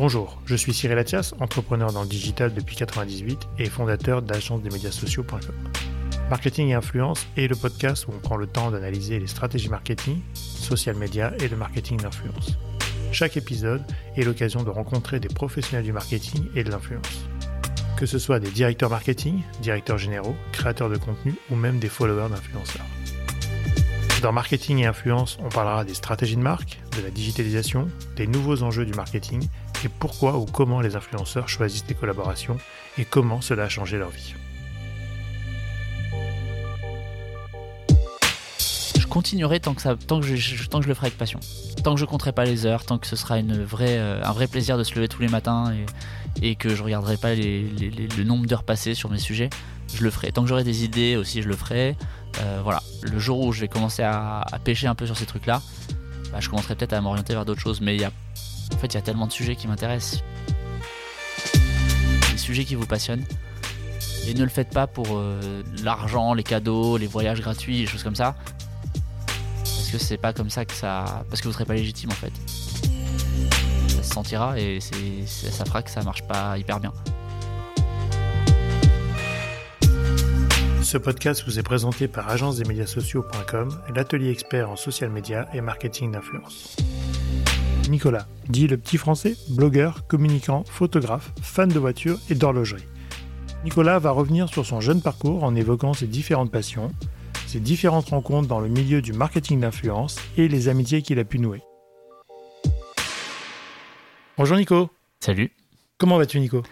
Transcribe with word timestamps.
Bonjour, 0.00 0.40
je 0.46 0.54
suis 0.54 0.72
Cyril 0.72 0.96
Athias, 0.96 1.34
entrepreneur 1.40 1.92
dans 1.92 2.00
le 2.00 2.08
digital 2.08 2.54
depuis 2.54 2.74
98 2.74 3.38
et 3.58 3.66
fondateur 3.66 4.22
d'agence 4.22 4.62
des 4.62 4.70
médias 4.70 4.90
sociaux.com. 4.90 5.54
Marketing 6.30 6.68
et 6.68 6.72
influence 6.72 7.26
est 7.36 7.48
le 7.48 7.54
podcast 7.54 8.06
où 8.08 8.12
on 8.16 8.18
prend 8.18 8.38
le 8.38 8.46
temps 8.46 8.70
d'analyser 8.70 9.18
les 9.18 9.26
stratégies 9.26 9.68
marketing, 9.68 10.22
social 10.32 10.96
media 10.96 11.34
et 11.40 11.48
le 11.48 11.56
marketing 11.58 11.98
d'influence. 11.98 12.56
Chaque 13.12 13.36
épisode 13.36 13.82
est 14.16 14.22
l'occasion 14.22 14.62
de 14.62 14.70
rencontrer 14.70 15.20
des 15.20 15.28
professionnels 15.28 15.84
du 15.84 15.92
marketing 15.92 16.46
et 16.54 16.64
de 16.64 16.70
l'influence. 16.70 17.26
Que 17.98 18.06
ce 18.06 18.18
soit 18.18 18.40
des 18.40 18.50
directeurs 18.50 18.88
marketing, 18.88 19.42
directeurs 19.60 19.98
généraux, 19.98 20.34
créateurs 20.52 20.88
de 20.88 20.96
contenu 20.96 21.34
ou 21.50 21.56
même 21.56 21.78
des 21.78 21.90
followers 21.90 22.30
d'influenceurs. 22.30 22.86
Dans 24.22 24.32
Marketing 24.32 24.78
et 24.78 24.86
Influence, 24.86 25.38
on 25.42 25.48
parlera 25.48 25.82
des 25.82 25.94
stratégies 25.94 26.36
de 26.36 26.42
marque, 26.42 26.78
de 26.96 27.02
la 27.02 27.10
digitalisation, 27.10 27.88
des 28.16 28.26
nouveaux 28.26 28.62
enjeux 28.62 28.84
du 28.84 28.92
marketing 28.92 29.48
et 29.84 29.88
pourquoi 29.88 30.36
ou 30.38 30.44
comment 30.44 30.80
les 30.80 30.96
influenceurs 30.96 31.48
choisissent 31.48 31.86
des 31.86 31.94
collaborations 31.94 32.58
et 32.98 33.04
comment 33.04 33.40
cela 33.40 33.64
a 33.64 33.68
changé 33.68 33.98
leur 33.98 34.10
vie. 34.10 34.34
Je 38.98 39.06
continuerai 39.06 39.58
tant 39.60 39.74
que, 39.74 39.82
ça, 39.82 39.96
tant, 39.96 40.20
que 40.20 40.26
je, 40.26 40.54
le 40.86 40.94
ferai 40.94 41.06
avec 41.06 41.18
passion. 41.18 41.40
Tant 41.82 41.94
que 41.94 42.00
je 42.00 42.04
compterai 42.04 42.32
pas 42.32 42.44
les 42.44 42.66
heures, 42.66 42.84
tant 42.84 42.98
que 42.98 43.06
ce 43.06 43.16
sera 43.16 43.38
euh, 43.38 44.22
un 44.22 44.32
vrai 44.32 44.46
plaisir 44.46 44.78
de 44.78 44.84
se 44.84 44.94
lever 44.94 45.08
tous 45.08 45.22
les 45.22 45.28
matins 45.28 45.72
et, 46.42 46.54
que 46.54 46.74
je 46.74 46.82
regarderai 46.82 47.16
pas 47.16 47.34
le 47.34 48.22
nombre 48.22 48.46
d'heures 48.46 48.62
passées 48.62 48.94
sur 48.94 49.10
mes 49.10 49.18
sujets, 49.18 49.50
je 49.94 50.04
le 50.04 50.10
ferai. 50.10 50.32
Tant 50.32 50.42
que 50.42 50.48
j'aurai 50.48 50.64
des 50.64 50.84
idées 50.84 51.16
aussi, 51.16 51.42
je 51.42 51.48
le 51.48 51.56
ferai. 51.56 51.96
Euh, 52.40 52.60
voilà, 52.62 52.82
le 53.02 53.18
jour 53.18 53.40
où 53.40 53.52
je 53.52 53.60
vais 53.60 53.68
commencer 53.68 54.02
à, 54.02 54.44
pêcher 54.64 54.86
un 54.86 54.94
peu 54.94 55.06
sur 55.06 55.16
ces 55.16 55.26
trucs-là, 55.26 55.62
bah, 56.32 56.38
je 56.40 56.48
commencerai 56.48 56.76
peut-être 56.76 56.92
à 56.92 57.00
m'orienter 57.00 57.34
vers 57.34 57.44
d'autres 57.44 57.60
choses. 57.60 57.80
Mais 57.80 57.96
il 57.96 58.00
y 58.00 58.04
a, 58.04 58.12
en 58.74 58.78
fait, 58.78 58.88
il 58.88 58.94
y 58.94 58.98
a 58.98 59.02
tellement 59.02 59.26
de 59.26 59.32
sujets 59.32 59.56
qui 59.56 59.68
m'intéressent. 59.68 60.22
Les 62.32 62.38
sujets 62.38 62.64
qui 62.64 62.74
vous 62.74 62.86
passionnent. 62.86 63.24
Et 64.26 64.34
ne 64.34 64.42
le 64.42 64.48
faites 64.50 64.70
pas 64.70 64.86
pour 64.86 65.06
euh, 65.12 65.62
l'argent, 65.82 66.34
les 66.34 66.42
cadeaux, 66.42 66.96
les 66.96 67.06
voyages 67.06 67.40
gratuits, 67.40 67.78
les 67.78 67.86
choses 67.86 68.02
comme 68.02 68.16
ça. 68.16 68.36
Parce 69.64 69.90
que 69.90 69.98
c'est 69.98 70.18
pas 70.18 70.32
comme 70.32 70.50
ça 70.50 70.64
que 70.64 70.74
ça. 70.74 71.24
Parce 71.28 71.40
que 71.40 71.48
vous 71.48 71.54
serez 71.54 71.64
pas 71.64 71.74
légitime 71.74 72.10
en 72.10 72.14
fait. 72.14 72.32
Ça 73.88 74.02
se 74.02 74.14
sentira 74.14 74.58
et 74.58 74.78
ça 74.80 75.64
fera 75.64 75.82
que 75.82 75.90
ça 75.90 76.02
marche 76.02 76.22
pas 76.22 76.58
hyper 76.58 76.80
bien. 76.80 76.92
Ce 80.90 80.98
podcast 80.98 81.44
vous 81.46 81.58
est 81.58 81.62
présenté 81.62 82.08
par 82.08 82.28
agence-des-médias-sociaux.com, 82.28 83.68
l'atelier 83.94 84.30
expert 84.30 84.70
en 84.70 84.74
social 84.74 85.08
media 85.08 85.48
et 85.54 85.60
marketing 85.60 86.10
d'influence. 86.10 86.74
Nicolas, 87.88 88.26
dit 88.48 88.66
le 88.66 88.76
petit 88.76 88.98
français, 88.98 89.36
blogueur, 89.48 90.06
communicant, 90.06 90.64
photographe, 90.64 91.32
fan 91.42 91.68
de 91.68 91.78
voitures 91.78 92.18
et 92.28 92.34
d'horlogerie. 92.34 92.84
Nicolas 93.64 93.98
va 93.98 94.10
revenir 94.10 94.48
sur 94.48 94.64
son 94.64 94.80
jeune 94.80 95.02
parcours 95.02 95.44
en 95.44 95.54
évoquant 95.54 95.92
ses 95.92 96.06
différentes 96.06 96.50
passions, 96.50 96.92
ses 97.46 97.60
différentes 97.60 98.10
rencontres 98.10 98.48
dans 98.48 98.60
le 98.60 98.68
milieu 98.68 99.02
du 99.02 99.12
marketing 99.12 99.60
d'influence 99.60 100.16
et 100.36 100.48
les 100.48 100.68
amitiés 100.68 101.02
qu'il 101.02 101.18
a 101.18 101.24
pu 101.24 101.38
nouer. 101.38 101.62
Bonjour 104.38 104.56
Nico. 104.56 104.90
Salut. 105.20 105.52
Comment 105.98 106.16
vas-tu 106.16 106.40
Nico? 106.40 106.62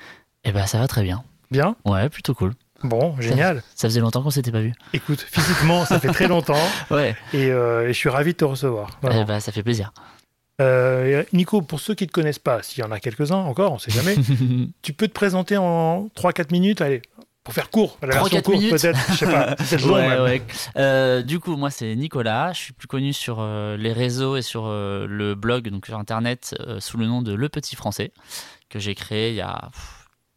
Eh 0.44 0.52
ben 0.52 0.66
ça 0.66 0.78
va 0.78 0.88
très 0.88 1.02
bien. 1.02 1.24
Bien? 1.50 1.76
Ouais, 1.84 2.08
plutôt 2.08 2.34
cool. 2.34 2.54
Bon, 2.84 3.20
génial. 3.20 3.62
Ça, 3.74 3.88
faisait 3.88 4.00
longtemps 4.00 4.22
qu'on 4.22 4.30
s'était 4.30 4.52
pas 4.52 4.60
vu. 4.60 4.72
Écoute, 4.92 5.20
physiquement, 5.20 5.84
ça 5.84 5.98
fait 5.98 6.12
très 6.12 6.28
longtemps. 6.28 6.54
ouais. 6.90 7.16
Euh, 7.34 7.88
et, 7.88 7.88
je 7.88 7.98
suis 7.98 8.08
ravi 8.08 8.32
de 8.32 8.36
te 8.36 8.44
recevoir. 8.44 9.00
Eh 9.02 9.24
ben, 9.24 9.40
ça 9.40 9.50
fait 9.50 9.64
plaisir. 9.64 9.92
Euh, 10.60 11.22
Nico, 11.32 11.62
pour 11.62 11.80
ceux 11.80 11.94
qui 11.94 12.04
ne 12.04 12.08
te 12.08 12.12
connaissent 12.12 12.38
pas, 12.38 12.62
s'il 12.62 12.82
y 12.82 12.86
en 12.86 12.90
a 12.90 13.00
quelques-uns 13.00 13.36
encore, 13.36 13.72
on 13.72 13.74
ne 13.76 13.80
sait 13.80 13.90
jamais, 13.90 14.16
tu 14.82 14.92
peux 14.92 15.08
te 15.08 15.12
présenter 15.12 15.56
en 15.56 16.08
3-4 16.16 16.52
minutes, 16.52 16.80
allez, 16.80 17.02
pour 17.44 17.54
faire 17.54 17.70
court, 17.70 17.96
la 18.02 18.08
version 18.08 18.42
courte 18.42 18.68
peut-être, 18.68 18.98
je 19.10 19.16
sais 19.16 19.26
pas, 19.26 19.54
ouais, 19.86 20.20
ouais. 20.20 20.42
Euh, 20.76 21.22
du 21.22 21.38
coup, 21.38 21.56
moi 21.56 21.70
c'est 21.70 21.94
Nicolas, 21.94 22.52
je 22.52 22.58
suis 22.58 22.72
plus 22.72 22.88
connu 22.88 23.12
sur 23.12 23.42
les 23.42 23.92
réseaux 23.92 24.36
et 24.36 24.42
sur 24.42 24.68
le 24.68 25.34
blog, 25.34 25.68
donc 25.68 25.86
sur 25.86 25.98
internet, 25.98 26.56
sous 26.80 26.98
le 26.98 27.06
nom 27.06 27.22
de 27.22 27.32
Le 27.32 27.48
Petit 27.48 27.76
Français, 27.76 28.12
que 28.68 28.78
j'ai 28.78 28.94
créé 28.94 29.30
il 29.30 29.36
y 29.36 29.40
a 29.40 29.70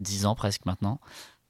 10 0.02 0.26
ans 0.26 0.36
presque 0.36 0.66
maintenant. 0.66 1.00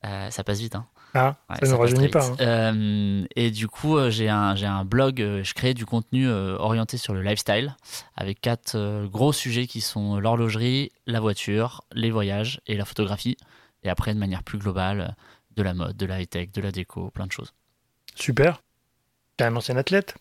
Euh, 0.06 0.30
ça 0.30 0.44
passe 0.44 0.60
vite. 0.60 0.76
Hein. 0.76 0.86
Ah, 1.14 1.36
ça 1.62 1.68
ne 1.68 1.74
rajeunit 1.74 2.08
pas. 2.08 2.26
Hein. 2.26 2.36
Euh, 2.40 3.26
et 3.36 3.52
du 3.52 3.68
coup, 3.68 3.98
euh, 3.98 4.10
j'ai 4.10 4.30
un, 4.30 4.56
j'ai 4.56 4.66
un 4.66 4.86
blog, 4.86 5.18
je 5.18 5.54
crée 5.54 5.74
du 5.74 5.86
contenu 5.86 6.30
orienté 6.30 6.98
sur 6.98 7.14
le 7.14 7.22
lifestyle, 7.22 7.76
avec 8.16 8.40
quatre 8.42 9.06
gros 9.08 9.34
sujets 9.34 9.68
qui 9.68 9.82
sont 9.82 10.20
l'horlogerie, 10.20 10.92
la 11.08 11.20
voiture, 11.20 11.84
les 11.94 12.12
voyages 12.12 12.62
et 12.68 12.78
la 12.78 12.86
photographie. 12.86 13.38
Et 13.84 13.90
après, 13.90 14.14
de 14.14 14.20
manière 14.20 14.44
plus 14.44 14.58
globale, 14.58 15.16
de 15.56 15.64
la 15.64 15.74
mode, 15.74 15.98
de 15.98 16.06
la 16.06 16.22
high-tech, 16.22 16.52
de 16.52 16.62
la 16.62 16.72
déco, 16.72 17.10
plein 17.10 17.28
de 17.28 17.32
choses. 17.32 17.54
Super. 18.16 18.62
T'es 19.38 19.46
un 19.46 19.56
ancien 19.56 19.78
athlète 19.78 20.16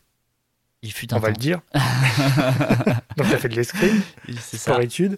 Il 0.82 0.92
fut 0.92 1.12
un 1.12 1.18
On 1.18 1.20
va 1.20 1.30
le 1.30 1.36
dire. 1.36 1.60
Donc, 3.16 3.28
tu 3.28 3.34
as 3.34 3.38
fait 3.38 3.48
de 3.48 3.56
l'escrime, 3.56 4.00
sport-études. 4.38 5.16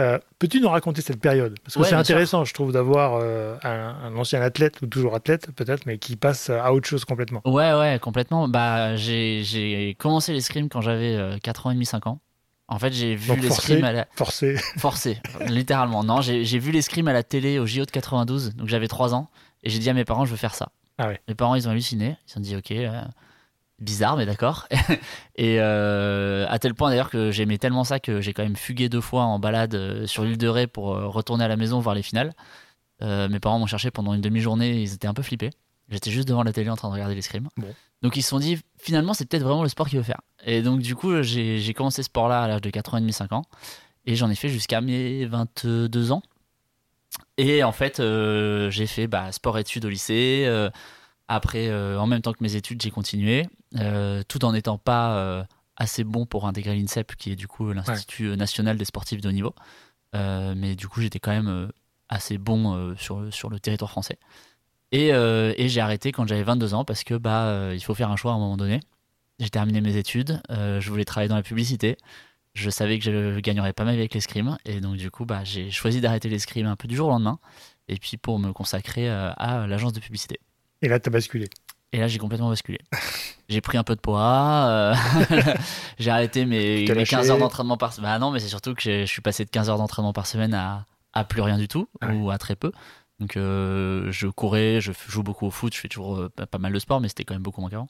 Euh, 0.00 0.18
peux-tu 0.38 0.60
nous 0.60 0.68
raconter 0.68 1.02
cette 1.02 1.20
période? 1.20 1.58
Parce 1.64 1.76
que 1.76 1.82
c'est 1.82 1.94
intéressant, 1.94 2.44
je 2.44 2.54
trouve, 2.54 2.72
d'avoir 2.72 3.16
euh, 3.16 3.56
un, 3.64 4.14
ancien 4.16 4.40
athlète, 4.40 4.80
ou 4.82 4.86
toujours 4.86 5.14
athlète 5.14 5.50
peut-être, 5.56 5.86
mais 5.86 5.98
qui 5.98 6.14
passe 6.14 6.50
à 6.50 6.72
autre 6.72 6.86
chose 6.86 7.04
complètement. 7.04 7.40
Ouais, 7.44 7.72
ouais, 7.74 7.98
complètement. 8.00 8.46
Bah, 8.48 8.94
j'ai 8.96 9.96
commencé 9.98 10.32
l'escrime 10.32 10.68
quand 10.68 10.80
j'avais 10.80 11.38
4 11.42 11.66
euh, 11.66 11.68
ans 11.68 11.70
et 11.72 11.74
demi, 11.74 11.86
5 11.86 12.06
ans. 12.06 12.20
En 12.68 12.78
fait, 12.78 12.92
j'ai 12.92 13.14
vu 13.14 13.34
l'escrime 13.36 13.82
à 13.82 13.92
la... 13.92 14.06
Forcé. 14.14 14.56
Forcé, 14.76 15.20
littéralement. 15.48 16.04
Non, 16.04 16.20
j'ai 16.20 16.58
vu 16.58 16.70
l'escrime 16.70 17.08
à 17.08 17.12
la 17.12 17.22
télé 17.22 17.58
au 17.58 17.66
JO 17.66 17.84
de 17.84 17.90
92, 17.90 18.54
donc 18.54 18.68
j'avais 18.68 18.88
3 18.88 19.14
ans, 19.14 19.30
et 19.64 19.70
j'ai 19.70 19.78
dit 19.78 19.90
à 19.90 19.94
mes 19.94 20.04
parents, 20.04 20.26
je 20.26 20.30
veux 20.30 20.36
faire 20.36 20.54
ça. 20.54 20.68
Ah 20.98 21.08
ouais. 21.08 21.20
Mes 21.28 21.34
parents, 21.34 21.54
ils 21.54 21.66
ont 21.66 21.70
halluciné. 21.70 22.16
Ils 22.26 22.28
se 22.28 22.34
sont 22.34 22.40
dit, 22.40 22.56
ok, 22.56 22.72
bizarre, 23.78 24.16
mais 24.16 24.26
d'accord. 24.26 24.66
et 25.36 25.56
euh, 25.60 26.46
à 26.48 26.58
tel 26.58 26.74
point 26.74 26.90
d'ailleurs 26.90 27.10
que 27.10 27.30
j'aimais 27.30 27.58
tellement 27.58 27.84
ça 27.84 28.00
que 28.00 28.20
j'ai 28.20 28.32
quand 28.32 28.42
même 28.42 28.56
fugué 28.56 28.88
deux 28.88 29.00
fois 29.00 29.22
en 29.22 29.38
balade 29.38 29.74
euh, 29.74 30.06
sur 30.06 30.24
l'île 30.24 30.38
de 30.38 30.48
Ré 30.48 30.66
pour 30.66 30.94
euh, 30.94 31.06
retourner 31.06 31.44
à 31.44 31.48
la 31.48 31.56
maison 31.56 31.80
voir 31.80 31.94
les 31.94 32.02
finales. 32.02 32.34
mes 33.00 33.40
parents 33.40 33.58
m'ont 33.58 33.66
cherché 33.66 33.90
pendant 33.90 34.14
une 34.14 34.20
demi-journée, 34.20 34.82
ils 34.82 34.94
étaient 34.94 35.08
un 35.08 35.14
peu 35.14 35.22
flippés. 35.22 35.50
J'étais 35.88 36.10
juste 36.10 36.28
devant 36.28 36.42
la 36.42 36.52
télé 36.52 36.68
en 36.68 36.76
train 36.76 36.88
de 36.88 36.94
regarder 36.94 37.14
l'escrime. 37.14 37.48
Bon. 37.56 37.68
Donc 38.02 38.16
ils 38.16 38.22
se 38.22 38.28
sont 38.28 38.38
dit, 38.38 38.58
finalement, 38.76 39.14
c'est 39.14 39.24
peut-être 39.24 39.42
vraiment 39.42 39.62
le 39.62 39.70
sport 39.70 39.88
qu'il 39.88 39.98
veut 39.98 40.04
faire. 40.04 40.20
Et 40.44 40.60
donc 40.60 40.80
du 40.80 40.94
coup, 40.94 41.22
j'ai 41.22 41.72
commencé 41.74 42.02
ce 42.02 42.06
sport-là 42.06 42.42
à 42.42 42.48
l'âge 42.48 42.60
de 42.60 42.70
4 42.70 42.94
ans 42.94 42.96
et 42.98 43.00
demi, 43.00 43.12
5 43.12 43.32
ans. 43.32 43.44
Et 44.04 44.16
j'en 44.16 44.30
ai 44.30 44.34
fait 44.34 44.48
jusqu'à 44.48 44.80
mes 44.80 45.24
22 45.26 46.12
ans. 46.12 46.22
Et 47.38 47.62
en 47.62 47.72
fait, 47.72 48.02
j'ai 48.70 48.86
fait 48.86 49.06
bah, 49.06 49.32
sport-études 49.32 49.84
au 49.84 49.88
lycée. 49.88 50.46
Après, 51.28 51.68
euh, 51.68 52.00
en 52.00 52.06
même 52.06 52.22
temps 52.22 52.32
que 52.32 52.42
mes 52.42 52.56
études, 52.56 52.80
j'ai 52.80 52.90
continué, 52.90 53.46
euh, 53.76 54.22
tout 54.26 54.44
en 54.46 54.52
n'étant 54.52 54.78
pas 54.78 55.18
euh, 55.18 55.44
assez 55.76 56.02
bon 56.02 56.24
pour 56.24 56.46
intégrer 56.46 56.74
l'INSEP, 56.74 57.14
qui 57.16 57.30
est 57.30 57.36
du 57.36 57.46
coup 57.46 57.70
l'Institut 57.72 58.34
national 58.36 58.78
des 58.78 58.86
sportifs 58.86 59.20
de 59.20 59.28
haut 59.28 59.32
niveau. 59.32 59.54
mais 60.14 60.74
du 60.74 60.88
coup, 60.88 61.02
j'étais 61.02 61.20
quand 61.20 61.30
même 61.30 61.70
assez 62.08 62.38
bon 62.38 62.94
sur, 62.96 63.32
sur 63.32 63.50
le 63.50 63.60
territoire 63.60 63.90
français. 63.90 64.18
Et, 64.90 65.12
j'ai 65.68 65.80
arrêté 65.80 66.12
quand 66.12 66.26
j'avais 66.26 66.42
22 66.42 66.72
ans 66.74 66.84
parce 66.84 67.04
que 67.04 67.14
bah 67.14 67.74
il 67.74 67.82
faut 67.84 67.94
faire 67.94 68.10
un 68.10 68.16
choix 68.16 68.32
à 68.32 68.34
un 68.34 68.38
moment 68.38 68.56
donné. 68.56 68.80
J'ai 69.38 69.50
terminé 69.50 69.80
mes 69.80 69.96
études, 69.96 70.40
je 70.48 70.88
voulais 70.88 71.04
travailler 71.04 71.28
dans 71.28 71.36
la 71.36 71.42
publicité. 71.42 71.96
Je 72.54 72.70
savais 72.70 72.98
que 72.98 73.04
je 73.04 73.10
ne 73.10 73.40
gagnerais 73.40 73.74
pas 73.74 73.84
mal 73.84 73.94
avec 73.94 74.14
l'escrime 74.14 74.56
et 74.64 74.80
donc 74.80 74.96
du 74.96 75.10
coup 75.10 75.26
bah 75.26 75.44
j'ai 75.44 75.70
choisi 75.70 76.00
d'arrêter 76.00 76.28
l'escrime 76.28 76.66
un 76.66 76.74
peu 76.74 76.88
du 76.88 76.96
jour 76.96 77.08
au 77.08 77.10
lendemain 77.10 77.38
et 77.86 77.98
puis 77.98 78.16
pour 78.16 78.38
me 78.40 78.52
consacrer 78.52 79.08
à 79.08 79.66
l'agence 79.68 79.92
de 79.92 80.00
publicité. 80.00 80.40
Et 80.82 80.88
là, 80.88 81.00
tu 81.00 81.08
as 81.08 81.12
basculé. 81.12 81.48
Et 81.92 81.98
là, 81.98 82.08
j'ai 82.08 82.18
complètement 82.18 82.50
basculé. 82.50 82.78
j'ai 83.48 83.60
pris 83.60 83.78
un 83.78 83.84
peu 83.84 83.94
de 83.94 84.00
poids. 84.00 84.66
Euh, 84.68 84.94
j'ai 85.98 86.10
arrêté 86.10 86.44
mes, 86.44 86.84
15 86.84 87.30
heures 87.30 87.38
d'entraînement 87.38 87.76
par 87.76 87.92
semaine. 87.92 88.10
Bah 88.10 88.18
non, 88.18 88.30
mais 88.30 88.40
c'est 88.40 88.48
surtout 88.48 88.74
que 88.74 88.82
je 88.82 89.06
suis 89.06 89.22
passé 89.22 89.44
de 89.44 89.50
15 89.50 89.70
heures 89.70 89.78
d'entraînement 89.78 90.12
par 90.12 90.26
semaine 90.26 90.54
à, 90.54 90.84
à, 91.12 91.24
plus 91.24 91.40
rien 91.40 91.56
du 91.56 91.68
tout, 91.68 91.88
ou 92.12 92.30
à 92.30 92.38
très 92.38 92.56
peu. 92.56 92.72
Donc, 93.20 93.36
euh, 93.36 94.12
je 94.12 94.28
courais, 94.28 94.80
je 94.80 94.92
joue 95.08 95.22
beaucoup 95.22 95.46
au 95.46 95.50
foot, 95.50 95.74
je 95.74 95.80
fais 95.80 95.88
toujours 95.88 96.16
euh, 96.16 96.28
pas 96.28 96.58
mal 96.58 96.72
de 96.72 96.78
sport, 96.78 97.00
mais 97.00 97.08
c'était 97.08 97.24
quand 97.24 97.34
même 97.34 97.42
beaucoup 97.42 97.60
moins 97.60 97.70
qu'avant. 97.70 97.88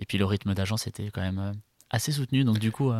Et 0.00 0.04
puis, 0.04 0.18
le 0.18 0.26
rythme 0.26 0.52
d'agence 0.52 0.86
était 0.86 1.10
quand 1.10 1.22
même 1.22 1.54
assez 1.88 2.12
soutenu. 2.12 2.44
Donc, 2.44 2.58
du 2.58 2.72
coup, 2.72 2.92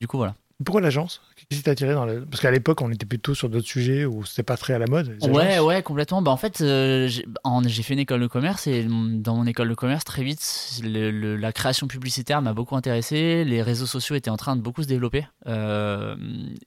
du 0.00 0.06
coup 0.08 0.16
voilà. 0.18 0.34
Pourquoi 0.64 0.80
l'agence 0.80 1.20
Qu'est-ce 1.36 1.60
qui 1.60 1.64
t'a 1.64 1.72
attiré. 1.72 1.94
Parce 1.94 2.40
qu'à 2.40 2.50
l'époque, 2.50 2.80
on 2.80 2.90
était 2.90 3.04
plutôt 3.04 3.34
sur 3.34 3.50
d'autres 3.50 3.66
sujets 3.66 4.06
où 4.06 4.24
c'était 4.24 4.42
pas 4.42 4.56
très 4.56 4.72
à 4.72 4.78
la 4.78 4.86
mode. 4.86 5.18
Ouais, 5.28 5.58
ouais, 5.58 5.82
complètement. 5.82 6.22
Bah, 6.22 6.30
en 6.30 6.38
fait, 6.38 6.62
euh, 6.62 7.08
j'ai 7.08 7.82
fait 7.82 7.92
une 7.92 8.00
école 8.00 8.22
de 8.22 8.26
commerce 8.26 8.66
et 8.66 8.84
dans 8.84 9.36
mon 9.36 9.46
école 9.46 9.68
de 9.68 9.74
commerce, 9.74 10.04
très 10.04 10.22
vite, 10.22 10.80
la 10.82 11.52
création 11.52 11.86
publicitaire 11.88 12.40
m'a 12.40 12.54
beaucoup 12.54 12.74
intéressé. 12.74 13.44
Les 13.44 13.60
réseaux 13.60 13.84
sociaux 13.84 14.16
étaient 14.16 14.30
en 14.30 14.38
train 14.38 14.56
de 14.56 14.62
beaucoup 14.62 14.82
se 14.82 14.88
développer. 14.88 15.26
Euh, 15.46 16.16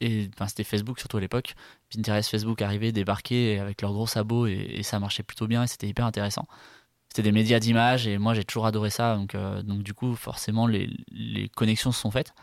et 0.01 0.29
c'était 0.47 0.63
Facebook 0.63 0.99
surtout 0.99 1.17
à 1.17 1.21
l'époque. 1.21 1.55
Pinterest, 1.93 2.29
Facebook 2.29 2.61
arrivaient, 2.61 2.91
débarquaient 2.91 3.57
avec 3.57 3.81
leurs 3.81 3.93
gros 3.93 4.07
sabots 4.07 4.45
et, 4.45 4.81
ça 4.83 4.99
marchait 4.99 5.23
plutôt 5.23 5.47
bien 5.47 5.63
et 5.63 5.67
c'était 5.67 5.87
hyper 5.87 6.05
intéressant. 6.05 6.47
C'était 7.09 7.23
des 7.23 7.31
médias 7.31 7.59
d'image 7.59 8.07
et 8.07 8.19
moi 8.19 8.35
j'ai 8.35 8.43
toujours 8.43 8.67
adoré 8.67 8.91
ça. 8.91 9.15
Donc, 9.15 9.33
euh, 9.33 9.63
donc 9.63 9.81
du 9.81 9.95
coup, 9.95 10.15
forcément, 10.15 10.67
les 10.67 11.49
connexions 11.55 11.91
se 11.91 11.99
sont 11.99 12.11
faites. 12.11 12.33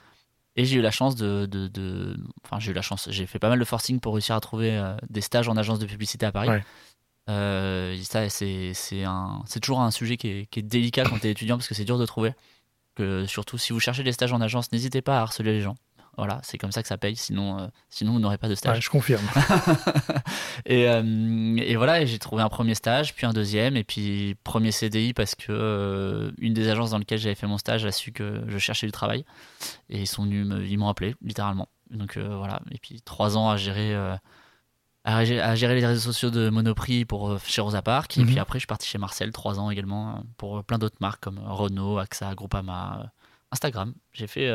Et 0.57 0.65
j'ai 0.65 0.77
eu 0.77 0.81
la 0.81 0.91
chance 0.91 1.17
de, 1.17 1.47
de, 1.47 1.69
de- 1.69 2.17
enfin 2.45 2.59
j'ai 2.59 2.71
eu 2.71 2.75
la 2.75 2.83
chance, 2.83 3.09
j'ai 3.11 3.27
fait 3.27 3.39
pas 3.39 3.49
mal 3.51 3.59
de 3.59 3.65
forcing 3.65 4.01
pour 4.01 4.15
réussir 4.15 4.35
à 4.35 4.41
trouver 4.41 4.77
euh, 4.77 4.97
des 5.11 5.21
stages 5.21 5.49
en 5.49 5.57
agence 5.57 5.79
de 5.79 5.87
publicité 5.87 6.25
à 6.27 6.33
Paris. 6.33 6.49
Ouais. 6.49 6.65
Euh, 7.29 7.97
ça 8.05 8.29
c'est 8.29 8.73
c'est 8.73 9.03
un, 9.05 9.43
c'est 9.47 9.61
toujours 9.61 9.81
un 9.81 9.91
sujet 9.91 10.17
qui 10.17 10.29
est, 10.29 10.47
qui 10.47 10.61
est 10.61 10.63
délicat 10.63 11.05
quand 11.05 11.19
t'es 11.19 11.31
étudiant 11.31 11.57
parce 11.57 11.69
que 11.69 11.75
c'est 11.75 11.85
dur 11.85 11.99
de 11.99 12.07
trouver. 12.07 12.33
Que 12.95 13.27
surtout 13.27 13.59
si 13.59 13.73
vous 13.75 13.81
cherchez 13.81 14.03
des 14.03 14.13
stages 14.13 14.33
en 14.33 14.41
agence, 14.41 14.73
n'hésitez 14.73 15.03
pas 15.03 15.19
à 15.19 15.23
harceler 15.23 15.53
les 15.53 15.61
gens. 15.61 15.75
Voilà, 16.17 16.41
c'est 16.43 16.57
comme 16.57 16.73
ça 16.73 16.81
que 16.81 16.89
ça 16.89 16.97
paye. 16.97 17.15
Sinon, 17.15 17.59
euh, 17.59 17.67
sinon 17.91 18.13
vous 18.13 18.21
n'aurez 18.21 18.39
pas 18.39 18.49
de 18.49 18.55
stage. 18.55 18.77
Ouais, 18.77 18.81
je 18.81 18.89
confirme. 18.89 19.21
Et, 20.69 20.89
euh, 20.89 21.57
et 21.59 21.77
voilà, 21.77 22.05
j'ai 22.05 22.19
trouvé 22.19 22.43
un 22.43 22.49
premier 22.49 22.75
stage, 22.75 23.15
puis 23.15 23.25
un 23.25 23.33
deuxième, 23.33 23.77
et 23.77 23.85
puis 23.85 24.35
premier 24.43 24.73
CDI 24.73 25.13
parce 25.15 25.37
que 25.37 25.47
euh, 25.53 26.33
une 26.39 26.55
des 26.55 26.69
agences 26.69 26.91
dans 26.91 26.99
lesquelles 26.99 27.21
j'avais 27.21 27.37
fait 27.37 27.47
mon 27.47 27.57
stage 27.59 27.85
a 27.87 27.93
su 27.93 28.11
que 28.11 28.43
je 28.49 28.59
cherchais 28.59 28.87
du 28.87 28.93
travail. 28.93 29.25
Et 29.89 30.01
ils 30.01 30.07
sont 30.09 30.25
venus, 30.25 30.45
ils 30.69 30.77
m'ont 30.77 30.89
appelé, 30.89 31.15
littéralement. 31.23 31.69
Donc 31.91 32.17
euh, 32.17 32.37
voilà, 32.37 32.61
et 32.73 32.79
puis 32.79 33.01
trois 33.01 33.37
ans 33.39 33.49
à 33.49 33.57
gérer, 33.57 33.95
à, 35.05 35.23
gé- 35.25 35.41
à 35.41 35.55
gérer 35.55 35.77
les 35.77 35.87
réseaux 35.87 36.01
sociaux 36.13 36.31
de 36.31 36.49
Monoprix 36.51 37.05
pour, 37.05 37.39
chez 37.45 37.61
Rosa 37.61 37.81
Parks. 37.83 38.19
Et 38.19 38.23
Mhm. 38.23 38.27
puis 38.27 38.39
après, 38.41 38.59
je 38.59 38.63
suis 38.63 38.67
parti 38.67 38.89
chez 38.89 38.99
Marcel, 38.99 39.31
trois 39.31 39.61
ans 39.61 39.71
également, 39.71 40.25
pour 40.37 40.65
plein 40.65 40.79
d'autres 40.79 40.97
marques 41.01 41.23
comme 41.23 41.39
Renault, 41.39 41.99
AXA, 41.99 42.35
Groupama, 42.35 43.13
Instagram. 43.53 43.95
J'ai 44.13 44.27
fait, 44.27 44.51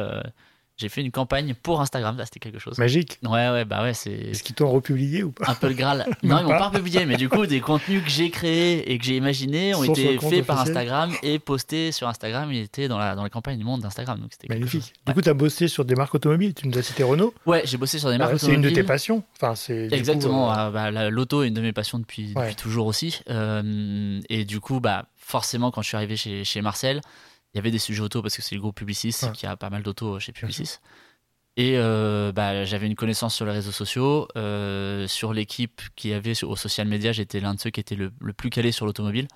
j'ai 0.78 0.90
fait 0.90 1.02
une 1.02 1.12
campagne 1.12 1.54
pour 1.62 1.80
Instagram, 1.82 2.18
là 2.18 2.26
c'était 2.26 2.40
quelque 2.40 2.58
chose. 2.60 2.78
Magique. 2.80 3.20
Ouais, 3.24 3.50
ouais, 3.50 3.66
bah 3.66 3.84
ouais, 3.84 3.94
c'est 3.94 4.12
Est-ce 4.12 4.42
qu'ils 4.44 4.56
t'ont 4.56 4.70
republié 4.72 5.22
ou 5.24 5.32
pas 5.32 5.52
un 5.52 5.56
peu 5.56 5.68
le 5.68 5.74
Graal. 5.76 6.06
Non, 6.24 6.40
ils 6.40 6.44
m'ont 6.44 6.50
pas. 6.50 6.70
republié, 6.70 7.06
mais 7.06 7.18
du 7.18 7.30
coup, 7.30 7.46
des 7.46 7.60
contenus 7.62 8.04
que 8.04 8.10
j'ai 8.10 8.30
créés 8.32 8.92
et 8.92 8.98
que 8.98 9.06
j'ai 9.06 9.16
imaginés 9.18 9.76
ont 9.76 9.84
été 9.84 10.18
faits 10.20 10.46
par. 10.46 10.60
Instagram 10.62 11.12
et 11.24 11.38
postés 11.40 11.92
sur 11.92 12.08
Instagram. 12.08 12.52
Ils 12.52 12.62
étaient 12.62 12.88
dans 12.88 12.98
la, 12.98 13.16
dans 13.16 13.24
la 13.24 13.30
campagne 13.30 13.58
du 13.58 13.64
monde 13.64 13.82
d'Instagram. 13.82 14.20
Donc 14.20 14.30
c'était 14.32 14.48
Magnifique. 14.54 14.82
chose. 14.82 14.92
Du 15.08 15.14
coup, 15.14 15.22
tu 15.22 15.30
as 15.30 15.34
bossé 15.34 15.68
sur 15.68 15.86
des 15.86 15.96
marques 15.96 16.16
automobiles. 16.16 16.54
Tu 16.54 16.68
nous 16.68 16.78
as 16.78 16.82
cité 16.84 17.04
Renault. 17.04 17.34
Ouais, 17.46 17.62
j'ai 17.66 17.78
bossé 17.78 18.00
sur 18.00 18.10
des 18.10 18.18
marques 18.18 18.34
Euh, 18.34 18.38
c'est 18.38 18.48
une 18.54 18.62
de 18.62 18.70
tes 18.70 18.74
automobiles. 18.82 18.86
passions. 18.86 19.24
Enfin, 19.38 19.56
c'est 19.56 19.88
Exactement. 19.92 20.50
euh, 20.52 20.56
ah, 20.56 20.72
bah, 20.72 20.92
la- 20.92 21.10
L'auto 21.10 21.44
est 21.44 21.48
une 21.50 21.54
de 21.54 21.62
mes 21.62 21.74
passions 21.74 22.00
depuis, 22.00 22.34
toujours 22.58 22.88
aussi. 22.88 23.20
Euh, 23.30 24.20
et 24.30 24.46
du 24.46 24.60
coup, 24.60 24.80
bah, 24.80 25.06
forcément, 25.18 25.72
quand 25.72 25.82
je 25.82 25.88
suis 25.90 25.98
arrivé 25.98 26.16
chez, 26.16 26.44
chez 26.44 26.62
Marcel, 26.62 27.02
il 27.54 27.58
y 27.58 27.60
avait 27.60 27.72
des 27.72 27.80
sujets 27.80 28.02
auto 28.02 28.22
parce 28.22 28.36
que 28.36 28.42
c'est 28.42 28.56
le 28.56 28.62
groupe 28.62 28.76
Publicis 28.76 29.16
Ouais. 29.24 29.32
qui 29.34 29.46
a 29.46 29.56
pas 29.58 29.70
mal 29.70 29.84
d'auto 29.84 30.20
chez 30.20 30.32
Publicis. 30.32 30.78
Et 31.58 31.74
euh, 31.76 32.32
bah, 32.32 32.64
j'avais 32.64 32.88
une 32.88 32.96
connaissance 32.96 33.36
sur 33.36 33.46
les 33.46 33.52
réseaux 33.52 33.72
sociaux. 33.74 34.28
euh, 34.38 35.06
sur 35.08 35.34
l'équipe 35.34 35.82
qui 35.96 36.14
avait 36.14 36.34
sur- 36.34 36.50
au 36.50 36.56
social 36.56 36.88
media, 36.88 37.12
j'étais 37.12 37.40
l'un 37.42 37.54
de 37.56 37.60
ceux 37.60 37.70
qui 37.72 37.80
était 37.82 37.96
le, 37.96 38.12
le 38.22 38.34
plus 38.34 38.50
calé 38.50 38.72
sur 38.72 38.86
l'automobile. 38.86 39.28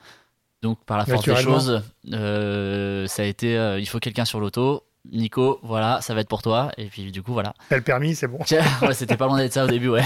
Donc, 0.61 0.83
par 0.85 0.97
la 0.97 1.05
force 1.05 1.25
des 1.25 1.35
choses, 1.35 1.81
euh, 2.13 3.05
ça 3.07 3.21
a 3.23 3.25
été 3.25 3.57
euh, 3.57 3.79
il 3.79 3.85
faut 3.87 3.99
quelqu'un 3.99 4.25
sur 4.25 4.39
l'auto. 4.39 4.83
Nico, 5.11 5.59
voilà, 5.61 6.01
ça 6.01 6.15
va 6.15 6.21
être 6.21 6.29
pour 6.29 6.41
toi. 6.41 6.71
Et 6.77 6.85
puis, 6.85 7.11
du 7.11 7.21
coup, 7.21 7.33
voilà. 7.33 7.53
T'as 7.69 7.75
le 7.75 7.83
permis, 7.83 8.15
c'est 8.15 8.27
bon. 8.27 8.39
Ouais, 8.81 8.93
c'était 8.95 9.17
pas 9.17 9.27
loin 9.27 9.37
d'être 9.37 9.53
ça 9.53 9.65
au 9.65 9.67
début, 9.67 9.89
ouais. 9.89 10.01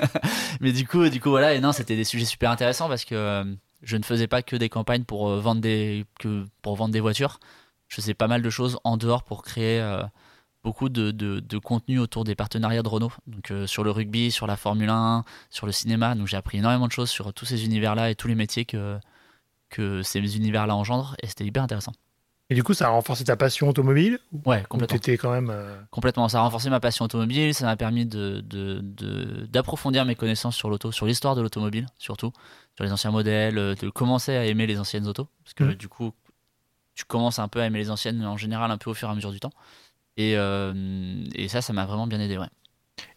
Mais 0.60 0.72
du 0.72 0.86
coup, 0.86 1.08
du 1.08 1.20
coup, 1.20 1.30
voilà, 1.30 1.54
et 1.54 1.60
non, 1.60 1.72
c'était 1.72 1.96
des 1.96 2.04
sujets 2.04 2.26
super 2.26 2.50
intéressants 2.50 2.88
parce 2.88 3.04
que 3.06 3.14
euh, 3.14 3.44
je 3.84 3.96
ne 3.96 4.02
faisais 4.02 4.26
pas 4.26 4.42
que 4.42 4.56
des 4.56 4.68
campagnes 4.68 5.04
pour 5.04 5.28
euh, 5.28 5.40
vendre 5.40 5.60
des 5.60 6.04
pour 6.62 6.76
vendre 6.76 6.92
des 6.92 7.00
voitures. 7.00 7.38
Je 7.88 7.96
faisais 7.96 8.14
pas 8.14 8.28
mal 8.28 8.42
de 8.42 8.50
choses 8.50 8.78
en 8.84 8.96
dehors 8.96 9.22
pour 9.24 9.42
créer 9.42 9.80
euh, 9.80 10.02
beaucoup 10.62 10.88
de 10.88 11.58
contenu 11.58 11.98
autour 11.98 12.24
des 12.24 12.34
partenariats 12.34 12.82
de 12.82 12.88
Renault. 12.88 13.12
Donc 13.26 13.50
euh, 13.50 13.66
sur 13.66 13.84
le 13.84 13.90
rugby, 13.90 14.30
sur 14.30 14.46
la 14.46 14.56
Formule 14.56 14.88
1, 14.90 15.24
sur 15.50 15.66
le 15.66 15.72
cinéma. 15.72 16.14
Donc 16.14 16.26
j'ai 16.26 16.36
appris 16.36 16.58
énormément 16.58 16.86
de 16.86 16.92
choses 16.92 17.10
sur 17.10 17.32
tous 17.34 17.44
ces 17.44 17.64
univers-là 17.64 18.10
et 18.10 18.14
tous 18.14 18.28
les 18.28 18.34
métiers 18.34 18.64
que 18.64 18.98
que 19.70 20.02
ces 20.02 20.20
univers-là 20.36 20.76
engendrent 20.76 21.16
et 21.22 21.26
c'était 21.26 21.44
hyper 21.44 21.62
intéressant. 21.62 21.92
Et 22.50 22.54
du 22.54 22.62
coup, 22.62 22.74
ça 22.74 22.86
a 22.86 22.90
renforcé 22.90 23.24
ta 23.24 23.36
passion 23.36 23.68
automobile 23.70 24.18
Ouais, 24.44 24.60
Ou 24.62 24.66
complètement. 24.68 24.98
t'étais 24.98 25.16
quand 25.16 25.32
même. 25.32 25.48
euh, 25.50 25.80
Complètement, 25.90 26.28
ça 26.28 26.38
a 26.38 26.42
renforcé 26.42 26.68
ma 26.68 26.78
passion 26.78 27.06
automobile, 27.06 27.54
ça 27.54 27.64
m'a 27.64 27.76
permis 27.76 28.04
de, 28.04 28.40
de- 28.40 28.80
de- 28.82 29.46
d'approfondir 29.46 30.04
mes 30.04 30.14
connaissances 30.14 30.54
sur 30.54 30.68
l'auto, 30.68 30.92
sur 30.92 31.06
l'histoire 31.06 31.34
de 31.36 31.40
l'automobile 31.42 31.86
surtout, 31.98 32.32
sur 32.74 32.84
les 32.84 32.92
anciens 32.92 33.10
modèles, 33.10 33.56
euh, 33.56 33.74
de 33.74 33.88
commencer 33.88 34.32
à 34.36 34.44
aimer 34.44 34.66
les 34.66 34.78
anciennes 34.78 35.06
autos, 35.06 35.26
parce 35.42 35.54
que 35.54 35.64
Mhm. 35.64 35.74
du 35.74 35.88
coup, 35.88 36.12
tu 36.94 37.04
commences 37.06 37.38
un 37.38 37.48
peu 37.48 37.60
à 37.62 37.66
aimer 37.66 37.78
les 37.78 37.90
anciennes 37.90 38.22
en 38.26 38.36
général 38.36 38.70
un 38.70 38.76
peu 38.78 38.90
au 38.90 38.94
fur 38.94 39.08
et 39.08 39.12
à 39.12 39.14
mesure 39.14 39.32
du 39.32 39.40
temps. 39.40 39.52
Et, 40.18 40.36
euh, 40.36 41.24
et 41.34 41.48
ça, 41.48 41.62
ça 41.62 41.72
m'a 41.72 41.86
vraiment 41.86 42.06
bien 42.06 42.20
aidé, 42.20 42.36
ouais. 42.36 42.46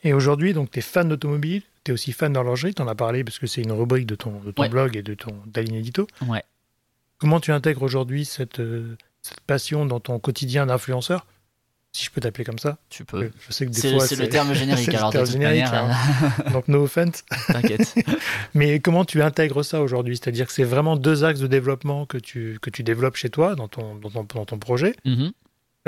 Et 0.03 0.13
aujourd'hui, 0.13 0.53
donc, 0.53 0.71
tu 0.71 0.79
es 0.79 0.81
fan 0.81 1.09
d'automobile, 1.09 1.61
tu 1.83 1.91
es 1.91 1.93
aussi 1.93 2.13
fan 2.13 2.31
d'horlogerie, 2.33 2.73
tu 2.73 2.81
en 2.81 2.87
as 2.87 2.95
parlé 2.95 3.23
parce 3.25 3.39
que 3.39 3.45
c'est 3.45 3.61
une 3.61 3.73
rubrique 3.73 4.07
de 4.07 4.15
ton, 4.15 4.39
de 4.39 4.51
ton 4.51 4.63
Ouais. 4.63 4.69
blog 4.69 4.95
et 4.95 5.03
de 5.03 5.13
ton 5.13 5.35
ligne 5.55 5.75
édito. 5.75 6.07
Ouais. 6.25 6.43
Comment 7.19 7.39
tu 7.39 7.51
intègres 7.51 7.83
aujourd'hui 7.83 8.25
cette, 8.25 8.59
euh, 8.59 8.95
cette 9.21 9.41
passion 9.41 9.85
dans 9.85 9.99
ton 9.99 10.19
quotidien 10.19 10.65
d'influenceur 10.65 11.25
Si 11.91 12.05
je 12.05 12.11
peux 12.11 12.21
t'appeler 12.21 12.43
comme 12.45 12.59
ça. 12.59 12.77
Tu 12.89 13.03
peux. 13.05 13.31
Je 13.39 13.51
sais 13.51 13.65
que 13.65 13.71
des 13.71 13.79
C'est, 13.81 13.91
fois. 13.91 14.05
c'est 14.07 14.15
le 14.17 14.29
terme 14.29 14.53
générique, 14.53 14.85
c'est 14.85 14.91
le 14.91 14.97
alors 14.97 15.11
terme 15.11 15.25
générique, 15.25 15.63
manière, 15.65 15.73
hein. 16.45 16.51
Donc, 16.51 16.67
no 16.67 16.83
offense. 16.83 17.23
t'inquiète. 17.47 17.95
Mais 18.53 18.79
comment 18.79 19.03
tu 19.05 19.21
intègres 19.21 19.63
ça 19.65 19.81
aujourd'hui? 19.81 20.17
C'est-à-dire 20.17 20.45
que 20.47 20.53
c'est 20.53 20.63
vraiment 20.63 20.95
deux 20.95 21.23
axes 21.23 21.39
de 21.39 21.47
développement 21.47 22.05
que 22.05 22.17
tu, 22.17 22.59
que 22.61 22.69
tu 22.69 22.83
développes 22.83 23.15
chez 23.17 23.29
toi, 23.29 23.55
dans 23.55 23.67
ton, 23.67 23.95
dans 23.95 24.09
ton, 24.09 24.23
dans 24.35 24.45
ton 24.45 24.59
projet, 24.59 24.95
Mhm. 25.05 25.31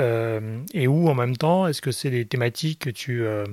euh, 0.00 0.62
et 0.74 0.86
où 0.88 1.08
en 1.08 1.14
même 1.14 1.36
temps, 1.36 1.66
est-ce 1.66 1.80
que 1.82 1.92
c'est 1.92 2.10
des 2.10 2.26
thématiques 2.26 2.80
que 2.80 2.90
tu, 2.90 3.22
euh, 3.24 3.44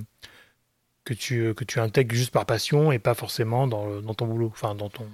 que, 1.04 1.14
tu, 1.14 1.54
que 1.54 1.64
tu 1.64 1.80
intègres 1.80 2.16
juste 2.16 2.32
par 2.32 2.46
passion 2.46 2.92
et 2.92 3.00
pas 3.00 3.14
forcément 3.14 3.68
dans, 3.68 3.86
le- 3.88 4.02
dans 4.02 4.14
ton 4.14 4.26
boulot 4.28 4.48
enfin, 4.52 4.74
dans 4.76 4.90
ton... 4.90 5.06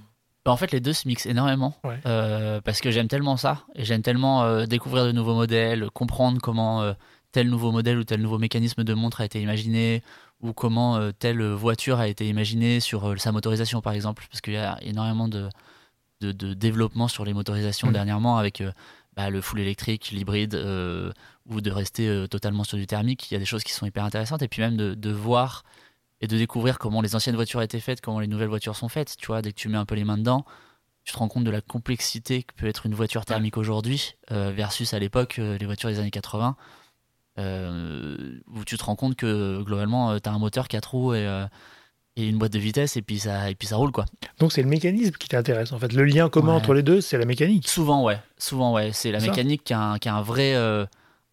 Bah, 0.46 0.52
en 0.52 0.58
fait, 0.58 0.72
les 0.72 0.82
deux 0.82 0.94
se 0.94 1.08
mixent 1.08 1.26
énormément 1.26 1.74
Ouais. 1.86 2.00
euh, 2.06 2.60
parce 2.62 2.82
que 2.82 2.92
j'aime 2.92 3.08
tellement 3.08 3.38
ça 3.38 3.64
et 3.76 3.86
j'aime 3.86 4.02
tellement 4.02 4.44
euh, 4.44 4.66
découvrir 4.66 5.06
de 5.06 5.12
nouveaux 5.14 5.36
modèles, 5.36 5.90
comprendre 5.92 6.40
comment 6.42 6.82
euh, 6.82 6.94
tel 7.32 7.50
nouveau 7.50 7.72
modèle 7.72 7.98
ou 7.98 8.04
tel 8.04 8.22
nouveau 8.22 8.38
mécanisme 8.40 8.84
de 8.84 8.94
montre 8.94 9.22
a 9.22 9.26
été 9.26 9.42
imaginé 9.42 10.04
ou 10.42 10.52
comment 10.52 11.00
telle 11.18 11.42
voiture 11.44 12.00
a 12.00 12.08
été 12.10 12.28
imaginée 12.28 12.82
sur 12.82 13.14
sa 13.18 13.32
motorisation 13.32 13.80
par 13.82 13.94
exemple 13.94 14.26
parce 14.30 14.42
qu'il 14.42 14.54
y 14.54 14.58
a 14.58 14.78
énormément 14.82 15.30
de, 15.30 15.48
de, 16.20 16.34
de 16.34 16.54
développement 16.54 17.08
sur 17.08 17.24
les 17.24 17.34
motorisations 17.34 17.88
Mm. 17.88 17.94
dernièrement 17.94 18.38
avec 18.38 18.62
bah, 19.16 19.30
le 19.30 19.40
full 19.40 19.62
électrique, 19.62 20.10
l'hybride 20.12 20.54
ou 21.50 21.62
de 21.62 21.72
rester 21.72 22.26
totalement 22.30 22.66
sur 22.66 22.78
du 22.78 22.86
thermique. 22.88 23.32
Il 23.32 23.36
y 23.36 23.38
a 23.38 23.40
des 23.40 23.46
choses 23.46 23.64
qui 23.64 23.72
sont 23.72 23.86
hyper 23.86 24.04
intéressantes 24.04 24.42
et 24.42 24.48
puis 24.50 24.62
même 24.62 24.76
de, 24.76 24.94
de 24.94 25.12
voir 25.12 25.64
et 26.24 26.28
de 26.28 26.38
découvrir 26.38 26.80
comment 26.80 27.02
les 27.02 27.16
anciennes 27.16 27.36
voitures 27.36 27.62
étaient 27.62 27.80
faites, 27.82 28.00
comment 28.00 28.20
les 28.22 28.28
nouvelles 28.28 28.48
voitures 28.48 28.76
sont 28.78 28.88
faites. 28.88 29.16
Tu 29.18 29.28
vois, 29.28 29.42
dès 29.42 29.52
que 29.52 29.58
tu 29.58 29.68
mets 29.68 29.78
un 29.78 29.84
peu 29.86 29.94
les 29.96 30.06
mains 30.06 30.18
dedans, 30.18 30.46
tu 31.04 31.12
te 31.12 31.18
rends 31.18 31.28
compte 31.28 31.44
de 31.44 31.52
la 31.52 31.60
complexité 31.60 32.44
que 32.44 32.54
peut 32.56 32.66
être 32.68 32.86
une 32.86 32.96
voiture 32.96 33.26
thermique 33.26 33.58
aujourd'hui 33.58 34.16
euh, 34.32 34.52
versus 34.56 34.94
à 34.94 35.00
l'époque 35.00 35.36
euh, 35.40 35.58
les 35.58 35.66
voitures 35.66 35.90
des 35.90 36.00
années 36.00 36.12
80, 36.12 36.56
euh, 37.40 38.40
où 38.54 38.64
tu 38.64 38.78
te 38.78 38.84
rends 38.84 38.96
compte 38.96 39.16
que 39.16 39.62
globalement 39.64 40.20
tu 40.20 40.30
as 40.30 40.32
un 40.34 40.40
moteur, 40.40 40.68
quatre 40.68 40.92
roues 40.92 41.14
et, 41.14 41.26
euh, 41.28 41.46
et 42.16 42.28
une 42.28 42.38
boîte 42.38 42.54
de 42.54 42.60
vitesse 42.60 42.96
et 42.96 43.02
puis 43.02 43.20
ça, 43.20 43.50
et 43.50 43.56
puis 43.56 43.68
ça 43.68 43.76
roule 43.76 43.92
quoi. 43.92 44.06
Donc 44.40 44.52
c'est 44.54 44.62
le 44.62 44.70
mécanisme 44.70 45.14
qui 45.14 45.28
t'intéresse 45.28 45.72
en 45.72 45.80
fait. 45.80 45.92
Le 45.94 46.06
lien 46.06 46.30
commun 46.30 46.52
Ouais. 46.52 46.58
entre 46.58 46.74
les 46.74 46.84
deux, 46.84 47.02
c'est 47.02 47.18
la 47.18 47.26
mécanique. 47.26 47.68
Souvent 47.68 48.04
ouais, 48.04 48.20
souvent 48.38 48.72
ouais, 48.74 48.92
c'est 48.94 49.12
la 49.12 49.20
Ça. 49.20 49.28
mécanique 49.28 49.64
qui 49.64 49.74
a, 49.74 49.82
un, 49.82 49.98
qui 49.98 50.10
a 50.10 50.16
un 50.16 50.22
vrai 50.22 50.54
euh, 50.56 50.86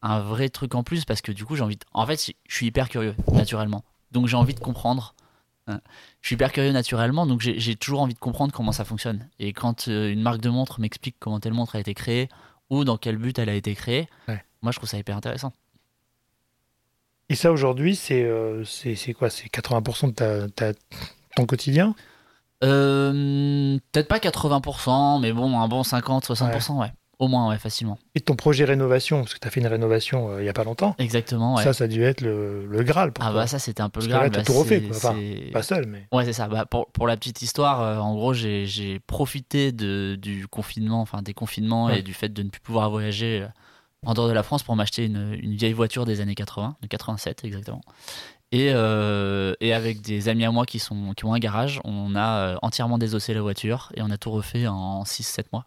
un 0.03 0.21
vrai 0.21 0.49
truc 0.49 0.75
en 0.75 0.83
plus 0.83 1.05
parce 1.05 1.21
que 1.21 1.33
du 1.33 1.45
coup 1.45 1.55
j'ai 1.57 1.63
envie 1.63 1.77
de... 1.77 1.85
en 1.93 2.07
fait 2.07 2.33
je 2.49 2.55
suis 2.57 2.67
hyper 2.67 2.89
curieux 2.89 3.15
naturellement 3.33 3.85
donc 4.13 4.27
j'ai 4.27 4.37
envie 4.37 4.55
de 4.55 4.61
comprendre 4.61 5.15
Hein. 5.67 5.81
je 6.23 6.29
suis 6.29 6.35
hyper 6.35 6.53
curieux 6.53 6.73
naturellement 6.73 7.27
donc 7.27 7.41
j'ai 7.43 7.77
toujours 7.77 8.01
envie 8.01 8.15
de 8.15 8.19
comprendre 8.19 8.53
comment 8.53 8.73
ça 8.73 8.85
fonctionne 8.85 9.29
et 9.39 9.53
quand 9.53 9.87
euh, 9.89 10.11
une 10.11 10.23
marque 10.23 10.41
de 10.41 10.49
montre 10.49 10.81
m'explique 10.81 11.17
comment 11.21 11.39
telle 11.39 11.53
montre 11.53 11.77
a 11.77 11.81
été 11.81 11.93
créée 11.95 12.29
ou 12.71 12.83
dans 12.85 12.97
quel 12.97 13.19
but 13.19 13.39
elle 13.39 13.51
a 13.51 13.55
été 13.55 13.75
créée 13.75 14.09
Ouais. 14.27 14.43
moi 14.63 14.73
je 14.73 14.79
trouve 14.79 14.89
ça 14.89 14.99
hyper 14.99 15.17
intéressant 15.17 15.53
Et 17.29 17.37
ça 17.37 17.53
aujourd'hui, 17.53 17.95
c'est 17.95 18.25
euh, 18.25 18.65
quoi? 19.17 19.31
C'est 19.31 19.47
80% 19.49 20.07
de 20.09 20.13
ta, 20.13 20.49
ta- 20.49 20.79
ton 21.37 21.47
quotidien? 21.47 21.95
Euh, 22.65 23.79
peut-être 23.93 24.09
pas 24.09 24.19
80% 24.19 25.21
mais 25.21 25.33
bon 25.33 25.61
un 25.61 25.69
bon 25.69 25.83
50-60% 25.83 26.79
ouais. 26.81 26.93
Au 27.21 27.29
moins 27.29 27.49
ouais 27.51 27.59
facilement 27.59 27.99
Et 28.17 28.21
ton 28.21 28.35
projet 28.35 28.65
rénovation, 28.65 29.21
parce 29.21 29.35
que 29.35 29.39
tu 29.39 29.47
as 29.47 29.51
fait 29.51 29.61
une 29.61 29.67
rénovation 29.69 30.31
euh, 30.31 30.43
il 30.43 30.47
y 30.47 30.49
a 30.49 30.53
pas 30.53 30.65
longtemps, 30.65 30.97
exactement 30.99 31.55
ouais. 31.57 31.63
ça, 31.63 31.73
ça 31.73 31.85
a 31.85 31.87
dû 31.87 32.03
être 32.03 32.23
le, 32.23 32.67
le 32.67 32.83
Graal 32.83 33.13
pour 33.13 33.25
ah 33.25 33.29
toi. 33.31 33.41
bah 33.43 33.47
ça 33.47 33.59
c'était 33.59 33.83
un 33.83 33.91
peu 33.91 34.01
Parce 34.01 34.07
le 34.07 34.31
t'as 34.31 34.39
bah, 34.39 34.45
tout 34.45 34.55
refait, 34.55 34.81
quoi. 34.81 34.97
Enfin, 34.97 35.15
Pas 35.53 35.63
seul, 35.63 35.87
mais. 35.87 36.09
Ouais, 36.13 36.25
c'est 36.25 36.33
ça. 36.33 36.49
Bah, 36.49 36.65
pour, 36.65 36.87
pour 36.91 37.07
la 37.07 37.17
petite 37.17 37.43
histoire, 37.43 37.83
euh, 37.83 37.99
en 37.99 38.15
gros, 38.15 38.33
j'ai 38.33 39.01
profité 39.07 39.71
de, 39.71 40.17
du 40.21 40.49
confinement, 40.49 41.01
enfin 41.03 41.23
des 41.23 41.35
confinements 41.35 41.87
Ouais. 41.87 42.01
et 42.01 42.03
du 42.03 42.15
fait 42.15 42.31
de 42.31 42.43
ne 42.43 42.49
plus 42.49 42.61
pouvoir 42.61 42.91
voyager 42.91 43.43
euh, 43.43 43.49
en 44.07 44.15
dehors 44.15 44.29
de 44.29 44.33
la 44.33 44.43
France 44.43 44.63
pour 44.63 44.75
m'acheter 44.75 45.05
une, 45.05 45.39
une 45.41 45.55
vieille 45.55 45.75
voiture 45.75 46.07
des 46.07 46.21
années 46.23 46.35
80, 46.35 46.77
de 46.81 46.87
87 46.87 47.45
exactement. 47.45 47.83
Et, 48.53 48.71
euh, 48.73 49.55
et 49.61 49.73
avec 49.75 50.01
des 50.01 50.29
amis 50.29 50.45
à 50.45 50.51
moi 50.51 50.65
qui, 50.67 50.79
sont, 50.79 51.13
qui 51.15 51.25
ont 51.25 51.35
un 51.35 51.39
garage, 51.39 51.81
on 51.85 52.17
a 52.17 52.57
entièrement 52.63 52.99
désossé 52.99 53.35
la 53.35 53.43
voiture 53.43 53.93
et 53.95 54.03
on 54.03 54.11
a 54.11 54.17
tout 54.17 54.31
refait 54.31 54.67
en 54.67 55.05
6-7 55.05 55.45
mois. 55.53 55.67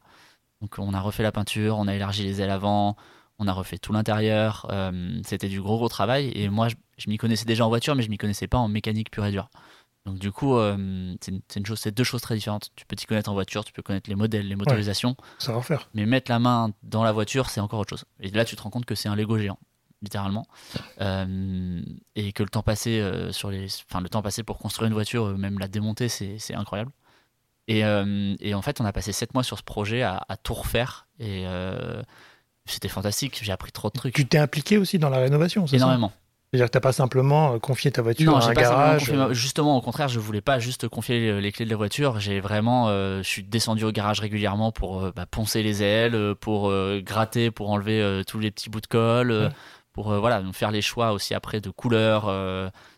Donc 0.64 0.76
on 0.80 0.94
a 0.94 1.00
refait 1.02 1.24
la 1.24 1.34
peinture, 1.34 1.78
on 1.78 1.88
a 1.90 1.94
élargi 1.94 2.24
les 2.24 2.40
ailes 2.42 2.50
avant, 2.50 2.96
on 3.38 3.48
a 3.50 3.52
refait 3.54 3.78
tout 3.78 3.92
l'intérieur. 3.92 4.66
euh, 4.72 5.20
C'était 5.26 5.50
du 5.50 5.62
gros 5.62 5.76
gros 5.78 5.90
travail 5.90 6.32
et 6.36 6.48
moi 6.48 6.70
je, 6.70 6.76
je 6.98 7.10
m'y 7.10 7.18
connaissais 7.18 7.44
déjà 7.44 7.66
en 7.66 7.68
voiture, 7.68 7.96
mais 7.96 8.02
je 8.04 8.10
m'y 8.10 8.18
connaissais 8.18 8.48
pas 8.48 8.58
en 8.58 8.70
mécanique 8.70 9.12
pure 9.12 9.26
et 9.26 9.32
dure. 9.32 9.50
Donc 10.06 10.20
du 10.20 10.32
coup, 10.32 10.56
euh, 10.56 11.14
c'est 11.22 11.58
une, 11.60 11.66
chose, 11.66 11.80
c'est 11.80 11.92
deux 11.94 12.06
choses 12.06 12.22
très 12.22 12.36
différentes. 12.36 12.70
Tu 12.78 12.86
peux 12.86 12.96
t'y 12.96 13.06
connaître 13.06 13.30
en 13.30 13.34
voiture, 13.34 13.66
tu 13.66 13.74
peux 13.74 13.82
connaître 13.82 14.10
les 14.10 14.16
modèles, 14.16 14.48
les 14.48 14.56
motorisations, 14.56 15.16
Ça 15.38 15.52
va 15.54 15.62
faire. 15.62 15.90
mais 15.94 16.06
mettre 16.06 16.32
la 16.32 16.40
main 16.40 16.72
dans 16.82 17.04
la 17.04 17.12
voiture, 17.12 17.50
c'est 17.50 17.60
encore 17.62 17.80
autre 17.82 17.90
chose. 17.92 18.06
Et 18.22 18.30
là, 18.32 18.46
tu 18.46 18.56
te 18.56 18.62
rends 18.62 18.70
compte 18.70 18.86
que 18.86 18.96
c'est 18.96 19.10
un 19.10 19.16
Lego 19.16 19.38
géant. 19.38 19.60
littéralement. 20.02 20.46
Euh, 21.02 21.82
et 22.16 22.34
que 22.34 22.44
le 22.44 22.50
temps 22.50 22.64
passé 22.64 23.02
sur 23.32 23.50
les, 23.50 23.68
enfin 23.90 24.02
le 24.02 24.10
temps 24.10 24.22
passé 24.22 24.44
pour 24.44 24.58
construire 24.58 24.88
une 24.88 24.94
voiture, 24.94 25.38
même 25.38 25.60
la 25.60 25.68
démonter, 25.68 26.10
c'est 26.10 26.54
incroyable. 26.54 26.92
Et, 27.68 27.86
euh, 27.86 28.36
et 28.40 28.54
en 28.54 28.62
fait, 28.62 28.82
on 28.82 28.86
a 28.86 28.92
passé 28.92 29.12
sept 29.14 29.34
mois 29.34 29.44
sur 29.44 29.58
ce 29.58 29.64
projet 29.64 30.02
à, 30.02 30.22
à 30.28 30.36
tout 30.38 30.54
refaire 30.54 31.08
et 31.20 31.46
euh, 31.48 32.02
c'était 32.66 32.90
fantastique. 32.90 33.40
J'ai 33.42 33.52
appris 33.54 33.72
trop 33.72 33.88
de 33.90 33.94
trucs. 33.94 34.14
Tu 34.14 34.26
t'es 34.28 34.38
impliqué 34.38 34.78
aussi 34.78 35.00
dans 35.00 35.10
la 35.10 35.18
rénovation, 35.20 35.66
c'est 35.66 35.78
ça? 35.78 35.86
Énormément. 35.86 36.12
C'est-à-dire 36.52 36.68
que 36.68 36.72
t'as 36.74 36.82
pas 36.82 36.92
simplement 36.92 37.54
euh, 37.54 37.60
confié 37.60 37.90
ta 37.92 38.02
voiture 38.02 38.32
Non, 38.32 38.38
à 38.38 38.44
un 38.44 38.54
pas 38.54 38.62
garage. 38.62 39.08
confié 39.10 39.34
Justement, 39.34 39.78
au 39.78 39.82
contraire, 39.82 40.08
je 40.10 40.20
voulais 40.20 40.42
pas 40.42 40.60
juste 40.60 40.88
confier 40.88 41.40
les 41.42 41.52
clés 41.52 41.66
de 41.66 41.70
la 41.72 41.78
voiture. 41.78 42.20
J'ai 42.20 42.42
vraiment, 42.42 42.90
euh, 42.90 43.24
je 43.24 43.28
suis 43.28 43.44
descendu 43.44 43.86
au 43.86 43.92
garage 43.92 44.20
régulièrement 44.20 44.72
pour 44.72 45.02
euh, 45.04 45.12
bah, 45.16 45.26
poncer 45.26 45.64
les 45.64 45.82
ailes, 45.84 46.36
pour 46.42 46.72
gratter, 47.02 47.50
pour 47.50 47.72
enlever 47.72 48.22
tous 48.28 48.40
les 48.40 48.52
petits 48.52 48.70
bouts 48.70 48.82
de 48.82 48.88
colle, 48.88 49.32
Ouais. 49.32 49.50
pour 49.94 50.14
voilà, 50.14 50.44
faire 50.54 50.70
les 50.72 50.82
choix 50.82 51.12
aussi 51.14 51.34
après 51.34 51.60
de 51.62 51.70
couleurs, 51.70 52.32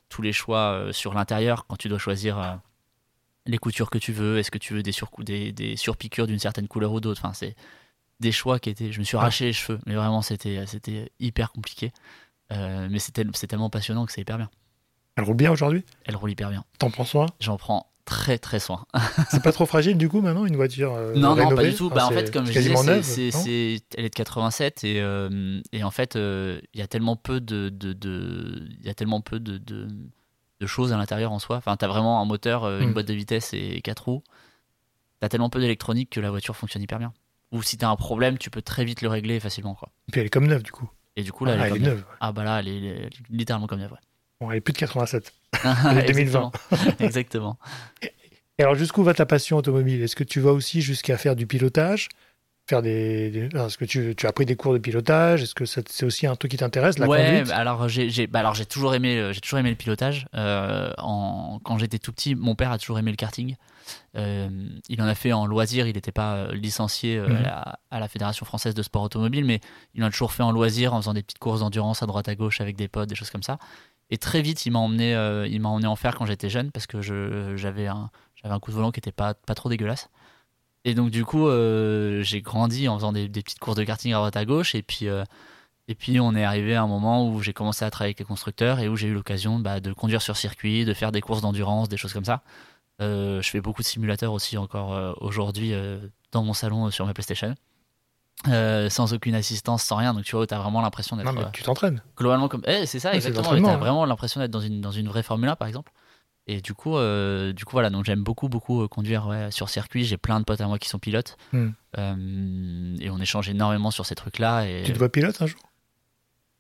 tous 0.10 0.22
les 0.22 0.34
choix 0.34 0.88
sur 0.92 1.14
l'intérieur 1.14 1.66
quand 1.68 1.76
tu 1.78 1.88
dois 1.88 1.98
choisir 2.00 2.60
les 3.46 3.58
coutures 3.58 3.90
que 3.90 3.98
tu 3.98 4.12
veux. 4.12 4.38
Est-ce 4.38 4.52
que 4.52 4.58
tu 4.58 4.74
veux 4.74 4.84
des, 4.84 5.52
des 5.52 5.76
surpiqûres 5.76 6.28
d'une 6.28 6.40
certaine 6.40 6.68
couleur 6.68 6.92
ou 6.94 7.00
d'autre 7.00 7.22
Enfin, 7.24 7.34
c'est 7.34 7.56
des 8.20 8.32
choix 8.32 8.60
qui 8.60 8.70
étaient. 8.70 8.92
Je 8.92 9.00
me 9.00 9.04
suis 9.04 9.18
arraché 9.18 9.46
les 9.46 9.54
cheveux, 9.54 9.80
mais 9.86 9.96
vraiment, 9.96 10.22
c'était 10.22 11.12
hyper 11.20 11.52
compliqué. 11.52 11.92
Euh, 12.52 12.88
mais 12.90 13.00
c'est 13.00 13.12
tellement 13.48 13.70
passionnant 13.70 14.06
que 14.06 14.12
c'est 14.12 14.22
hyper 14.22 14.38
bien. 14.38 14.50
Elle 15.18 15.24
roule 15.24 15.36
bien 15.38 15.52
aujourd'hui? 15.52 15.84
Elle 16.06 16.16
roule 16.16 16.32
hyper 16.32 16.50
bien. 16.50 16.64
T'en 16.78 16.92
prends 16.92 17.06
soin? 17.06 17.26
J'en 17.40 17.58
prends 17.58 17.92
très 18.04 18.38
très 18.38 18.60
soin. 18.60 18.86
C'est 19.32 19.42
pas 19.42 19.52
trop 19.52 19.66
fragile 19.66 19.98
du 19.98 20.10
coup 20.10 20.22
maintenant 20.22 20.46
une 20.46 20.56
voiture 20.58 20.94
euh, 20.94 21.16
non, 21.16 21.36
non, 21.36 21.56
pas 21.56 21.64
du 21.64 21.74
tout. 21.74 21.88
Enfin, 21.88 21.96
Bah, 21.96 22.06
en 22.06 22.10
fait, 22.12 22.30
comme 22.32 22.46
je 22.46 22.52
disais, 22.60 23.02
c'est- 23.32 23.82
elle 23.98 24.06
est 24.06 24.10
de 24.10 24.14
87 24.16 24.84
et, 24.84 25.02
euh, 25.02 25.60
et 25.72 25.84
en 25.84 25.90
fait, 25.90 26.16
euh, 26.16 26.60
il 26.76 26.80
y 26.80 26.84
a 26.84 26.88
tellement 26.88 27.16
peu 27.16 27.42
de, 27.42 27.70
de, 27.70 27.94
de- 27.94 28.68
il 28.80 28.86
y 28.86 28.90
a 28.90 28.94
tellement 28.94 29.22
peu 29.22 29.40
de, 29.40 29.58
de, 29.58 29.88
de 30.66 30.70
choses 30.70 30.92
à 30.92 30.98
l'intérieur 30.98 31.32
en 31.32 31.40
soi. 31.40 31.58
Enfin, 31.58 31.78
t'as 31.78 31.88
vraiment 31.88 32.22
un 32.22 32.26
moteur, 32.26 32.64
euh, 32.64 32.80
une 32.82 32.90
Mm. 32.90 32.94
boîte 32.94 33.06
de 33.08 33.14
vitesse 33.14 33.54
et 33.54 33.82
quatre 33.82 34.06
roues. 34.06 34.24
T'as 35.20 35.30
tellement 35.30 35.50
peu 35.50 35.60
d'électronique 35.60 36.10
que 36.10 36.20
la 36.20 36.30
voiture 36.32 36.56
fonctionne 36.56 36.82
hyper 36.84 37.00
bien. 37.00 37.14
Ou 37.52 37.62
si 37.62 37.78
t'as 37.78 37.88
un 37.90 37.96
problème, 37.96 38.38
tu 38.38 38.50
peux 38.50 38.62
très 38.62 38.84
vite 38.86 39.02
le 39.02 39.08
régler 39.10 39.40
facilement, 39.40 39.76
quoi. 39.76 39.90
Et 40.08 40.12
puis 40.12 40.20
elle 40.22 40.28
est 40.28 40.30
comme 40.32 40.48
neuve 40.48 40.64
du 40.64 40.72
coup. 40.72 40.90
Et 41.16 41.24
du 41.24 41.32
coup, 41.32 41.46
là, 41.46 41.54
Ah, 41.54 41.56
elle 41.56 41.62
est 41.62 41.64
elle 41.66 41.70
comme 41.74 41.82
est 41.84 41.86
neuve. 41.86 42.06
Ah 42.20 42.32
bah 42.32 42.44
là, 42.44 42.60
elle 42.60 42.68
est, 42.68 42.78
elle 42.86 43.06
est 43.06 43.10
littéralement 43.30 43.68
comme 43.68 43.80
neuve. 43.80 43.92
ouais. 43.94 44.00
Bon, 44.42 44.52
elle 44.52 44.58
est 44.58 44.62
plus 44.62 44.74
de 44.74 44.78
87. 44.80 45.32
Elle 45.64 45.98
est 46.00 46.08
2020. 46.08 46.52
Exactement. 46.52 46.52
Exactement. 47.00 47.58
Et 48.58 48.64
alors 48.64 48.76
jusqu'où 48.76 49.04
va 49.04 49.14
ta 49.14 49.26
passion 49.26 49.56
automobile? 49.58 50.02
Est-ce 50.02 50.16
que 50.18 50.26
tu 50.26 50.42
vas 50.42 50.52
aussi 50.52 50.82
jusqu'à 50.82 51.18
faire 51.18 51.36
du 51.38 51.48
pilotage? 51.48 52.10
Faire 52.68 52.82
des, 52.82 53.50
Est-ce 53.54 53.78
que 53.78 53.86
tu, 53.86 54.16
tu 54.16 54.26
as 54.28 54.32
pris 54.32 54.46
des 54.46 54.56
cours 54.56 54.74
de 54.74 54.80
pilotage? 54.80 55.44
Est-ce 55.44 55.54
que 55.56 55.66
c'est 55.66 56.04
aussi 56.04 56.26
un 56.28 56.36
truc 56.36 56.52
qui 56.52 56.58
t'intéresse 56.58 56.98
la 56.98 57.08
ouais, 57.08 57.26
conduite? 57.26 57.48
bah 57.50 57.58
alors 57.58 57.88
j'ai 57.88 58.10
j'ai 58.10 58.26
bah 58.28 58.40
alors 58.40 58.56
j'ai 58.56 58.66
toujours 58.66 58.96
aimé 58.96 59.18
euh, 59.18 59.34
j'ai 59.34 59.42
toujours 59.42 59.60
aimé 59.60 59.70
le 59.70 59.76
pilotage. 59.76 60.28
Euh, 60.34 60.92
en, 60.98 61.60
quand 61.64 61.78
j'étais 61.78 62.00
tout 62.00 62.12
petit, 62.12 62.34
mon 62.36 62.56
père 62.56 62.72
a 62.72 62.78
toujours 62.78 62.98
aimé 63.00 63.12
le 63.12 63.18
karting. 63.18 63.56
Euh, 64.18 64.50
il 64.90 65.00
en 65.02 65.06
a 65.06 65.14
fait 65.14 65.32
en 65.32 65.46
loisir. 65.46 65.88
Il 65.88 65.94
n'était 65.94 66.12
pas 66.12 66.48
licencié 66.54 67.18
euh, 67.18 67.28
Mhm. 67.28 67.36
à, 67.36 67.42
la, 67.42 67.80
à 67.92 68.00
la 68.00 68.08
Fédération 68.08 68.46
française 68.46 68.74
de 68.74 68.82
sport 68.82 69.04
automobile, 69.04 69.46
mais 69.46 69.60
il 69.94 70.04
en 70.04 70.08
a 70.08 70.12
toujours 70.12 70.32
fait 70.32 70.44
en 70.44 70.52
loisir, 70.52 70.94
en 70.94 71.02
faisant 71.02 71.14
des 71.14 71.22
petites 71.22 71.40
courses 71.40 71.60
d'endurance 71.60 72.02
à 72.02 72.08
droite 72.08 72.28
à 72.30 72.36
gauche 72.36 72.62
avec 72.62 72.76
des 72.76 72.88
potes, 72.88 73.10
des 73.10 73.16
choses 73.16 73.30
comme 73.30 73.44
ça. 73.44 73.60
Et 74.10 74.18
très 74.18 74.42
vite, 74.42 74.66
il 74.66 74.72
m'a 74.72 74.80
emmené, 74.80 75.12
il 75.50 75.60
m'a 75.62 75.70
emmené 75.70 75.88
en 75.88 75.96
faire 75.96 76.16
quand 76.16 76.26
j'étais 76.26 76.50
jeune 76.50 76.72
parce 76.72 76.86
que 76.88 77.02
je 77.02 77.56
j'avais 77.58 77.88
un 77.88 78.10
j'avais 78.36 78.54
un 78.54 78.60
coup 78.60 78.70
de 78.72 78.76
volant 78.76 78.92
qui 78.92 79.00
était 79.00 79.12
pas 79.12 79.34
pas 79.34 79.56
trop 79.56 79.70
dégueulasse. 79.70 80.10
Et 80.86 80.94
donc 80.94 81.10
du 81.10 81.26
coup, 81.26 81.48
euh, 81.48 82.22
j'ai 82.22 82.42
grandi 82.42 82.88
en 82.88 82.96
faisant 82.96 83.12
des, 83.12 83.28
des 83.28 83.42
petites 83.42 83.60
courses 83.60 83.76
de 83.76 83.84
karting 83.84 84.14
à 84.14 84.18
droite 84.18 84.38
à 84.38 84.46
gauche 84.46 84.76
et 84.76 84.82
puis 84.84 85.08
euh, 85.10 85.24
et 85.88 85.96
puis 85.96 86.20
on 86.20 86.36
est 86.36 86.44
arrivé 86.44 86.76
à 86.76 86.84
un 86.84 86.88
moment 86.88 87.28
où 87.28 87.42
j'ai 87.42 87.54
commencé 87.54 87.84
à 87.84 87.90
travailler 87.92 88.10
avec 88.12 88.20
les 88.20 88.26
constructeurs 88.26 88.80
et 88.80 88.88
où 88.88 88.96
j'ai 88.96 89.08
eu 89.08 89.14
l'occasion 89.14 89.60
bah, 89.60 89.80
de 89.80 89.92
conduire 89.94 90.22
sur 90.22 90.38
circuit, 90.38 90.86
de 90.86 90.94
faire 90.94 91.12
des 91.12 91.22
courses 91.22 91.42
d'endurance, 91.42 91.90
des 91.90 91.98
choses 91.98 92.14
comme 92.14 92.26
ça. 92.26 92.42
Euh, 93.02 93.42
je 93.42 93.50
fais 93.50 93.62
beaucoup 93.62 93.82
de 93.82 93.88
simulateurs 93.88 94.32
aussi 94.32 94.58
encore 94.58 95.16
aujourd'hui 95.22 95.74
dans 96.32 96.44
mon 96.44 96.54
salon 96.54 96.90
sur 96.92 97.06
ma 97.06 97.14
PlayStation. 97.14 97.56
Sans 98.46 99.14
aucune 99.14 99.36
assistance, 99.36 99.84
sans 99.84 99.96
rien. 99.96 100.14
Donc 100.14 100.24
tu 100.24 100.36
vois, 100.36 100.46
tu 100.48 100.54
as 100.54 100.60
vraiment 100.60 100.82
l'impression 100.82 101.16
d'être 101.18 101.26
Non, 101.26 101.34
mais 101.34 101.46
tu 101.52 101.64
t'entraînes. 101.64 102.02
globalement 102.18 102.48
comme. 102.48 102.62
Eh, 102.68 102.86
c'est 102.86 103.00
ça, 103.00 103.10
Ouais, 103.10 103.16
exactement. 103.16 103.44
l'entraînement, 103.44 103.68
Tu 103.70 103.74
as 103.74 103.78
hein. 103.78 103.80
vraiment 103.80 104.06
l'impression 104.06 104.40
d'être 104.42 104.52
dans 104.52 104.60
une, 104.60 104.82
dans 104.82 104.92
une 104.92 105.08
vraie 105.08 105.24
Formule 105.24 105.50
1, 105.50 105.56
par 105.56 105.68
exemple. 105.68 105.92
Et 106.48 106.62
du 106.62 106.74
coup, 106.76 106.96
euh, 106.98 107.54
du 107.54 107.66
coup 107.66 107.72
voilà, 107.72 107.90
donc 107.90 108.06
j'aime 108.06 108.22
beaucoup, 108.24 108.50
beaucoup 108.50 108.84
euh, 108.84 108.88
conduire 108.88 109.26
ouais, 109.28 109.50
sur 109.52 109.68
circuit. 109.70 110.04
J'ai 110.06 110.18
plein 110.18 110.40
de 110.40 110.46
potes 110.46 110.62
à 110.62 110.68
moi 110.68 110.78
qui 110.78 110.88
sont 110.90 111.00
pilotes. 111.00 111.38
Hmm. 111.54 111.70
Euh, 111.98 112.96
et 113.00 113.10
on 113.10 113.20
échange 113.20 113.50
énormément 113.50 113.90
sur 113.90 114.06
ces 114.06 114.14
trucs-là. 114.16 114.66
Et 114.68 114.84
Tu 114.86 114.94
te 114.94 114.98
vois 115.00 115.10
pilote 115.12 115.42
un 115.42 115.48
jour? 115.48 115.60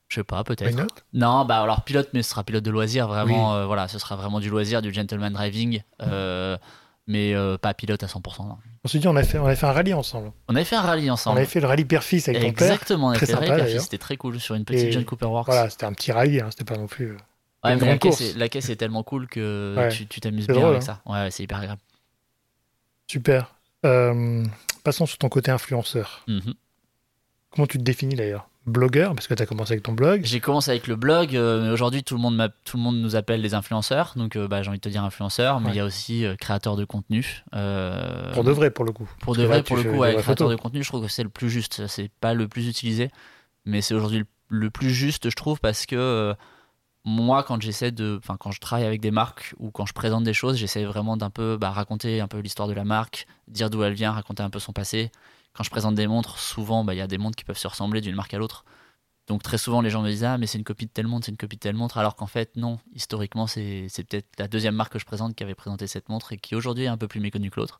Je 0.08 0.15
sais 0.15 0.24
pas, 0.24 0.44
peut-être. 0.44 0.86
Non, 1.13 1.46
bah 1.46 1.62
alors 1.62 1.84
pilote, 1.84 2.10
mais 2.13 2.24
ce 2.24 2.30
sera 2.32 2.44
pilote 2.44 2.63
de 2.63 2.72
loisir, 2.72 3.08
vraiment. 3.08 3.56
euh, 3.56 3.65
voilà, 3.65 3.88
ce 3.88 4.00
sera 4.00 4.15
vraiment 4.15 4.39
du 4.39 4.50
loisir, 4.50 4.82
du 4.82 4.94
gentleman 4.94 5.34
driving, 5.34 5.82
mais 7.08 7.36
pas 7.62 7.74
pilote 7.74 8.01
à 8.04 8.08
100%. 8.08 8.48
non. 8.48 8.58
On 8.84 8.88
se 8.88 9.00
dit, 9.00 9.08
on 9.08 9.15
a 9.15 9.24
fait, 9.24 9.39
on 9.39 9.48
a 9.48 9.56
fait 9.56 9.65
un 9.65 9.72
rallye 9.72 9.96
ensemble. 9.96 10.32
On 10.48 10.56
avait 10.56 10.63
fait 10.63 10.75
un 10.75 10.82
rallye 10.82 11.10
On 11.10 11.13
ensemble. 11.13 11.39
avait 11.39 11.48
fait 11.48 11.60
le 11.60 11.65
rallye 11.65 11.86
père-fils 11.86 12.27
avec 12.30 12.39
ton 12.42 12.54
père. 12.54 12.72
Exactement, 12.72 13.08
on 13.08 13.12
a 13.12 13.15
Très 13.15 13.25
fait 13.25 13.32
le 13.34 13.39
rallye 13.39 13.63
d'ailleurs. 13.63 13.82
c'était 13.82 13.98
très 13.98 14.15
cool 14.15 14.39
sur 14.39 14.54
une 14.54 14.63
petite 14.63 14.84
Et 14.86 14.92
John 14.92 15.04
Cooper 15.06 15.25
Works. 15.25 15.48
Voilà, 15.48 15.70
c'était 15.72 15.86
un 15.86 15.94
petit 15.94 16.12
rallye, 16.12 16.39
hein, 16.39 16.48
c'était 16.51 16.65
pas 16.72 16.77
non 16.80 16.86
plus. 16.86 17.18
La 17.74 17.98
caisse, 17.98 18.22
est, 18.22 18.38
la 18.38 18.50
caisse 18.50 18.69
est 18.69 18.75
tellement 18.75 19.03
cool 19.03 19.27
que 19.27 19.74
Ouais. 19.77 19.89
tu 19.89 20.22
t'amuses 20.22 20.48
bien 20.48 20.55
drôle, 20.55 20.69
avec 20.75 20.84
hein. 20.84 21.00
ça. 21.05 21.12
Ouais, 21.12 21.31
c'est 21.31 21.43
hyper 21.43 21.57
agréable. 21.57 21.81
Super. 23.07 23.55
Euh, 23.86 24.43
passons 24.84 25.05
sur 25.05 25.17
ton 25.17 25.29
côté 25.29 25.51
influenceur. 25.51 26.24
Mhm. 26.27 26.53
Comment 27.51 27.67
tu 27.67 27.77
te 27.77 27.84
définis 27.84 28.15
d'ailleurs? 28.15 28.50
Blogueur, 28.65 29.13
parce 29.13 29.27
que 29.27 29.36
tu 29.36 29.43
as 29.43 29.45
commencé 29.45 29.74
avec 29.74 29.84
ton 29.84 29.93
blog. 29.93 30.22
J'ai 30.24 30.39
commencé 30.39 30.72
avec 30.72 30.88
le 30.88 30.95
blog, 30.95 31.36
euh, 31.36 31.62
mais 31.62 31.69
aujourd'hui 31.69 32.03
tout 32.03 32.15
le 32.15 32.22
monde 32.22 32.51
tout 32.63 32.77
le 32.77 32.84
monde 32.84 32.98
nous 32.98 33.15
appelle 33.15 33.41
les 33.41 33.53
influenceurs, 33.53 34.13
donc 34.15 34.36
euh, 34.36 34.48
bah, 34.48 34.63
j'ai 34.63 34.69
envie 34.69 34.79
de 34.79 34.81
te 34.84 34.89
dire 34.89 35.03
influenceur, 35.03 35.60
mais 35.60 35.69
il 35.69 35.75
y 35.75 35.79
a 35.79 35.86
aussi 35.86 36.25
euh, 36.25 36.36
créateur 36.36 36.75
de 36.75 36.84
contenu. 36.84 37.43
Pour 37.51 38.43
de 38.43 38.51
vrai, 38.51 38.72
pour 38.72 38.84
le 38.84 38.91
coup. 38.91 39.07
Pour 39.19 39.36
de 39.36 39.43
vrai, 39.43 39.57
là, 39.57 39.63
pour 39.63 39.77
le 39.77 39.84
coup, 39.84 39.91
des 39.91 39.98
ouais, 39.98 40.15
créateur 40.15 40.50
de 40.50 40.55
contenu, 40.55 40.81
je 40.84 40.89
trouve 40.89 41.03
que 41.05 41.12
c'est 41.12 41.22
le 41.22 41.29
plus 41.29 41.51
juste. 41.51 41.86
C'est 41.86 42.10
pas 42.19 42.34
le 42.34 42.48
plus 42.48 42.67
utilisé, 42.67 43.12
mais 43.65 43.81
c'est 43.81 43.93
aujourd'hui 43.93 44.19
le, 44.19 44.25
le 44.50 44.69
plus 44.72 44.89
juste, 44.89 45.29
je 45.29 45.36
trouve, 45.36 45.60
parce 45.60 45.86
que 45.86 46.34
moi, 47.05 47.43
quand 47.43 47.62
j'essaie 47.62 47.91
de, 47.91 48.17
enfin, 48.17 48.35
quand 48.38 48.51
je 48.51 48.59
travaille 48.59 48.85
avec 48.85 49.00
des 49.00 49.12
marques 49.12 49.53
ou 49.59 49.69
quand 49.69 49.85
je 49.85 49.93
présente 49.93 50.24
des 50.24 50.33
choses, 50.33 50.57
j'essaie 50.57 50.83
vraiment 50.85 51.17
d'un 51.17 51.29
peu 51.29 51.55
bah, 51.55 51.69
raconter 51.69 52.19
un 52.19 52.27
peu 52.27 52.39
l'histoire 52.39 52.67
de 52.67 52.74
la 52.74 52.83
marque, 52.83 53.27
dire 53.47 53.69
d'où 53.69 53.83
elle 53.83 53.93
vient, 53.93 54.12
raconter 54.12 54.41
un 54.41 54.50
peu 54.50 54.59
son 54.59 54.74
passé. 54.74 55.12
Quand 55.53 55.63
je 55.63 55.69
présente 55.69 55.93
des 55.93 56.07
montres, 56.07 56.39
souvent, 56.39 56.83
bah, 56.83 56.95
il 56.95 56.97
y 56.97 57.01
a 57.01 57.07
des 57.07 57.19
montres 57.19 57.35
qui 57.35 57.45
peuvent 57.45 57.57
se 57.57 57.67
ressembler 57.67 58.01
d'une 58.01 58.15
marque 58.15 58.33
à 58.33 58.39
l'autre. 58.39 58.65
Donc 59.27 59.43
très 59.43 59.57
souvent, 59.59 59.81
les 59.81 59.89
gens 59.89 60.01
me 60.01 60.09
disent 60.09 60.24
ah 60.24 60.38
mais 60.38 60.47
c'est 60.47 60.57
une 60.57 60.63
copie 60.63 60.85
de 60.85 60.91
telle 60.91 61.07
montre, 61.07 61.25
c'est 61.25 61.31
une 61.31 61.38
copie 61.38 61.55
de 61.55 61.62
telle 61.62 61.75
montre, 61.75 61.97
alors 61.97 62.15
qu'en 62.15 62.27
fait 62.27 62.55
non. 62.55 62.79
Historiquement, 62.93 63.47
c'est 63.47 63.88
peut-être 63.95 64.27
la 64.38 64.47
deuxième 64.47 64.75
marque 64.75 64.93
que 64.93 65.00
je 65.00 65.05
présente 65.05 65.35
qui 65.35 65.43
avait 65.43 65.55
présenté 65.55 65.88
cette 65.88 66.09
montre 66.09 66.33
et 66.33 66.38
qui 66.38 66.55
aujourd'hui 66.55 66.85
est 66.85 66.88
un 66.88 66.97
peu 66.97 67.07
plus 67.07 67.19
méconnue 67.19 67.50
que 67.50 67.59
l'autre. 67.59 67.79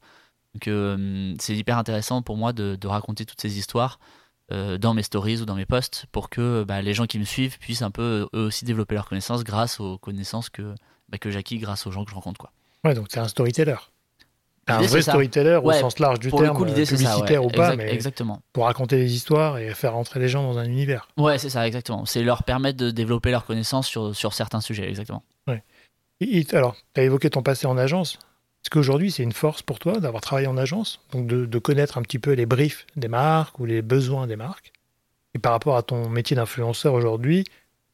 Donc 0.56 0.68
euh, 0.68 1.36
c'est 1.40 1.56
hyper 1.56 1.78
intéressant 1.78 2.22
pour 2.22 2.38
moi 2.38 2.54
de 2.54 2.88
raconter 2.88 3.26
toutes 3.26 3.42
ces 3.42 3.60
histoires 3.60 4.00
euh, 4.52 4.78
dans 4.78 4.94
mes 4.94 5.04
stories 5.04 5.42
ou 5.42 5.46
dans 5.46 5.56
mes 5.56 5.66
posts 5.66 6.06
pour 6.12 6.30
que 6.30 6.64
bah, 6.68 6.82
les 6.82 6.94
gens 6.94 7.06
qui 7.06 7.18
me 7.20 7.24
suivent 7.26 7.58
puissent 7.60 7.82
un 7.82 7.92
peu 7.92 8.28
eux 8.34 8.46
aussi 8.46 8.64
développer 8.66 8.96
leurs 8.96 9.08
connaissances 9.10 9.44
grâce 9.44 9.80
aux 9.80 9.98
connaissances 9.98 10.50
que, 10.50 10.76
bah, 11.10 11.18
que 11.18 11.32
j'acquis 11.32 11.58
grâce 11.58 11.88
aux 11.88 11.92
gens 11.92 12.04
que 12.06 12.12
je 12.12 12.16
rencontre. 12.16 12.40
Quoi. 12.40 12.52
Ouais, 12.84 12.94
donc 12.94 13.08
tu 13.08 13.16
es 13.18 13.20
un 13.20 13.28
storyteller. 13.28 13.76
Un 14.68 14.78
vrai 14.78 14.88
c'est 14.88 15.02
storyteller 15.04 15.58
au 15.64 15.68
Ouais, 15.68 15.80
sens 15.80 16.00
large 16.00 16.20
du 16.20 16.30
pour 16.30 16.40
le 16.40 16.48
terme, 16.48 16.58
coup, 16.58 16.66
l'idée 16.66 16.86
c'est 16.86 16.98
ça. 16.98 17.04
publicitaire 17.12 17.42
ouais. 17.44 17.54
ou 17.54 17.56
pas, 17.56 17.74
Exact- 17.74 17.78
mais 17.78 17.94
Exactement. 17.94 18.42
pour 18.52 18.66
raconter 18.66 18.98
des 18.98 19.14
histoires 19.14 19.60
et 19.60 19.70
faire 19.76 19.94
rentrer 19.94 20.20
les 20.20 20.28
gens 20.28 20.42
dans 20.42 20.58
un 20.58 20.66
univers. 20.66 21.08
Ouais, 21.18 21.38
c'est 21.38 21.52
ça, 21.52 21.68
exactement. 21.68 22.06
C'est 22.06 22.24
leur 22.24 22.42
permettre 22.44 22.78
de 22.80 22.90
développer 22.90 23.30
leurs 23.30 23.46
connaissances 23.46 23.86
sur, 23.88 24.16
sur 24.16 24.34
certains 24.34 24.62
sujets, 24.62 24.90
exactement. 24.90 25.24
Et- 26.22 26.46
alors, 26.54 26.76
tu 26.94 27.02
as 27.02 27.04
évoqué 27.04 27.30
ton 27.30 27.44
passé 27.44 27.68
en 27.68 27.78
agence. 27.78 28.18
Est-ce 28.66 28.72
qu'aujourd'hui, 28.72 29.12
c'est 29.12 29.22
une 29.22 29.32
force 29.32 29.62
pour 29.62 29.78
toi 29.78 30.00
d'avoir 30.00 30.24
travaillé 30.24 30.48
en 30.48 30.58
agence 30.58 31.00
Donc 31.12 31.28
de, 31.28 31.60
connaître 31.60 32.00
un 32.00 32.02
petit 32.02 32.18
peu 32.18 32.32
les 32.32 32.48
briefs 32.48 32.88
des 32.96 33.08
marques 33.08 33.60
ou 33.60 33.66
les 33.66 33.84
besoins 33.84 34.26
des 34.26 34.38
marques 34.38 34.74
Et 35.36 35.40
par 35.40 35.52
rapport 35.52 35.78
à 35.78 35.84
ton 35.84 36.10
métier 36.10 36.36
d'influenceur 36.36 36.96
aujourd'hui, 36.96 37.44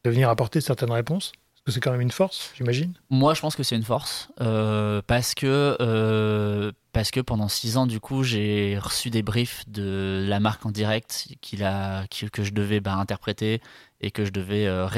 de 0.02 0.08
venir 0.08 0.30
apporter 0.30 0.62
certaines 0.62 0.90
réponses? 0.90 1.32
Parce 1.32 1.64
que 1.66 1.72
c'est 1.72 1.80
quand 1.80 1.92
même 1.92 2.00
une 2.00 2.10
force, 2.10 2.52
j'imagine? 2.56 2.94
Moi, 3.10 3.34
je 3.34 3.42
pense 3.42 3.54
que 3.54 3.62
c'est 3.62 3.76
une 3.76 3.82
force 3.82 4.30
euh, 4.40 5.02
parce 5.06 5.34
que 5.34 5.76
euh, 5.78 6.72
parce 6.92 7.10
que 7.10 7.20
pendant 7.20 7.48
six 7.48 7.76
ans, 7.76 7.86
du 7.86 8.00
coup, 8.00 8.22
j'ai 8.22 8.78
reçu 8.78 9.10
des 9.10 9.22
briefs 9.22 9.68
de 9.68 10.24
la 10.26 10.40
marque 10.40 10.64
en 10.64 10.70
direct 10.70 11.28
a, 11.60 12.06
que 12.08 12.42
je 12.42 12.52
devais 12.52 12.80
bah, 12.80 12.94
interpréter 12.94 13.60
et 14.00 14.10
que 14.10 14.24
je 14.24 14.30
devais 14.30 14.66
euh, 14.66 14.88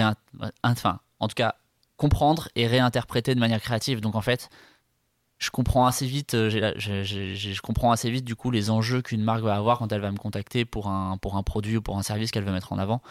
enfin, 0.62 1.00
en 1.18 1.26
tout 1.26 1.34
cas, 1.34 1.56
comprendre 1.96 2.48
et 2.54 2.68
réinterpréter 2.68 3.34
de 3.34 3.40
manière 3.40 3.60
créative. 3.60 4.00
Donc, 4.00 4.14
en 4.14 4.20
fait, 4.20 4.50
je 5.38 5.50
comprends 5.50 5.86
assez 5.86 6.06
vite, 6.06 6.34
euh, 6.34 6.48
je 6.76 7.60
comprends 7.60 7.90
assez 7.92 8.10
vite 8.10 8.24
du 8.24 8.36
coup 8.36 8.50
les 8.50 8.70
enjeux 8.70 9.02
qu'une 9.02 9.22
marque 9.22 9.42
va 9.42 9.56
avoir 9.56 9.78
quand 9.78 9.90
elle 9.92 10.00
va 10.00 10.10
me 10.10 10.16
contacter 10.16 10.64
pour 10.64 10.88
un 10.88 11.18
pour 11.18 11.36
un 11.36 11.42
produit 11.42 11.76
ou 11.76 11.82
pour 11.82 11.98
un 11.98 12.02
service 12.02 12.30
qu'elle 12.30 12.44
veut 12.44 12.52
mettre 12.52 12.72
en 12.72 12.78
avant. 12.78 13.02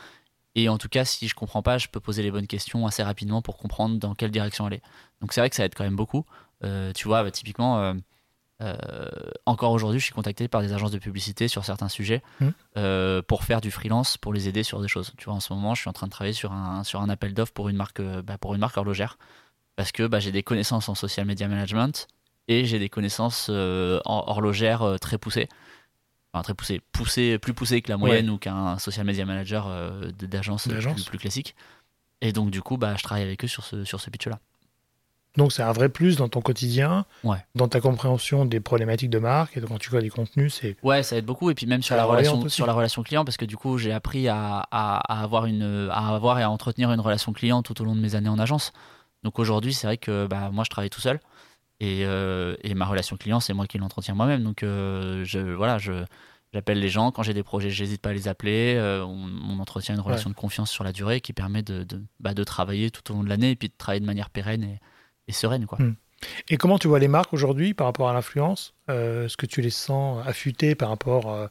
Et 0.56 0.70
en 0.70 0.78
tout 0.78 0.90
cas, 0.90 1.04
si 1.04 1.28
je 1.28 1.36
comprends 1.36 1.64
pas, 1.64 1.78
je 1.78 1.88
peux 1.88 2.00
poser 2.00 2.22
les 2.22 2.32
bonnes 2.32 2.48
questions 2.48 2.86
assez 2.86 3.02
rapidement 3.04 3.42
pour 3.42 3.58
comprendre 3.58 3.98
dans 3.98 4.14
quelle 4.14 4.32
direction 4.32 4.66
aller. 4.66 4.82
Donc 5.20 5.34
c'est 5.34 5.42
vrai 5.42 5.50
que 5.50 5.56
ça 5.56 5.66
aide 5.66 5.74
quand 5.76 5.84
même 5.84 5.96
beaucoup. 5.96 6.26
Euh, 6.64 6.94
tu 6.94 7.08
vois, 7.08 7.24
bah, 7.24 7.32
typiquement, 7.32 7.96
euh, 8.62 9.10
encore 9.46 9.72
aujourd'hui, 9.72 10.00
je 10.00 10.06
suis 10.06 10.14
contacté 10.14 10.48
par 10.48 10.62
des 10.62 10.72
agences 10.72 10.92
de 10.92 11.00
publicité 11.00 11.48
sur 11.48 11.66
certains 11.66 11.90
sujets 11.90 12.22
Mm. 12.40 12.48
euh, 12.78 13.22
pour 13.22 13.44
faire 13.44 13.62
du 13.62 13.72
freelance, 13.72 14.18
pour 14.18 14.32
les 14.32 14.48
aider 14.48 14.64
sur 14.64 14.80
des 14.80 14.88
choses. 14.88 15.12
Tu 15.18 15.26
vois, 15.26 15.34
en 15.34 15.40
ce 15.40 15.52
moment, 15.54 15.74
je 15.76 15.82
suis 15.82 15.90
en 15.90 15.94
train 15.94 16.08
de 16.08 16.12
travailler 16.12 16.34
sur 16.34 16.52
un, 16.52 16.84
sur 16.84 17.02
un 17.02 17.10
appel 17.10 17.34
d'offres 17.34 17.54
pour 17.54 17.68
une 17.70 17.76
marque, 17.76 18.02
bah, 18.02 18.38
pour 18.38 18.54
une 18.54 18.60
marque 18.62 18.78
horlogère, 18.78 19.18
parce 19.76 19.92
que 19.92 20.08
bah, 20.08 20.20
j'ai 20.20 20.32
des 20.32 20.44
connaissances 20.44 20.90
en 20.90 20.96
social 20.96 21.26
media 21.26 21.48
management 21.48 22.08
et 22.48 22.66
j'ai 22.66 22.80
des 22.80 22.90
connaissances 22.90 23.48
euh, 23.50 24.00
en 24.06 24.24
horlogère 24.28 24.82
euh, 24.84 24.98
très 24.98 25.18
poussées. 25.18 25.48
Enfin, 26.34 26.44
très 26.44 26.54
poussées, 26.56 26.82
poussées, 26.92 27.38
plus 27.38 27.54
poussées 27.54 27.82
que 27.82 27.90
la 27.92 27.98
moyenne 27.98 28.30
ou 28.30 28.38
qu'un 28.38 28.78
social 28.80 29.06
media 29.06 29.24
manager 29.26 29.66
euh, 29.68 30.10
d'agence 30.20 30.68
plus, 30.68 31.04
plus 31.06 31.18
classique. 31.20 31.56
Et 32.22 32.32
donc, 32.32 32.50
du 32.52 32.62
coup, 32.62 32.78
bah, 32.78 32.96
je 32.98 33.04
travaille 33.04 33.24
avec 33.24 33.44
eux 33.44 33.48
sur 33.48 33.64
ce, 33.64 33.84
sur 33.84 34.00
ce 34.02 34.10
pitch-là. 34.10 34.40
Donc 35.36 35.52
c'est 35.52 35.64
un 35.64 35.72
vrai 35.72 35.90
plus 35.90 36.16
dans 36.16 36.30
ton 36.30 36.42
quotidien, 36.42 37.06
Ouais. 37.24 37.40
dans 37.56 37.68
ta 37.68 37.82
compréhension 37.82 38.46
des 38.46 38.60
problématiques 38.60 39.10
de 39.10 39.18
marque 39.18 39.58
et 39.58 39.62
quand 39.62 39.80
tu 39.80 39.90
crées 39.90 40.04
du 40.04 40.12
contenu, 40.12 40.48
c'est 40.52 40.76
Ouais, 40.84 41.02
ça 41.02 41.18
aide 41.18 41.26
beaucoup. 41.26 41.50
Et 41.50 41.56
puis 41.56 41.66
même 41.66 41.82
sur 41.82 41.96
la, 41.96 42.06
relation, 42.06 42.48
sur 42.50 42.68
la 42.68 42.74
relation 42.74 43.02
client, 43.02 43.26
parce 43.26 43.38
que 43.38 43.46
du 43.46 43.58
coup, 43.58 43.80
j'ai 43.80 43.92
appris 43.92 44.28
à, 44.28 44.60
à- 44.70 44.98
à 45.12 45.24
avoir 45.24 45.48
une, 45.48 45.90
à 45.92 46.14
avoir 46.14 46.38
et 46.40 46.44
à 46.44 46.52
entretenir 46.52 46.92
une 46.92 47.00
relation 47.00 47.34
client 47.34 47.64
tout 47.64 47.82
au 47.82 47.84
long 47.86 47.96
de 47.96 48.00
mes 48.02 48.14
années 48.14 48.30
en 48.30 48.38
agence. 48.38 48.74
Donc 49.24 49.40
aujourd'hui, 49.40 49.74
c'est 49.74 49.88
vrai 49.88 49.98
que 49.98 50.28
bah, 50.28 50.50
moi, 50.52 50.64
je 50.64 50.70
travaille 50.70 50.90
tout 50.90 51.02
seul. 51.02 51.20
Et, 51.80 52.06
euh, 52.06 52.56
et 52.64 52.76
ma 52.76 52.86
relation 52.86 53.18
client, 53.18 53.40
c'est 53.40 53.54
moi 53.54 53.68
qui 53.68 53.78
l'entretiens 53.78 54.14
moi-même. 54.14 54.44
Donc 54.44 54.64
euh, 54.64 55.24
je, 55.26 55.40
voilà, 55.40 55.78
je, 55.80 56.06
j'appelle 56.54 56.80
les 56.80 56.90
gens. 56.90 57.12
Quand 57.12 57.24
j'ai 57.24 57.34
des 57.34 57.44
projets, 57.44 57.70
j'hésite 57.70 58.02
pas 58.02 58.12
à 58.12 58.14
les 58.14 58.28
appeler. 58.28 58.76
Euh, 58.78 59.04
on, 59.04 59.28
on 59.50 59.60
entretient 59.60 59.96
une 59.96 60.02
relation 60.02 60.30
de 60.30 60.36
confiance 60.36 60.72
sur 60.72 60.84
la 60.84 60.92
durée 60.92 61.20
qui 61.20 61.34
permet 61.34 61.62
de, 61.62 61.84
de, 61.84 62.02
bah, 62.20 62.34
de 62.34 62.44
travailler 62.44 62.92
tout 62.92 63.12
au 63.12 63.16
long 63.16 63.24
de 63.24 63.30
l'année 63.30 63.52
et 63.52 63.56
puis 63.56 63.68
de 63.68 63.74
travailler 63.78 64.00
de 64.00 64.06
manière 64.06 64.30
pérenne 64.30 64.64
et, 64.64 64.80
et 65.28 65.34
sereine. 65.34 65.66
Quoi. 65.66 65.80
Mm. 65.80 65.96
Et 66.50 66.58
comment 66.58 66.80
tu 66.80 66.88
vois 66.88 67.00
les 67.00 67.10
marques 67.10 67.34
aujourd'hui 67.34 67.74
par 67.74 67.88
rapport 67.88 68.08
à 68.08 68.14
l'influence? 68.14 68.74
Est-ce 68.88 69.36
que 69.36 69.46
tu 69.46 69.62
les 69.62 69.72
sens 69.72 70.26
affûtées 70.26 70.76
par 70.76 70.88
rapport 70.88 71.30
à 71.30 71.50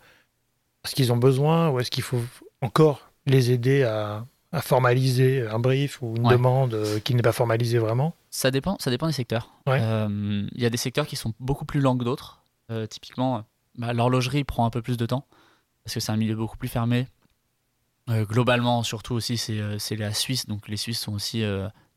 ce 0.85 0.95
qu'ils 0.95 1.13
ont 1.13 1.19
besoin 1.19 1.69
ou 1.69 1.79
est-ce 1.79 1.91
qu'il 1.91 2.05
faut 2.05 2.23
encore 2.63 3.13
les 3.27 3.51
aider 3.51 3.83
à, 3.83 4.25
à 4.53 4.61
formaliser 4.61 5.47
un 5.49 5.59
brief 5.59 6.01
ou 6.03 6.15
une 6.17 6.27
Ouais. 6.27 6.33
demande 6.35 6.75
euh, 6.75 7.01
qui 7.01 7.15
n'est 7.15 7.23
pas 7.23 7.33
formalisée 7.33 7.79
vraiment? 7.79 8.15
Ça 8.31 8.51
dépend, 8.51 8.77
ça 8.81 8.91
dépend 8.91 9.07
des 9.07 9.13
secteurs. 9.13 9.51
Ouais. 9.67 9.79
Euh, 9.81 10.47
Il 10.55 10.63
y 10.63 10.67
a 10.67 10.71
des 10.71 10.77
secteurs 10.77 11.07
qui 11.07 11.17
sont 11.17 11.33
beaucoup 11.41 11.65
plus 11.65 11.81
lents 11.81 11.97
que 11.97 12.05
d'autres. 12.05 12.43
Euh, 12.71 12.87
typiquement, 12.87 13.45
bah, 13.79 13.93
l'horlogerie 13.93 14.45
prend 14.45 14.65
un 14.67 14.71
peu 14.71 14.83
plus 14.83 14.97
de 14.97 15.07
temps 15.07 15.27
parce 15.85 15.95
que 15.95 16.01
c'est 16.01 16.13
un 16.13 16.17
milieu 16.17 16.35
beaucoup 16.37 16.57
plus 16.57 16.69
fermé. 16.69 17.09
Euh, 18.11 18.25
globalement, 18.25 18.83
surtout 18.83 19.15
aussi, 19.15 19.37
c'est 19.39 19.61
c'est 19.79 19.97
la 19.97 20.13
Suisse. 20.13 20.47
Donc 20.47 20.69
les 20.69 20.77
Suisses 20.77 21.01
sont 21.01 21.13
aussi 21.15 21.43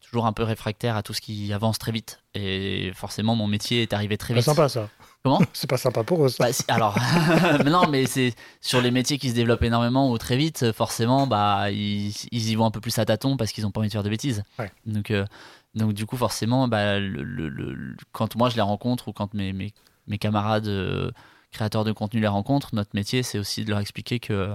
toujours 0.01 0.25
un 0.27 0.33
peu 0.33 0.43
réfractaires 0.43 0.95
à 0.95 1.03
tout 1.03 1.13
ce 1.13 1.21
qui 1.21 1.51
avance 1.51 1.79
très 1.79 1.91
vite. 1.91 2.21
Et 2.35 2.91
forcément, 2.93 3.35
mon 3.35 3.47
métier 3.47 3.81
est 3.81 3.91
arrivé 3.93 4.17
très 4.17 4.33
vite. 4.33 4.43
sympa 4.43 4.69
ça. 4.69 4.89
Comment 5.25 5.41
C'est 5.53 5.69
pas 5.69 5.77
sympa 5.77 6.03
pour 6.03 6.23
eux 6.23 6.29
ça. 6.29 6.43
Bah, 6.45 6.53
si- 6.53 6.63
alors, 6.67 6.95
mais 7.65 7.71
non, 7.71 7.87
mais 7.89 8.05
c'est 8.05 8.33
sur 8.61 8.79
les 8.81 8.91
métiers 8.91 9.17
qui 9.17 9.29
se 9.31 9.35
développent 9.35 9.63
énormément 9.63 10.11
ou 10.11 10.17
très 10.19 10.37
vite, 10.37 10.71
forcément, 10.71 11.25
bah, 11.25 11.71
ils, 11.71 12.13
ils 12.31 12.49
y 12.51 12.55
vont 12.55 12.65
un 12.65 12.71
peu 12.71 12.79
plus 12.79 12.97
à 12.99 13.05
tâtons 13.05 13.35
parce 13.35 13.51
qu'ils 13.51 13.63
n'ont 13.63 13.71
pas 13.71 13.79
envie 13.79 13.89
de 13.89 13.93
faire 13.93 14.03
de 14.03 14.09
bêtises. 14.09 14.43
Ouais. 14.59 14.71
Donc, 14.85 15.09
euh, 15.09 15.25
donc, 15.73 15.93
du 15.93 16.05
coup, 16.05 16.15
forcément, 16.15 16.67
bah, 16.67 16.99
le, 16.99 17.23
le- 17.23 17.49
le- 17.49 17.95
quand 18.11 18.35
moi 18.35 18.49
je 18.49 18.55
les 18.55 18.61
rencontre 18.61 19.07
ou 19.07 19.13
quand 19.13 19.33
mes, 19.33 19.51
mes, 19.51 19.73
mes 20.07 20.17
camarades 20.19 20.67
euh, 20.67 21.09
créateurs 21.51 21.83
de 21.85 21.91
contenu 21.91 22.19
les 22.21 22.27
rencontrent, 22.27 22.75
notre 22.75 22.91
métier, 22.93 23.23
c'est 23.23 23.39
aussi 23.39 23.65
de 23.65 23.71
leur 23.71 23.79
expliquer 23.79 24.19
que 24.19 24.53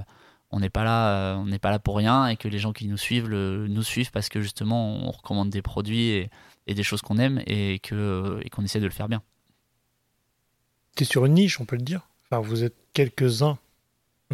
on 0.53 0.61
n'est 0.61 0.71
pas 0.71 0.85
là, 0.85 1.09
euh, 1.11 1.35
on 1.37 1.47
n'est 1.47 1.59
pas 1.59 1.71
là 1.71 1.79
pour 1.79 1.97
rien 1.97 2.27
et 2.27 2.37
que 2.37 2.47
les 2.49 2.59
gens 2.59 2.73
qui 2.73 2.87
nous 2.89 2.97
suivent 2.97 3.29
le- 3.29 3.67
nous 3.69 3.83
suivent 3.83 4.11
parce 4.13 4.29
que 4.29 4.41
justement, 4.41 4.95
on 4.97 5.11
recommande 5.11 5.51
des 5.51 5.63
produits 5.63 6.09
et, 6.11 6.31
et 6.67 6.75
des 6.75 6.83
choses 6.83 7.03
qu'on 7.03 7.19
aime 7.19 7.41
et 7.47 7.79
que 7.81 8.41
et 8.45 8.51
qu'on 8.51 8.63
essaie 8.65 8.81
de 8.81 8.87
le 8.87 8.91
faire 8.93 9.09
bien. 9.09 9.23
Tu 10.97 11.03
es 11.03 11.07
sur 11.07 11.25
une 11.27 11.35
niche, 11.35 11.61
on 11.61 11.65
peut 11.65 11.77
le 11.77 11.83
dire. 11.83 12.09
Enfin, 12.31 12.41
vous 12.41 12.65
êtes 12.65 12.75
quelques-uns 12.93 13.59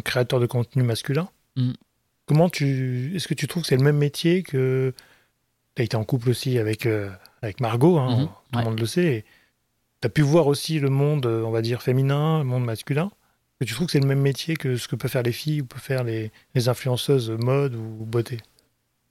créateurs 0.03 0.39
de 0.39 0.45
contenu 0.45 0.83
masculin. 0.83 1.29
Mm. 1.55 1.71
Comment 2.25 2.49
tu. 2.49 3.15
Est-ce 3.15 3.27
que 3.27 3.33
tu 3.33 3.47
trouves 3.47 3.63
que 3.63 3.69
c'est 3.69 3.77
le 3.77 3.83
même 3.83 3.97
métier 3.97 4.43
que. 4.43 4.93
Tu 5.75 5.81
as 5.81 5.85
été 5.85 5.95
en 5.95 6.03
couple 6.03 6.29
aussi 6.31 6.57
avec, 6.57 6.85
euh, 6.87 7.09
avec 7.43 7.59
Margot, 7.61 7.97
hein, 7.99 8.17
Mhm, 8.21 8.25
tout 8.25 8.31
ouais. 8.57 8.63
le 8.63 8.69
monde 8.69 8.79
le 8.79 8.85
sait. 8.87 9.25
Tu 10.01 10.07
as 10.07 10.09
pu 10.09 10.21
voir 10.23 10.47
aussi 10.47 10.79
le 10.79 10.89
monde, 10.89 11.25
euh, 11.27 11.43
on 11.43 11.51
va 11.51 11.61
dire, 11.61 11.81
féminin, 11.83 12.39
le 12.39 12.45
monde 12.45 12.65
masculin. 12.65 13.05
Est-ce 13.05 13.59
que 13.59 13.65
tu 13.65 13.73
trouves 13.75 13.85
que 13.87 13.91
c'est 13.93 13.99
le 13.99 14.07
même 14.07 14.21
métier 14.21 14.55
que 14.55 14.75
ce 14.77 14.87
que 14.87 14.95
peuvent 14.95 15.09
faire 15.11 15.23
les 15.23 15.31
filles 15.31 15.61
ou 15.61 15.65
peuvent 15.65 15.81
faire 15.81 16.03
les, 16.03 16.31
les 16.55 16.67
influenceuses 16.69 17.29
mode 17.31 17.75
ou 17.75 18.05
beauté? 18.05 18.37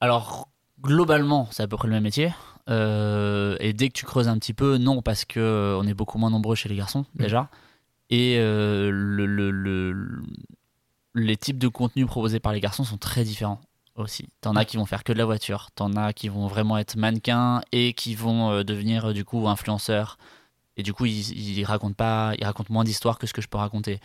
Alors, 0.01 0.49
globalement, 0.83 1.49
c'est 1.51 1.63
à 1.63 1.69
peu 1.69 1.77
près 1.77 1.89
le 1.89 1.95
même 1.95 2.03
métier. 2.05 2.33
Euh, 2.69 3.57
et 3.61 3.73
dès 3.73 3.89
que 3.89 3.95
tu 3.95 4.05
creuses 4.05 4.29
un 4.29 4.39
petit 4.39 4.55
peu, 4.55 4.77
non, 4.79 5.03
parce 5.03 5.25
que 5.25 5.39
euh, 5.41 5.79
on 5.79 5.87
est 5.87 5.95
beaucoup 5.95 6.19
moins 6.19 6.31
nombreux 6.31 6.55
chez 6.57 6.69
les 6.69 6.77
garçons, 6.77 7.05
Mm. 7.15 7.23
déjà. 7.23 7.49
Et 8.11 8.37
euh, 8.39 8.91
le, 8.93 9.27
le- 9.27 9.51
le- 9.51 9.93
le- 9.93 10.23
les 11.15 11.37
types 11.37 11.59
de 11.59 11.69
contenus 11.69 12.07
proposés 12.07 12.41
par 12.41 12.53
les 12.53 12.61
garçons 12.61 12.85
sont 12.85 12.99
très 12.99 13.25
différents 13.25 13.61
aussi. 13.95 14.29
T'en 14.43 14.55
as 14.55 14.65
qui 14.67 14.77
vont 14.77 14.85
faire 14.85 15.03
que 15.03 15.13
de 15.13 15.19
la 15.19 15.25
voiture, 15.25 15.71
t'en 15.75 15.93
as 15.97 16.13
qui 16.13 16.29
vont 16.29 16.47
vraiment 16.47 16.77
être 16.77 16.97
mannequins 16.97 17.63
et 17.73 17.95
qui 17.95 18.15
vont 18.15 18.63
devenir 18.63 19.15
du 19.15 19.25
coup 19.25 19.49
influenceurs. 19.49 20.19
Et 20.77 20.83
du 20.83 20.93
coup, 20.93 21.07
ils, 21.07 21.31
ils 21.59 21.65
racontent 21.65 21.95
pas, 21.95 22.35
ils 22.39 22.45
racontent 22.45 22.73
moins 22.73 22.85
d'histoires 22.85 23.19
que 23.19 23.27
ce 23.27 23.33
que 23.33 23.41
je 23.41 23.49
peux 23.49 23.57
raconter. 23.57 23.99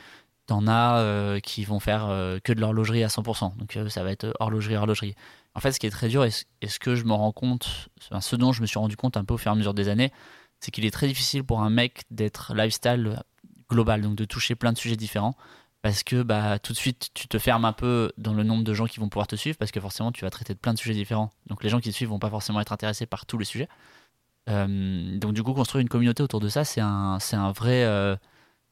T'en 0.47 0.67
as 0.67 0.99
euh, 0.99 1.39
qui 1.41 1.65
vont 1.65 1.81
faire 1.81 2.05
que 2.43 2.53
de 2.53 2.61
l'horlogerie 2.61 3.03
à 3.03 3.07
100%. 3.09 3.57
Donc 3.57 3.77
ça 3.89 4.03
va 4.03 4.11
être 4.11 4.33
horlogerie, 4.39 4.77
horlogerie. 4.77 5.15
En 5.53 5.59
fait, 5.59 5.71
ce 5.71 5.79
qui 5.79 5.85
est 5.87 5.91
très 5.91 6.07
dur, 6.07 6.23
et 6.23 6.31
ce, 6.31 6.79
que 6.79 6.95
je 6.95 7.03
me 7.03 7.13
rends 7.13 7.33
compte, 7.33 7.89
ce 8.19 8.35
dont 8.35 8.53
je 8.53 8.61
me 8.61 8.67
suis 8.67 8.79
rendu 8.79 8.95
compte 8.95 9.17
un 9.17 9.25
peu 9.25 9.33
au 9.33 9.37
fur 9.37 9.51
et 9.51 9.53
à 9.53 9.55
mesure 9.55 9.73
des 9.73 9.89
années, 9.89 10.11
c'est 10.59 10.71
qu'il 10.71 10.85
est 10.85 10.91
très 10.91 11.07
difficile 11.07 11.43
pour 11.43 11.61
un 11.61 11.69
mec 11.69 12.03
d'être 12.09 12.53
lifestyle 12.55 13.21
global, 13.69 14.01
donc 14.01 14.15
de 14.15 14.25
toucher 14.25 14.55
plein 14.55 14.71
de 14.71 14.77
sujets 14.77 14.95
différents, 14.95 15.35
parce 15.81 16.03
que 16.03 16.23
bah, 16.23 16.59
tout 16.59 16.73
de 16.73 16.77
suite, 16.77 17.09
tu 17.13 17.27
te 17.27 17.37
fermes 17.39 17.65
un 17.65 17.73
peu 17.73 18.11
dans 18.17 18.33
le 18.33 18.43
nombre 18.43 18.63
de 18.63 18.73
gens 18.73 18.85
qui 18.85 18.99
vont 18.99 19.09
pouvoir 19.09 19.27
te 19.27 19.35
suivre, 19.35 19.57
parce 19.57 19.71
que 19.71 19.79
forcément, 19.79 20.11
tu 20.11 20.23
vas 20.23 20.29
traiter 20.29 20.53
de 20.53 20.59
plein 20.59 20.73
de 20.73 20.79
sujets 20.79 20.93
différents. 20.93 21.31
Donc 21.47 21.63
les 21.63 21.69
gens 21.69 21.79
qui 21.79 21.89
te 21.89 21.95
suivent 21.95 22.09
vont 22.09 22.19
pas 22.19 22.29
forcément 22.29 22.61
être 22.61 22.71
intéressés 22.71 23.05
par 23.05 23.25
tous 23.25 23.37
les 23.37 23.45
sujets. 23.45 23.67
Euh, 24.49 25.17
donc 25.17 25.33
du 25.33 25.43
coup, 25.43 25.53
construire 25.53 25.81
une 25.81 25.89
communauté 25.89 26.23
autour 26.23 26.39
de 26.39 26.49
ça, 26.49 26.63
c'est 26.63 26.81
un, 26.81 27.19
c'est 27.19 27.35
un 27.35 27.51
vrai, 27.51 27.83
euh, 27.83 28.15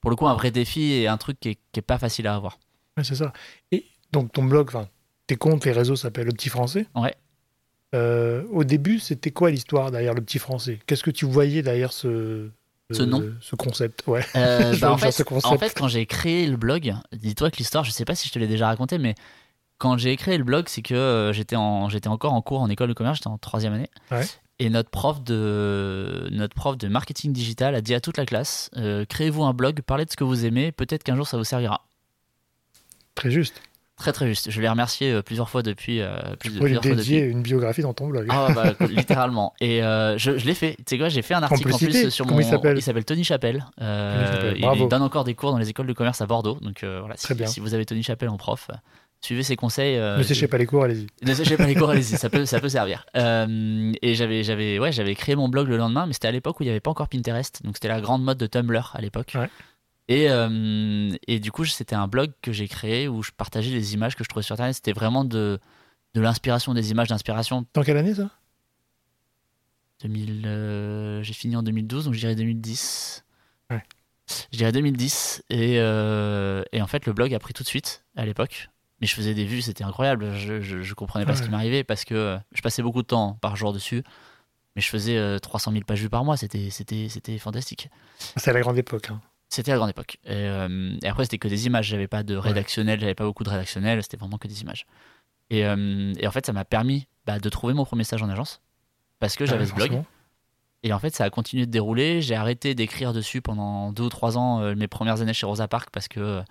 pour 0.01 0.09
le 0.09 0.15
coup, 0.15 0.27
un 0.27 0.35
vrai 0.35 0.51
défi 0.51 0.91
et 0.93 1.07
un 1.07 1.17
truc 1.17 1.39
qui 1.39 1.49
est, 1.49 1.59
qui 1.71 1.79
est 1.79 1.83
pas 1.83 1.97
facile 1.97 2.27
à 2.27 2.35
avoir. 2.35 2.59
Ouais, 2.97 3.03
c'est 3.03 3.15
ça. 3.15 3.33
Et 3.71 3.85
donc 4.11 4.31
ton 4.31 4.43
blog, 4.43 4.67
enfin, 4.69 4.87
tes 5.29 5.35
comptes, 5.35 5.63
les 5.65 5.71
réseaux 5.71 5.95
s'appellent 5.95 6.25
Le 6.25 6.31
Petit 6.31 6.49
Français. 6.49 6.87
Ouais. 6.95 7.13
Euh, 7.93 8.43
au 8.51 8.63
début, 8.63 8.97
c'était 8.97 9.29
quoi 9.29 9.51
l'histoire 9.51 9.91
derrière 9.91 10.15
Le 10.15 10.21
Petit 10.21 10.39
Français? 10.39 10.79
Qu'est-ce 10.87 11.03
que 11.03 11.11
tu 11.11 11.25
voyais 11.25 11.61
derrière 11.61 11.93
ce, 11.93 12.49
Ce 12.89 13.03
nom? 13.03 13.23
ce 13.39 13.55
concept? 13.55 14.03
Ouais. 14.07 14.25
Euh, 14.35 14.75
bah, 14.81 14.91
en, 14.91 14.95
veux 14.95 15.01
dire 15.01 15.05
fait, 15.05 15.11
ce 15.11 15.21
concept. 15.21 15.53
en 15.53 15.57
fait, 15.59 15.75
quand 15.77 15.87
j'ai 15.87 16.07
créé 16.07 16.47
le 16.47 16.57
blog, 16.57 16.95
dis-toi 17.13 17.51
que 17.51 17.57
l'histoire, 17.57 17.83
je 17.83 17.91
sais 17.91 18.05
pas 18.05 18.15
si 18.15 18.27
je 18.27 18.33
te 18.33 18.39
l'ai 18.39 18.47
déjà 18.47 18.65
raconté, 18.65 18.97
mais 18.97 19.13
quand 19.77 19.99
j'ai 19.99 20.17
créé 20.17 20.35
le 20.35 20.43
blog, 20.43 20.65
c'est 20.67 20.81
que 20.81 20.95
euh, 20.95 21.31
j'étais 21.31 21.55
en, 21.55 21.89
j'étais 21.89 22.07
encore 22.09 22.33
en 22.33 22.41
cours 22.41 22.61
en 22.61 22.69
école 22.69 22.89
de 22.89 22.93
commerce, 22.93 23.17
j'étais 23.19 23.27
en 23.27 23.37
troisième 23.37 23.73
année. 23.73 23.91
Ouais. 24.09 24.25
Et 24.57 24.71
notre 24.71 24.89
prof 24.89 25.23
de, 25.23 26.27
notre 26.31 26.55
prof 26.55 26.75
de 26.75 26.87
marketing 26.87 27.33
digital 27.33 27.75
a 27.75 27.81
dit 27.81 27.93
à 27.93 28.01
toute 28.01 28.17
la 28.17 28.25
classe, 28.25 28.71
euh, 28.77 29.05
créez-vous 29.05 29.43
un 29.43 29.53
blog, 29.53 29.81
parlez 29.83 30.05
de 30.05 30.09
ce 30.09 30.17
que 30.17 30.23
vous 30.23 30.47
aimez, 30.47 30.71
peut-être 30.71 31.03
qu'un 31.03 31.15
jour 31.15 31.27
ça 31.27 31.37
vous 31.37 31.43
servira. 31.43 31.85
Très 33.13 33.29
juste. 33.29 33.61
Très 33.99 34.11
très 34.13 34.27
juste. 34.27 34.49
Je 34.49 34.61
l'ai 34.61 34.69
remercié 34.69 35.11
euh, 35.11 35.21
plusieurs 35.21 35.49
fois 35.49 35.61
depuis. 35.61 35.99
euh, 36.01 36.17
plus, 36.39 36.49
Tu 36.51 36.57
pourrais 36.57 36.69
lui 36.69 36.77
plusieurs 36.79 36.83
fois 36.83 36.91
depuis. 36.91 37.11
dédier 37.11 37.25
une 37.25 37.41
biographie 37.43 37.81
dans 37.81 37.93
ton 37.93 38.07
blog. 38.07 38.27
Ah 38.29 38.47
bah, 38.55 38.73
littéralement. 38.89 39.53
Et 39.61 39.83
euh, 39.83 40.17
je, 40.17 40.37
je 40.37 40.45
l'ai 40.45 40.53
fait. 40.53 40.75
Tu 40.77 40.83
sais 40.87 40.97
quoi, 40.97 41.09
j'ai 41.09 41.21
fait 41.21 41.33
un 41.33 41.43
article 41.43 41.73
en 41.73 41.77
plus 41.77 42.09
sur 42.09 42.25
Comment 42.25 42.37
mon. 42.39 42.41
il 42.45 42.49
s'appelle 42.49 42.77
Il 42.77 42.81
s'appelle 42.81 43.05
Tony 43.05 43.23
Chappelle. 43.23 43.65
Euh, 43.81 44.53
il- 44.55 44.65
il 44.81 44.87
donne 44.87 45.01
encore 45.01 45.25
des 45.25 45.35
cours 45.35 45.51
dans 45.51 45.57
les 45.57 45.69
écoles 45.69 45.87
de 45.87 45.93
commerce 45.93 46.21
à 46.21 46.25
Bordeaux. 46.25 46.57
Donc 46.61 46.83
euh, 46.83 46.99
voilà, 47.01 47.15
Très 47.15 47.33
si, 47.33 47.37
bien. 47.37 47.47
si 47.47 47.59
vous 47.59 47.73
avez 47.73 47.85
Tony 47.85 48.01
Chappelle 48.01 48.29
en 48.29 48.37
prof, 48.37 48.67
euh, 48.71 48.75
suivez 49.21 49.43
ses 49.43 49.57
conseils. 49.57 49.97
euh, 49.97 50.17
ne 50.17 50.23
séchez 50.23 50.47
pas 50.47 50.57
les 50.57 50.65
cours, 50.65 50.83
allez-y. 50.85 51.07
ne 51.27 51.33
séchez 51.33 51.57
pas 51.57 51.65
les 51.67 51.75
cours, 51.75 51.89
allez-y, 51.89 52.15
ça 52.17 52.29
peut, 52.29 52.45
ça 52.45 52.61
peut 52.61 52.69
servir. 52.79 53.05
Euh, 53.17 53.91
et 54.01 54.15
j'avais, 54.15 54.43
j'avais, 54.43 54.79
ouais, 54.79 54.93
j'avais 54.93 55.13
créé 55.15 55.35
mon 55.35 55.49
blog 55.49 55.67
le 55.67 55.75
lendemain, 55.75 56.05
mais 56.07 56.13
c'était 56.13 56.29
à 56.29 56.31
l'époque 56.31 56.59
où 56.61 56.63
il 56.63 56.67
n'y 56.67 56.71
avait 56.71 56.79
pas 56.79 56.91
encore 56.91 57.09
Pinterest, 57.09 57.61
donc 57.65 57.75
c'était 57.75 57.89
la 57.89 57.99
grande 57.99 58.23
mode 58.23 58.37
de 58.37 58.47
Tumblr 58.47 58.91
à 58.95 59.01
l'époque. 59.01 59.33
Ouais. 59.35 59.49
Et, 60.09 60.29
euh, 60.29 61.15
et 61.27 61.39
du 61.39 61.51
coup, 61.51 61.63
c'était 61.65 61.95
un 61.95 62.07
blog 62.07 62.31
que 62.41 62.51
j'ai 62.51 62.67
créé 62.67 63.07
où 63.07 63.21
je 63.23 63.31
partageais 63.31 63.69
les 63.71 63.93
images 63.93 64.15
que 64.15 64.23
je 64.25 64.29
trouvais 64.29 64.43
sur 64.43 64.53
Internet. 64.53 64.73
C'était 64.75 64.91
vraiment 64.91 65.23
de, 65.23 65.59
de 66.15 66.21
l'inspiration, 66.21 66.73
des 66.73 66.91
images 66.91 67.07
d'inspiration. 67.09 67.65
Dans 67.73 67.83
quelle 67.83 67.95
année 67.97 68.15
ça? 68.15 68.29
2000, 70.01 70.43
euh, 70.45 71.21
j'ai 71.23 71.33
fini 71.33 71.55
en 71.55 71.63
2012, 71.63 72.05
donc 72.05 72.13
je 72.13 72.19
dirais 72.19 72.35
2010. 72.35 73.23
Ouais. 73.69 73.83
Je 74.51 74.57
dirais 74.57 74.71
2010. 74.71 75.43
Et, 75.49 75.75
euh, 75.79 76.63
et 76.71 76.81
en 76.81 76.87
fait, 76.87 77.05
le 77.05 77.13
blog 77.13 77.33
a 77.33 77.39
pris 77.39 77.53
tout 77.53 77.63
de 77.63 77.67
suite 77.67 78.03
à 78.15 78.25
l'époque. 78.25 78.69
Mais 79.01 79.07
je 79.07 79.15
faisais 79.15 79.33
des 79.33 79.45
vues, 79.45 79.61
c'était 79.61 79.83
incroyable. 79.83 80.33
Je, 80.35 80.59
je, 80.61 80.81
je 80.81 80.93
comprenais 80.93 81.25
pas 81.25 81.35
ce 81.35 81.43
qui 81.43 81.49
m'arrivait 81.49 81.83
parce 81.85 82.03
que 82.03 82.15
euh, 82.15 82.37
je 82.51 82.61
passais 82.61 82.81
beaucoup 82.81 83.01
de 83.01 83.07
temps 83.07 83.37
par 83.41 83.55
jour 83.55 83.71
dessus. 83.73 84.03
Mais 84.75 84.81
je 84.81 84.89
faisais 84.89 85.17
euh, 85.17 85.39
300 85.39 85.71
000 85.71 85.83
pages 85.85 86.01
vues 86.01 86.09
par 86.09 86.25
mois. 86.25 86.35
C'était, 86.35 86.69
c'était, 86.69 87.07
c'était 87.09 87.37
fantastique. 87.37 87.89
C'est 88.35 88.51
la 88.53 88.59
grande 88.61 88.77
époque. 88.77 89.09
hein. 89.09 89.21
C'était 89.49 89.71
la 89.71 89.77
grande 89.77 89.89
époque. 89.89 90.17
Et, 90.25 90.31
euh, 90.33 90.95
et 91.01 91.07
après, 91.07 91.23
c'était 91.23 91.39
que 91.39 91.47
des 91.47 91.65
images. 91.65 91.87
J'avais 91.87 92.07
pas 92.07 92.23
de 92.23 92.35
rédactionnel, 92.35 92.99
j'avais 92.99 93.15
pas 93.15 93.25
beaucoup 93.25 93.43
de 93.43 93.49
rédactionnel. 93.49 94.01
C'était 94.03 94.17
vraiment 94.17 94.37
que 94.37 94.47
des 94.47 94.61
images. 94.61 94.85
Et, 95.49 95.65
euh, 95.65 96.13
et 96.19 96.27
en 96.27 96.31
fait, 96.31 96.45
ça 96.45 96.53
m'a 96.53 96.65
permis 96.65 97.07
bah, 97.25 97.39
de 97.39 97.49
trouver 97.49 97.73
mon 97.73 97.83
premier 97.83 98.03
stage 98.03 98.21
en 98.21 98.29
agence 98.29 98.61
parce 99.19 99.35
que 99.35 99.45
j'avais 99.45 99.63
Ouais, 99.63 99.69
ce 99.69 99.73
blog. 99.73 100.03
Et 100.83 100.93
en 100.93 100.99
fait, 100.99 101.13
ça 101.13 101.25
a 101.25 101.29
continué 101.29 101.65
de 101.65 101.71
dérouler. 101.71 102.21
J'ai 102.21 102.35
arrêté 102.35 102.75
d'écrire 102.75 103.11
dessus 103.11 103.41
pendant 103.41 103.91
deux 103.91 104.03
ou 104.03 104.09
trois 104.09 104.37
ans, 104.37 104.61
euh, 104.61 104.75
mes 104.75 104.87
premières 104.87 105.19
années 105.21 105.33
chez 105.33 105.45
Rosa 105.45 105.67
Parks, 105.67 105.89
parce 105.91 106.07
que, 106.07 106.41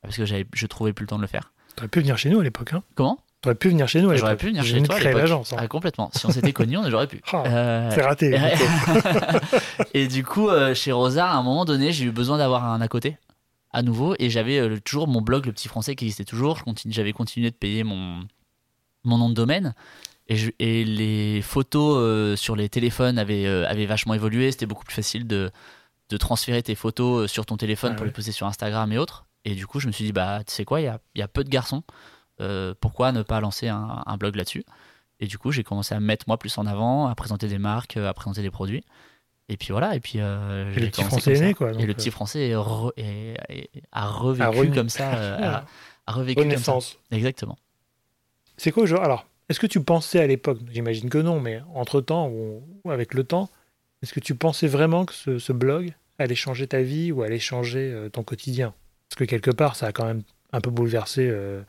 parce 0.00 0.16
que 0.16 0.24
j'avais, 0.24 0.46
je 0.54 0.66
trouvais 0.66 0.92
plus 0.92 1.04
le 1.04 1.08
temps 1.08 1.16
de 1.16 1.22
le 1.22 1.26
faire. 1.26 1.52
T'aurais 1.76 1.88
pu 1.88 2.00
venir 2.00 2.16
chez 2.16 2.30
nous 2.30 2.40
à 2.40 2.44
l'époque. 2.44 2.72
Hein 2.72 2.82
Comment? 2.94 3.18
T'aurais 3.44 3.54
pu 3.54 3.68
venir 3.68 3.86
chez 3.88 4.00
nous 4.00 4.14
J'aurais 4.16 4.36
pu 4.36 4.46
venir 4.46 4.64
chez 4.64 4.82
toi 4.82 4.96
créer 4.96 5.12
l'agence. 5.20 5.52
hein. 5.52 5.56
Ah, 5.60 5.68
complètement. 5.68 6.10
Si 6.14 6.24
on 6.26 6.30
s'était 6.30 6.52
connus, 6.52 6.78
on 6.78 6.90
aurait 6.92 7.06
pu. 7.06 7.20
Ah, 7.32 7.42
Euh, 7.46 7.90
C'est 7.94 8.02
raté. 8.02 8.34
et, 9.94 10.08
du 10.08 10.24
coup, 10.24 10.48
euh, 10.48 10.74
chez 10.74 10.92
Rosa, 10.92 11.26
à 11.28 11.34
un 11.34 11.42
moment 11.42 11.64
donné, 11.64 11.92
j'ai 11.92 12.04
eu 12.06 12.10
besoin 12.10 12.38
d'avoir 12.38 12.64
un 12.64 12.80
à 12.80 12.88
côté, 12.88 13.18
à 13.72 13.82
nouveau, 13.82 14.14
et 14.18 14.30
j'avais 14.30 14.58
euh, 14.58 14.78
toujours 14.80 15.08
mon 15.08 15.20
blog, 15.20 15.46
le 15.46 15.52
petit 15.52 15.68
français, 15.68 15.94
qui 15.94 16.04
existait 16.06 16.24
toujours. 16.24 16.62
J'avais 16.86 17.12
continué 17.12 17.50
de 17.50 17.56
payer 17.56 17.84
mon, 17.84 18.20
mon 19.04 19.18
nom 19.18 19.28
de 19.28 19.34
domaine. 19.34 19.74
Et, 20.28 20.36
je- 20.36 20.50
et 20.58 20.84
les 20.84 21.42
photos 21.42 22.38
sur 22.40 22.56
les 22.56 22.68
téléphones 22.68 23.18
avaient, 23.18 23.46
avaient 23.46 23.86
vachement 23.86 24.14
évolué. 24.14 24.50
C'était 24.52 24.66
beaucoup 24.66 24.84
plus 24.84 24.94
facile 24.94 25.26
de, 25.26 25.50
de 26.08 26.16
transférer 26.16 26.62
tes 26.62 26.74
photos 26.74 27.30
sur 27.30 27.44
ton 27.44 27.56
téléphone 27.56 27.90
Ah 27.92 27.96
pour 27.96 28.06
les 28.06 28.10
poster 28.12 28.32
sur 28.32 28.46
Instagram 28.46 28.90
et 28.92 28.98
autres. 28.98 29.26
Et 29.44 29.54
du 29.54 29.66
coup, 29.66 29.80
je 29.80 29.86
me 29.86 29.92
suis 29.92 30.04
dit, 30.06 30.12
bah, 30.12 30.40
tu 30.46 30.54
sais 30.54 30.64
quoi, 30.64 30.80
il 30.80 30.84
y 30.84 30.88
a, 30.88 30.98
il 31.14 31.18
y 31.18 31.22
a 31.22 31.28
peu 31.28 31.44
de 31.44 31.50
garçons. 31.50 31.82
Euh, 32.40 32.74
pourquoi 32.80 33.12
ne 33.12 33.22
pas 33.22 33.40
lancer 33.40 33.68
un, 33.68 34.02
un 34.06 34.16
blog 34.16 34.34
là-dessus? 34.36 34.64
Et 35.20 35.26
du 35.26 35.38
coup, 35.38 35.52
j'ai 35.52 35.62
commencé 35.62 35.94
à 35.94 36.00
me 36.00 36.06
mettre 36.06 36.24
moi 36.26 36.38
plus 36.38 36.56
en 36.58 36.66
avant, 36.66 37.06
à 37.06 37.14
présenter 37.14 37.46
des 37.48 37.58
marques, 37.58 37.96
euh, 37.96 38.08
à 38.08 38.14
présenter 38.14 38.42
des 38.42 38.50
produits. 38.50 38.84
Et 39.48 39.56
puis 39.56 39.68
voilà, 39.72 39.94
et 39.94 40.00
puis 40.00 40.14
euh, 40.20 40.72
Et 40.74 40.80
le 40.80 40.86
petit 40.86 41.02
commencé 41.02 41.20
français 41.20 41.32
est 41.36 41.40
né, 41.40 41.54
quoi, 41.54 41.72
Et 41.72 41.84
le 41.86 41.90
euh. 41.90 41.94
petit 41.94 42.10
français 42.10 42.48
est 42.48 42.54
re- 42.54 42.92
est- 42.96 43.36
est- 43.50 43.70
a 43.92 44.08
revécu 44.08 44.70
A 44.70 44.74
comme 44.74 44.88
ça, 44.88 45.14
euh, 45.14 45.38
a, 45.42 45.64
a 46.06 46.12
revécu 46.12 46.42
comme 46.48 46.56
ça. 46.56 46.78
Exactement. 47.10 47.58
C'est 48.56 48.70
quoi 48.72 48.84
aujourd'hui? 48.84 49.04
Alors, 49.04 49.26
est-ce 49.48 49.60
que 49.60 49.66
tu 49.66 49.80
pensais 49.82 50.20
à 50.20 50.26
l'époque, 50.26 50.58
j'imagine 50.70 51.10
que 51.10 51.18
non, 51.18 51.40
mais 51.40 51.60
entre-temps 51.74 52.28
ou, 52.28 52.62
ou 52.84 52.90
avec 52.90 53.14
le 53.14 53.24
temps, 53.24 53.50
est-ce 54.02 54.12
que 54.12 54.20
tu 54.20 54.34
pensais 54.34 54.66
vraiment 54.66 55.04
que 55.04 55.12
ce, 55.12 55.38
ce 55.38 55.52
blog 55.52 55.92
allait 56.18 56.34
changer 56.34 56.66
ta 56.66 56.80
vie 56.82 57.12
ou 57.12 57.22
allait 57.22 57.38
changer 57.38 57.90
euh, 57.92 58.08
ton 58.08 58.22
quotidien? 58.22 58.72
Parce 59.08 59.18
que 59.18 59.24
quelque 59.24 59.50
part, 59.50 59.76
ça 59.76 59.86
a 59.88 59.92
quand 59.92 60.06
même 60.06 60.22
un 60.52 60.60
peu 60.60 60.70
bouleversé 60.70 61.28
euh, 61.28 61.62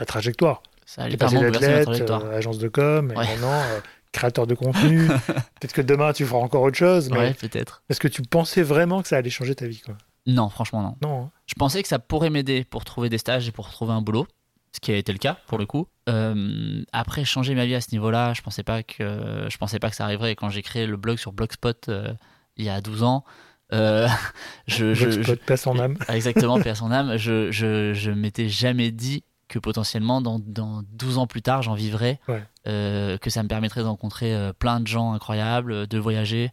ta 0.00 0.06
trajectoire. 0.06 0.62
Ça 0.86 1.02
a 1.02 1.04
T'es 1.04 1.10
littéralement 1.12 1.52
passé 1.52 1.68
d'athlète, 1.84 2.10
euh, 2.10 2.36
agence 2.36 2.58
de 2.58 2.68
com, 2.68 3.12
et 3.12 3.16
Ouais. 3.16 3.26
maintenant 3.26 3.52
euh, 3.52 3.80
créateur 4.12 4.46
de 4.46 4.54
contenu. 4.54 5.06
Peut-être 5.60 5.72
que 5.72 5.82
demain, 5.82 6.12
tu 6.12 6.24
feras 6.26 6.38
encore 6.40 6.62
autre 6.62 6.76
chose, 6.78 7.10
mais 7.10 7.18
Ouais, 7.18 7.34
peut-être. 7.34 7.82
est-ce 7.88 8.00
que 8.00 8.08
tu 8.08 8.22
pensais 8.22 8.62
vraiment 8.62 9.02
que 9.02 9.08
ça 9.08 9.16
allait 9.18 9.30
changer 9.30 9.54
ta 9.54 9.66
vie 9.66 9.80
quoi? 9.80 9.96
Non, 10.26 10.48
franchement, 10.48 10.82
non. 10.82 10.96
Non. 11.08 11.22
hein. 11.24 11.30
Je 11.46 11.54
pensais 11.54 11.82
que 11.82 11.88
ça 11.88 11.98
pourrait 11.98 12.30
m'aider 12.30 12.64
pour 12.64 12.84
trouver 12.84 13.08
des 13.08 13.18
stages 13.18 13.46
et 13.46 13.52
pour 13.52 13.70
trouver 13.70 13.92
un 13.92 14.00
boulot, 14.02 14.26
ce 14.72 14.80
qui 14.80 14.90
a 14.90 14.96
été 14.96 15.12
le 15.12 15.18
cas 15.18 15.38
pour 15.46 15.58
le 15.58 15.66
coup. 15.66 15.86
Euh, 16.08 16.82
après, 16.92 17.24
changer 17.24 17.54
ma 17.54 17.66
vie 17.66 17.74
à 17.74 17.80
ce 17.80 17.88
niveau-là, 17.92 18.32
je 18.34 18.42
pensais 18.42 18.62
pas 18.64 18.82
que 18.82 19.46
je 19.48 19.56
pensais 19.58 19.78
pas 19.78 19.90
que 19.90 19.96
ça 19.96 20.04
arriverait. 20.04 20.34
Quand 20.34 20.48
j'ai 20.50 20.62
créé 20.62 20.86
le 20.86 20.96
blog 20.96 21.18
sur 21.18 21.32
Blogspot 21.32 21.88
euh, 21.88 22.12
il 22.56 22.64
y 22.64 22.68
a 22.68 22.80
12 22.80 23.02
ans, 23.04 23.24
euh, 23.72 24.08
je, 24.66 24.92
je, 24.94 25.04
Blogspot, 25.06 25.38
je- 25.40 25.46
passe 25.46 25.66
en 25.66 25.78
âme. 25.78 25.96
exactement, 26.08 26.60
paix 26.62 26.74
son 26.74 26.90
âme, 26.90 27.16
je, 27.16 27.50
je, 27.52 27.92
je 27.94 28.10
m'étais 28.10 28.48
jamais 28.48 28.90
dit 28.90 29.22
que 29.50 29.58
potentiellement 29.58 30.22
dans, 30.22 30.38
dans 30.38 30.82
12 30.92 31.18
ans 31.18 31.26
plus 31.26 31.42
tard 31.42 31.60
j'en 31.62 31.74
vivrais, 31.74 32.18
Ouais. 32.28 32.42
euh, 32.66 33.18
que 33.18 33.28
ça 33.28 33.42
me 33.42 33.48
permettrait 33.48 33.82
de 33.82 33.86
rencontrer 33.86 34.34
euh, 34.34 34.52
plein 34.54 34.80
de 34.80 34.86
gens 34.86 35.12
incroyables, 35.12 35.86
de 35.86 35.98
voyager. 35.98 36.50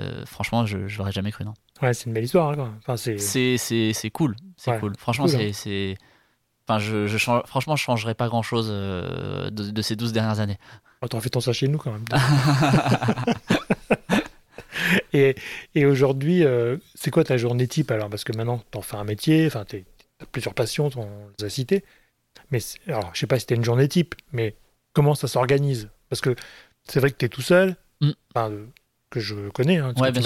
Euh, 0.00 0.26
franchement, 0.26 0.66
je, 0.66 0.88
je 0.88 0.98
l'aurais 0.98 1.12
jamais 1.12 1.30
cru, 1.32 1.44
non. 1.44 1.54
Ouais, 1.80 1.94
c'est 1.94 2.06
une 2.06 2.12
belle 2.12 2.24
histoire. 2.24 2.50
hein. 2.58 2.74
Enfin, 2.80 2.96
c'est... 2.96 3.18
C'est, 3.18 3.56
c'est, 3.58 3.92
c'est 3.92 4.10
cool, 4.10 4.36
c'est 4.56 4.70
Ouais, 4.72 4.78
cool. 4.80 4.92
Franchement, 4.98 5.26
cool, 5.26 5.36
hein. 5.36 5.50
c'est... 5.52 5.96
Enfin, 6.68 6.78
je, 6.78 7.06
je 7.06 7.18
change- 7.18 7.42
franchement, 7.46 7.76
je 7.76 7.82
changerais 7.82 8.14
pas 8.14 8.28
grand 8.28 8.42
chose 8.42 8.68
de, 8.68 9.50
de 9.50 9.82
ces 9.82 9.96
12 9.96 10.12
dernières 10.12 10.40
années. 10.40 10.58
Oh, 11.02 11.08
T'aurais 11.08 11.22
fait 11.22 11.30
ton 11.30 11.40
ça 11.40 11.52
chez 11.52 11.66
nous 11.68 11.78
quand 11.78 11.90
même. 11.92 12.04
et 15.12 15.34
et 15.74 15.86
aujourd'hui, 15.86 16.44
euh, 16.44 16.76
c'est 16.94 17.10
quoi 17.10 17.24
ta 17.24 17.36
journée 17.36 17.66
type 17.66 17.90
alors? 17.90 18.08
Parce 18.08 18.24
que 18.24 18.32
maintenant, 18.36 18.60
t'en 18.70 18.80
fais 18.82 18.96
un 18.96 19.04
métier, 19.04 19.46
enfin, 19.46 19.64
t'as 19.66 19.78
plusieurs 20.30 20.54
passions, 20.54 20.90
on 20.96 21.08
les 21.38 21.44
a 21.46 21.50
citées. 21.50 21.84
Mais 22.52 22.60
alors, 22.86 23.10
je 23.14 23.20
sais 23.20 23.26
pas 23.26 23.38
si 23.38 23.46
t'as 23.46 23.56
une 23.56 23.64
journée 23.64 23.88
type, 23.88 24.14
mais 24.32 24.54
comment 24.92 25.14
ça 25.14 25.26
s'organise? 25.26 25.88
Parce 26.08 26.20
que 26.20 26.36
c'est 26.84 27.00
vrai 27.00 27.10
que 27.10 27.16
t'es 27.16 27.28
tout 27.28 27.42
seul, 27.42 27.76
Mm. 28.00 28.10
enfin, 28.34 28.50
de- 28.50 28.68
que 29.10 29.20
je 29.20 29.48
connais, 29.50 29.78
hein, 29.78 29.92
Ouais, 29.96 30.12
tu 30.12 30.22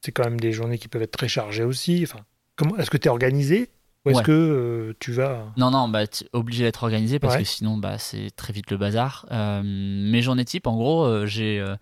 c'est 0.00 0.12
quand 0.12 0.24
même 0.24 0.38
des 0.40 0.52
journées 0.52 0.78
qui 0.78 0.88
peuvent 0.88 1.02
être 1.02 1.16
très 1.16 1.28
chargées 1.28 1.64
aussi. 1.64 2.00
Enfin, 2.06 2.24
comment 2.56 2.76
Est-ce 2.76 2.90
que 2.90 2.96
t'es 2.98 3.08
organisé 3.08 3.70
ou 4.04 4.10
est-ce 4.10 4.18
Ouais. 4.18 4.24
que 4.24 4.32
euh, 4.32 4.96
tu 5.00 5.12
vas 5.12 5.52
Non, 5.56 5.70
non, 5.70 5.88
bah, 5.88 6.06
t- 6.06 6.28
obligé 6.34 6.62
d'être 6.64 6.82
organisé 6.82 7.18
parce 7.18 7.34
Ouais. 7.36 7.42
que 7.42 7.48
sinon, 7.48 7.78
bah, 7.78 7.96
c'est 7.98 8.30
très 8.36 8.52
vite 8.52 8.70
le 8.70 8.76
bazar. 8.76 9.26
Euh, 9.32 9.62
mes 9.64 10.20
journées 10.22 10.44
type, 10.44 10.66
en 10.66 10.76
gros, 10.76 11.04
euh, 11.04 11.26
j'ai. 11.26 11.58
euh, 11.60 11.74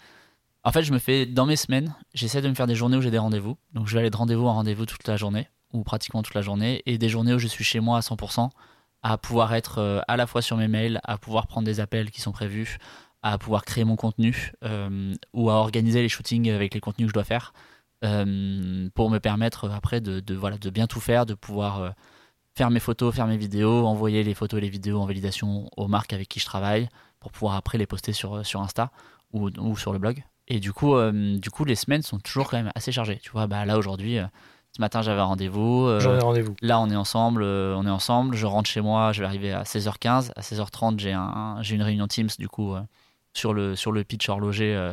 En 0.64 0.70
fait, 0.70 0.84
je 0.84 0.92
me 0.92 0.98
fais 1.00 1.26
dans 1.26 1.44
mes 1.46 1.56
semaines, 1.56 1.92
j'essaie 2.14 2.40
de 2.40 2.48
me 2.48 2.54
faire 2.54 2.68
des 2.68 2.76
journées 2.76 2.96
où 2.96 3.00
j'ai 3.00 3.10
des 3.10 3.18
rendez-vous. 3.18 3.56
Donc, 3.72 3.88
je 3.88 3.94
vais 3.94 3.98
aller 4.00 4.10
de 4.10 4.16
rendez-vous 4.16 4.46
en 4.46 4.54
rendez-vous 4.54 4.86
toute 4.86 5.08
la 5.08 5.16
journée, 5.16 5.48
ou 5.72 5.82
pratiquement 5.82 6.22
toute 6.22 6.34
la 6.34 6.42
journée, 6.42 6.82
et 6.86 6.98
des 6.98 7.08
journées 7.08 7.34
où 7.34 7.38
je 7.40 7.48
suis 7.48 7.64
chez 7.64 7.80
moi 7.80 7.98
à 7.98 8.00
100%, 8.00 8.50
à 9.02 9.18
pouvoir 9.18 9.54
être 9.54 9.78
euh, 9.78 10.00
à 10.08 10.16
la 10.16 10.26
fois 10.26 10.42
sur 10.42 10.56
mes 10.56 10.68
mails, 10.68 11.00
à 11.04 11.18
pouvoir 11.18 11.46
prendre 11.46 11.66
des 11.66 11.80
appels 11.80 12.10
qui 12.10 12.20
sont 12.20 12.32
prévus, 12.32 12.78
à 13.22 13.38
pouvoir 13.38 13.64
créer 13.64 13.84
mon 13.84 13.96
contenu, 13.96 14.52
euh, 14.64 15.14
ou 15.32 15.50
à 15.50 15.54
organiser 15.54 16.02
les 16.02 16.08
shootings 16.08 16.50
avec 16.50 16.74
les 16.74 16.80
contenus 16.80 17.06
que 17.06 17.10
je 17.10 17.14
dois 17.14 17.24
faire, 17.24 17.52
euh, 18.04 18.88
pour 18.94 19.10
me 19.10 19.18
permettre 19.18 19.70
après 19.70 20.00
de, 20.00 20.34
voilà, 20.34 20.58
de 20.58 20.70
bien 20.70 20.86
tout 20.86 21.00
faire, 21.00 21.26
de 21.26 21.34
pouvoir. 21.34 21.94
faire 22.56 22.70
mes 22.70 22.80
photos, 22.80 23.14
faire 23.14 23.26
mes 23.26 23.38
vidéos, 23.38 23.86
envoyer 23.86 24.22
les 24.24 24.34
photos 24.34 24.58
et 24.58 24.60
les 24.60 24.68
vidéos 24.68 25.00
en 25.00 25.06
validation 25.06 25.70
aux 25.76 25.88
marques 25.88 26.12
avec 26.12 26.28
qui 26.28 26.38
je 26.38 26.44
travaille 26.44 26.88
pour 27.18 27.32
pouvoir 27.32 27.54
après 27.56 27.78
les 27.78 27.86
poster 27.86 28.12
sur, 28.12 28.44
sur 28.44 28.60
Insta 28.60 28.90
ou, 29.32 29.48
ou 29.58 29.76
sur 29.76 29.92
le 29.92 29.98
blog. 29.98 30.22
Et 30.48 30.60
du 30.60 30.72
coup, 30.72 30.94
du 31.12 31.50
coup, 31.50 31.64
les 31.64 31.76
semaines 31.76 32.02
sont 32.02 32.18
toujours 32.18 32.50
quand 32.50 32.58
même 32.58 32.70
assez 32.74 32.92
chargées. 32.92 33.18
Tu 33.22 33.30
vois, 33.30 33.46
bah 33.46 33.64
là 33.64 33.78
aujourd'hui, 33.78 34.18
ce 34.74 34.80
matin 34.80 35.02
j'avais 35.02 35.20
un 35.20 35.24
rendez-vous. 35.24 35.84
euh, 35.86 36.00
J'en 36.00 36.14
ai 36.14 36.20
rendez-vous. 36.20 36.54
Là, 36.62 36.80
on 36.80 36.88
est 36.90 36.96
ensemble, 36.96 37.42
euh, 37.42 37.74
on 37.76 37.86
est 37.86 37.90
ensemble. 37.90 38.34
Je 38.36 38.46
rentre 38.46 38.68
chez 38.70 38.80
moi, 38.80 39.12
je 39.12 39.20
vais 39.20 39.26
arriver 39.26 39.52
à 39.52 39.62
16h15. 39.64 40.32
À 40.34 40.40
16h30, 40.40 40.98
j'ai 40.98 41.12
un, 41.12 41.60
une 41.62 41.82
réunion 41.82 42.06
Teams 42.06 42.28
du 42.38 42.48
coup 42.48 42.74
euh, 42.74 42.80
sur 43.34 43.52
le 43.54 43.76
sur 43.76 43.92
le 43.92 44.02
pitch 44.04 44.28
horloger 44.28 44.92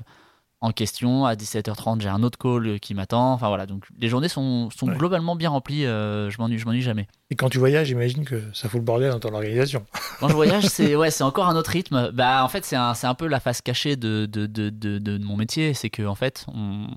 en 0.61 0.71
question. 0.71 1.25
À 1.25 1.35
17h30, 1.35 2.01
j'ai 2.01 2.09
un 2.09 2.21
autre 2.23 2.37
call 2.37 2.67
euh, 2.67 2.77
qui 2.77 2.93
m'attend. 2.93 3.33
Enfin 3.33 3.47
voilà, 3.47 3.65
donc 3.65 3.85
les 3.97 4.09
journées 4.09 4.27
sont, 4.27 4.69
sont 4.71 4.87
Ouais. 4.87 4.95
globalement 4.95 5.35
bien 5.35 5.49
remplies. 5.49 5.85
euh, 5.85 6.29
je 6.29 6.37
m'ennuie, 6.39 6.57
je 6.59 6.65
m'ennuie 6.65 6.81
jamais. 6.81 7.07
Et 7.31 7.35
quand 7.35 7.49
tu 7.49 7.59
voyages, 7.59 7.87
j'imagine 7.87 8.25
que 8.25 8.41
ça 8.53 8.67
fout 8.69 8.79
le 8.79 8.85
bordel 8.85 9.11
dans 9.11 9.19
ton 9.19 9.33
organisation. 9.33 9.85
Quand 10.19 10.27
je 10.27 10.33
voyage, 10.33 10.65
c'est 10.67 10.95
ouais, 10.95 11.11
c'est 11.11 11.23
encore 11.23 11.47
un 11.47 11.55
autre 11.55 11.71
rythme. 11.71 12.11
Bah, 12.11 12.43
en 12.43 12.47
fait, 12.49 12.65
c'est 12.65 12.75
un, 12.75 12.93
un 13.01 13.13
peu 13.15 13.27
la 13.27 13.39
face 13.39 13.61
cachée 13.61 13.95
de, 13.95 14.25
de, 14.25 14.47
de, 14.47 14.69
de, 14.69 15.17
mon 15.19 15.37
métier. 15.37 15.73
C'est 15.73 15.89
que 15.89 16.03
en 16.03 16.15
fait, 16.15 16.45
on- 16.53 16.87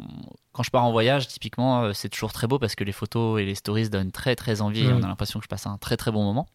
quand 0.53 0.63
je 0.63 0.71
pars 0.71 0.85
en 0.85 0.91
voyage, 0.93 1.29
typiquement, 1.29 1.83
euh, 1.85 1.93
c'est 1.95 2.09
toujours 2.09 2.33
très 2.33 2.47
beau 2.47 2.59
parce 2.59 2.75
que 2.75 2.85
les 2.85 2.93
photos 2.93 3.41
et 3.41 3.45
les 3.45 3.55
stories 3.55 3.89
donnent 3.91 4.13
très 4.13 4.35
très 4.37 4.61
envie. 4.61 4.85
et 4.85 4.89
Mm. 4.93 4.97
On 4.99 5.03
a 5.05 5.09
l'impression 5.09 5.39
que 5.39 5.45
je 5.45 5.49
passe 5.49 5.67
un 5.67 5.79
très 5.79 5.97
très 5.97 6.11
bon 6.11 6.25
moment. 6.25 6.47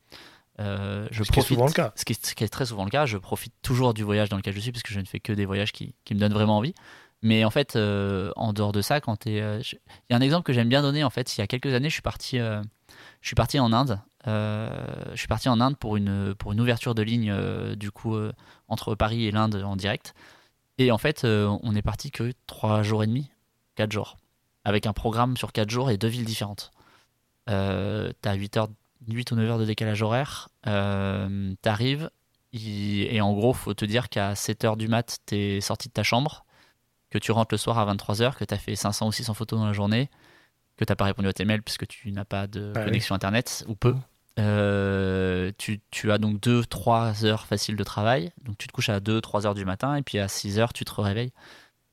Euh, 0.59 1.07
je 1.11 1.23
Ce 1.23 1.31
qui 1.31 1.39
est 1.39 1.41
profite, 1.41 1.55
souvent 1.55 1.67
le 1.67 1.73
cas. 1.73 1.91
Ce 1.95 2.03
qui, 2.05 2.13
est, 2.13 2.25
ce 2.25 2.33
qui 2.35 2.43
est 2.43 2.47
très 2.49 2.65
souvent 2.65 2.83
le 2.83 2.89
cas. 2.89 3.05
Je 3.05 3.17
profite 3.17 3.53
toujours 3.61 3.93
du 3.93 4.03
voyage 4.03 4.29
dans 4.29 4.37
lequel 4.37 4.53
je 4.55 4.59
suis 4.59 4.71
parce 4.71 4.83
que 4.83 4.93
je 4.93 4.99
ne 4.99 5.05
fais 5.05 5.19
que 5.19 5.31
des 5.33 5.45
voyages 5.45 5.71
qui, 5.71 5.93
qui 6.03 6.15
me 6.15 6.19
donnent 6.19 6.33
vraiment 6.33 6.57
envie. 6.57 6.73
Mais 7.21 7.43
en 7.45 7.49
fait, 7.49 7.75
euh, 7.75 8.31
en 8.35 8.53
dehors 8.53 8.71
de 8.71 8.81
ça, 8.81 9.01
quand 9.01 9.15
t'es, 9.17 9.41
euh, 9.41 9.61
je- 9.61 9.75
il 9.75 10.11
y 10.11 10.13
a 10.13 10.17
un 10.17 10.21
exemple 10.21 10.43
que 10.43 10.53
j'aime 10.53 10.69
bien 10.69 10.81
donner. 10.81 11.03
En 11.03 11.09
fait, 11.09 11.35
il 11.35 11.41
y 11.41 11.43
a 11.43 11.47
quelques 11.47 11.73
années, 11.73 11.89
je 11.89 11.93
suis 11.93 12.01
parti, 12.01 12.37
je 12.37 12.61
suis 13.27 13.35
parti 13.35 13.59
en 13.59 13.71
Inde. 13.73 13.99
Je 14.25 15.15
suis 15.15 15.27
parti 15.27 15.47
en 15.49 15.59
Inde 15.61 15.77
pour 15.77 15.95
une, 15.97 16.35
pour 16.35 16.51
une 16.51 16.59
ouverture 16.61 16.93
de 16.95 17.01
ligne 17.01 17.33
du 17.75 17.91
coup 17.91 18.15
entre 18.67 18.93
Paris 18.95 19.25
et 19.25 19.31
l'Inde 19.31 19.61
en 19.65 19.75
direct. 19.75 20.13
Et 20.79 20.91
en 20.91 20.97
fait, 20.99 21.23
on 21.23 21.75
est 21.75 21.81
parti 21.81 22.11
que 22.11 22.33
3 22.45 22.83
jours 22.83 23.03
et 23.03 23.07
demi, 23.07 23.31
4 23.75 23.91
jours, 23.91 24.17
avec 24.63 24.85
un 24.85 24.93
programme 24.93 25.37
sur 25.37 25.51
4 25.51 25.69
jours 25.71 25.89
et 25.89 25.97
deux 25.97 26.07
villes 26.07 26.25
différentes. 26.25 26.71
Euh, 27.49 28.11
T'as 28.21 28.33
8, 28.35 28.57
heures, 28.57 28.67
8 29.07 29.31
ou 29.31 29.35
9 29.35 29.49
heures 29.49 29.59
de 29.59 29.65
décalage 29.65 30.01
horaire, 30.01 30.49
euh, 30.67 31.53
t'arrives, 31.61 32.09
et 32.53 33.21
en 33.21 33.33
gros, 33.33 33.53
faut 33.53 33.73
te 33.73 33.85
dire 33.85 34.09
qu'à 34.09 34.33
7 34.35 34.63
heures 34.65 34.77
du 34.77 34.87
mat, 34.87 35.19
t'es 35.25 35.59
sorti 35.61 35.89
de 35.89 35.93
ta 35.93 36.03
chambre, 36.03 36.45
que 37.09 37.17
tu 37.17 37.31
rentres 37.31 37.53
le 37.53 37.57
soir 37.57 37.77
à 37.77 37.85
23 37.85 38.21
heures, 38.21 38.35
que 38.37 38.45
t'as 38.45 38.57
fait 38.57 38.75
500 38.75 39.07
ou 39.07 39.11
600 39.11 39.33
photos 39.33 39.59
dans 39.59 39.65
la 39.67 39.73
journée, 39.73 40.09
que 40.77 40.85
t'as 40.85 40.95
pas 40.95 41.05
répondu 41.05 41.27
à 41.27 41.33
tes 41.33 41.45
mails 41.45 41.61
puisque 41.63 41.87
tu 41.87 42.11
n'as 42.11 42.25
pas 42.25 42.47
de 42.47 42.73
Ah 42.75 42.79
oui. 42.79 42.85
connexion 42.85 43.15
internet, 43.15 43.63
ou 43.67 43.75
peu. 43.75 43.95
Euh, 44.39 45.51
tu, 45.57 45.81
tu 45.89 46.11
as 46.11 46.17
donc 46.19 46.39
2-3 46.39 47.25
heures 47.25 47.45
faciles 47.47 47.75
de 47.75 47.83
travail. 47.83 48.31
Donc 48.43 48.57
tu 48.57 48.67
te 48.67 48.71
couches 48.73 48.89
à 48.89 48.99
2-3 48.99 49.45
heures 49.47 49.55
du 49.55 49.65
matin 49.65 49.95
et 49.95 50.03
puis 50.03 50.19
à 50.19 50.27
6 50.27 50.59
heures 50.59 50.73
tu 50.73 50.85
te 50.85 51.01
réveilles. 51.01 51.31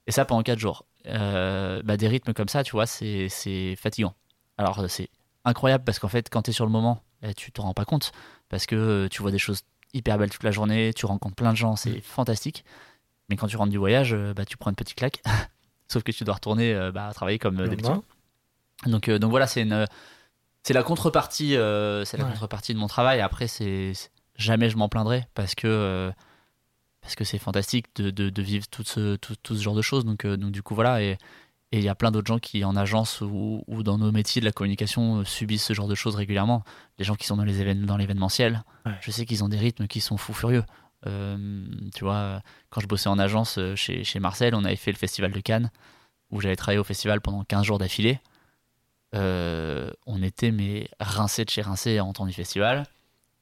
Et 0.06 0.12
ça 0.12 0.24
pendant 0.24 0.42
4 0.42 0.58
jours. 0.58 0.84
Euh, 1.06 1.82
bah, 1.84 1.96
des 1.96 2.08
rythmes 2.08 2.32
comme 2.34 2.48
ça, 2.48 2.62
tu 2.62 2.72
vois, 2.72 2.86
c'est 2.86 3.28
fatigant. 3.76 4.14
Alors 4.58 4.84
c'est 4.88 5.08
incroyable 5.44 5.84
parce 5.84 5.98
qu'en 5.98 6.08
fait, 6.08 6.28
quand 6.30 6.42
tu 6.42 6.50
es 6.50 6.52
sur 6.52 6.64
le 6.66 6.70
moment, 6.72 7.02
eh, 7.22 7.34
tu 7.34 7.52
te 7.52 7.60
rends 7.60 7.74
pas 7.74 7.84
compte 7.84 8.12
parce 8.48 8.66
que 8.66 8.74
euh, 8.76 9.08
tu 9.08 9.22
vois 9.22 9.30
des 9.30 9.38
choses 9.38 9.62
hyper 9.92 10.18
belles 10.18 10.30
toute 10.30 10.42
la 10.42 10.50
journée, 10.50 10.92
tu 10.94 11.06
rencontres 11.06 11.36
plein 11.36 11.52
de 11.52 11.56
gens, 11.56 11.76
c'est 11.76 12.00
fantastique. 12.00 12.64
Mais 13.28 13.36
quand 13.36 13.46
tu 13.46 13.56
rentres 13.56 13.70
du 13.70 13.78
voyage, 13.78 14.12
euh, 14.12 14.34
bah, 14.34 14.44
tu 14.44 14.56
prends 14.56 14.70
une 14.70 14.76
petite 14.76 14.96
claque. 14.96 15.22
Sauf 15.88 16.02
que 16.02 16.12
tu 16.12 16.24
dois 16.24 16.34
retourner 16.34 16.72
euh, 16.74 16.92
bah, 16.92 17.10
travailler 17.14 17.38
comme 17.38 17.56
d'habitude. 17.56 18.00
Donc, 18.86 19.08
donc 19.08 19.30
voilà, 19.30 19.46
c'est 19.46 19.62
une, 19.62 19.86
c'est 20.62 20.74
la 20.74 20.82
contrepartie, 20.82 21.50
c'est 21.52 22.16
la 22.16 22.24
Ouais. 22.24 22.30
contrepartie 22.30 22.74
de 22.74 22.78
mon 22.78 22.86
travail. 22.88 23.20
Après, 23.20 23.46
c'est 23.46 23.92
jamais 24.36 24.68
je 24.68 24.76
m'en 24.76 24.88
plaindrai 24.88 25.26
parce 25.34 25.54
que 25.54 26.12
parce 27.00 27.14
que 27.16 27.24
c'est 27.24 27.38
fantastique 27.38 27.86
de, 27.96 28.10
de, 28.10 28.30
de 28.30 28.42
vivre 28.42 28.66
tout 28.68 28.82
ce, 28.82 29.16
tout, 29.16 29.36
tout 29.42 29.54
ce 29.54 29.62
genre 29.62 29.74
de 29.74 29.82
choses. 29.82 30.04
Donc, 30.06 30.24
euh, 30.24 30.36
donc 30.38 30.52
du 30.52 30.62
coup, 30.62 30.74
voilà. 30.74 31.02
Et 31.02 31.18
et 31.74 31.78
il 31.78 31.82
y 31.82 31.88
a 31.88 31.94
plein 31.96 32.12
d'autres 32.12 32.28
gens 32.28 32.38
qui, 32.38 32.64
en 32.64 32.76
agence 32.76 33.20
ou, 33.20 33.64
ou, 33.66 33.82
dans 33.82 33.98
nos 33.98 34.12
métiers 34.12 34.40
de 34.40 34.46
la 34.46 34.52
communication, 34.52 35.18
euh, 35.18 35.24
subissent 35.24 35.64
ce 35.64 35.72
genre 35.72 35.88
de 35.88 35.96
choses 35.96 36.14
régulièrement. 36.14 36.62
Les 36.98 37.04
gens 37.04 37.16
qui 37.16 37.26
sont 37.26 37.36
dans 37.36 37.42
les 37.44 37.60
événements, 37.60 37.86
dans 37.86 37.96
l'événementiel, 37.96 38.62
Ouais. 38.86 38.92
je 39.00 39.10
sais 39.10 39.26
qu'ils 39.26 39.42
ont 39.42 39.48
des 39.48 39.58
rythmes 39.58 39.88
qui 39.88 40.00
sont 40.00 40.16
fous 40.16 40.34
furieux. 40.34 40.62
Euh, 41.06 41.64
tu 41.94 42.04
vois, 42.04 42.40
quand 42.70 42.80
je 42.80 42.86
bossais 42.86 43.08
en 43.08 43.18
agence 43.18 43.58
euh, 43.58 43.74
chez, 43.74 44.04
chez 44.04 44.20
Marcel, 44.20 44.54
on 44.54 44.64
avait 44.64 44.76
fait 44.76 44.92
le 44.92 44.96
festival 44.98 45.32
de 45.32 45.40
Cannes, 45.40 45.70
où 46.30 46.40
j'avais 46.40 46.54
travaillé 46.56 46.78
au 46.78 46.84
festival 46.84 47.20
pendant 47.20 47.42
15 47.42 47.64
jours 47.64 47.78
d'affilée. 47.78 48.20
Euh, 49.14 49.90
on 50.06 50.22
était 50.22 50.50
mais 50.50 50.88
rincé 51.00 51.44
de 51.44 51.50
chez 51.50 51.62
rincé 51.62 51.98
en 52.00 52.12
temps 52.12 52.26
du 52.26 52.32
festival. 52.32 52.84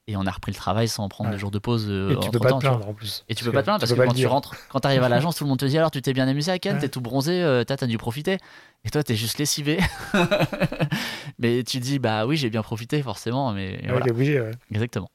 Et 0.08 0.16
on 0.16 0.26
a 0.26 0.30
repris 0.32 0.50
le 0.50 0.56
travail 0.56 0.88
sans 0.88 1.08
prendre 1.08 1.30
Ouais. 1.30 1.36
de 1.36 1.40
jours 1.40 1.52
de 1.52 1.60
pause. 1.60 1.86
euh, 1.88 2.10
Et 2.10 2.18
tu 2.18 2.30
peux 2.30 2.40
pas 2.40 2.46
entre-temps, 2.52 2.58
te 2.58 2.64
plaindre 2.66 2.88
en 2.88 2.92
plus. 2.94 3.24
Et 3.28 3.36
tu 3.36 3.44
peux 3.44 3.52
pas 3.52 3.60
te 3.60 3.66
plaindre 3.66 3.78
parce 3.80 3.92
que 3.92 4.00
quand 4.00 4.12
tu 4.14 4.26
rentres, 4.26 4.56
quand 4.68 4.80
tu 4.80 4.86
arrives 4.88 5.02
à 5.04 5.08
l'agence, 5.08 5.36
tout 5.36 5.44
le 5.44 5.48
monde 5.48 5.60
te 5.60 5.64
dit 5.64 5.78
alors 5.78 5.92
tu 5.92 6.02
t'es 6.02 6.12
bien 6.12 6.26
amusé 6.26 6.50
à 6.50 6.58
Cannes, 6.58 6.74
Ouais. 6.74 6.80
t'es 6.80 6.88
tout 6.88 7.00
bronzé, 7.00 7.40
euh, 7.40 7.62
t'as 7.62 7.76
t'as 7.76 7.86
dû 7.86 7.98
profiter. 7.98 8.38
Et 8.84 8.90
toi 8.90 9.04
t'es 9.04 9.14
juste 9.14 9.38
lessivé. 9.38 9.78
mais 11.38 11.62
tu 11.64 11.78
dis 11.78 11.98
bah 11.98 12.26
oui 12.26 12.36
j'ai 12.36 12.50
bien 12.50 12.62
profité 12.62 13.02
forcément, 13.02 13.52
mais 13.52 13.78
Ouais, 13.82 13.88
voilà. 13.90 14.06
obligé. 14.10 14.50
Exactement. 14.70 15.10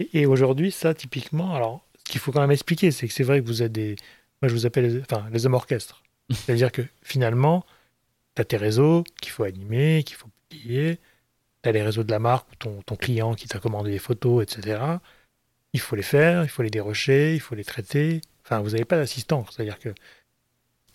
Et, 0.00 0.22
et 0.22 0.26
aujourd'hui, 0.26 0.72
ça, 0.72 0.92
typiquement, 0.94 1.54
alors, 1.54 1.84
ce 2.04 2.10
qu'il 2.10 2.20
faut 2.20 2.32
quand 2.32 2.40
même 2.40 2.50
expliquer, 2.50 2.90
c'est 2.90 3.06
que 3.06 3.14
c'est 3.14 3.22
vrai 3.22 3.40
que 3.40 3.46
vous 3.46 3.62
êtes 3.62 3.70
des. 3.72 3.94
Moi, 4.42 4.48
je 4.48 4.52
vous 4.54 4.66
appelle 4.66 4.86
les, 4.92 5.00
enfin, 5.00 5.24
les 5.32 5.46
hommes 5.46 5.54
orchestres. 5.54 6.02
C'est-à-dire 6.30 6.72
que 6.72 6.82
finalement, 7.02 7.64
tu 8.34 8.42
as 8.42 8.44
tes 8.44 8.56
réseaux 8.56 9.04
qu'il 9.22 9.30
faut 9.30 9.44
animer, 9.44 10.02
qu'il 10.02 10.16
faut 10.16 10.26
publier. 10.48 10.98
Tu 11.64 11.68
as 11.68 11.72
les 11.72 11.82
réseaux 11.82 12.04
de 12.04 12.10
la 12.12 12.20
marque 12.20 12.46
ton, 12.60 12.80
ton 12.82 12.94
client 12.94 13.34
qui 13.34 13.48
t'a 13.48 13.58
commandé 13.58 13.90
des 13.90 13.98
photos, 13.98 14.42
etc. 14.44 14.78
Il 15.72 15.80
faut 15.80 15.96
les 15.96 16.02
faire, 16.02 16.44
il 16.44 16.48
faut 16.48 16.62
les 16.62 16.70
dérocher, 16.70 17.34
il 17.34 17.40
faut 17.40 17.56
les 17.56 17.64
traiter. 17.64 18.20
Enfin, 18.44 18.60
vous 18.60 18.70
n'avez 18.70 18.84
pas 18.84 18.96
d'assistant. 18.96 19.44
C'est-à-dire 19.50 19.78
que. 19.80 19.88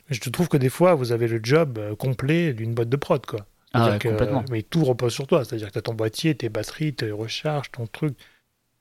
Je 0.10 0.30
trouve 0.32 0.48
que 0.48 0.58
des 0.58 0.70
fois, 0.70 0.96
vous 0.96 1.12
avez 1.12 1.28
le 1.28 1.40
job 1.44 1.78
euh, 1.78 1.96
complet 1.96 2.54
d'une 2.54 2.74
boîte 2.74 2.90
de 2.90 2.96
prod, 2.98 3.24
quoi. 3.26 3.46
Ah 3.74 3.80
C'est-à-dire 3.80 3.94
ouais, 3.94 4.00
que, 4.00 4.08
complètement. 4.10 4.46
Mais 4.50 4.62
tout 4.64 4.84
repose 4.84 5.14
sur 5.14 5.28
toi. 5.28 5.46
C'est-à-dire 5.46 5.68
que 5.68 5.74
tu 5.74 5.78
as 5.80 5.84
ton 5.84 5.94
boîtier, 5.94 6.34
tes 6.34 6.50
batteries, 6.50 6.94
tes 6.96 7.12
recharges, 7.12 7.70
ton 7.72 7.86
truc. 7.86 8.16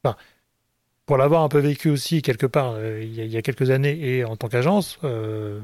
Enfin, 0.03 0.17
pour 1.05 1.17
l'avoir 1.19 1.43
un 1.43 1.49
peu 1.49 1.59
vécu 1.59 1.89
aussi 1.91 2.21
quelque 2.23 2.47
part 2.47 2.73
euh, 2.75 3.01
il 3.03 3.15
y, 3.15 3.21
a- 3.21 3.25
il 3.25 3.31
y 3.33 3.37
a 3.39 3.43
quelques 3.43 3.71
années 3.71 3.99
et 3.99 4.25
en 4.27 4.37
tant 4.37 4.49
qu'agence, 4.49 4.99
euh, 5.05 5.59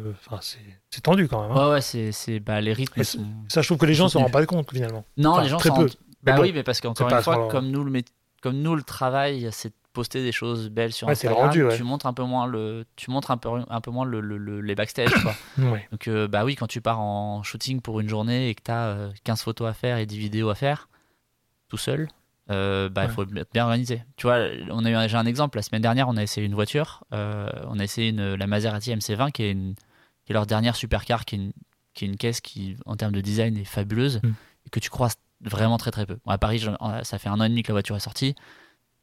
c'est 0.90 1.02
tendu 1.02 1.28
quand 1.28 1.42
même. 1.46 1.56
hein. 1.56 1.68
Ouais 1.68 1.72
ouais 1.74 1.80
c'est 2.12 2.40
bah 2.40 2.60
les 2.62 2.72
rythmes 2.72 3.02
sont. 3.04 3.24
Ça, 3.48 3.60
je 3.60 3.68
trouve 3.68 3.76
que 3.78 3.84
les 3.86 3.92
gens 3.94 4.04
ne 4.04 4.08
se 4.08 4.12
soutenu. 4.12 4.24
rendent 4.24 4.32
pas 4.32 4.46
compte 4.46 4.70
finalement. 4.72 5.04
Non 5.18 5.32
enfin, 5.32 5.42
les 5.42 5.48
gens 5.50 5.58
très 5.58 5.68
s'en 5.68 5.74
peu. 5.76 5.80
rendent- 5.82 5.96
Bah 6.24 6.36
bon, 6.36 6.42
oui 6.42 6.52
mais 6.52 6.62
parce 6.62 6.80
qu'encore 6.80 7.08
une 7.10 7.22
fois 7.22 7.48
comme 7.48 7.70
nous 7.70 7.84
le 7.84 8.02
comme 8.42 8.56
nous 8.60 8.74
le 8.74 8.82
travail 8.82 9.48
c'est 9.52 9.68
de 9.70 9.74
poster 9.92 10.22
des 10.24 10.32
choses 10.32 10.70
belles 10.70 10.92
sur 10.92 11.06
Ouais, 11.06 11.12
Instagram. 11.12 11.46
rendu, 11.46 11.62
ouais. 11.64 11.76
Tu 11.76 11.82
montres 11.84 12.06
un 12.06 12.12
peu 12.12 12.24
moins 12.24 12.46
le 12.46 12.84
tu 12.96 13.10
montres 13.10 13.30
un 13.30 13.36
peu 13.36 13.48
un 13.68 13.80
peu 13.80 13.90
moins 13.92 14.04
le, 14.04 14.20
le- 14.20 14.38
le- 14.38 14.60
les 14.60 14.74
backstage 14.74 15.12
quoi. 15.22 15.34
Ouais. 15.58 15.86
Donc, 15.92 16.08
euh, 16.08 16.26
bah 16.26 16.44
oui, 16.44 16.56
quand 16.56 16.66
tu 16.66 16.80
pars 16.80 17.00
en 17.00 17.42
shooting 17.44 17.80
pour 17.80 18.00
une 18.00 18.08
journée 18.08 18.48
et 18.48 18.54
que 18.56 18.62
tu 18.64 18.70
as 18.72 19.10
15 19.22 19.42
photos 19.42 19.68
à 19.68 19.72
faire 19.72 19.98
et 19.98 20.06
10 20.06 20.18
vidéos 20.18 20.48
à 20.50 20.54
faire, 20.56 20.88
tout 21.68 21.76
seul, 21.76 22.08
euh, 22.50 22.88
bah, 22.88 23.04
il 23.04 23.10
faut 23.10 23.24
bien 23.24 23.64
organisé. 23.64 24.02
Tu 24.16 24.26
vois, 24.26 24.38
on 24.70 24.84
a 24.84 24.90
eu 25.06 25.08
j'ai 25.08 25.16
un 25.16 25.26
exemple. 25.26 25.58
La 25.58 25.62
semaine 25.62 25.80
dernière, 25.82 26.08
on 26.08 26.16
a 26.16 26.22
essayé 26.22 26.44
une 26.46 26.54
voiture. 26.54 27.04
euh, 27.12 27.48
on 27.68 27.78
a 27.78 27.84
essayé 27.84 28.08
une, 28.10 28.34
la 28.34 28.46
Maserati 28.48 28.90
MC20, 28.92 29.30
qui 29.30 29.44
est, 29.44 29.52
une- 29.52 29.74
qui 30.24 30.32
est 30.32 30.34
leur 30.34 30.46
dernière 30.46 30.74
supercar, 30.76 31.24
qui 31.24 31.36
est, 31.36 31.38
une, 31.38 31.52
qui 31.94 32.04
est 32.04 32.08
une 32.08 32.16
caisse 32.16 32.40
qui, 32.40 32.76
en 32.84 32.96
termes 32.96 33.12
de 33.12 33.20
design, 33.20 33.56
est 33.56 33.64
fabuleuse 33.64 34.20
Mm. 34.22 34.32
et 34.66 34.70
que 34.70 34.80
tu 34.80 34.90
croises 34.90 35.14
vraiment 35.44 35.78
très 35.78 35.90
très 35.90 36.06
peu. 36.06 36.18
À 36.26 36.38
Paris, 36.38 36.64
ça 37.02 37.18
fait 37.18 37.28
un 37.28 37.40
an 37.40 37.44
et 37.44 37.48
demi 37.48 37.62
que 37.62 37.68
la 37.68 37.74
voiture 37.74 37.96
est 37.96 38.00
sortie. 38.00 38.34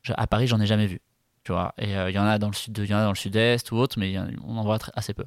À 0.10 0.28
Paris, 0.28 0.48
j'en 0.48 0.60
ai 0.60 0.66
jamais 0.66 0.88
vu. 0.88 1.02
Tu 1.44 1.52
vois, 1.52 1.74
et 1.78 1.98
euh, 1.98 2.10
il 2.10 2.16
y 2.16 2.20
en 2.20 2.26
a 2.26 2.38
dans 2.38 2.48
le 2.50 2.54
sud, 2.54 2.78
il 2.78 2.90
y 2.90 2.94
en 2.94 3.00
a 3.00 3.04
dans 3.04 3.12
le 3.12 3.16
sud-est 3.16 3.72
ou 3.72 3.78
autre, 3.78 3.98
mais 3.98 4.16
on 4.44 4.58
en 4.58 4.64
voit 4.64 4.78
très- 4.78 4.92
assez 4.96 5.14
peu. 5.14 5.26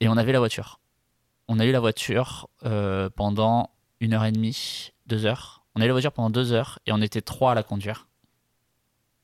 Et 0.00 0.08
on 0.08 0.16
avait 0.16 0.32
la 0.32 0.38
voiture. 0.38 0.80
On 1.48 1.58
a 1.58 1.66
eu 1.66 1.72
la 1.72 1.80
voiture 1.80 2.48
euh, 2.64 3.10
pendant 3.14 3.70
une 4.00 4.14
heure 4.14 4.24
et 4.24 4.32
demie, 4.32 4.92
deux 5.06 5.26
heures. 5.26 5.64
On 5.74 5.80
a 5.82 5.84
eu 5.84 5.88
la 5.88 5.92
voiture 5.92 6.12
pendant 6.12 6.30
deux 6.30 6.52
heures 6.52 6.78
et 6.86 6.92
on 6.92 7.00
était 7.02 7.20
trois 7.20 7.52
à 7.52 7.54
la 7.54 7.62
conduire. 7.62 8.08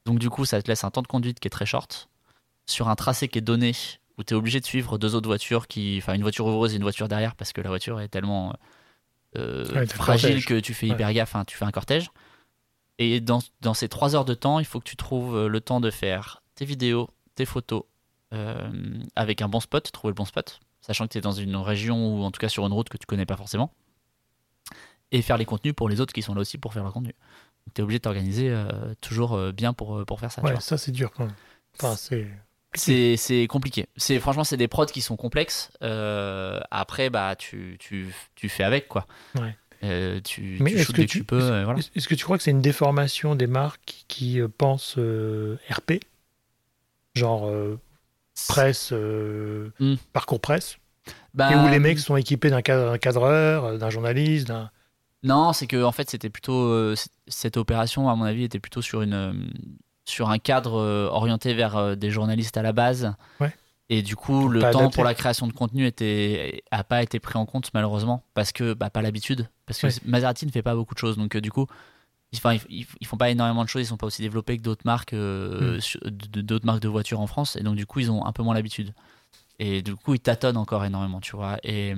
Donc 0.05 0.19
du 0.19 0.29
coup, 0.29 0.45
ça 0.45 0.61
te 0.61 0.69
laisse 0.69 0.85
un 0.85 0.91
temps 0.91 1.03
de 1.03 1.07
conduite 1.07 1.41
qui 1.41 1.49
est 1.49 1.51
très 1.51 1.67
short 1.67 2.09
sur 2.67 2.89
un 2.89 2.97
tracé 2.97 3.29
qui 3.29 3.39
est 3.39 3.43
donné 3.43 3.73
où 4.19 4.23
tu 4.25 4.35
es 4.35 4.37
obligé 4.37 4.61
de 4.61 4.67
suivre 4.67 4.99
deux 4.99 5.15
autres 5.15 5.29
voitures 5.29 5.67
qui, 5.67 5.99
enfin 5.99 6.15
une 6.15 6.23
voiture 6.23 6.47
ouvreuse 6.47 6.75
et 6.75 6.77
une 6.77 6.83
voiture 6.83 7.09
derrière 7.09 7.35
parce 7.35 7.53
que 7.53 7.61
la 7.61 7.71
voiture 7.71 8.01
est 8.01 8.09
tellement 8.09 8.55
euh, 9.37 9.67
Ouais, 9.75 9.87
fragile 9.87 10.45
que 10.45 10.59
tu 10.61 10.75
fais 10.75 10.87
Ouais. 10.89 10.93
hyper 10.95 11.13
gaffe. 11.13 11.37
hein, 11.37 11.45
tu 11.45 11.57
fais 11.57 11.65
un 11.65 11.71
cortège. 11.71 12.11
Et 12.99 13.21
dans, 13.21 13.41
dans 13.63 13.73
ces 13.75 13.89
trois 13.89 14.15
heures 14.15 14.25
de 14.27 14.35
temps, 14.35 14.59
il 14.59 14.67
faut 14.67 14.79
que 14.81 14.85
tu 14.89 14.97
trouves 14.97 15.35
euh, 15.37 15.49
le 15.49 15.61
temps 15.61 15.81
de 15.81 15.91
faire 15.91 16.43
tes 16.55 16.65
vidéos, 16.67 17.09
tes 17.35 17.47
photos, 17.47 17.85
euh, 18.35 18.71
avec 19.17 19.41
un 19.43 19.49
bon 19.49 19.61
spot, 19.61 19.91
trouver 19.91 20.11
le 20.11 20.15
bon 20.17 20.27
spot, 20.27 20.61
sachant 20.83 21.07
que 21.07 21.13
tu 21.13 21.19
es 21.19 21.23
dans 21.23 21.33
une 21.33 21.57
région 21.57 22.15
ou 22.19 22.23
en 22.23 22.31
tout 22.31 22.39
cas 22.41 22.49
sur 22.51 22.67
une 22.67 22.73
route 22.73 22.89
que 22.91 22.99
tu 22.99 23.07
connais 23.07 23.25
pas 23.27 23.37
forcément, 23.37 23.73
et 25.13 25.23
faire 25.23 25.39
les 25.39 25.47
contenus 25.47 25.75
pour 25.75 25.89
les 25.89 26.01
autres 26.01 26.13
qui 26.13 26.23
sont 26.23 26.35
là 26.35 26.43
aussi 26.43 26.59
pour 26.59 26.75
faire 26.75 26.83
leur 26.85 26.93
contenu. 26.93 27.15
Tu 27.75 27.81
es 27.81 27.85
obligé 27.85 27.99
de 27.99 28.03
t'organiser 28.03 28.49
euh, 28.51 28.95
toujours 29.01 29.53
bien 29.53 29.73
pour, 29.73 30.05
pour 30.05 30.21
faire 30.21 30.31
ça. 30.33 30.43
Ouais, 30.43 30.61
ça 30.61 30.77
c'est 30.77 30.93
dur 30.93 31.11
quand 31.13 31.25
même. 31.27 31.35
Enfin, 31.79 31.97
c'est. 31.97 32.29
C'est 32.75 33.17
c'est 33.17 33.47
compliqué. 33.49 33.87
C'est 33.97 34.19
franchement 34.21 34.45
c'est 34.45 34.57
des 34.57 34.69
prods 34.69 34.87
qui 34.87 35.01
sont 35.01 35.17
complexes. 35.17 35.71
Euh, 35.83 36.61
après 36.71 37.11
bah 37.11 37.35
tu, 37.37 37.77
tu, 37.81 38.15
tu 38.37 38.49
fais 38.49 38.63
avec 38.65 38.87
quoi. 38.89 39.07
Ouais. 39.35 39.57
Euh, 39.83 40.21
tu 40.23 40.59
Mais 40.61 40.71
tu 40.71 40.77
est-ce 40.77 40.85
shootes 40.87 40.97
que 40.97 41.03
tu- 41.03 41.25
peux. 41.25 41.41
euh, 41.41 41.65
voilà. 41.65 41.79
Est-ce 41.81 41.89
est-ce 41.97 42.07
que 42.09 42.15
tu 42.15 42.25
crois 42.25 42.37
que 42.37 42.43
c'est 42.45 42.51
une 42.51 42.61
déformation 42.61 43.35
des 43.35 43.47
marques 43.47 44.05
qui, 44.09 44.39
euh, 44.41 44.47
pensent 44.49 44.97
euh, 44.99 45.57
RP 45.71 46.01
Genre 47.17 47.47
euh, 47.49 47.79
presse, 48.49 48.91
euh, 48.93 49.73
Hmm. 49.81 49.95
parcours 50.13 50.41
presse? 50.41 50.77
Bah, 51.35 51.51
Et 51.53 51.57
où 51.57 51.69
les 51.71 51.79
mecs 51.81 51.99
sont 51.99 52.17
équipés 52.17 52.51
d'un 52.51 52.63
cadre- 52.63 52.91
d'un 52.93 52.99
cadreur, 52.99 53.65
euh, 53.65 53.79
d'un 53.79 53.91
journaliste, 53.91 54.47
d'un. 54.49 54.71
Non, 55.23 55.53
c'est 55.53 55.67
que 55.67 55.83
en 55.83 55.93
fait 55.93 56.09
c'était 56.09 56.31
plutôt 56.31 56.63
euh, 56.67 56.95
cette 57.27 57.57
opération 57.57 58.09
à 58.09 58.15
mon 58.17 58.25
avis 58.25 58.45
était 58.45 58.61
plutôt 58.61 58.81
sur 58.83 59.03
une 59.03 59.13
euh, 59.15 59.33
sur 60.05 60.31
un 60.31 60.39
cadre 60.39 60.79
euh, 60.81 61.09
orienté 61.11 61.55
vers 61.55 61.77
euh, 61.77 61.95
des 61.95 62.11
journalistes 62.11 62.57
à 62.57 62.63
la 62.63 62.73
base. 62.73 63.15
Ouais. 63.41 63.55
Et 63.89 64.03
du 64.03 64.15
coup, 64.17 64.49
le 64.49 64.61
temps 64.61 64.67
adapté. 64.81 64.95
pour 64.95 65.05
la 65.05 65.15
création 65.15 65.47
de 65.49 65.53
contenu 65.53 65.85
était 65.87 66.63
a 66.71 66.85
pas 66.85 67.03
été 67.03 67.19
pris 67.19 67.37
en 67.39 67.45
compte 67.47 67.71
malheureusement 67.75 68.23
parce 68.35 68.53
que 68.53 68.73
bah, 68.73 68.89
pas 68.89 69.03
l'habitude 69.03 69.49
parce 69.67 69.81
que 69.81 69.89
Ouais. 69.89 69.93
Maserati 70.05 70.47
ne 70.47 70.53
fait 70.53 70.63
pas 70.63 70.75
beaucoup 70.77 70.95
de 70.95 71.01
choses 71.01 71.17
donc 71.17 71.35
euh, 71.35 71.41
du 71.41 71.51
coup 71.51 71.67
ils, 72.33 72.39
ils, 73.01 73.07
font 73.09 73.17
pas 73.17 73.31
énormément 73.31 73.65
de 73.65 73.69
choses, 73.69 73.83
ils 73.83 73.87
sont 73.87 73.97
pas 73.97 74.07
aussi 74.07 74.23
développés 74.23 74.57
que 74.57 74.63
d'autres 74.63 74.85
marques 74.85 75.13
euh, 75.13 75.81
Mm. 76.05 76.09
d'autres 76.43 76.65
marques 76.67 76.81
de 76.83 76.89
voitures 76.89 77.19
en 77.19 77.27
France 77.27 77.57
et 77.57 77.65
donc 77.65 77.75
du 77.75 77.85
coup 77.87 77.99
ils 77.99 78.13
ont 78.13 78.25
un 78.25 78.31
peu 78.33 78.45
moins 78.45 78.55
l'habitude. 78.55 78.95
Et 79.59 79.83
du 79.83 79.97
coup 79.97 80.15
ils 80.15 80.21
tâtonnent 80.21 80.57
encore 80.57 80.85
énormément, 80.85 81.21
tu 81.21 81.35
vois. 81.35 81.59
Et 81.65 81.95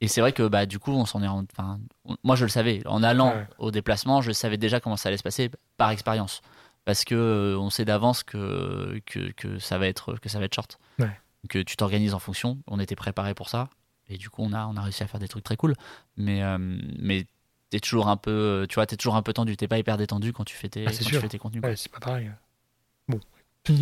et 0.00 0.08
c'est 0.08 0.20
vrai 0.20 0.32
que 0.32 0.48
bah 0.48 0.66
du 0.66 0.80
coup 0.80 0.90
on 0.90 1.06
s'en 1.06 1.22
est 1.22 1.28
rendu- 1.28 1.46
enfin 1.56 1.78
moi 2.24 2.34
je 2.34 2.44
le 2.44 2.50
savais 2.50 2.82
en 2.86 3.04
allant 3.04 3.28
Ouais. 3.30 3.46
au 3.58 3.70
déplacement, 3.70 4.20
je 4.22 4.32
savais 4.32 4.56
déjà 4.56 4.80
comment 4.80 4.96
ça 4.96 5.08
allait 5.08 5.18
se 5.18 5.22
passer 5.22 5.50
par 5.76 5.90
expérience 5.90 6.42
parce 6.84 7.04
que 7.04 7.14
euh, 7.14 7.58
on 7.58 7.70
sait 7.70 7.84
d'avance 7.84 8.22
que, 8.22 9.00
que 9.06 9.30
que 9.32 9.58
ça 9.58 9.78
va 9.78 9.86
être 9.86 10.16
que 10.16 10.28
ça 10.28 10.38
va 10.38 10.44
être 10.46 10.54
short. 10.54 10.78
Ouais. 10.98 11.10
Que 11.48 11.58
tu 11.58 11.76
t'organises 11.76 12.14
en 12.14 12.18
fonction, 12.18 12.58
on 12.66 12.78
était 12.78 12.96
préparé 12.96 13.34
pour 13.34 13.48
ça 13.48 13.68
et 14.08 14.16
du 14.16 14.30
coup 14.30 14.42
on 14.42 14.52
a 14.52 14.66
on 14.66 14.76
a 14.76 14.82
réussi 14.82 15.02
à 15.02 15.06
faire 15.06 15.20
des 15.20 15.28
trucs 15.28 15.44
très 15.44 15.56
cool 15.56 15.74
mais 16.16 16.42
euh, 16.42 16.58
mais 16.98 17.26
t'es 17.70 17.80
toujours 17.80 18.08
un 18.08 18.16
peu 18.16 18.66
tu 18.68 18.74
vois 18.74 18.86
t'es 18.86 18.96
toujours 18.96 19.16
un 19.16 19.22
peu 19.22 19.32
tendu 19.32 19.56
t'es 19.56 19.68
pas 19.68 19.78
hyper 19.78 19.96
détendu 19.96 20.32
quand 20.32 20.44
tu 20.44 20.56
fais 20.56 20.68
tes, 20.68 20.86
Ah, 20.86 20.90
quand 20.90 21.04
tu 21.04 21.14
fais 21.14 21.28
tes 21.28 21.38
contenus. 21.38 21.62
Ouais, 21.62 21.76
c'est 21.76 21.90
pas 21.90 22.00
pareil. 22.00 22.30
Bon. 23.08 23.20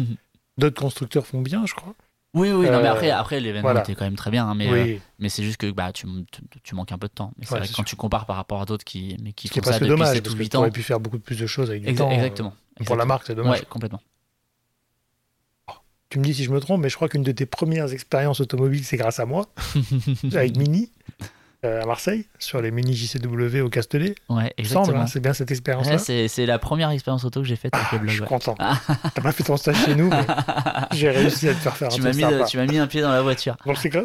D'autres 0.58 0.80
constructeurs 0.80 1.26
font 1.26 1.40
bien, 1.40 1.64
je 1.66 1.74
crois. 1.74 1.94
Oui 2.34 2.52
oui 2.52 2.66
non 2.70 2.80
mais 2.80 2.88
Euh, 2.88 2.92
après 2.92 3.10
après 3.10 3.40
l'événement 3.40 3.62
voilà. 3.62 3.80
était 3.80 3.94
quand 3.94 4.04
même 4.04 4.16
très 4.16 4.30
bien 4.30 4.46
hein, 4.46 4.54
mais 4.54 4.68
euh, 4.70 4.98
mais 5.18 5.28
c'est 5.28 5.42
juste 5.42 5.56
que 5.56 5.70
bah 5.70 5.92
tu, 5.92 6.06
tu, 6.30 6.42
tu 6.62 6.74
manques 6.74 6.92
un 6.92 6.98
peu 6.98 7.08
de 7.08 7.12
temps 7.12 7.32
mais 7.38 7.44
c'est 7.44 7.52
Ouais, 7.54 7.58
vrai 7.60 7.68
que 7.68 7.72
quand 7.72 7.82
sûr. 7.82 7.84
tu 7.90 7.96
compares 7.96 8.26
par 8.26 8.36
rapport 8.36 8.60
à 8.62 8.66
d'autres 8.66 8.84
qui 8.84 9.16
mais 9.22 9.32
qui 9.32 9.48
Ce 9.48 9.52
qui 9.52 9.58
est 9.58 9.62
font 9.62 9.70
ça 9.70 9.78
depuis 9.78 9.88
dommage, 9.88 10.14
7 10.16 10.22
parce 10.24 10.34
ou 10.34 10.38
que 10.38 10.42
8 10.42 10.50
tu 10.50 10.56
ans 10.56 10.60
aurais 10.60 10.70
pu 10.70 10.82
faire 10.82 11.00
beaucoup 11.00 11.18
plus 11.18 11.38
de 11.38 11.46
choses 11.46 11.70
avec 11.70 11.82
du 11.82 11.92
Exa- 11.92 11.98
temps. 12.00 12.10
euh, 12.10 12.14
exactement 12.14 12.52
Pour 12.84 12.96
la 12.96 13.04
marque, 13.04 13.26
c'est 13.26 13.34
dommage. 13.34 13.60
ouais 13.60 13.66
complètement 13.68 14.00
Tu 16.08 16.18
me 16.18 16.24
dis 16.24 16.34
si 16.34 16.42
je 16.44 16.50
me 16.50 16.58
trompe, 16.60 16.80
mais 16.80 16.88
je 16.88 16.96
crois 16.96 17.08
qu'une 17.08 17.22
de 17.22 17.30
tes 17.32 17.46
premières 17.46 17.92
expériences 17.92 18.40
automobiles, 18.40 18.84
c'est 18.84 18.96
grâce 18.96 19.20
à 19.20 19.26
moi, 19.26 19.46
avec 20.34 20.56
Mini, 20.56 20.90
à 21.62 21.84
Marseille, 21.86 22.26
sur 22.38 22.60
les 22.62 22.70
Mini 22.70 22.94
JCW 22.94 23.60
au 23.60 23.68
Castellet. 23.68 24.14
ouais 24.28 24.52
exactement 24.56 25.00
hein, 25.02 25.06
c'est 25.06 25.20
bien 25.20 25.32
cette 25.34 25.50
expérience-là. 25.50 25.96
Ouais, 25.96 26.28
c'est 26.28 26.46
la 26.46 26.58
première 26.58 26.90
expérience 26.90 27.24
auto 27.24 27.40
que 27.42 27.46
j'ai 27.46 27.56
faite 27.56 27.74
avec 27.74 27.86
Ah, 27.90 27.96
le 27.96 27.98
je 27.98 28.02
blog 28.04 28.12
suis 28.14 28.20
ouais. 28.22 28.26
content. 28.28 28.54
T'as 29.14 29.22
pas 29.22 29.32
fait 29.32 29.42
ton 29.44 29.56
stage 29.56 29.76
chez 29.84 29.94
nous, 29.94 30.08
mais 30.08 30.24
j'ai 30.92 31.10
réussi 31.10 31.48
à 31.48 31.52
te 31.54 31.58
faire 31.58 31.76
faire 31.76 31.88
un 31.88 31.90
tu 31.90 32.00
m'as 32.02 32.10
truc 32.12 32.24
mis 32.24 32.30
sympa. 32.30 32.44
tu 32.44 32.56
m'as 32.56 32.66
mis 32.66 32.78
un 32.78 32.86
pied 32.86 33.02
dans 33.02 33.12
la 33.12 33.22
voiture 33.22 33.56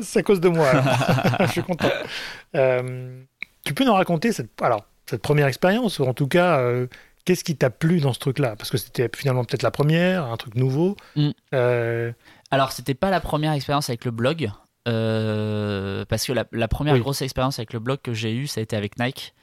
c'est 0.01 0.19
à 0.19 0.23
cause 0.23 0.39
de 0.41 0.49
moi. 0.49 0.69
je 1.41 1.45
suis 1.47 1.63
content. 1.63 1.89
Euh, 2.55 3.21
tu 3.63 3.73
peux 3.73 3.85
nous 3.85 3.93
raconter 3.93 4.31
cette, 4.31 4.49
alors, 4.61 4.85
cette 5.05 5.21
première 5.21 5.47
expérience, 5.47 5.99
ou 5.99 6.05
en 6.05 6.13
tout 6.13 6.27
cas, 6.27 6.59
euh, 6.59 6.87
qu'est-ce 7.25 7.43
qui 7.43 7.55
t'a 7.55 7.69
plu 7.69 7.99
dans 7.99 8.13
ce 8.13 8.19
truc-là? 8.19 8.55
Parce 8.55 8.69
que 8.69 8.77
c'était 8.77 9.09
finalement 9.15 9.43
peut-être 9.43 9.63
la 9.63 9.71
première, 9.71 10.25
un 10.25 10.37
truc 10.37 10.55
nouveau. 10.55 10.95
Mm. 11.15 11.29
Euh, 11.53 12.11
Alors, 12.51 12.71
c'était 12.71 12.93
pas 12.93 13.09
la 13.09 13.19
première 13.19 13.53
expérience 13.53 13.89
avec 13.89 14.05
le 14.05 14.11
blog, 14.11 14.51
euh, 14.87 16.05
parce 16.07 16.25
que 16.25 16.33
la, 16.33 16.45
la 16.51 16.67
première 16.67 16.93
Oui. 16.93 16.99
grosse 16.99 17.21
expérience 17.21 17.59
avec 17.59 17.73
le 17.73 17.79
blog 17.79 17.99
que 18.01 18.13
j'ai 18.13 18.33
eue, 18.35 18.47
ça 18.47 18.59
a 18.59 18.63
été 18.63 18.75
avec 18.75 18.99
Nike, 18.99 19.33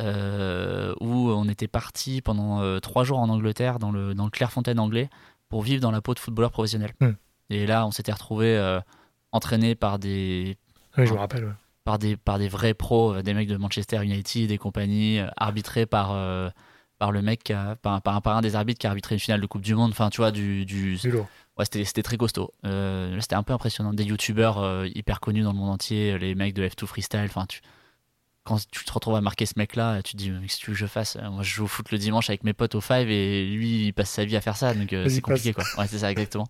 euh, 0.00 0.94
où 1.00 1.30
on 1.30 1.48
était 1.48 1.68
parti 1.68 2.20
pendant 2.22 2.60
euh, 2.62 2.78
trois 2.80 3.04
jours 3.04 3.18
en 3.18 3.28
Angleterre, 3.28 3.78
dans 3.78 3.90
le, 3.90 4.14
dans 4.14 4.24
le 4.24 4.30
Clairefontaine 4.30 4.78
anglais, 4.78 5.08
pour 5.48 5.62
vivre 5.62 5.80
dans 5.80 5.90
la 5.90 6.00
peau 6.00 6.14
de 6.14 6.18
footballeur 6.18 6.50
professionnel. 6.50 6.92
Hmm. 7.00 7.12
Et 7.50 7.66
là, 7.66 7.86
on 7.86 7.90
s'était 7.90 8.12
retrouvé 8.12 8.56
euh, 8.56 8.80
entraîné 9.32 9.74
par 9.74 9.98
des 9.98 10.56
Oui, 10.98 11.06
je 11.06 11.12
me 11.12 11.18
rappelle. 11.18 11.44
ouais. 11.44 11.52
par 11.84 11.98
des 11.98 12.16
par 12.16 12.38
des 12.38 12.48
vrais 12.48 12.74
pros, 12.74 13.22
des 13.22 13.34
mecs 13.34 13.48
de 13.48 13.56
Manchester 13.56 14.02
United 14.02 14.50
et 14.50 14.58
compagnie, 14.58 15.20
arbitrés 15.36 15.86
par 15.86 16.16
par 16.98 17.12
le 17.12 17.20
mec, 17.22 17.44
qui 17.44 17.52
a- 17.52 17.76
par, 17.76 18.00
par, 18.02 18.22
par 18.22 18.36
un 18.38 18.40
des 18.40 18.56
arbitres 18.56 18.78
qui 18.80 18.86
a 18.86 18.90
arbitré 18.90 19.14
une 19.14 19.18
finale 19.20 19.40
de 19.42 19.46
Coupe 19.46 19.60
du 19.62 19.74
Monde. 19.74 19.90
Enfin, 19.90 20.08
tu 20.10 20.22
vois, 20.22 20.30
du, 20.30 20.64
du 20.64 20.96
Du 20.96 21.10
lourd. 21.10 21.28
Ouais, 21.58 21.64
c'était 21.64 21.84
c'était 21.84 22.02
très 22.02 22.16
costaud. 22.16 22.52
Euh, 22.64 23.14
là, 23.14 23.20
c'était 23.20 23.34
un 23.34 23.42
peu 23.42 23.52
impressionnant. 23.52 23.92
Des 23.92 24.04
youtubeurs 24.04 24.58
euh, 24.58 24.86
hyper 24.94 25.20
connus 25.20 25.42
dans 25.42 25.52
le 25.52 25.58
monde 25.58 25.70
entier, 25.70 26.18
les 26.18 26.34
mecs 26.34 26.54
de 26.54 26.66
F2 26.66 26.86
Freestyle. 26.86 27.26
Enfin, 27.28 27.46
tu 27.46 27.60
quand 28.46 28.58
tu 28.70 28.84
te 28.84 28.92
retrouves 28.92 29.16
à 29.16 29.20
marquer 29.20 29.44
ce 29.44 29.54
mec-là, 29.56 30.02
tu 30.02 30.12
te 30.12 30.16
dis, 30.18 30.30
mais 30.30 30.46
qu'est-ce 30.46 30.60
que 30.60 30.64
tu 30.66 30.70
veux 30.70 30.74
que 30.74 30.80
je 30.80 30.86
fasse? 30.86 31.16
Moi, 31.16 31.42
je 31.42 31.52
joue 31.52 31.64
au 31.64 31.66
foot 31.66 31.90
le 31.90 31.98
dimanche 31.98 32.30
avec 32.30 32.44
mes 32.44 32.52
potes 32.52 32.76
au 32.76 32.80
five 32.80 33.10
et 33.10 33.44
lui, 33.44 33.86
il 33.86 33.92
passe 33.92 34.08
sa 34.08 34.24
vie 34.24 34.36
à 34.36 34.40
faire 34.40 34.56
ça, 34.56 34.72
donc 34.72 34.92
euh, 34.92 35.08
c'est 35.08 35.20
compliqué, 35.20 35.52
passe. 35.52 35.74
quoi. 35.74 35.82
Ouais, 35.82 35.88
c'est 35.88 35.98
ça, 35.98 36.10
exactement. 36.10 36.46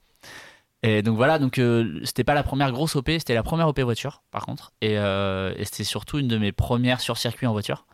Et 0.82 1.00
donc 1.00 1.16
voilà, 1.16 1.38
donc 1.38 1.58
euh, 1.58 2.00
c'était 2.04 2.22
pas 2.22 2.34
la 2.34 2.42
première 2.42 2.70
grosse 2.70 2.96
OP, 2.96 3.08
c'était 3.08 3.34
la 3.34 3.42
première 3.42 3.66
OP 3.66 3.80
voiture, 3.80 4.22
par 4.30 4.44
contre. 4.44 4.72
Et, 4.82 4.98
euh, 4.98 5.54
et 5.56 5.64
c'était 5.64 5.84
surtout 5.84 6.18
une 6.18 6.28
de 6.28 6.36
mes 6.36 6.52
premières 6.52 7.00
sur 7.00 7.16
circuit 7.16 7.46
en 7.46 7.52
voiture. 7.52 7.86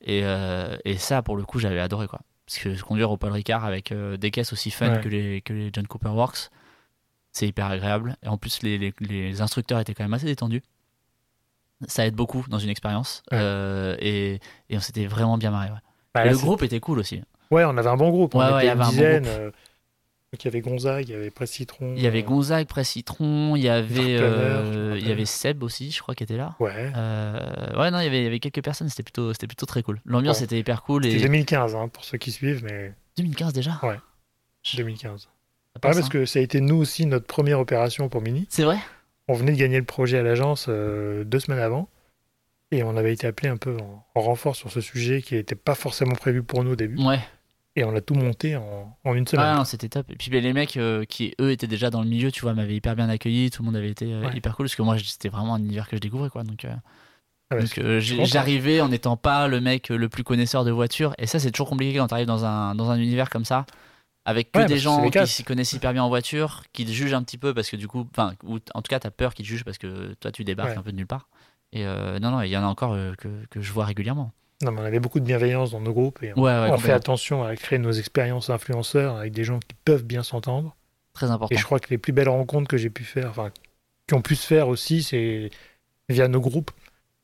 Et, 0.00 0.22
euh, 0.24 0.76
et 0.84 0.98
ça, 0.98 1.22
pour 1.22 1.36
le 1.36 1.44
coup, 1.44 1.60
j'avais 1.60 1.80
adoré, 1.80 2.08
quoi. 2.08 2.20
Parce 2.46 2.58
que 2.58 2.80
conduire 2.82 3.10
au 3.10 3.16
Paul 3.16 3.32
Ricard 3.32 3.64
avec 3.64 3.90
euh, 3.92 4.16
des 4.16 4.30
caisses 4.30 4.52
aussi 4.52 4.70
fun 4.70 4.92
Ouais. 4.94 5.00
que, 5.00 5.08
les, 5.08 5.40
que 5.40 5.52
les 5.52 5.70
John 5.72 5.86
Cooper 5.86 6.10
Works, 6.10 6.50
c'est 7.32 7.48
hyper 7.48 7.66
agréable. 7.66 8.16
Et 8.22 8.28
en 8.28 8.38
plus, 8.38 8.62
les, 8.62 8.78
les, 8.78 8.94
les 9.00 9.40
instructeurs 9.40 9.80
étaient 9.80 9.94
quand 9.94 10.04
même 10.04 10.14
assez 10.14 10.26
détendus. 10.26 10.62
Ça 11.88 12.06
aide 12.06 12.14
beaucoup 12.14 12.44
dans 12.48 12.58
une 12.58 12.70
expérience. 12.70 13.22
Ouais. 13.32 13.38
Euh, 13.40 13.96
et, 13.98 14.40
et 14.70 14.76
on 14.76 14.80
s'était 14.80 15.06
vraiment 15.06 15.36
bien 15.38 15.50
marré. 15.50 15.70
Ouais. 15.70 15.78
Bah, 16.14 16.24
là, 16.24 16.30
le 16.30 16.38
groupe 16.38 16.62
était 16.62 16.80
cool 16.80 17.00
aussi. 17.00 17.20
Ouais, 17.50 17.64
on 17.64 17.76
avait 17.76 17.88
un 17.90 17.96
bon 17.96 18.10
groupe. 18.10 18.34
On 18.34 18.38
Ouais, 18.38 18.64
était 18.64 18.72
une 18.72 18.78
bon 18.78 18.88
dizaine. 18.88 19.28
Donc, 20.32 20.42
il 20.42 20.46
y 20.46 20.48
avait 20.48 20.60
Gonzague, 20.60 21.08
il 21.08 21.12
y 21.12 21.14
avait 21.14 21.30
Presse 21.30 21.52
Citron. 21.52 21.94
Il 21.96 22.02
y 22.02 22.06
avait 22.06 22.22
euh, 22.22 22.26
Gonzague, 22.26 22.66
Presse 22.66 22.88
Citron, 22.90 23.54
il 23.56 23.62
y 23.62 23.68
avait, 23.68 24.16
euh, 24.20 24.96
il 24.98 25.06
y 25.08 25.12
avait 25.12 25.24
Seb 25.24 25.62
aussi, 25.62 25.90
je 25.92 26.02
crois, 26.02 26.14
qui 26.14 26.24
était 26.24 26.36
là. 26.36 26.56
Ouais. 26.58 26.92
Euh, 26.96 27.78
ouais, 27.78 27.90
non, 27.90 28.00
il 28.00 28.04
y 28.04 28.06
avait, 28.08 28.20
il 28.20 28.24
y 28.24 28.26
avait 28.26 28.40
quelques 28.40 28.62
personnes, 28.62 28.88
c'était 28.88 29.04
plutôt, 29.04 29.32
c'était 29.32 29.46
plutôt 29.46 29.66
très 29.66 29.82
cool. 29.82 30.00
L'ambiance 30.04 30.38
Bon. 30.40 30.44
était 30.44 30.58
hyper 30.58 30.82
cool. 30.82 31.04
C'était 31.04 31.16
Et... 31.16 31.20
2015, 31.22 31.76
hein, 31.76 31.88
pour 31.88 32.04
ceux 32.04 32.18
qui 32.18 32.32
suivent, 32.32 32.64
mais 32.64 32.92
2015 33.16 33.52
déjà? 33.52 33.78
Ouais. 33.84 33.96
Je- 34.64 34.76
2015. 34.76 35.22
ça 35.22 35.28
Ouais, 35.28 35.80
parce 35.80 35.98
hein. 35.98 36.08
que 36.10 36.26
ça 36.26 36.38
a 36.40 36.42
été 36.42 36.60
nous 36.60 36.76
aussi 36.76 37.06
notre 37.06 37.26
première 37.26 37.60
opération 37.60 38.08
pour 38.08 38.20
Mini. 38.20 38.46
C'est 38.50 38.64
vrai? 38.64 38.78
On 39.28 39.34
venait 39.34 39.52
de 39.52 39.58
gagner 39.58 39.78
le 39.78 39.84
projet 39.84 40.18
à 40.18 40.22
l'agence 40.22 40.66
euh, 40.68 41.22
deux 41.24 41.38
semaines 41.40 41.60
avant. 41.60 41.88
Et 42.72 42.82
on 42.82 42.96
avait 42.96 43.12
été 43.12 43.28
appelé 43.28 43.48
un 43.48 43.56
peu 43.56 43.76
en, 43.76 44.04
en 44.16 44.20
renfort 44.20 44.56
sur 44.56 44.72
ce 44.72 44.80
sujet 44.80 45.22
qui 45.22 45.34
n'était 45.36 45.54
pas 45.54 45.76
forcément 45.76 46.16
prévu 46.16 46.42
pour 46.42 46.64
nous 46.64 46.72
au 46.72 46.76
début. 46.76 47.00
Ouais. 47.00 47.20
Et 47.76 47.84
on 47.84 47.94
a 47.94 48.00
tout 48.00 48.14
monté 48.14 48.56
en, 48.56 48.96
en 49.04 49.14
une 49.14 49.26
semaine. 49.26 49.46
Ah 49.46 49.56
non, 49.58 49.64
c'était 49.64 49.88
top. 49.90 50.10
Et 50.10 50.16
puis 50.16 50.30
ben, 50.30 50.42
les 50.42 50.52
mecs 50.54 50.76
euh, 50.78 51.04
qui, 51.04 51.34
eux, 51.40 51.50
étaient 51.50 51.66
déjà 51.66 51.90
dans 51.90 52.00
le 52.02 52.08
milieu, 52.08 52.32
tu 52.32 52.40
vois, 52.40 52.54
m'avaient 52.54 52.74
hyper 52.74 52.96
bien 52.96 53.08
accueilli. 53.10 53.50
Tout 53.50 53.62
le 53.62 53.66
monde 53.66 53.76
avait 53.76 53.90
été 53.90 54.12
euh, 54.12 54.22
Ouais. 54.24 54.34
hyper 54.36 54.56
cool. 54.56 54.64
Parce 54.66 54.76
que 54.76 54.82
moi, 54.82 54.96
c'était 54.98 55.28
vraiment 55.28 55.54
un 55.54 55.58
univers 55.58 55.86
que 55.88 55.96
je 55.96 56.00
découvrais, 56.00 56.30
quoi. 56.30 56.42
Donc, 56.42 56.64
euh, 56.64 56.74
Ah 57.50 57.56
ouais, 57.56 57.62
donc, 57.62 57.78
euh, 57.78 58.00
j'arrivais 58.00 58.80
en 58.80 58.88
n'étant 58.88 59.16
pas 59.18 59.46
le 59.46 59.60
mec 59.60 59.90
le 59.90 60.08
plus 60.08 60.24
connaisseur 60.24 60.64
de 60.64 60.70
voitures. 60.70 61.12
Et 61.18 61.26
ça, 61.26 61.38
c'est 61.38 61.50
toujours 61.50 61.68
compliqué 61.68 61.98
quand 61.98 62.08
tu 62.08 62.14
arrives 62.14 62.26
dans 62.26 62.44
un, 62.46 62.74
dans 62.74 62.90
un 62.90 62.96
univers 62.98 63.28
comme 63.28 63.44
ça. 63.44 63.66
Avec 64.24 64.50
que 64.50 64.58
Ouais, 64.58 64.66
des 64.66 64.74
c'est 64.74 64.80
gens 64.80 65.08
qui 65.10 65.26
s'y 65.28 65.44
connaissent 65.44 65.72
hyper 65.74 65.92
bien 65.92 66.02
en 66.02 66.08
voiture, 66.08 66.64
qui 66.72 66.84
te 66.84 66.90
jugent 66.90 67.14
un 67.14 67.22
petit 67.22 67.38
peu 67.38 67.54
parce 67.54 67.70
que 67.70 67.76
du 67.76 67.86
coup, 67.86 68.08
enfin, 68.10 68.32
ou 68.42 68.56
en 68.74 68.82
tout 68.82 68.88
cas, 68.88 68.98
t'as 68.98 69.10
peur 69.12 69.34
qu'ils 69.34 69.44
te 69.44 69.50
jugent 69.50 69.64
parce 69.64 69.78
que 69.78 70.14
toi, 70.14 70.32
tu 70.32 70.42
débarques 70.42 70.70
Ouais. 70.72 70.78
un 70.78 70.82
peu 70.82 70.90
de 70.90 70.96
nulle 70.96 71.06
part. 71.06 71.28
Et 71.72 71.84
euh, 71.86 72.18
non, 72.18 72.30
non, 72.32 72.40
il 72.40 72.48
y 72.48 72.56
en 72.56 72.62
a 72.64 72.66
encore 72.66 72.94
euh, 72.94 73.12
que, 73.18 73.28
que 73.50 73.60
je 73.60 73.70
vois 73.72 73.84
régulièrement. 73.84 74.32
Non, 74.62 74.72
mais 74.72 74.80
on 74.80 74.84
avait 74.84 75.00
beaucoup 75.00 75.20
de 75.20 75.24
bienveillance 75.24 75.72
dans 75.72 75.80
nos 75.80 75.92
groupes 75.92 76.22
et 76.22 76.32
on, 76.34 76.42
Ouais, 76.42 76.50
ouais, 76.50 76.70
on 76.70 76.78
fait 76.78 76.92
attention 76.92 77.44
à 77.44 77.54
créer 77.56 77.78
nos 77.78 77.92
expériences 77.92 78.48
influenceurs 78.48 79.16
avec 79.16 79.32
des 79.32 79.44
gens 79.44 79.58
qui 79.58 79.74
peuvent 79.84 80.04
bien 80.04 80.22
s'entendre. 80.22 80.74
Très 81.12 81.30
important. 81.30 81.54
Et 81.54 81.58
je 81.58 81.64
crois 81.64 81.78
que 81.78 81.88
les 81.90 81.98
plus 81.98 82.12
belles 82.12 82.28
rencontres 82.28 82.68
que 82.68 82.76
j'ai 82.76 82.90
pu 82.90 83.04
faire, 83.04 83.28
enfin, 83.30 83.50
qui 84.06 84.14
ont 84.14 84.22
pu 84.22 84.34
se 84.34 84.46
faire 84.46 84.68
aussi, 84.68 85.02
c'est 85.02 85.50
via 86.08 86.28
nos 86.28 86.40
groupes. 86.40 86.70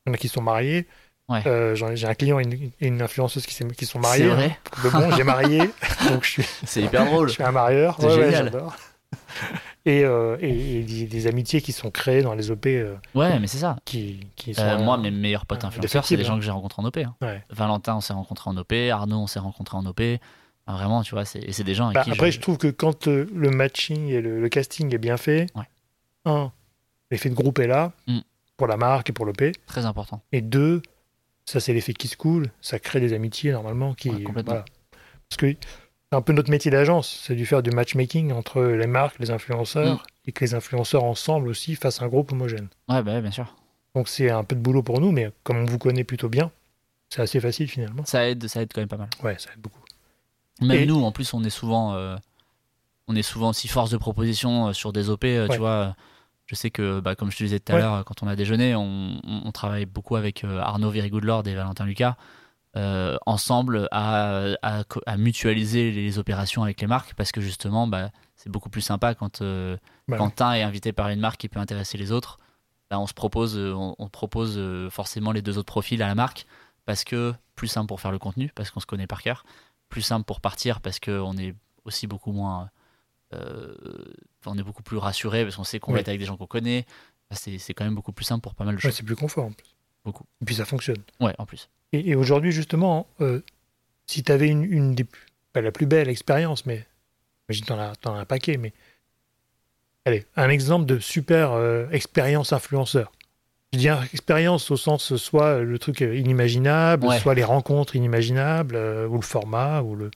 Il 0.05 0.11
y 0.11 0.13
en 0.13 0.15
a 0.15 0.19
qui 0.19 0.29
sont 0.29 0.43
mariés. 0.43 0.87
Ouais. 1.29 1.43
Euh, 1.47 1.75
j'ai 1.75 2.07
un 2.07 2.15
client 2.15 2.41
et 2.41 2.73
une, 2.81 3.01
influenceuse 3.01 3.47
qui, 3.47 3.55
sont 3.55 3.69
C'est 3.77 3.99
mariés. 3.99 4.29
vrai, 4.29 4.59
De 4.85 4.91
bon, 4.91 5.11
j'ai 5.17 5.25
marié, 5.25 5.71
donc 6.09 6.25
je 6.25 6.31
suis, 6.31 6.43
c'est 6.65 6.83
hyper 6.83 7.07
drôle. 7.07 7.29
je 7.29 7.35
suis 7.35 7.43
un 7.43 7.53
marieur. 7.53 7.97
C'est 7.99 8.07
Ouais, 8.07 8.17
ouais, 8.17 8.25
génial. 8.25 8.53
Et, 9.85 10.05
euh, 10.05 10.37
et, 10.41 10.79
et 10.79 10.83
des, 10.85 11.07
des 11.07 11.27
amitiés 11.27 11.61
qui 11.61 11.73
sont 11.73 11.91
créées 11.91 12.23
dans 12.23 12.35
les 12.35 12.51
OP 12.53 12.67
euh, 12.67 12.95
Ouais, 13.17 13.41
mais 13.41 13.49
c'est 13.49 13.59
ça. 13.59 13.77
qui, 13.85 14.21
qui 14.37 14.55
sont. 14.55 14.63
Euh, 14.63 14.79
moi, 14.79 14.97
mes 14.97 15.11
meilleurs 15.11 15.45
potes 15.45 15.65
influenceurs, 15.65 16.05
c'est 16.05 16.15
des 16.17 16.23
indéfectibles, 16.23 16.25
gens 16.25 16.39
que 16.39 16.45
j'ai 16.45 16.51
rencontrés 16.53 16.83
en 16.83 16.85
OP. 16.85 16.99
hein. 16.99 17.15
Ouais. 17.21 17.43
Valentin, 17.51 17.97
on 17.97 18.01
s'est 18.01 18.13
rencontrés 18.13 18.49
en 18.51 18.57
OP. 18.57 18.73
Arnaud, 18.93 19.17
on 19.19 19.27
s'est 19.27 19.41
rencontrés 19.41 19.77
en 19.77 19.85
OP. 19.87 20.01
Vraiment, 20.69 21.03
tu 21.03 21.17
vois, 21.17 21.25
c'est 21.25 21.41
et 21.41 21.51
c'est 21.53 21.65
des 21.65 21.75
gens 21.75 21.87
avec 21.87 21.97
Bah, 21.97 22.05
qui 22.05 22.13
après, 22.13 22.31
je... 22.31 22.37
je... 22.37 22.41
trouve 22.41 22.57
que 22.59 22.69
quand 22.69 23.07
le 23.09 23.51
matching 23.51 24.07
et 24.09 24.21
le, 24.21 24.41
le 24.41 24.49
casting 24.49 24.95
est 24.95 24.99
bien 24.99 25.17
fait, 25.17 25.47
Ouais. 25.57 25.65
un, 26.27 26.53
l'effet 27.11 27.29
de 27.29 27.35
groupe 27.35 27.59
est 27.59 27.67
là 27.67 27.91
Mm. 28.07 28.21
pour 28.57 28.69
la 28.69 28.77
marque 28.77 29.11
et 29.11 29.13
pour 29.13 29.27
l'OP. 29.27 29.43
très 29.67 29.85
important. 29.87 30.23
Et 30.31 30.41
deux, 30.41 30.81
ça 31.45 31.59
c'est 31.59 31.73
l'effet 31.73 31.93
qui 31.95 32.07
se 32.07 32.17
coule, 32.17 32.47
ça 32.61 32.79
crée 32.79 33.01
des 33.01 33.13
amitiés 33.13 33.51
normalement 33.51 33.95
qui. 33.95 34.11
Ouais, 34.11 34.23
complètement. 34.23 34.53
voilà. 34.53 34.65
Parce 35.29 35.37
que 35.39 35.57
un 36.17 36.23
peu 36.23 36.33
notre 36.33 36.51
métier 36.51 36.71
d'agence, 36.71 37.21
c'est 37.25 37.35
de 37.35 37.45
faire 37.45 37.63
du 37.63 37.71
matchmaking 37.71 38.33
entre 38.33 38.63
les 38.63 38.87
marques, 38.87 39.19
les 39.19 39.31
influenceurs, 39.31 39.97
Mm. 39.97 40.29
et 40.29 40.33
que 40.33 40.45
les 40.45 40.55
influenceurs 40.55 41.05
ensemble 41.05 41.49
aussi 41.49 41.75
fassent 41.75 42.03
un 42.03 42.09
groupe 42.09 42.33
homogène. 42.33 42.69
Ouais, 42.89 43.03
bah, 43.03 43.21
bien 43.21 43.31
sûr. 43.31 43.55
Donc 43.95 44.09
c'est 44.09 44.31
un 44.31 44.45
peu 44.45 44.55
de 44.57 44.61
boulot 44.61 44.83
pour 44.83 45.01
nous, 45.01 45.11
mais 45.13 45.31
comme 45.43 45.59
on 45.59 45.65
vous 45.65 45.79
connaît 45.79 46.05
plutôt 46.05 46.29
bien, 46.29 46.51
c'est 47.11 47.23
assez 47.23 47.41
facile 47.41 47.69
finalement. 47.69 48.05
Ça 48.07 48.29
aide, 48.29 48.47
ça 48.49 48.63
aide 48.63 48.71
quand 48.75 48.81
même 48.81 48.89
pas 48.89 48.97
mal. 48.97 49.09
Ouais, 49.23 49.37
ça 49.39 49.51
aide 49.53 49.61
beaucoup. 49.61 49.81
Même 50.61 50.81
Et- 50.81 50.87
nous, 50.87 51.03
en 51.03 51.13
plus, 51.13 51.33
on 51.35 51.43
est 51.45 51.51
souvent, 51.51 51.95
euh, 51.95 52.17
on 53.09 53.17
est 53.17 53.23
souvent 53.23 53.51
aussi 53.51 53.69
force 53.69 53.91
de 53.91 53.97
proposition 53.97 54.69
euh, 54.69 54.73
sur 54.73 54.93
des 54.93 55.11
OP. 55.11 55.25
euh, 55.25 55.47
Ouais. 55.49 55.55
Tu 55.55 55.59
vois, 55.59 55.95
je 56.47 56.55
sais 56.55 56.71
que, 56.71 57.01
bah, 57.01 57.15
comme 57.17 57.31
je 57.31 57.37
te 57.37 57.43
disais 57.43 57.59
tout 57.61 57.73
à 57.73 57.75
Ouais. 57.75 57.81
l'heure, 57.83 58.05
quand 58.05 58.23
on 58.23 58.29
a 58.29 58.37
déjeuné, 58.37 58.75
on, 58.75 59.19
on- 59.25 59.43
on 59.45 59.53
travaille 59.53 59.87
beaucoup 59.87 60.17
avec 60.17 60.45
euh, 60.45 60.59
Arnaud 60.61 60.91
Very 60.91 61.11
Good 61.11 61.25
Lord 61.25 61.47
et 61.49 61.55
Valentin 61.55 61.85
Lucas. 61.85 62.17
Euh, 62.77 63.17
ensemble 63.27 63.89
à, 63.91 64.47
à 64.63 64.85
co- 64.85 65.03
à 65.07 65.17
mutualiser 65.17 65.91
les 65.91 66.19
opérations 66.19 66.63
avec 66.63 66.81
les 66.81 66.87
marques 66.87 67.15
parce 67.15 67.31
que 67.33 67.41
justement 67.41 67.87
bah, 67.87 68.11
c'est 68.37 68.49
beaucoup 68.51 68.71
plus 68.71 68.81
sympa 68.81 69.15
quand 69.15 69.43
euh, 69.43 69.77
Bah, 70.09 70.17
Quentin 70.17 70.55
est 70.55 70.63
invité 70.63 70.93
par 70.93 71.09
une 71.11 71.21
marque 71.21 71.39
qui 71.41 71.49
peut 71.51 71.61
intéresser 71.61 71.99
les 71.99 72.13
autres 72.13 72.39
bah, 72.91 72.99
on 72.99 73.07
se 73.07 73.13
propose 73.15 73.59
euh, 73.59 73.75
on, 73.75 73.95
on 73.99 74.09
propose 74.09 74.55
euh, 74.57 74.89
forcément 74.89 75.33
les 75.33 75.43
deux 75.43 75.59
autres 75.59 75.67
profils 75.73 76.03
à 76.03 76.07
la 76.07 76.15
marque 76.15 76.47
parce 76.87 77.05
que 77.05 77.35
plus 77.57 77.69
simple 77.69 77.89
pour 77.89 78.01
faire 78.01 78.11
le 78.13 78.19
contenu 78.19 78.51
parce 78.55 78.71
qu'on 78.71 78.81
se 78.81 78.87
connaît 78.87 79.07
par 79.07 79.23
cœur 79.23 79.45
plus 79.91 80.01
simple 80.03 80.25
pour 80.25 80.41
partir 80.41 80.81
parce 80.81 80.99
qu'on 80.99 81.37
est 81.37 81.55
aussi 81.85 82.07
beaucoup 82.07 82.33
moins 82.33 82.71
euh, 83.35 83.75
on 84.47 84.57
est 84.59 84.63
beaucoup 84.63 84.83
plus 84.83 84.97
rassuré 84.97 85.45
parce 85.45 85.57
qu'on 85.57 85.65
sait 85.65 85.79
qu'on 85.79 85.93
va 85.93 85.97
Oui. 85.97 86.01
être 86.01 86.09
avec 86.09 86.21
des 86.21 86.27
gens 86.27 86.37
qu'on 86.37 86.47
connaît 86.47 86.87
c'est 87.31 87.59
c'est 87.59 87.73
quand 87.75 87.85
même 87.85 87.95
beaucoup 87.95 88.13
plus 88.13 88.25
simple 88.25 88.43
pour 88.43 88.55
pas 88.55 88.65
mal 88.65 88.75
de 88.75 88.79
ouais, 88.79 88.83
choses 88.83 88.95
c'est 88.95 89.03
plus 89.05 89.17
confort 89.17 89.45
en 89.47 89.53
plus. 89.53 89.75
Beaucoup. 90.05 90.25
Et 90.41 90.45
puis 90.45 90.55
ça 90.55 90.65
fonctionne. 90.65 91.03
ouais 91.21 91.35
en 91.39 91.47
plus 91.47 91.69
Et, 91.93 92.11
et 92.11 92.15
aujourd'hui, 92.15 92.53
justement, 92.53 93.07
euh, 93.21 93.41
si 94.07 94.23
tu 94.23 94.33
avais 94.33 94.49
une, 94.49 94.65
une 94.65 94.95
des, 94.95 95.05
plus- 95.05 95.27
pas 95.53 95.61
la 95.61 95.73
plus 95.73 95.87
belle 95.87 96.09
expérience, 96.09 96.65
mais 96.67 96.87
j'imagine 97.49 97.65
que 97.65 97.69
t'en 97.69 98.11
as, 98.11 98.17
as 98.17 98.21
un 98.21 98.25
paquet, 98.25 98.57
mais 98.57 98.73
allez, 100.05 100.27
un 100.37 100.49
exemple 100.49 100.87
de 100.87 100.99
super 100.99 101.53
euh, 101.53 101.87
expérience 101.91 102.53
influenceur. 102.53 103.13
Je 103.73 103.79
dis 103.79 103.89
expérience 104.13 104.71
au 104.71 104.77
sens 104.77 105.17
soit 105.17 105.61
le 105.61 105.79
truc 105.79 106.03
euh, 106.03 106.15
inimaginable, 106.17 107.07
Ouais. 107.07 107.19
soit 107.21 107.35
les 107.35 107.45
rencontres 107.45 107.97
inimaginables, 107.97 108.77
euh, 108.77 109.07
ou 109.09 109.17
le 109.17 109.23
format, 109.23 109.81
ou 109.83 109.95
le. 109.97 110.11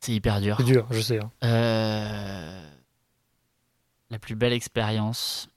c'est 0.00 0.12
hyper 0.12 0.40
dur 0.40 0.56
C'est 0.58 0.64
dur, 0.64 0.86
je 0.90 1.00
sais. 1.00 1.18
hein. 1.18 1.30
Euh, 1.44 2.62
La 4.10 4.18
plus 4.20 4.36
belle 4.36 4.52
expérience. 4.52 5.48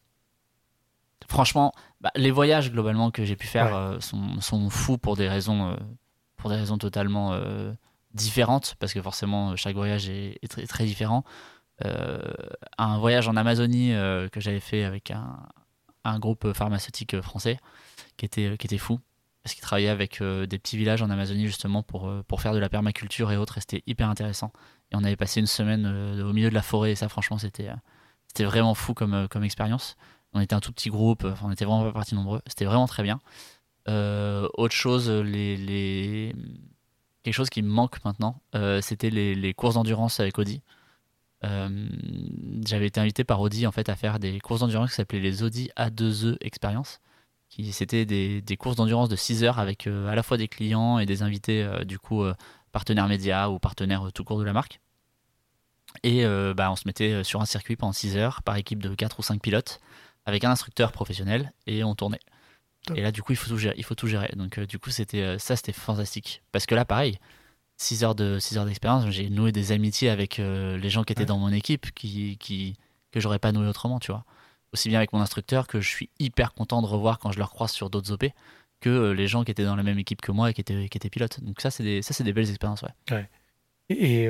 Franchement, 1.28 1.72
bah, 2.04 2.12
les 2.16 2.32
voyages 2.32 2.72
globalement 2.72 3.10
que 3.12 3.24
j'ai 3.26 3.36
pu 3.38 3.48
faire 3.48 3.68
Ouais. 3.68 3.74
euh, 3.74 4.00
sont, 4.02 4.42
sont 4.42 4.70
fous 4.70 4.98
pour 4.98 5.16
des 5.16 5.30
raisons, 5.30 5.72
euh, 5.72 5.76
pour 6.36 6.50
des 6.50 6.58
raisons 6.58 6.78
totalement 6.78 7.32
euh, 7.34 7.72
différentes, 8.14 8.76
parce 8.80 8.94
que 8.94 9.02
forcément 9.02 9.56
chaque 9.56 9.76
voyage 9.76 10.10
est, 10.10 10.38
est 10.44 10.48
très, 10.50 10.68
très 10.68 10.86
différent. 10.86 11.24
Un 12.78 12.98
voyage 12.98 13.28
en 13.28 13.36
Amazonie 13.36 13.92
que 14.32 14.40
j'avais 14.40 14.62
fait 14.62 14.84
avec 14.86 15.12
un, 15.12 15.38
un 16.06 16.18
groupe 16.20 16.54
pharmaceutique 16.54 17.20
français 17.22 17.58
qui 18.16 18.26
était, 18.26 18.56
qui 18.58 18.68
était 18.68 18.78
fou, 18.78 19.00
parce 19.42 19.54
qu'il 19.54 19.64
travaillait 19.64 19.90
avec 19.90 20.22
des 20.22 20.60
petits 20.60 20.78
villages 20.78 21.02
en 21.02 21.10
Amazonie 21.10 21.46
justement 21.48 21.84
pour, 21.84 22.10
pour 22.28 22.42
faire 22.42 22.54
de 22.54 22.60
la 22.60 22.70
permaculture 22.70 23.32
et 23.34 23.38
autres, 23.38 23.58
et 23.58 23.62
c'était 23.62 23.84
hyper 23.86 24.08
intéressant. 24.10 24.54
Et 24.92 24.96
on 24.96 25.04
avait 25.04 25.18
passé 25.18 25.42
une 25.42 25.48
semaine 25.48 25.86
au 26.22 26.32
milieu 26.32 26.50
de 26.50 26.56
la 26.56 26.62
forêt, 26.62 26.92
et 26.92 26.96
ça, 26.96 27.10
franchement, 27.10 27.38
c'était 27.38 27.70
c'était 28.28 28.46
vraiment 28.46 28.76
fou 28.76 28.94
comme, 28.94 29.28
comme 29.30 29.44
expérience. 29.44 29.98
On 30.34 30.40
était 30.42 30.56
un 30.56 30.60
tout 30.60 30.72
petit 30.72 30.90
groupe, 30.90 31.26
enfin, 31.26 31.48
on 31.48 31.52
était 31.52 31.66
vraiment 31.66 31.84
pas 31.86 31.92
partis 31.92 32.16
nombreux. 32.16 32.42
C'était 32.48 32.66
vraiment 32.66 32.88
très 32.88 33.04
bien. 33.04 33.20
Euh, 33.88 34.48
autre 34.56 34.74
chose, 34.74 35.08
quelque 37.24 37.34
chose 37.34 37.50
qui 37.50 37.62
me 37.62 37.70
manque 37.70 38.04
maintenant, 38.06 38.42
euh, 38.56 38.82
c'était 38.82 39.10
les, 39.10 39.54
courses 39.54 39.76
d'endurance 39.76 40.20
avec 40.20 40.38
Audi. 40.40 40.62
Euh, 41.44 41.88
J'avais 42.66 42.88
été 42.88 43.00
invité 43.00 43.24
par 43.24 43.42
Audi 43.42 43.68
en 43.68 43.72
fait 43.72 43.90
à 43.90 43.96
faire 43.96 44.20
des 44.20 44.40
courses 44.40 44.62
d'endurance 44.62 44.92
qui 44.92 44.96
s'appelaient 44.96 45.20
les 45.20 45.44
Audi 45.44 45.70
A2E 45.78 46.38
Experience. 46.42 47.02
C'était 47.72 48.06
des, 48.06 48.58
courses 48.58 48.76
d'endurance 48.76 49.10
de 49.10 49.16
6 49.16 49.44
heures 49.44 49.60
avec 49.60 49.86
euh, 49.86 50.08
à 50.08 50.16
la 50.16 50.24
fois 50.24 50.38
des 50.38 50.48
clients 50.48 50.98
et 50.98 51.06
des 51.06 51.22
invités 51.22 51.64
euh, 51.64 51.84
du 51.84 52.00
coup 52.00 52.24
euh, 52.24 52.34
partenaires 52.72 53.08
médias 53.08 53.50
ou 53.50 53.60
partenaires 53.60 54.08
euh, 54.08 54.12
tout 54.12 54.24
court 54.24 54.40
de 54.40 54.44
la 54.44 54.54
marque. 54.54 54.80
Et 56.02 56.26
euh, 56.26 56.56
bah, 56.56 56.72
on 56.72 56.76
se 56.76 56.84
mettait 56.88 57.24
sur 57.24 57.42
un 57.42 57.46
circuit 57.46 57.76
pendant 57.76 57.94
6 57.94 58.18
heures 58.18 58.42
par 58.42 58.56
équipe 58.56 58.82
de 58.82 58.96
4 58.96 59.20
ou 59.20 59.24
5 59.24 59.40
pilotes 59.40 59.80
avec 60.26 60.44
un 60.44 60.52
instructeur 60.52 60.92
professionnel 60.92 61.54
et 61.68 61.84
on 61.84 61.96
tournait. 61.96 62.20
Et 62.96 63.02
là, 63.02 63.12
du 63.12 63.24
coup, 63.24 63.32
il 63.32 63.38
faut 63.38 63.50
tout 63.50 63.58
gérer. 63.58 63.76
Il 63.78 63.84
faut 63.86 63.96
tout 63.96 64.08
gérer. 64.08 64.30
Donc, 64.36 64.60
du 64.60 64.78
coup, 64.78 64.90
c'était 64.90 65.40
ça, 65.40 65.56
c'était 65.56 65.72
fantastique. 65.72 66.42
Parce 66.52 66.66
que 66.66 66.76
là, 66.76 66.84
pareil, 66.84 67.18
6 67.78 68.04
heures 68.04 68.16
de 68.16 68.40
six 68.40 68.58
heures 68.58 68.66
d'expérience, 68.66 69.10
j'ai 69.10 69.30
noué 69.30 69.54
des 69.54 69.72
amitiés 69.72 70.10
avec 70.10 70.38
les 70.38 70.90
gens 70.90 71.04
qui 71.04 71.14
étaient 71.14 71.26
dans 71.26 71.38
mon 71.38 71.52
équipe 71.52 71.92
qui, 71.94 72.38
qui 72.38 72.76
que 73.14 73.20
j'aurais 73.22 73.40
pas 73.40 73.54
noué 73.54 73.68
autrement, 73.68 74.00
tu 74.00 74.12
vois. 74.12 74.26
Aussi 74.74 74.90
bien 74.90 74.98
avec 74.98 75.14
mon 75.14 75.22
instructeur 75.22 75.68
que 75.68 75.80
je 75.80 75.88
suis 75.88 76.10
hyper 76.20 76.54
content 76.54 76.82
de 76.82 76.88
revoir 76.88 77.20
quand 77.20 77.32
je 77.32 77.40
le 77.40 77.46
croise 77.46 77.72
sur 77.72 77.90
d'autres 77.90 78.12
OP 78.12 78.26
que 78.82 78.90
euh, 78.90 79.14
les 79.14 79.28
gens 79.28 79.44
qui 79.44 79.52
étaient 79.52 79.64
dans 79.64 79.76
la 79.78 79.84
même 79.84 80.00
équipe 80.00 80.20
que 80.20 80.32
moi 80.32 80.50
et 80.50 80.54
qui 80.54 80.62
étaient, 80.62 80.90
qui 80.90 80.98
étaient 80.98 81.10
pilotes. 81.10 81.42
Donc 81.42 81.62
ça, 81.62 81.72
c'est 81.72 81.84
des, 81.84 82.02
ça, 82.02 82.14
c'est 82.14 82.24
des 82.24 82.34
belles 82.34 82.50
expériences, 82.50 82.82
ouais. 82.82 83.30
Et, 83.90 84.30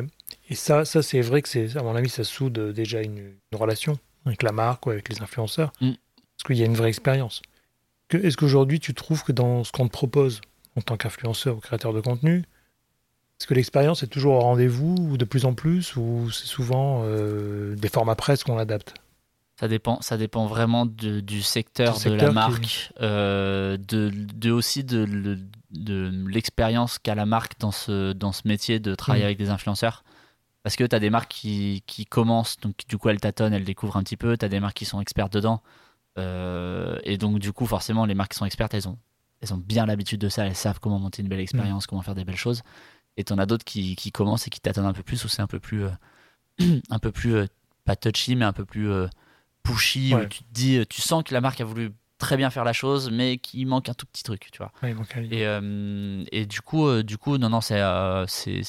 et, 0.50 0.56
ça, 0.56 0.84
ça 0.84 1.02
c'est 1.02 1.22
vrai 1.22 1.42
que 1.42 1.50
c'est, 1.50 1.78
à 1.78 1.82
mon 1.82 1.96
avis, 1.96 2.10
ça 2.10 2.24
soude 2.24 2.74
déjà 2.74 3.02
une, 3.02 3.34
relation 3.54 3.98
avec 4.26 4.44
la 4.44 4.52
marque 4.52 4.86
ou 4.86 4.92
avec 4.92 5.10
les 5.10 5.22
influenceurs. 5.22 5.72
Mm. 5.82 5.92
Parce 5.92 6.48
qu'il 6.48 6.58
y 6.58 6.64
a 6.64 6.66
une 6.66 6.76
vraie 6.76 6.90
expérience? 6.90 7.42
Est-ce 8.12 8.38
qu'aujourd'hui, 8.38 8.80
tu 8.80 8.94
trouves 8.94 9.24
que 9.24 9.32
dans 9.32 9.64
ce 9.64 9.72
qu'on 9.72 9.88
te 9.88 9.92
propose 9.92 10.42
en 10.76 10.82
tant 10.82 10.98
qu'influenceur 10.98 11.58
ou 11.58 11.60
créateur 11.60 11.94
de 11.94 12.02
contenu, 12.02 12.44
est-ce 13.40 13.48
que 13.48 13.54
l'expérience 13.54 14.04
est 14.04 14.08
toujours 14.08 14.36
au 14.36 14.40
rendez-vous 14.40 14.96
ou 15.00 15.18
de 15.18 15.26
plus 15.26 15.46
en 15.46 15.54
plus 15.54 15.96
ou 15.96 16.30
c'est 16.32 16.46
souvent 16.46 17.02
euh, 17.04 17.76
des 17.76 17.90
formats 17.90 18.16
presse 18.16 18.44
qu'on 18.44 18.58
adapte 18.58 18.94
ça 19.60 19.68
dépend, 19.68 20.02
ça 20.02 20.18
dépend 20.18 20.48
vraiment 20.48 20.86
du, 20.86 21.42
secteur 21.42 22.00
de 22.00 22.10
la 22.10 22.32
marque, 22.32 22.92
euh, 23.02 23.78
de, 23.78 24.52
aussi 24.52 24.84
de, 24.84 25.38
l'expérience 26.28 26.98
qu'a 26.98 27.16
la 27.16 27.26
marque 27.26 27.60
dans 27.60 27.72
ce, 27.72 28.14
dans 28.14 28.32
ce 28.32 28.48
métier 28.48 28.80
de 28.80 28.96
travailler 28.96 29.24
mm. 29.24 29.28
avec 29.28 29.38
des 29.38 29.50
influenceurs. 29.50 30.04
Parce 30.64 30.76
que 30.76 30.84
tu 30.84 30.96
as 30.96 31.00
des 31.00 31.10
marques 31.10 31.32
qui, 31.32 32.06
commencent, 32.10 32.58
donc 32.58 32.76
du 32.88 32.98
coup 32.98 33.10
elles 33.10 33.20
tâtonnent, 33.20 33.54
elles 33.54 33.66
découvrent 33.66 33.98
un 33.98 34.04
petit 34.04 34.18
peu, 34.18 34.38
tu 34.38 34.46
as 34.46 34.50
des 34.50 34.60
marques 34.60 34.78
qui 34.78 34.86
sont 34.86 35.02
expertes 35.02 35.34
dedans. 35.34 35.62
Euh, 36.18 37.00
et 37.04 37.18
donc 37.18 37.40
du 37.40 37.52
coup 37.52 37.66
forcément 37.66 38.06
les 38.06 38.14
marques 38.14 38.32
qui 38.32 38.38
sont 38.38 38.46
expertes, 38.46 38.74
elles 38.74 38.88
ont, 38.88 38.98
elles 39.42 39.54
ont 39.54 39.58
bien 39.58 39.86
l'habitude 39.86 40.22
de 40.22 40.30
ça, 40.30 40.46
elles 40.46 40.56
savent 40.56 40.80
comment 40.80 41.00
monter 41.00 41.22
une 41.22 41.28
belle 41.28 41.40
expérience, 41.40 41.86
mm. 41.86 41.88
comment 41.88 42.02
faire 42.02 42.16
des 42.16 42.24
belles 42.24 42.38
choses. 42.38 42.62
Et 43.18 43.24
tu 43.24 43.34
en 43.34 43.38
as 43.38 43.46
d'autres 43.46 43.66
qui, 43.66 43.96
commencent 44.12 44.48
et 44.48 44.50
qui 44.50 44.62
tâtonnent 44.62 44.86
un 44.86 44.94
peu 44.94 45.04
plus, 45.04 45.24
où 45.26 45.28
c'est 45.28 45.42
un 45.42 45.48
peu 45.48 45.60
plus, 45.60 45.84
euh, 45.84 46.80
un 46.90 47.00
peu 47.00 47.12
plus, 47.12 47.48
pas 47.84 47.96
touchy, 47.96 48.36
mais 48.36 48.46
un 48.46 48.54
peu 48.54 48.66
plus 48.66 48.90
pushy, 49.64 50.16
où 50.16 50.26
tu 50.26 50.44
te 50.44 50.52
dis, 50.52 50.86
tu 50.88 51.02
sens 51.02 51.24
que 51.24 51.34
la 51.34 51.42
marque 51.42 51.62
a 51.62 51.66
voulu 51.66 51.92
très 52.24 52.38
bien 52.38 52.50
faire 52.50 52.64
la 52.64 52.74
chose, 52.74 53.12
mais 53.12 53.38
qu'il 53.38 53.68
manque 53.68 53.90
un 53.90 53.94
tout 53.94 54.06
petit 54.06 54.24
truc, 54.24 54.50
tu 54.52 54.60
vois. 54.60 54.72
et, 55.32 55.46
euh, 55.46 56.24
et 56.32 56.46
du 56.46 56.62
coup, 56.62 56.88
euh, 56.88 57.04
du 57.04 57.18
coup, 57.18 57.38
non, 57.38 57.50
non, 57.50 57.60
euh, 57.72 58.26
c'est, 58.28 58.62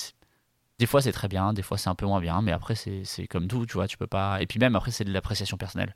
des 0.79 0.87
fois 0.87 1.03
c'est 1.03 1.13
très 1.13 1.29
bien, 1.29 1.53
des 1.53 1.63
fois 1.63 1.79
c'est 1.79 1.89
un 1.89 1.95
peu 1.95 2.07
moins 2.07 2.21
bien, 2.21 2.43
mais 2.43 2.53
après 2.53 2.75
c'est 2.75 3.27
comme 3.29 3.49
tout, 3.49 3.67
tu 3.67 3.75
vois, 3.75 3.87
tu 3.87 3.97
peux 3.97 4.07
pas. 4.07 4.41
Et 4.43 4.47
puis 4.47 4.59
même 4.59 4.77
après 4.77 4.91
c'est 4.91 5.05
de 5.05 5.13
l'appréciation 5.13 5.57
personnelle. 5.57 5.95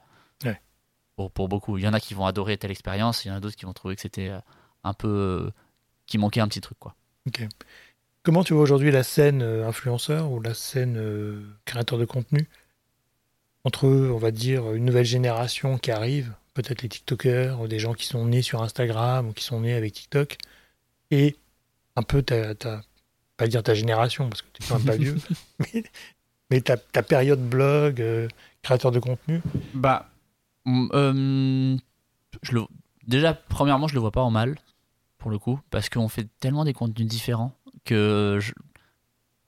Pour, 1.17 1.33
pour, 1.33 1.49
beaucoup, 1.49 1.79
il 1.79 1.85
y 1.85 1.89
en 1.89 1.95
a 1.95 1.99
qui 1.99 2.15
vont 2.15 2.27
adorer 2.27 2.57
telle 2.59 2.71
expérience, 2.71 3.25
il 3.25 3.29
y 3.29 3.31
en 3.33 3.35
a 3.35 3.41
d'autres 3.41 3.57
qui 3.57 3.65
vont 3.65 3.73
trouver 3.73 3.97
que 3.97 4.01
c'était 4.01 4.31
un 4.85 4.93
peu, 4.93 5.51
qui 6.07 6.17
manquait 6.17 6.41
un 6.41 6.47
petit 6.47 6.61
truc, 6.61 6.79
quoi. 6.79 6.95
Ok. 7.27 7.45
Comment 8.23 8.45
tu 8.45 8.53
vois 8.53 8.63
aujourd'hui 8.63 8.93
la 8.93 9.03
scène 9.03 9.43
influenceur 9.43 10.31
ou 10.31 10.41
la 10.41 10.55
scène 10.55 11.45
créateur 11.65 11.99
de 11.99 12.05
contenu 12.05 12.49
entre, 13.65 13.87
on 13.87 14.17
va 14.17 14.31
dire, 14.31 14.73
une 14.73 14.85
nouvelle 14.85 15.05
génération 15.05 15.77
qui 15.79 15.91
arrive, 15.91 16.33
peut-être 16.55 16.83
les 16.83 16.89
TikTokers, 16.89 17.61
ou 17.61 17.69
des 17.69 17.79
gens 17.79 17.95
qui 17.95 18.07
sont 18.07 18.25
nés 18.27 18.43
sur 18.43 18.63
Instagram 18.63 19.29
ou 19.29 19.33
qui 19.33 19.45
sont 19.45 19.61
nés 19.61 19.75
avec 19.75 19.93
TikTok, 19.93 20.39
et 21.11 21.37
un 21.97 22.03
peu 22.03 22.23
ta, 22.23 22.55
ta 22.55 22.83
pas 23.39 23.47
dire 23.47 23.63
ta 23.63 23.73
génération, 23.73 24.29
parce 24.29 24.43
que 24.43 24.49
tu 24.53 24.63
es 24.63 24.67
quand 24.67 24.77
même 24.77 24.87
pas 24.87 24.97
vieux, 24.97 25.17
mais, 26.51 26.61
ta, 26.61 26.77
ta, 26.77 27.03
période 27.03 27.41
blog, 27.41 28.03
euh, 28.03 28.29
créateur 28.61 28.91
de 28.91 28.99
contenu. 28.99 29.41
Bah, 29.73 30.11
euh, 30.67 31.77
je 32.43 32.53
le, 32.53 32.63
déjà, 33.07 33.33
premièrement, 33.33 33.89
je 33.89 33.95
le 33.95 34.01
vois 34.01 34.11
pas 34.11 34.23
en 34.23 34.31
mal, 34.31 34.57
pour 35.17 35.31
le 35.31 35.39
coup, 35.39 35.59
parce 35.71 35.89
qu'on 35.89 36.09
fait 36.09 36.29
tellement 36.41 36.65
des 36.65 36.75
contenus 36.75 37.07
différents 37.07 37.55
que 37.85 38.39
je, 38.41 38.53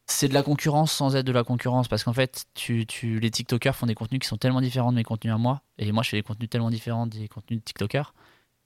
c'est 0.06 0.28
de 0.28 0.34
la 0.34 0.42
concurrence 0.42 0.92
sans 0.92 1.16
être 1.16 1.26
de 1.26 1.32
la 1.32 1.44
concurrence 1.44 1.88
parce 1.88 2.04
qu'en 2.04 2.12
fait 2.12 2.46
tu, 2.54 2.86
tu, 2.86 3.20
les 3.20 3.30
TikTokers 3.30 3.76
font 3.76 3.86
des 3.86 3.94
contenus 3.94 4.20
qui 4.20 4.26
sont 4.26 4.36
tellement 4.36 4.60
différents 4.60 4.90
de 4.90 4.96
mes 4.96 5.04
contenus 5.04 5.32
à 5.32 5.38
moi 5.38 5.62
et 5.78 5.92
moi 5.92 6.02
je 6.02 6.10
fais 6.10 6.16
des 6.16 6.22
contenus 6.22 6.50
tellement 6.50 6.70
différents 6.70 7.06
des 7.06 7.28
contenus 7.28 7.60
de 7.60 7.64
TikTokers 7.64 8.12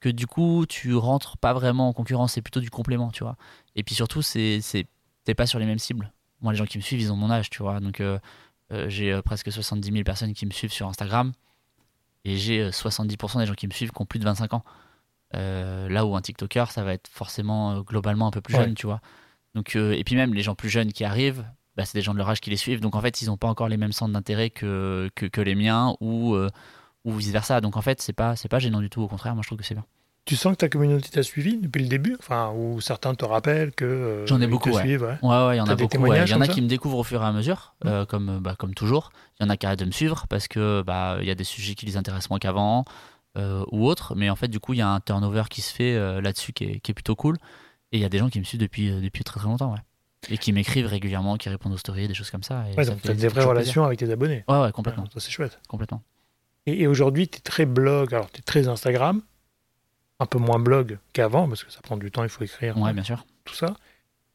que 0.00 0.08
du 0.08 0.26
coup 0.26 0.64
tu 0.66 0.94
rentres 0.94 1.36
pas 1.36 1.52
vraiment 1.52 1.88
en 1.88 1.92
concurrence 1.92 2.32
c'est 2.32 2.42
plutôt 2.42 2.60
du 2.60 2.70
complément 2.70 3.10
tu 3.10 3.24
vois. 3.24 3.36
Et 3.76 3.82
puis 3.82 3.94
surtout 3.94 4.22
c'est 4.22 4.60
t'es 5.24 5.34
pas 5.34 5.46
sur 5.46 5.58
les 5.58 5.66
mêmes 5.66 5.78
cibles 5.78 6.12
moi 6.40 6.52
les 6.52 6.58
gens 6.58 6.66
qui 6.66 6.78
me 6.78 6.82
suivent 6.82 7.00
ils 7.00 7.12
ont 7.12 7.16
mon 7.16 7.30
âge 7.30 7.50
tu 7.50 7.62
vois 7.62 7.80
donc 7.80 8.00
euh, 8.00 8.18
euh, 8.72 8.88
j'ai 8.88 9.12
euh, 9.12 9.22
presque 9.22 9.50
70 9.50 9.90
000 9.90 10.04
personnes 10.04 10.32
qui 10.34 10.46
me 10.46 10.50
suivent 10.50 10.72
sur 10.72 10.88
Instagram 10.88 11.32
et 12.24 12.36
j'ai 12.36 12.68
70% 12.70 13.38
des 13.38 13.46
gens 13.46 13.54
qui 13.54 13.66
me 13.66 13.72
suivent 13.72 13.90
qui 13.90 14.02
ont 14.02 14.06
plus 14.06 14.18
de 14.18 14.24
25 14.24 14.54
ans 14.54 14.64
là 15.32 16.06
où 16.06 16.14
un 16.14 16.20
TikToker 16.20 16.70
ça 16.70 16.84
va 16.84 16.94
être 16.94 17.08
forcément 17.08 17.80
globalement 17.80 18.28
un 18.28 18.30
peu 18.30 18.40
plus 18.40 18.54
jeune 18.54 18.74
tu 18.74 18.86
vois 18.86 19.00
donc, 19.54 19.76
et 19.76 20.02
puis 20.04 20.16
même 20.16 20.34
les 20.34 20.42
gens 20.42 20.54
plus 20.54 20.68
jeunes 20.68 20.92
qui 20.92 21.04
arrivent, 21.04 21.44
bah, 21.76 21.84
c'est 21.84 21.96
des 21.98 22.02
gens 22.02 22.12
de 22.12 22.18
leur 22.18 22.28
âge 22.28 22.40
qui 22.40 22.50
les 22.50 22.56
suivent. 22.56 22.80
Donc 22.80 22.94
en 22.94 23.00
fait, 23.00 23.22
ils 23.22 23.26
n'ont 23.26 23.36
pas 23.36 23.48
encore 23.48 23.68
les 23.68 23.76
mêmes 23.76 23.92
centres 23.92 24.12
d'intérêt 24.12 24.50
que, 24.50 25.10
que, 25.14 25.40
les 25.40 25.54
miens 25.54 25.96
ou, 26.00 26.34
euh, 26.34 26.48
ou 27.04 27.12
vice 27.14 27.30
versa. 27.30 27.60
Donc 27.60 27.76
en 27.76 27.82
fait, 27.82 28.00
c'est 28.00 28.12
pas, 28.12 28.36
c'est 28.36 28.48
pas 28.48 28.58
gênant 28.58 28.80
du 28.80 28.90
tout. 28.90 29.02
Au 29.02 29.08
contraire, 29.08 29.34
moi 29.34 29.42
je 29.42 29.48
trouve 29.48 29.58
que 29.58 29.64
c'est 29.64 29.74
bien. 29.74 29.84
Tu 30.24 30.36
sens 30.36 30.52
que 30.52 30.58
ta 30.58 30.68
communauté 30.68 31.10
t'a 31.10 31.22
suivi 31.22 31.58
depuis 31.58 31.82
le 31.82 31.88
début? 31.88 32.16
Enfin, 32.18 32.50
ou 32.56 32.80
certains 32.80 33.14
te 33.14 33.24
rappellent 33.24 33.72
que. 33.72 33.84
Euh, 33.84 34.26
J'en 34.26 34.40
ai 34.40 34.46
beaucoup, 34.46 34.70
ouais. 34.70 34.96
ouais. 34.96 34.96
ouais. 34.96 35.54
il 35.54 35.58
y 35.58 35.60
en 35.60 35.66
a 35.66 35.76
beaucoup. 35.76 36.06
Il 36.06 36.28
y 36.28 36.34
en 36.34 36.40
a 36.40 36.48
qui 36.48 36.62
me 36.62 36.66
découvrent 36.66 36.98
au 36.98 37.04
fur 37.04 37.22
et 37.22 37.26
à 37.26 37.32
mesure, 37.32 37.74
comme, 38.08 38.38
bah, 38.40 38.54
comme 38.58 38.74
toujours. 38.74 39.12
Il 39.38 39.44
y 39.44 39.46
en 39.46 39.50
a 39.50 39.56
qui 39.56 39.66
arrêtent 39.66 39.80
de 39.80 39.84
me 39.84 39.90
suivre 39.90 40.26
parce 40.28 40.48
que 40.48 40.82
bah, 40.82 41.18
il 41.20 41.26
y 41.26 41.30
a 41.30 41.34
des 41.34 41.44
sujets 41.44 41.74
qui 41.74 41.86
les 41.86 41.96
intéressent 41.96 42.30
moins 42.30 42.38
qu'avant 42.38 42.84
ou 43.36 43.86
autres. 43.86 44.14
Mais 44.14 44.30
en 44.30 44.36
fait, 44.36 44.48
du 44.48 44.60
coup, 44.60 44.72
il 44.72 44.78
y 44.78 44.82
a 44.82 44.88
un 44.88 45.00
turnover 45.00 45.44
qui 45.50 45.60
se 45.60 45.74
fait 45.74 46.20
là-dessus 46.20 46.52
qui 46.52 46.64
est, 46.64 46.80
qui 46.80 46.92
est 46.92 46.94
plutôt 46.94 47.16
cool. 47.16 47.36
Et 47.94 47.98
il 47.98 48.00
y 48.00 48.04
a 48.04 48.08
des 48.08 48.18
gens 48.18 48.28
qui 48.28 48.40
me 48.40 48.44
suivent 48.44 48.60
depuis, 48.60 48.90
euh, 48.90 49.00
depuis 49.00 49.22
très 49.22 49.38
très 49.38 49.48
longtemps, 49.48 49.72
ouais. 49.72 49.78
Et 50.28 50.36
qui 50.36 50.52
m'écrivent 50.52 50.86
régulièrement, 50.86 51.36
qui 51.36 51.48
répondent 51.48 51.74
aux 51.74 51.78
stories, 51.78 52.08
des 52.08 52.14
choses 52.14 52.32
comme 52.32 52.42
ça. 52.42 52.64
Et 52.68 52.74
ouais, 52.74 52.84
donc 52.84 53.00
tu 53.00 53.08
as 53.08 53.14
des 53.14 53.28
vraies 53.28 53.44
relations 53.44 53.84
avec 53.84 54.00
tes 54.00 54.10
abonnés. 54.10 54.42
Ouais, 54.48 54.60
ouais, 54.62 54.72
complètement. 54.72 55.04
ça, 55.14 55.20
c'est 55.20 55.30
chouette. 55.30 55.60
Complètement. 55.68 56.02
Et, 56.66 56.88
aujourd'hui, 56.88 57.28
tu 57.28 57.38
es 57.38 57.40
très 57.40 57.66
blog, 57.66 58.12
alors 58.12 58.32
tu 58.32 58.40
es 58.40 58.42
très 58.42 58.66
Instagram, 58.66 59.22
un 60.20 60.26
peu 60.26 60.38
moins 60.38 60.58
blog 60.58 60.98
qu'avant, 61.12 61.48
parce 61.48 61.64
que 61.64 61.72
ça 61.72 61.80
prend 61.82 61.96
du 61.96 62.10
temps, 62.10 62.22
il 62.22 62.28
faut 62.28 62.44
écrire. 62.44 62.76
Ouais, 62.78 62.92
bien 62.92 63.02
sûr. 63.02 63.24
Tout 63.44 63.54
ça. 63.54 63.74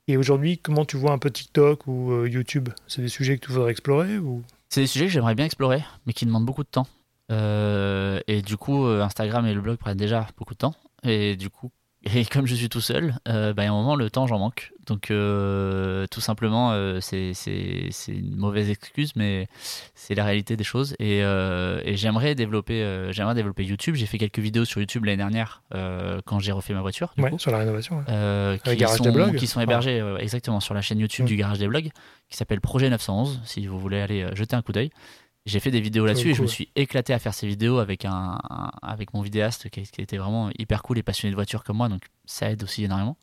Et 0.07 0.17
aujourd'hui, 0.17 0.57
comment 0.57 0.85
tu 0.85 0.97
vois 0.97 1.11
un 1.11 1.17
peu 1.19 1.29
TikTok 1.29 1.87
ou 1.87 2.11
euh, 2.11 2.29
YouTube? 2.29 2.69
C'est 2.87 3.01
des 3.01 3.09
sujets 3.09 3.37
que 3.37 3.45
tu 3.45 3.51
voudrais 3.51 3.71
explorer 3.71 4.17
ou... 4.17 4.43
C'est 4.69 4.81
des 4.81 4.87
sujets 4.87 5.05
que 5.05 5.11
j'aimerais 5.11 5.35
bien 5.35 5.45
explorer, 5.45 5.83
mais 6.05 6.13
qui 6.13 6.25
demandent 6.25 6.45
beaucoup 6.45 6.63
de 6.63 6.69
temps. 6.69 6.87
Euh, 7.31 8.19
et 8.27 8.41
du 8.41 8.57
coup, 8.57 8.85
Instagram 8.85 9.45
et 9.45 9.53
le 9.53 9.61
blog 9.61 9.77
prennent 9.77 9.97
déjà 9.97 10.27
beaucoup 10.37 10.53
de 10.53 10.59
temps. 10.59 10.75
Et 11.03 11.35
du 11.35 11.49
coup, 11.49 11.71
et 12.03 12.25
comme 12.25 12.45
je 12.45 12.55
suis 12.55 12.69
tout 12.69 12.81
seul, 12.81 13.15
euh, 13.27 13.53
bah, 13.53 13.63
à 13.63 13.65
un 13.67 13.71
moment, 13.71 13.95
le 13.95 14.09
temps, 14.09 14.27
j'en 14.27 14.39
manque. 14.39 14.71
Donc, 14.89 15.11
euh, 15.11 16.05
tout 16.11 16.19
simplement, 16.19 16.71
euh, 16.73 16.99
c'est 16.99 17.33
une 18.07 18.35
mauvaise 18.35 18.69
excuse, 18.69 19.13
mais 19.15 19.47
c'est 19.95 20.15
la 20.15 20.25
réalité 20.25 20.57
des 20.57 20.63
choses. 20.63 20.95
Et, 20.99 21.19
et 21.19 21.95
j'aimerais 21.95 22.35
développer, 22.35 23.09
j'aimerais 23.11 23.35
développer 23.35 23.63
YouTube. 23.63 23.95
J'ai 23.95 24.05
fait 24.05 24.17
quelques 24.17 24.39
vidéos 24.39 24.65
sur 24.65 24.81
YouTube 24.81 25.05
l'année 25.05 25.17
dernière 25.17 25.63
quand 26.25 26.39
j'ai 26.39 26.51
refait 26.51 26.73
ma 26.73 26.81
voiture. 26.81 27.13
Du 27.17 27.23
sur 27.37 27.51
la 27.51 27.59
rénovation. 27.59 28.03
qui, 28.63 28.87
sont, 28.87 29.03
des 29.03 29.11
blogs. 29.11 29.35
qui 29.35 29.47
sont 29.47 29.61
hébergés 29.61 30.03
exactement 30.19 30.59
sur 30.59 30.73
la 30.73 30.81
chaîne 30.81 30.99
YouTube 30.99 31.25
mm. 31.25 31.29
du 31.29 31.35
Garage 31.35 31.59
des 31.59 31.67
Blogs, 31.67 31.89
qui 32.29 32.37
s'appelle 32.37 32.61
Projet 32.61 32.89
911, 32.89 33.41
si 33.45 33.67
vous 33.67 33.79
voulez 33.79 34.01
aller 34.01 34.27
jeter 34.35 34.55
un 34.55 34.61
coup 34.61 34.71
d'œil. 34.71 34.91
J'ai 35.45 35.59
fait 35.59 35.71
des 35.71 35.81
vidéos 35.81 36.05
là-dessus 36.05 36.31
et 36.31 36.33
je 36.33 36.41
me 36.41 36.47
suis 36.47 36.69
éclaté 36.75 37.13
à 37.13 37.19
faire 37.19 37.33
ces 37.33 37.47
vidéos 37.47 37.79
avec, 37.79 38.05
un, 38.05 38.37
avec 38.81 39.13
mon 39.13 39.21
vidéaste 39.21 39.69
qui, 39.69 39.81
était 39.81 40.17
vraiment 40.17 40.49
hyper 40.57 40.83
cool 40.83 40.97
et 40.97 41.03
passionné 41.03 41.31
de 41.31 41.35
voiture 41.35 41.63
comme 41.63 41.77
moi, 41.77 41.89
donc 41.89 42.01
ça 42.25 42.51
aide 42.51 42.63
aussi 42.63 42.83
énormément. 42.83 43.17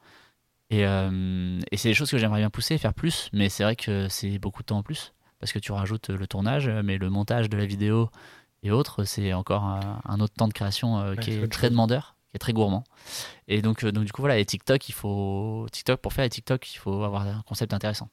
Et, 0.71 0.87
euh, 0.87 1.61
et 1.71 1.77
c'est 1.77 1.89
des 1.89 1.95
choses 1.95 2.11
que 2.11 2.19
j'aimerais 2.19 2.41
bien 2.41 2.51
pousser, 2.51 2.77
faire 2.79 2.95
plus, 2.95 3.29
mais 3.33 3.49
c'est 3.49 3.63
vrai 3.63 3.77
que 3.77 4.09
c'est 4.09 4.39
beaucoup 4.39 4.63
de 4.63 4.67
temps 4.67 4.79
en 4.79 4.83
plus 4.83 5.13
parce 5.39 5.53
que 5.53 5.59
tu 5.59 5.73
rajoutes 5.73 6.09
le 6.09 6.27
tournage, 6.27 6.69
mais 6.69 6.99
le 6.99 7.11
montage 7.11 7.49
de 7.49 7.57
la 7.57 7.67
vidéo 7.67 8.11
et 8.63 8.71
autres, 8.71 9.05
c'est 9.05 9.33
encore 9.33 9.65
un, 9.65 10.21
autre 10.21 10.35
temps 10.35 10.49
de 10.49 10.53
création 10.53 10.99
euh, 10.99 11.15
qui 11.15 11.33
est 11.33 11.49
très 11.49 11.71
demandeur, 11.71 12.17
qui 12.31 12.37
est 12.37 12.39
très 12.39 12.53
gourmand. 12.53 12.85
Et 13.47 13.63
donc, 13.63 13.85
euh, 13.85 13.93
donc 13.93 14.05
du 14.05 14.13
coup 14.13 14.23
voilà, 14.23 14.39
et 14.39 14.45
TikTok, 14.45 14.89
il 14.89 14.93
faut 14.93 15.67
TikTok 15.71 16.01
pour 16.01 16.13
faire 16.13 16.25
les 16.25 16.31
TikTok, 16.31 16.75
il 16.75 16.79
faut 16.79 17.05
avoir 17.05 17.23
un 17.23 17.43
concept 17.47 17.75
intéressant 17.75 18.09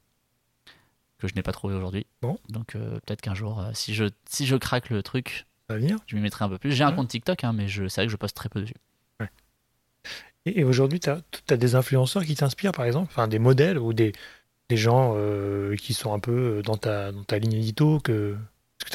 que 1.23 1.29
je 1.29 1.35
n'ai 1.35 1.41
pas 1.41 1.53
trouvé 1.53 1.73
aujourd'hui. 1.73 2.05
Bon. 2.21 2.37
Donc 2.49 2.75
euh, 2.75 2.99
peut-être 3.05 3.21
qu'un 3.21 3.33
jour, 3.33 3.59
euh, 3.59 3.71
si, 3.73 3.93
je, 3.93 4.05
si 4.25 4.45
je 4.45 4.55
craque 4.55 4.89
le 4.89 5.01
truc, 5.01 5.47
venir. 5.69 5.97
je 6.05 6.15
m'y 6.15 6.21
mettrai 6.21 6.45
un 6.45 6.49
peu 6.49 6.57
plus. 6.57 6.73
J'ai 6.73 6.83
un 6.83 6.91
compte 6.91 7.07
TikTok, 7.07 7.43
hein, 7.43 7.53
mais 7.53 7.67
c'est 7.67 7.95
vrai 7.95 8.05
que 8.05 8.11
je 8.11 8.17
poste 8.17 8.35
très 8.35 8.49
peu 8.49 8.61
dessus. 8.61 8.75
Et, 10.45 10.63
aujourd'hui, 10.63 10.99
tu 10.99 11.09
as, 11.09 11.57
des 11.57 11.75
influenceurs 11.75 12.25
qui 12.25 12.35
t'inspirent, 12.35 12.73
par 12.73 12.85
exemple, 12.85 13.07
enfin 13.11 13.27
des 13.27 13.39
modèles 13.39 13.77
ou 13.77 13.93
des, 13.93 14.11
des 14.69 14.77
gens 14.77 15.13
euh, 15.15 15.75
qui 15.75 15.93
sont 15.93 16.13
un 16.13 16.19
peu 16.19 16.61
dans 16.65 16.77
ta, 16.77 17.11
dans 17.11 17.23
ta 17.23 17.39
ligne 17.39 17.53
édito, 17.53 17.99
que, 17.99 18.35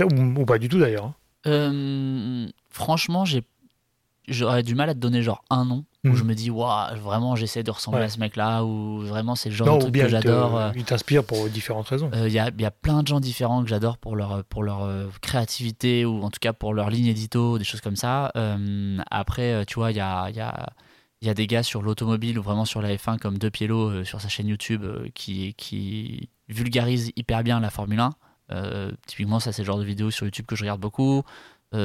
ou, 0.01 0.41
ou, 0.41 0.45
pas 0.45 0.59
du 0.59 0.69
tout 0.69 0.79
d'ailleurs. 0.79 1.15
Hein. 1.45 2.49
franchement, 2.71 3.25
j'ai 3.25 3.43
j'aurais 4.29 4.63
du 4.63 4.75
mal 4.75 4.91
à 4.91 4.95
te 4.95 4.99
donner 4.99 5.23
genre 5.23 5.43
un 5.49 5.65
nom 5.65 5.85
où 6.05 6.15
je 6.15 6.23
me 6.25 6.35
dis, 6.35 6.51
waouh, 6.51 6.97
vraiment, 7.01 7.37
j'essaie 7.37 7.63
de 7.63 7.71
ressembler 7.71 8.01
Ouais. 8.01 8.07
à 8.07 8.09
ce 8.09 8.19
mec-là, 8.19 8.65
ou 8.65 9.01
vraiment, 9.01 9.35
c'est 9.35 9.51
le 9.51 9.55
genre 9.55 9.67
Non, 9.67 9.75
de 9.77 9.81
truc 9.81 9.93
bien 9.93 10.05
que 10.05 10.11
j'adore. 10.11 10.57
euh, 10.57 10.71
il 10.75 10.85
t'inspire 10.85 11.23
pour 11.25 11.49
différentes 11.49 11.89
raisons. 11.89 12.11
Il 12.15 12.33
y, 12.33 12.39
a, 12.39 12.51
y 12.57 12.65
a 12.65 12.71
plein 12.71 13.03
de 13.03 13.09
gens 13.09 13.21
différents 13.21 13.63
que 13.63 13.69
j'adore 13.69 13.99
pour 13.99 14.17
leur, 14.17 14.45
pour 14.45 14.63
leur 14.63 14.85
euh, 14.85 15.07
créativité 15.21 16.07
ou 16.07 16.23
en 16.23 16.31
tout 16.31 16.39
cas 16.41 16.53
pour 16.55 16.73
leur 16.73 16.89
ligne 16.89 17.07
édito, 17.07 17.59
des 17.59 17.65
choses 17.65 17.81
comme 17.83 17.97
ça. 17.97 18.31
Euh, 18.37 18.99
après, 19.11 19.53
euh, 19.53 19.65
tu 19.67 19.75
vois, 19.75 19.91
il 19.91 19.97
y 19.99 20.01
a, 20.01 20.31
y, 20.31 20.41
a, 20.41 20.69
y 21.27 21.31
a 21.31 21.35
des 21.35 21.47
gars 21.47 21.63
sur 21.63 21.83
l'automobile 21.83 22.39
ou 22.39 22.43
vraiment 22.43 22.65
sur 22.65 22.81
la 22.81 22.95
F1 22.95 23.19
comme 23.19 23.39
De 23.39 23.49
Pielo 23.49 23.91
euh, 23.91 24.05
sur 24.05 24.21
sa 24.21 24.29
chaîne 24.29 24.47
YouTube 24.47 24.85
euh, 24.85 25.09
qui, 25.15 25.55
qui 25.55 26.29
vulgarise 26.49 27.13
hyper 27.17 27.43
bien 27.43 27.61
la 27.61 27.71
Formule 27.71 27.99
1. 27.99 28.11
Euh, 28.51 28.93
typiquement, 29.07 29.41
ça, 29.41 29.53
c'est 29.53 29.63
le 29.63 29.67
genre 29.67 29.79
de 29.79 29.85
vidéos 29.85 30.11
sur 30.11 30.27
YouTube 30.27 30.47
que 30.47 30.57
je 30.57 30.63
regarde 30.63 30.81
beaucoup. 30.81 31.23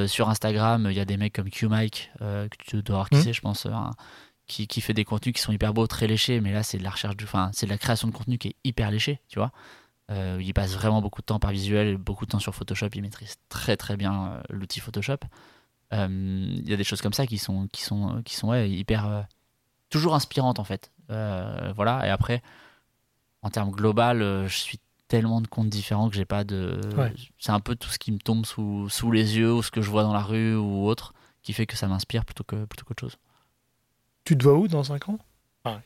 Sur 0.07 0.29
Instagram, 0.29 0.87
il 0.89 0.95
y 0.95 1.01
a 1.01 1.05
des 1.05 1.17
mecs 1.17 1.33
comme 1.33 1.49
Q-Mike, 1.49 2.11
que 2.19 2.47
tu 2.57 2.81
dois 2.81 2.95
voir 2.95 3.09
qui 3.09 3.17
Mhm. 3.17 3.23
c'est, 3.23 3.33
je 3.33 3.41
pense, 3.41 3.67
qui, 4.47 4.65
qui 4.65 4.79
fait 4.79 4.93
des 4.93 5.03
contenus 5.03 5.35
qui 5.35 5.41
sont 5.41 5.51
hyper 5.51 5.73
beaux, 5.73 5.87
très 5.87 6.07
léchés, 6.07 6.39
mais 6.39 6.53
là, 6.53 6.63
c'est 6.63 6.77
de 6.77 6.83
la 6.83 6.91
recherche, 6.91 7.15
enfin, 7.21 7.49
c'est 7.51 7.65
de 7.65 7.71
la 7.71 7.77
création 7.77 8.07
de 8.07 8.13
contenu 8.13 8.37
qui 8.37 8.47
est 8.47 8.55
hyper 8.63 8.91
léché, 8.91 9.19
tu 9.27 9.39
vois. 9.39 9.51
Il 10.09 10.53
passe 10.53 10.73
vraiment 10.73 11.01
beaucoup 11.01 11.19
de 11.19 11.25
temps 11.25 11.39
par 11.39 11.51
visuel, 11.51 11.97
beaucoup 11.97 12.25
de 12.25 12.31
temps 12.31 12.39
sur 12.39 12.55
Photoshop. 12.55 12.87
Il 12.95 13.01
maîtrise 13.01 13.35
très 13.49 13.75
très 13.75 13.97
bien 13.97 14.41
l'outil 14.49 14.79
Photoshop. 14.79 15.17
Euh, 15.93 16.07
Il 16.09 16.69
y 16.69 16.73
a 16.73 16.77
des 16.77 16.83
choses 16.83 17.01
comme 17.01 17.13
ça 17.13 17.25
qui 17.27 17.37
sont 17.37 17.67
qui 17.71 17.83
sont 17.83 18.21
qui 18.23 18.35
sont 18.35 18.49
ouais, 18.49 18.69
hyper 18.69 19.07
euh, 19.07 19.21
toujours 19.89 20.15
inspirantes 20.15 20.59
en 20.59 20.63
fait. 20.63 20.91
Euh, 21.09 21.73
voilà. 21.75 22.05
Et 22.07 22.09
après, 22.09 22.41
en 23.41 23.49
termes 23.49 23.71
global, 23.71 24.21
euh, 24.21 24.47
je 24.47 24.57
suis 24.57 24.79
tellement 25.07 25.41
de 25.41 25.47
comptes 25.47 25.69
différents 25.69 26.09
que 26.09 26.15
j'ai 26.15 26.25
pas 26.25 26.43
de. 26.43 26.79
Ouais. 26.97 27.13
C'est 27.37 27.51
un 27.51 27.59
peu 27.59 27.75
tout 27.75 27.89
ce 27.89 27.99
qui 27.99 28.11
me 28.11 28.17
tombe 28.17 28.45
sous, 28.45 28.89
sous 28.89 29.11
les 29.11 29.37
yeux 29.37 29.53
ou 29.53 29.61
ce 29.61 29.71
que 29.71 29.81
je 29.81 29.89
vois 29.89 30.03
dans 30.03 30.13
la 30.13 30.23
rue 30.23 30.55
ou 30.55 30.87
autre 30.87 31.13
qui 31.43 31.53
fait 31.53 31.65
que 31.65 31.75
ça 31.75 31.87
m'inspire 31.87 32.25
plutôt 32.25 32.43
que 32.43 32.65
plutôt 32.65 32.85
qu'autre 32.85 33.01
chose. 33.01 33.17
Tu 34.23 34.37
te 34.37 34.43
vois 34.43 34.57
où 34.57 34.67
dans 34.67 34.83
5 34.83 35.09
ans? 35.09 35.19
Enfin, 35.63 35.81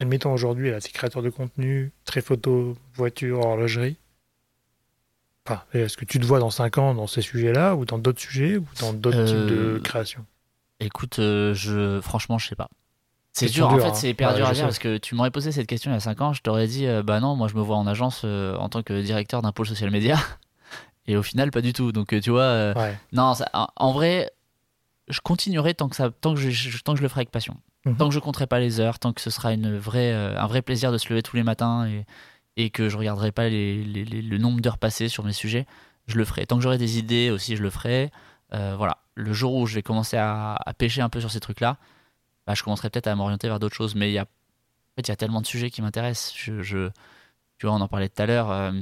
Admettons 0.00 0.32
aujourd'hui, 0.32 0.70
là, 0.70 0.80
t'es 0.80 0.90
créateur 0.90 1.22
de 1.22 1.30
contenu, 1.30 1.90
très 2.04 2.20
photo, 2.20 2.76
voiture, 2.94 3.40
horlogerie. 3.40 3.96
Enfin, 5.50 5.62
est-ce 5.72 5.96
que 5.96 6.04
tu 6.04 6.18
te 6.20 6.24
vois 6.26 6.38
dans 6.40 6.50
5 6.50 6.78
ans 6.78 6.94
dans 6.94 7.06
ces 7.06 7.22
sujets-là, 7.22 7.74
ou 7.74 7.84
dans 7.84 7.98
d'autres 7.98 8.20
sujets, 8.20 8.56
ou 8.58 8.66
dans 8.80 8.92
d'autres 8.92 9.24
types 9.24 9.46
de 9.46 9.76
Euh, 9.76 9.80
création 9.80 10.24
Écoute, 10.80 11.18
euh, 11.18 11.54
je 11.54 12.00
franchement, 12.00 12.38
je 12.38 12.48
sais 12.48 12.54
pas. 12.54 12.68
C'est 13.32 13.46
dur, 13.50 13.68
en 13.68 13.78
fait, 13.78 13.88
hein. 13.88 13.94
c'est 13.94 14.10
hyper 14.10 14.30
Ouais, 14.30 14.36
dur 14.36 14.46
à 14.46 14.52
dire 14.52 14.56
sais. 14.62 14.62
parce 14.62 14.78
que 14.78 14.96
tu 14.98 15.14
m'aurais 15.14 15.30
posé 15.30 15.52
cette 15.52 15.66
question 15.68 15.90
il 15.90 15.94
y 15.94 15.96
a 15.96 16.00
5 16.00 16.20
ans, 16.20 16.32
je 16.32 16.42
t'aurais 16.42 16.66
dit 16.66 16.86
euh, 16.86 17.02
bah 17.04 17.20
non, 17.20 17.36
moi 17.36 17.46
je 17.48 17.54
me 17.54 17.60
vois 17.62 17.76
en 17.76 17.86
agence 17.86 18.24
en 18.24 18.68
tant 18.68 18.82
que 18.82 19.00
directeur 19.00 19.42
d'un 19.42 19.52
pôle 19.52 19.66
social 19.66 19.90
média. 19.90 20.16
Et 21.06 21.16
au 21.16 21.22
final, 21.22 21.50
pas 21.50 21.60
du 21.62 21.72
tout. 21.72 21.90
Donc 21.92 22.08
tu 22.20 22.30
vois, 22.30 22.72
Ouais. 22.76 22.96
non, 23.12 23.34
ça- 23.34 23.48
en, 23.76 23.92
vrai, 23.92 24.30
je 25.08 25.20
continuerai 25.20 25.72
tant 25.74 25.88
que, 25.88 25.96
ça, 25.96 26.10
tant, 26.10 26.34
que 26.34 26.40
je, 26.40 26.50
je- 26.50 26.82
tant 26.82 26.92
que 26.92 26.98
je 26.98 27.02
le 27.02 27.08
ferai 27.08 27.20
avec 27.20 27.30
passion. 27.30 27.56
Mhm. 27.86 27.96
Tant 27.96 28.08
que 28.08 28.14
je 28.14 28.18
compterai 28.18 28.46
pas 28.46 28.58
les 28.58 28.80
heures, 28.80 28.98
tant 28.98 29.12
que 29.12 29.20
ce 29.20 29.30
sera 29.30 29.52
une 29.52 29.78
vraie, 29.78 30.12
un 30.12 30.46
vrai 30.46 30.60
plaisir 30.62 30.90
de 30.92 30.98
se 30.98 31.08
lever 31.08 31.22
tous 31.22 31.36
les 31.36 31.44
matins 31.44 31.86
et, 31.86 32.04
et 32.58 32.68
que 32.70 32.88
je 32.90 32.96
regarderai 32.98 33.32
pas 33.32 33.48
les, 33.48 33.82
les- 33.84 34.04
les- 34.04 34.20
le 34.20 34.36
nombre 34.38 34.60
d'heures 34.60 34.76
passées 34.78 35.08
sur 35.08 35.24
mes 35.24 35.32
sujets, 35.32 35.66
je 36.06 36.16
le 36.18 36.24
ferai. 36.26 36.44
Tant 36.44 36.56
que 36.56 36.62
j'aurai 36.62 36.76
des 36.78 36.98
idées 36.98 37.30
aussi, 37.30 37.56
je 37.56 37.62
le 37.62 37.70
ferai. 37.70 38.10
Euh, 38.52 38.74
voilà. 38.76 38.98
Le 39.14 39.32
jour 39.32 39.54
où 39.54 39.66
je 39.66 39.74
vais 39.74 39.82
commencer 39.82 40.16
à, 40.18 40.54
à 40.54 40.74
pêcher 40.74 41.00
un 41.00 41.08
peu 41.08 41.20
sur 41.20 41.30
ces 41.30 41.40
trucs-là, 41.40 41.76
bah, 42.46 42.54
je 42.54 42.62
commencerai 42.62 42.90
peut-être 42.90 43.06
à 43.06 43.14
m'orienter 43.14 43.46
vers 43.48 43.58
d'autres 43.60 43.74
choses. 43.76 43.94
Mais 43.94 44.10
il 44.10 44.14
y 44.14 44.18
a, 44.18 44.22
en 44.24 44.26
fait, 44.96 45.02
il 45.06 45.08
y 45.08 45.12
a 45.12 45.16
tellement 45.16 45.40
de 45.40 45.46
sujets 45.46 45.70
qui 45.70 45.80
m'intéressent. 45.82 46.34
Je, 46.36 46.60
je- 46.62 46.90
tu 47.58 47.66
vois, 47.66 47.74
on 47.74 47.80
en 47.80 47.88
parlait 47.88 48.08
tout 48.08 48.20
à 48.22 48.26
l'heure. 48.26 48.50
euh, 48.50 48.72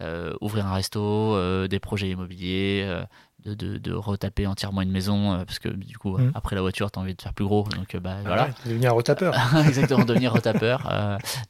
euh, 0.00 0.32
ouvrir 0.40 0.66
un 0.66 0.72
resto, 0.74 1.00
euh, 1.36 1.68
des 1.68 1.78
projets 1.78 2.08
immobiliers, 2.10 2.82
euh, 2.84 3.04
de, 3.44 3.54
de, 3.54 3.78
de 3.78 3.92
retaper 3.92 4.46
entièrement 4.48 4.80
une 4.82 4.90
maison, 4.90 5.44
parce 5.46 5.58
que 5.60 5.68
du 5.68 5.96
coup, 5.96 6.18
Mhm. 6.18 6.32
après 6.34 6.56
la 6.56 6.62
voiture, 6.62 6.90
tu 6.90 6.98
as 6.98 7.02
envie 7.02 7.14
de 7.14 7.22
faire 7.22 7.34
plus 7.34 7.44
gros. 7.44 7.64
Donc, 7.76 7.94
bah, 7.98 8.16
voilà. 8.24 8.46
Ouais, 8.46 8.52
t'es 8.64 8.70
devenu 8.70 8.86
un 8.88 8.92
retapeur. 8.92 9.34
Exactement, 9.66 10.04
devenir 10.04 10.32
retapeur. 10.32 10.88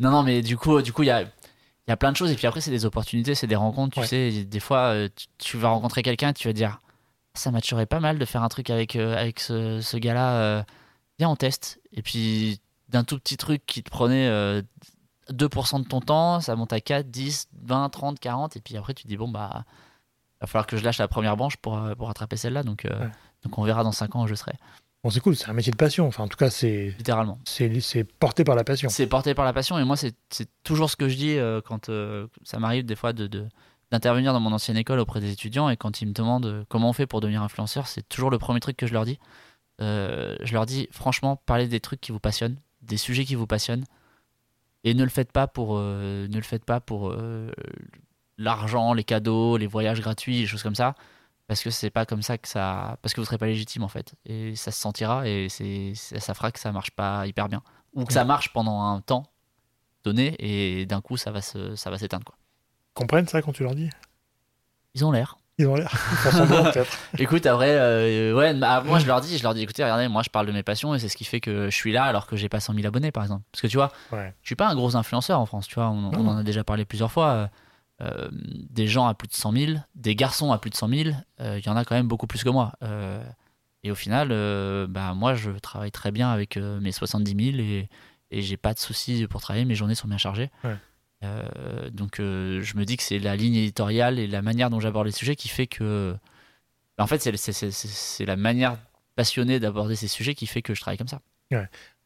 Non, 0.01 0.11
non, 0.11 0.23
mais 0.23 0.43
du 0.43 0.59
coup, 0.59 0.83
du 0.83 0.93
coup, 0.93 1.03
il 1.03 1.07
y 1.07 1.11
a, 1.11 1.25
il 1.87 1.91
y 1.91 1.93
a 1.93 1.97
plein 1.97 2.13
de 2.13 2.17
choses. 2.17 2.31
Et 2.31 2.37
puis 2.37 2.47
après, 2.47 2.61
c'est 2.61 2.71
des 2.71 2.85
opportunités, 2.85 3.35
c'est 3.35 3.47
des 3.47 3.57
rencontres. 3.57 3.95
Tu 3.95 4.01
Ouais. 4.01 4.07
sais, 4.07 4.45
des 4.45 4.61
fois, 4.61 4.93
euh, 4.95 5.09
tu, 5.39 5.57
vas 5.57 5.69
rencontrer 5.71 6.03
quelqu'un 6.03 6.29
et 6.31 6.35
tu 6.35 6.49
vas 6.49 6.53
dire 6.53 6.81
ça 7.35 7.51
matcherait 7.51 7.87
pas 7.87 7.99
mal 8.01 8.19
de 8.19 8.25
faire 8.25 8.43
un 8.43 8.49
truc 8.49 8.69
avec, 8.71 8.95
euh, 8.97 9.17
avec 9.17 9.41
ce, 9.41 9.81
ce 9.81 9.97
gars-là. 9.97 10.33
euh, 10.35 10.63
viens, 11.19 11.29
on 11.31 11.37
teste. 11.37 11.81
Et 11.93 12.03
puis, 12.03 12.61
d'un 12.89 13.05
tout 13.05 13.19
petit 13.19 13.37
truc 13.37 13.65
qui 13.67 13.83
te 13.83 13.91
prenait 13.91 14.29
euh, 14.29 14.61
2% 15.31 15.83
de 15.83 15.89
ton 15.89 16.01
temps, 16.01 16.41
ça 16.41 16.55
monte 16.57 16.73
à 16.73 16.81
4, 16.81 17.11
10, 17.11 17.49
20, 17.63 17.89
30, 17.89 18.21
40. 18.21 18.57
Et 18.57 18.61
puis 18.61 18.77
après, 18.77 18.93
tu 18.95 19.05
te 19.05 19.09
dis 19.09 19.17
bon, 19.17 19.29
bah, 19.29 19.65
va 20.41 20.47
falloir 20.47 20.67
que 20.67 20.77
je 20.77 20.85
lâche 20.85 20.99
la 20.99 21.09
première 21.09 21.37
branche 21.37 21.57
pour, 21.57 21.81
pour 21.97 22.11
attraper 22.11 22.37
celle-là. 22.37 22.63
Donc, 22.65 22.83
Ouais. 22.85 23.09
donc, 23.45 23.57
on 23.59 23.63
verra 23.65 23.83
dans 23.83 23.93
5 23.93 24.15
ans 24.17 24.25
où 24.25 24.27
je 24.27 24.35
serai, 24.35 24.53
Bon, 25.05 25.11
c'est 25.11 25.21
cool, 25.21 25.35
c'est 25.35 25.49
un 25.49 25.53
métier 25.53 25.73
de 25.73 25.77
passion. 25.77 26.07
Enfin, 26.07 26.23
en 26.25 26.29
tout 26.29 26.37
cas, 26.37 26.49
c'est 26.49 26.95
littéralement. 26.97 27.39
c'est 27.81 28.05
porté 28.05 28.45
par 28.45 28.55
la 28.55 28.63
passion. 28.63 28.89
C'est 28.89 29.07
porté 29.09 29.35
par 29.35 29.45
la 29.45 29.53
passion 29.53 29.79
et 29.79 29.85
moi 29.85 29.97
c'est 29.97 30.15
toujours 30.63 30.91
ce 30.91 30.97
que 30.97 31.09
je 31.09 31.17
dis 31.17 31.37
euh, 31.39 31.61
quand 31.61 31.89
euh, 31.89 32.29
ça 32.45 32.59
m'arrive 32.61 32.85
des 32.85 32.95
fois 32.97 33.13
de 33.13 33.27
de- 33.27 33.49
d'intervenir 33.91 34.33
dans 34.33 34.41
mon 34.41 34.53
ancienne 34.53 34.77
école 34.77 35.01
auprès 35.01 35.21
des 35.21 35.33
étudiants 35.33 35.69
et 35.69 35.77
quand 35.77 36.01
ils 36.01 36.07
me 36.07 36.13
demandent 36.13 36.47
euh, 36.47 36.65
comment 36.69 36.89
on 36.91 36.93
fait 36.93 37.07
pour 37.07 37.21
devenir 37.21 37.43
influenceur, 37.43 37.89
c'est 37.89 38.09
toujours 38.09 38.31
le 38.31 38.39
premier 38.39 38.61
truc 38.61 38.77
que 38.77 38.87
je 38.87 38.93
leur 38.93 39.05
dis. 39.05 39.19
Euh, 39.81 40.37
je 40.41 40.53
leur 40.53 40.67
dis 40.67 40.87
franchement 40.93 41.37
parlez 41.47 41.67
des 41.67 41.81
trucs 41.81 42.01
qui 42.01 42.13
vous 42.13 42.21
passionnent, 42.21 42.57
des 42.83 42.97
sujets 42.97 43.25
qui 43.25 43.35
vous 43.35 43.47
passionnent 43.49 43.85
et 44.85 44.95
ne 44.95 45.03
le 45.03 45.11
faites 45.11 45.33
pas 45.33 45.49
pour 45.49 45.79
ne 45.79 46.29
le 46.35 46.43
faites 46.43 46.65
pas 46.65 46.81
pour 46.81 47.13
l'argent, 48.39 48.95
les 48.95 49.05
cadeaux, 49.05 49.57
les 49.57 49.67
voyages 49.67 50.01
gratuits, 50.01 50.41
les 50.41 50.47
choses 50.47 50.63
comme 50.63 50.75
ça 50.75 50.95
parce 51.53 51.63
que 51.63 51.69
c'est 51.69 51.91
pas 51.91 52.07
comme 52.07 52.23
ça 52.23 52.39
que 52.39 52.49
ça 52.49 52.97
parce 53.03 53.13
que 53.13 53.21
vous 53.21 53.27
serez 53.27 53.37
pas 53.37 53.45
légitime 53.45 53.83
en 53.83 53.89
fait 53.89 54.15
et 54.25 54.57
ça 54.57 54.71
se 54.71 54.81
sentira 54.81 55.29
et 55.29 55.49
c'est 55.51 55.93
ça 55.95 56.33
fera 56.33 56.51
que 56.51 56.59
ça 56.59 56.73
marche 56.73 56.93
pas 56.93 57.27
hyper 57.27 57.51
bien 57.51 57.63
ou 57.93 58.07
que 58.07 58.13
ça 58.15 58.25
marche 58.25 58.55
pendant 58.55 58.81
un 58.81 59.03
temps 59.03 59.25
donné 60.03 60.35
et 60.39 60.87
d'un 60.87 61.03
coup 61.03 61.19
ça 61.19 61.31
va 61.31 61.43
se 61.43 61.77
ça 61.77 61.91
va 61.91 61.99
s'éteindre 61.99 62.25
quoi. 62.25 62.37
Comprennent 62.95 63.29
ça 63.29 63.43
quand 63.43 63.53
tu 63.53 63.65
leur 63.65 63.75
dis? 63.75 63.91
Ils 64.95 65.05
ont 65.05 65.13
l'air. 65.13 65.37
Ils 65.59 65.67
ont 65.67 65.75
l'air. 65.75 65.93
Écoute, 67.19 67.45
après, 67.45 67.71
euh, 67.79 68.35
ouais, 68.35 68.55
bah, 68.55 68.83
moi 68.83 68.99
je 68.99 69.07
leur 69.07 69.21
dis, 69.21 69.37
je 69.37 69.43
leur 69.43 69.53
dis, 69.53 69.61
écoutez, 69.61 69.83
regardez, 69.83 70.09
moi 70.09 70.23
je 70.23 70.31
parle 70.31 70.47
de 70.47 70.53
mes 70.53 70.63
passions 70.63 70.95
et 70.95 70.99
c'est 70.99 71.11
ce 71.11 71.17
qui 71.19 71.25
fait 71.25 71.41
que 71.41 71.67
je 71.69 71.77
suis 71.77 71.93
là 71.93 72.05
alors 72.05 72.27
que 72.27 72.37
j'ai 72.37 72.49
pas 72.49 72.61
100 72.61 72.73
000 72.75 72.87
abonnés 72.87 73.13
par 73.13 73.25
exemple. 73.25 73.43
Parce 73.53 73.61
que 73.61 73.67
tu 73.67 73.77
vois, 73.77 73.93
Ouais. 74.11 74.33
je 74.41 74.49
suis 74.49 74.57
pas 74.57 74.69
un 74.69 74.75
gros 74.75 74.97
influenceur 74.97 75.39
en 75.39 75.45
France, 75.45 75.67
tu 75.67 75.75
vois, 75.75 75.91
on, 75.91 76.15
en 76.15 76.39
a 76.39 76.43
déjà 76.43 76.65
parlé 76.65 76.87
plusieurs 76.87 77.13
fois. 77.13 77.51
Euh, 78.03 78.29
des 78.33 78.87
gens 78.89 79.07
à 79.07 79.15
plus 79.15 79.29
de 79.29 79.35
100 79.35 79.53
000, 79.53 79.73
des 79.95 80.15
garçons 80.17 80.53
à 80.53 80.59
plus 80.59 80.71
de 80.71 80.75
100 80.75 80.89
000, 80.89 81.11
euh, 81.41 81.59
il 81.59 81.65
y 81.65 81.69
en 81.69 81.77
a 81.77 81.85
quand 81.85 81.95
même 81.95 82.09
beaucoup 82.09 82.27
plus 82.27 82.43
que 82.43 82.49
moi. 82.49 82.73
Euh, 82.83 83.23
et 83.85 83.91
au 83.91 83.95
final, 83.95 84.29
bah, 84.89 85.15
moi 85.15 85.35
je 85.35 85.51
travaille 85.51 85.91
très 85.93 86.11
bien 86.13 86.31
avec 86.31 86.57
mes 86.57 86.93
70 86.93 87.53
000 87.53 87.63
et, 87.63 87.89
et 88.31 88.41
j'ai 88.43 88.57
pas 88.57 88.75
de 88.75 88.79
soucis 88.79 89.27
pour 89.29 89.41
travailler, 89.41 89.65
mes 89.65 89.75
journées 89.75 89.95
sont 89.97 90.09
bien 90.09 90.19
chargées. 90.19 90.51
Ouais. 90.65 90.77
Euh, 91.25 91.91
donc 91.91 92.19
euh, 92.19 92.61
je 92.63 92.77
me 92.77 92.85
dis 92.85 92.97
que 92.97 93.03
c'est 93.03 93.19
la 93.21 93.37
ligne 93.37 93.55
éditoriale 93.55 94.19
et 94.19 94.27
la 94.27 94.43
manière 94.43 94.71
dont 94.71 94.81
j'aborde 94.81 95.07
les 95.07 95.13
sujets 95.13 95.37
qui 95.37 95.49
fait 95.49 95.67
que. 95.69 96.17
En 96.99 97.07
fait, 97.07 97.21
c'est- 97.23 98.25
la 98.27 98.37
manière 98.37 98.77
passionnée 99.17 99.59
d'aborder 99.61 99.97
ces 99.97 100.09
sujets 100.09 100.35
qui 100.35 100.47
fait 100.47 100.63
que 100.63 100.75
je 100.75 100.81
travaille 100.81 100.99
comme 100.99 101.09
ça. 101.09 101.21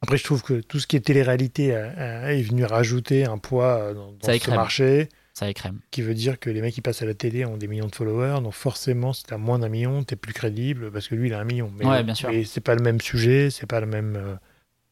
Après, 0.03 0.17
je 0.17 0.25
trouve 0.25 0.43
que 0.43 0.61
tout 0.61 0.81
ce 0.81 0.87
qui 0.87 0.97
est 0.97 1.01
télé-réalité 1.01 1.67
est 1.69 2.43
venu 2.43 2.65
rajouter 2.65 3.25
un 3.27 3.39
poids 3.39 3.93
dans, 3.95 4.13
dans 4.13 4.19
Ça 4.27 4.33
ce 4.33 4.37
écrème. 4.37 4.57
marché, 4.57 5.09
Ça 5.39 5.51
écrème. 5.51 5.81
qui 5.91 6.01
veut 6.01 6.15
dire 6.15 6.41
que 6.41 6.49
les 6.49 6.63
mecs 6.63 6.73
qui 6.75 6.81
passent 6.81 7.03
à 7.03 7.07
la 7.07 7.13
télé 7.13 7.45
ont 7.45 7.59
des 7.59 7.69
millions 7.69 7.89
de 7.89 7.95
followers, 7.95 8.41
donc 8.43 8.55
forcément, 8.55 9.13
si 9.13 9.23
t'as 9.25 9.37
moins 9.37 9.59
d'un 9.59 9.69
million, 9.69 10.03
t'es 10.03 10.17
plus 10.17 10.33
crédible 10.33 10.91
parce 10.91 11.09
que 11.09 11.15
lui, 11.15 11.29
il 11.29 11.35
a 11.35 11.41
un 11.41 11.45
million. 11.45 11.71
Mais, 11.77 11.85
Ouais, 11.85 12.03
bien 12.03 12.15
sûr. 12.15 12.31
Mais 12.31 12.45
c'est 12.45 12.63
pas 12.63 12.75
le 12.75 12.83
même 12.83 13.01
sujet, 13.03 13.51
c'est 13.51 13.67
pas 13.67 13.81
le 13.81 13.87
même, 13.87 14.17
euh, 14.17 14.35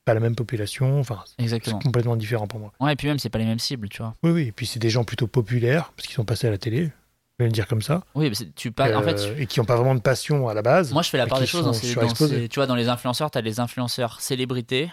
pas 0.05 0.13
la 0.13 0.21
même 0.21 0.37
population. 0.37 1.01
Enfin, 1.01 1.25
c'est 1.39 1.61
complètement 1.83 2.17
différent 2.17 2.47
pour 2.47 2.61
moi. 2.61 2.73
Ouais, 2.79 2.93
et 2.93 2.97
puis 2.97 3.09
même, 3.09 3.19
c'est 3.19 3.31
pas 3.31 3.39
les 3.39 3.47
mêmes 3.47 3.59
cibles, 3.59 3.89
tu 3.89 4.03
vois. 4.03 4.15
Oui, 4.23 4.33
oui. 4.33 4.43
Et 4.49 4.53
puis 4.53 4.67
c'est 4.67 4.79
des 4.79 4.91
gens 4.91 5.05
plutôt 5.05 5.27
populaires 5.27 5.93
parce 5.97 6.07
qu'ils 6.07 6.17
sont 6.17 6.27
passés 6.27 6.47
à 6.47 6.51
la 6.51 6.59
télé. 6.59 6.93
Je 7.39 7.45
vais 7.45 7.47
le 7.47 7.53
dire 7.53 7.67
comme 7.67 7.81
ça. 7.83 8.05
Oui, 8.15 8.29
mais 8.31 8.47
tu 8.55 8.71
pas. 8.71 8.97
en 8.97 9.03
fait, 9.03 9.19
Euh, 9.19 9.37
et 9.39 9.47
qui 9.47 9.59
n'ont 9.61 9.65
pas 9.67 9.77
vraiment 9.77 9.95
de 9.95 10.01
passion 10.01 10.47
à 10.49 10.53
la 10.55 10.61
base. 10.63 10.93
Moi, 10.93 11.01
je 11.03 11.09
fais 11.09 11.17
la 11.19 11.27
part 11.27 11.41
des 11.41 11.47
choses. 11.47 11.63
sont 11.63 11.67
Dans 11.69 11.73
ces, 11.73 11.95
dans 11.95 12.15
ces- 12.15 12.49
tu 12.51 12.57
vois, 12.61 12.67
dans 12.67 12.77
les 12.77 12.89
influenceurs, 12.89 13.31
tu 13.31 13.39
as 13.39 13.41
les 13.41 13.59
influenceurs 13.61 14.21
célébrités 14.21 14.93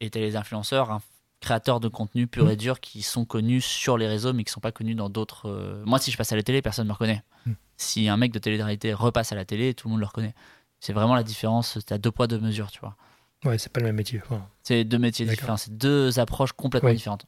et 0.00 0.10
tu 0.10 0.18
as 0.18 0.20
les 0.20 0.34
influenceurs 0.36 0.90
hein, 0.90 1.00
créateurs 1.40 1.80
de 1.80 1.88
contenu 1.88 2.26
pur 2.26 2.46
Mm. 2.46 2.50
et 2.50 2.56
dur 2.56 2.80
qui 2.80 3.02
sont 3.02 3.24
connus 3.24 3.60
sur 3.60 3.96
les 3.98 4.06
réseaux 4.08 4.32
mais 4.32 4.44
qui 4.44 4.50
sont 4.52 4.60
pas 4.60 4.72
connus 4.72 4.94
dans 4.94 5.08
d'autres. 5.08 5.48
euh, 5.48 5.82
Moi, 5.86 5.98
si 5.98 6.10
je 6.10 6.16
passe 6.16 6.32
à 6.32 6.36
la 6.36 6.42
télé, 6.42 6.62
personne 6.62 6.84
ne 6.86 6.88
me 6.88 6.92
reconnaît. 6.94 7.22
Mm. 7.46 7.52
Si 7.76 8.08
un 8.08 8.16
mec 8.16 8.32
de 8.32 8.38
télé-réalité 8.38 8.92
repasse 8.92 9.30
à 9.32 9.36
la 9.36 9.44
télé, 9.44 9.74
tout 9.74 9.88
le 9.88 9.92
monde 9.92 10.00
le 10.00 10.06
reconnaît. 10.06 10.34
C'est 10.80 10.92
vraiment 10.92 11.14
la 11.14 11.22
différence. 11.22 11.78
Tu 11.86 11.92
as 11.92 11.98
deux 11.98 12.10
poids, 12.10 12.26
deux 12.26 12.38
mesures, 12.40 12.70
tu 12.70 12.80
vois. 12.80 12.96
Ouais, 13.44 13.56
c'est 13.58 13.72
pas 13.72 13.78
le 13.80 13.86
même 13.86 13.96
métier. 13.96 14.20
C'est 14.64 14.82
deux 14.84 14.98
métiers 14.98 15.24
différents, 15.26 15.56
c'est 15.56 15.76
deux 15.76 16.18
approches 16.18 16.52
complètement 16.52 16.92
différentes. 16.92 17.26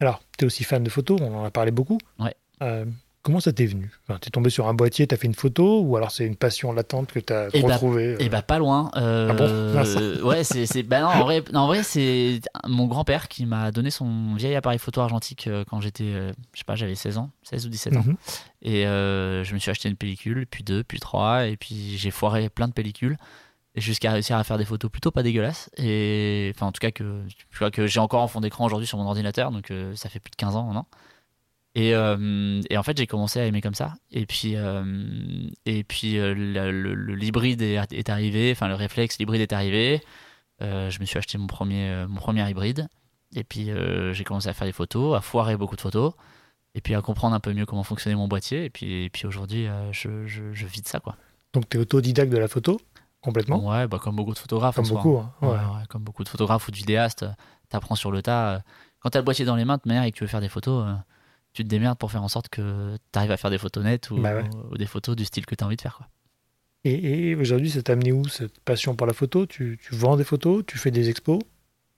Alors, 0.00 0.20
tu 0.36 0.44
es 0.44 0.46
aussi 0.46 0.64
fan 0.64 0.82
de 0.82 0.90
photos, 0.90 1.20
on 1.20 1.32
en 1.38 1.44
a 1.44 1.50
parlé 1.52 1.70
beaucoup. 1.70 1.98
Ouais. 2.18 2.34
Euh, 2.62 2.84
comment 3.22 3.40
ça 3.40 3.52
t'est 3.52 3.66
venu? 3.66 3.90
Enfin, 4.06 4.18
Tu 4.20 4.28
es 4.28 4.30
tombé 4.30 4.50
sur 4.50 4.66
un 4.68 4.74
boîtier, 4.74 5.06
tu 5.06 5.14
as 5.14 5.18
fait 5.18 5.26
une 5.26 5.34
photo, 5.34 5.80
ou 5.82 5.96
alors 5.96 6.10
c'est 6.10 6.26
une 6.26 6.36
passion 6.36 6.72
latente 6.72 7.12
que 7.12 7.20
tu 7.20 7.32
as 7.32 7.48
Eh 7.52 7.62
bah, 7.62 7.74
retrouvée 7.74 8.14
euh, 8.14 8.18
Et 8.18 8.28
bah 8.28 8.42
pas 8.42 8.58
loin. 8.58 8.90
euh, 8.96 9.28
Ah 9.30 9.34
bon? 9.34 10.26
Ouais, 10.28 10.44
c'est 10.44 10.66
c'est 10.66 10.82
bah 10.82 11.00
non 11.00 11.06
en 11.08 11.22
vrai, 11.24 11.42
non, 11.52 11.60
en 11.60 11.66
vrai 11.68 11.82
c'est 11.82 12.40
mon 12.66 12.86
grand-père 12.86 13.28
qui 13.28 13.46
m'a 13.46 13.70
donné 13.70 13.90
son 13.90 14.34
vieil 14.34 14.54
appareil 14.54 14.78
photo 14.78 15.00
argentique 15.00 15.46
euh, 15.46 15.64
quand 15.68 15.80
j'étais 15.80 16.04
je 16.52 16.58
sais 16.58 16.64
pas, 16.66 16.74
j'avais 16.74 16.94
16 16.94 17.18
ans, 17.18 17.30
16 17.44 17.66
ou 17.66 17.68
17 17.70 17.96
ans. 17.96 18.02
mhm. 18.04 18.16
Et 18.62 18.82
je 18.84 19.54
me 19.54 19.58
suis 19.58 19.70
acheté 19.70 19.88
une 19.88 19.96
pellicule, 19.96 20.46
puis 20.46 20.62
deux, 20.64 20.82
puis 20.84 21.00
trois 21.00 21.46
et 21.46 21.56
puis 21.56 21.96
j'ai 21.98 22.10
foiré 22.10 22.48
plein 22.48 22.68
de 22.68 22.72
pellicules 22.72 23.16
jusqu'à 23.74 24.12
réussir 24.12 24.36
à 24.36 24.44
faire 24.44 24.58
des 24.58 24.66
photos 24.66 24.90
plutôt 24.90 25.10
pas 25.10 25.22
dégueulasses. 25.22 25.70
Et 25.78 26.52
enfin, 26.54 26.66
en 26.66 26.72
tout 26.72 26.80
cas, 26.80 26.90
que, 26.90 27.22
que 27.72 27.86
j'ai 27.86 28.00
encore 28.00 28.20
en 28.22 28.28
fond 28.28 28.40
d'écran 28.40 28.66
aujourd'hui 28.66 28.86
sur 28.86 28.98
mon 28.98 29.06
ordinateur, 29.06 29.50
donc 29.50 29.72
ça 29.94 30.08
fait 30.10 30.20
plus 30.20 30.30
de 30.30 30.36
15 30.36 30.56
ans 30.56 30.64
maintenant. 30.64 30.86
Et, 31.74 31.94
euh, 31.94 32.60
et 32.68 32.76
en 32.76 32.82
fait, 32.82 32.96
j'ai 32.98 33.06
commencé 33.06 33.40
à 33.40 33.46
aimer 33.46 33.60
comme 33.62 33.74
ça. 33.74 33.94
Et 34.10 34.26
puis, 34.26 34.56
euh, 34.56 34.84
et 35.64 35.84
puis 35.84 36.14
le, 36.14 37.14
l'hybride 37.14 37.62
est, 37.62 38.10
arrivé, 38.10 38.52
enfin, 38.52 38.68
le 38.68 38.74
réflexe, 38.74 39.18
l'hybride 39.18 39.40
est 39.40 39.52
arrivé. 39.52 40.02
je 40.60 41.00
me 41.00 41.04
suis 41.04 41.18
acheté 41.18 41.38
mon 41.38 41.46
premier, 41.46 42.04
mon 42.08 42.20
premier 42.20 42.48
hybride. 42.48 42.88
Et 43.34 43.44
puis, 43.44 43.70
j'ai 44.12 44.24
commencé 44.24 44.48
à 44.48 44.52
faire 44.52 44.66
des 44.66 44.72
photos, 44.72 45.16
à 45.16 45.20
foirer 45.20 45.56
beaucoup 45.56 45.76
de 45.76 45.80
photos. 45.80 46.12
Et 46.74 46.80
puis, 46.80 46.94
à 46.94 47.02
comprendre 47.02 47.34
un 47.34 47.40
peu 47.40 47.52
mieux 47.52 47.66
comment 47.66 47.82
fonctionnait 47.82 48.16
mon 48.16 48.28
boîtier. 48.28 48.64
Et 48.64 48.70
puis, 48.70 49.04
et 49.04 49.10
puis 49.10 49.26
aujourd'hui, 49.26 49.66
je, 49.92 50.26
je, 50.26 50.52
je 50.52 50.66
vis 50.66 50.82
de 50.82 50.88
ça, 50.88 51.00
quoi. 51.00 51.16
Donc, 51.54 51.68
tu 51.68 51.76
es 51.76 51.80
autodidacte 51.80 52.32
de 52.32 52.38
la 52.38 52.48
photo 52.48 52.80
Complètement? 53.22 53.68
Ouais, 53.68 53.86
bah, 53.86 53.98
comme 54.02 54.16
beaucoup 54.16 54.34
de 54.34 54.38
photographes. 54.38 54.74
Comme 54.74 54.88
beaucoup, 54.88 55.18
hein. 55.18 55.32
Ouais. 55.40 55.84
comme 55.88 56.02
beaucoup 56.02 56.24
de 56.24 56.28
photographes 56.28 56.66
ou 56.66 56.70
de 56.72 56.76
vidéastes, 56.76 57.24
tu 57.70 57.76
apprends 57.76 57.94
sur 57.94 58.10
le 58.10 58.20
tas. 58.20 58.62
Quand 58.98 59.10
tu 59.10 59.16
as 59.16 59.20
le 59.20 59.24
boîtier 59.24 59.44
dans 59.44 59.54
les 59.54 59.64
mains, 59.64 59.76
de 59.76 59.82
manière, 59.86 60.02
et 60.02 60.10
que 60.10 60.16
tu 60.16 60.24
veux 60.24 60.28
faire 60.28 60.40
des 60.40 60.48
photos, 60.48 60.84
euh, 60.84 60.94
tu 61.52 61.64
te 61.64 61.68
démerdes 61.68 61.98
pour 61.98 62.10
faire 62.10 62.22
en 62.22 62.28
sorte 62.28 62.48
que 62.48 62.96
tu 63.12 63.18
arrives 63.18 63.30
à 63.30 63.36
faire 63.36 63.50
des 63.50 63.58
photos 63.58 63.84
nettes 63.84 64.10
ou, 64.10 64.18
bah 64.18 64.42
ou, 64.70 64.76
des 64.76 64.86
photos 64.86 65.16
du 65.16 65.24
style 65.24 65.46
que 65.46 65.54
tu 65.54 65.64
as 65.64 65.66
envie 65.66 65.76
de 65.76 65.82
faire. 65.82 65.96
Quoi. 65.96 66.08
Et, 66.84 67.34
aujourd'hui, 67.36 67.70
ça 67.70 67.82
t'a 67.82 67.92
amené 67.92 68.12
où 68.12 68.26
cette 68.26 68.58
passion 68.60 68.96
pour 68.96 69.06
la 69.06 69.12
photo? 69.12 69.46
Tu, 69.46 69.78
tu, 69.80 69.94
vends 69.94 70.16
des 70.16 70.24
photos? 70.24 70.64
Tu 70.66 70.78
fais 70.78 70.90
des 70.90 71.08
expos? 71.08 71.38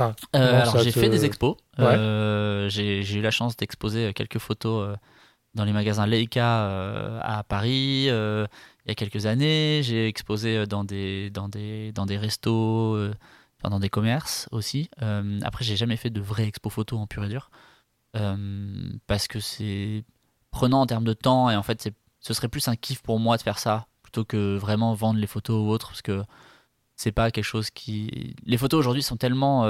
Euh, 0.02 0.12
Alors, 0.34 0.78
j'ai 0.80 0.90
fait 0.90 1.08
des 1.08 1.24
expos. 1.24 1.56
Euh, 1.78 2.68
j'ai 2.68 3.00
eu 3.00 3.22
la 3.22 3.30
chance 3.30 3.56
d'exposer 3.56 4.12
quelques 4.12 4.38
photos 4.38 4.96
dans 5.54 5.64
les 5.64 5.72
magasins 5.72 6.06
Leica 6.06 7.20
à 7.20 7.44
Paris 7.44 8.10
il 8.84 8.90
y 8.90 8.92
a 8.92 8.94
quelques 8.94 9.26
années. 9.26 9.80
J'ai 9.82 10.06
exposé 10.06 10.56
euh, 10.56 10.66
dans 10.66 10.84
des, 10.84 11.30
dans 11.30 11.48
des, 11.48 11.92
dans 11.92 12.06
des 12.06 12.16
restos, 12.16 12.94
euh, 12.94 13.14
dans 13.62 13.80
des 13.80 13.88
commerces 13.88 14.48
aussi. 14.52 14.90
Euh, 15.02 15.40
après, 15.42 15.64
j'ai 15.64 15.76
jamais 15.76 15.96
fait 15.96 16.10
de 16.10 16.20
vraie 16.20 16.46
expo 16.46 16.70
photo 16.70 16.98
en 16.98 17.06
pur 17.06 17.24
et 17.24 17.28
dur. 17.28 17.50
Parce 19.06 19.28
que 19.28 19.40
c'est 19.40 20.04
prenant 20.50 20.82
en 20.82 20.86
termes 20.86 21.04
de 21.04 21.12
temps 21.12 21.50
et 21.50 21.56
en 21.56 21.62
fait, 21.62 21.90
ce 22.20 22.34
serait 22.34 22.48
plus 22.48 22.68
un 22.68 22.76
kiff 22.76 23.02
pour 23.02 23.18
moi 23.18 23.36
de 23.36 23.42
faire 23.42 23.58
ça 23.58 23.86
plutôt 24.02 24.24
que 24.24 24.56
vraiment 24.56 24.94
vendre 24.94 25.18
les 25.18 25.26
photos 25.26 25.56
ou 25.56 25.70
autre 25.70 25.88
parce 25.88 26.02
que 26.02 26.22
c'est 26.96 27.12
pas 27.12 27.30
quelque 27.30 27.44
chose 27.44 27.70
qui. 27.70 28.36
Les 28.44 28.56
photos 28.56 28.78
aujourd'hui 28.78 29.02
sont 29.02 29.16
tellement 29.16 29.66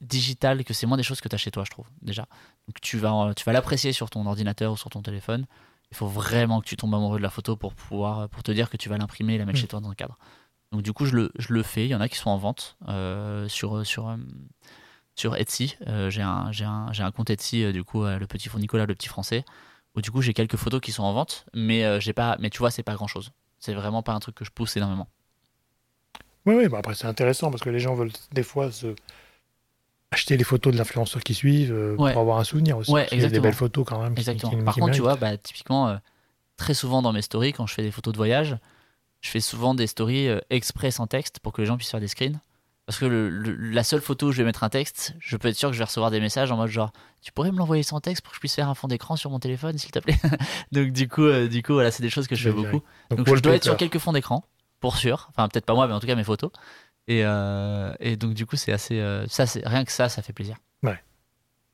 digitales 0.00 0.64
que 0.64 0.74
c'est 0.74 0.86
moins 0.86 0.98
des 0.98 1.02
choses 1.02 1.20
que 1.20 1.28
tu 1.28 1.34
as 1.34 1.38
chez 1.38 1.50
toi, 1.50 1.64
je 1.64 1.70
trouve, 1.70 1.86
déjà. 2.02 2.26
Donc 2.66 2.80
tu 2.82 2.98
vas, 2.98 3.32
tu 3.34 3.44
vas 3.44 3.52
l'apprécier 3.52 3.92
sur 3.92 4.10
ton 4.10 4.26
ordinateur 4.26 4.72
ou 4.72 4.76
sur 4.76 4.90
ton 4.90 5.02
téléphone 5.02 5.46
il 5.90 5.96
faut 5.96 6.06
vraiment 6.06 6.60
que 6.60 6.66
tu 6.66 6.76
tombes 6.76 6.94
amoureux 6.94 7.18
de 7.18 7.22
la 7.22 7.30
photo 7.30 7.56
pour 7.56 7.74
pouvoir 7.74 8.28
pour 8.28 8.42
te 8.42 8.52
dire 8.52 8.68
que 8.70 8.76
tu 8.76 8.88
vas 8.88 8.98
l'imprimer 8.98 9.34
et 9.34 9.38
la 9.38 9.46
mettre 9.46 9.58
mm. 9.58 9.62
chez 9.62 9.68
toi 9.68 9.80
dans 9.80 9.90
un 9.90 9.94
cadre. 9.94 10.18
Donc 10.72 10.82
du 10.82 10.92
coup, 10.92 11.06
je 11.06 11.16
le, 11.16 11.32
je 11.38 11.52
le 11.54 11.62
fais. 11.62 11.86
Il 11.86 11.90
y 11.90 11.94
en 11.94 12.00
a 12.00 12.08
qui 12.08 12.16
sont 12.16 12.30
en 12.30 12.36
vente 12.36 12.76
euh, 12.88 13.48
sur 13.48 13.86
sur 13.86 14.08
euh, 14.08 14.16
sur 15.18 15.36
Etsy. 15.36 15.76
Euh, 15.86 16.10
j'ai 16.10 16.22
un 16.22 16.50
j'ai 16.52 16.64
un, 16.64 16.90
un 16.98 17.10
compte 17.10 17.30
Etsy 17.30 17.72
du 17.72 17.84
coup 17.84 18.04
le 18.04 18.26
petit 18.26 18.48
Nicolas 18.56 18.86
le 18.86 18.94
petit 18.94 19.08
français 19.08 19.44
où 19.94 20.00
du 20.00 20.10
coup 20.10 20.22
j'ai 20.22 20.34
quelques 20.34 20.56
photos 20.56 20.80
qui 20.80 20.92
sont 20.92 21.02
en 21.02 21.12
vente, 21.12 21.46
mais 21.54 22.00
j'ai 22.00 22.12
pas 22.12 22.36
mais 22.40 22.50
tu 22.50 22.58
vois 22.58 22.70
c'est 22.70 22.82
pas 22.82 22.94
grand 22.94 23.08
chose. 23.08 23.32
C'est 23.58 23.74
vraiment 23.74 24.02
pas 24.02 24.12
un 24.12 24.20
truc 24.20 24.34
que 24.34 24.44
je 24.44 24.50
pousse 24.50 24.76
énormément. 24.76 25.08
Oui, 26.46 26.54
oui 26.54 26.68
bah 26.68 26.78
après 26.78 26.94
c'est 26.94 27.06
intéressant 27.06 27.50
parce 27.50 27.62
que 27.62 27.70
les 27.70 27.80
gens 27.80 27.94
veulent 27.94 28.12
des 28.32 28.42
fois 28.42 28.70
se 28.70 28.94
acheter 30.10 30.36
les 30.36 30.44
photos 30.44 30.72
de 30.72 30.78
l'influenceur 30.78 31.22
qui 31.22 31.34
suivent 31.34 31.72
euh, 31.72 31.96
pour 31.96 32.06
avoir 32.06 32.38
un 32.38 32.44
souvenir 32.44 32.78
aussi. 32.78 32.90
Ouais, 32.90 33.06
il 33.12 33.20
y 33.20 33.24
a 33.24 33.28
des 33.28 33.40
belles 33.40 33.54
photos 33.54 33.84
quand 33.86 34.02
même. 34.02 34.14
Exactement. 34.16 34.64
Par 34.64 34.74
contre, 34.74 34.94
tu 34.94 35.02
vois, 35.02 35.16
bah, 35.16 35.36
typiquement, 35.36 35.88
euh, 35.88 35.96
très 36.56 36.74
souvent 36.74 37.02
dans 37.02 37.12
mes 37.12 37.22
stories, 37.22 37.52
quand 37.52 37.66
je 37.66 37.74
fais 37.74 37.82
des 37.82 37.90
photos 37.90 38.12
de 38.12 38.16
voyage, 38.16 38.56
je 39.20 39.30
fais 39.30 39.40
souvent 39.40 39.74
des 39.74 39.86
stories 39.86 40.28
euh, 40.28 40.40
exprès 40.50 40.90
sans 40.90 41.06
texte 41.06 41.40
pour 41.40 41.52
que 41.52 41.60
les 41.60 41.66
gens 41.66 41.76
puissent 41.76 41.90
faire 41.90 42.00
des 42.00 42.08
screens. 42.08 42.40
Parce 42.88 43.00
que 43.00 43.04
la 43.70 43.84
seule 43.84 44.00
photo 44.00 44.28
où 44.28 44.32
je 44.32 44.38
vais 44.38 44.44
mettre 44.44 44.64
un 44.64 44.70
texte, 44.70 45.14
je 45.20 45.36
peux 45.36 45.48
être 45.48 45.56
sûr 45.56 45.68
que 45.68 45.74
je 45.74 45.78
vais 45.78 45.84
recevoir 45.84 46.10
des 46.10 46.20
messages 46.20 46.50
en 46.50 46.56
mode 46.56 46.70
genre, 46.70 46.90
tu 47.20 47.32
pourrais 47.32 47.52
me 47.52 47.58
l'envoyer 47.58 47.82
sans 47.82 48.00
texte 48.00 48.24
pour 48.24 48.30
que 48.30 48.36
je 48.36 48.40
puisse 48.40 48.54
faire 48.54 48.70
un 48.70 48.74
fond 48.74 48.88
d'écran 48.88 49.14
sur 49.14 49.30
mon 49.30 49.38
téléphone, 49.38 49.76
s'il 49.76 49.90
te 49.90 49.98
plaît. 49.98 50.16
Donc 50.72 50.92
du 50.92 51.06
coup, 51.06 51.30
du 51.50 51.62
coup, 51.62 51.74
voilà, 51.74 51.90
c'est 51.90 52.02
des 52.02 52.08
choses 52.08 52.26
que 52.26 52.34
je 52.34 52.48
fais 52.48 52.54
beaucoup. 52.54 52.80
Donc, 53.10 53.28
je 53.28 53.42
dois 53.42 53.56
être 53.56 53.64
sur 53.64 53.76
quelques 53.76 53.98
fonds 53.98 54.12
d'écran, 54.12 54.42
pour 54.80 54.96
sûr. 54.96 55.28
Enfin, 55.28 55.48
peut-être 55.48 55.66
pas 55.66 55.74
moi, 55.74 55.86
mais 55.86 55.92
en 55.92 56.00
tout 56.00 56.06
cas 56.06 56.14
mes 56.14 56.24
photos. 56.24 56.50
Et, 57.08 57.24
euh, 57.24 57.92
et 58.00 58.16
donc, 58.16 58.32
du 58.32 58.46
coup, 58.46 58.56
c'est 58.56 58.72
assez. 58.72 59.00
Euh, 59.00 59.26
ça, 59.28 59.44
c'est 59.44 59.66
rien 59.66 59.84
que 59.84 59.92
ça, 59.92 60.08
ça 60.08 60.22
fait 60.22 60.32
plaisir. 60.32 60.56
Ouais. 60.82 60.98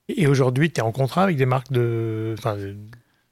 Et 0.08 0.26
aujourd'hui, 0.26 0.72
tu 0.72 0.80
es 0.80 0.82
en 0.82 0.92
contrat 0.92 1.22
avec 1.22 1.36
des 1.36 1.46
marques 1.46 1.72
de, 1.72 2.34
enfin, 2.38 2.56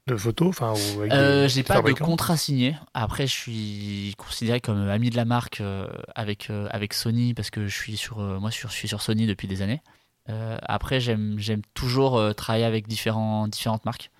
de 0.07 0.17
photos 0.17 0.49
enfin, 0.49 0.73
euh, 0.99 1.47
J'ai 1.47 1.63
pas 1.63 1.81
de 1.81 1.93
contrat 1.93 2.37
signé. 2.37 2.75
Après, 2.93 3.27
je 3.27 3.31
suis 3.31 4.13
considéré 4.17 4.59
comme 4.59 4.89
ami 4.89 5.09
de 5.09 5.15
la 5.15 5.25
marque 5.25 5.61
euh, 5.61 5.87
avec, 6.15 6.49
avec 6.69 6.93
Sony 6.93 7.33
parce 7.33 7.49
que 7.49 7.67
je 7.67 7.75
suis 7.75 7.97
sur, 7.97 8.17
moi, 8.17 8.49
je 8.49 8.67
suis 8.67 8.87
sur 8.87 9.01
Sony 9.01 9.27
depuis 9.27 9.47
des 9.47 9.61
années. 9.61 9.81
après, 10.27 10.99
j'aime 10.99 11.61
toujours 11.73 12.35
travailler 12.35 12.65
avec 12.65 12.87
différents, 12.87 13.47
différentes 13.47 13.85
marques. 13.85 14.11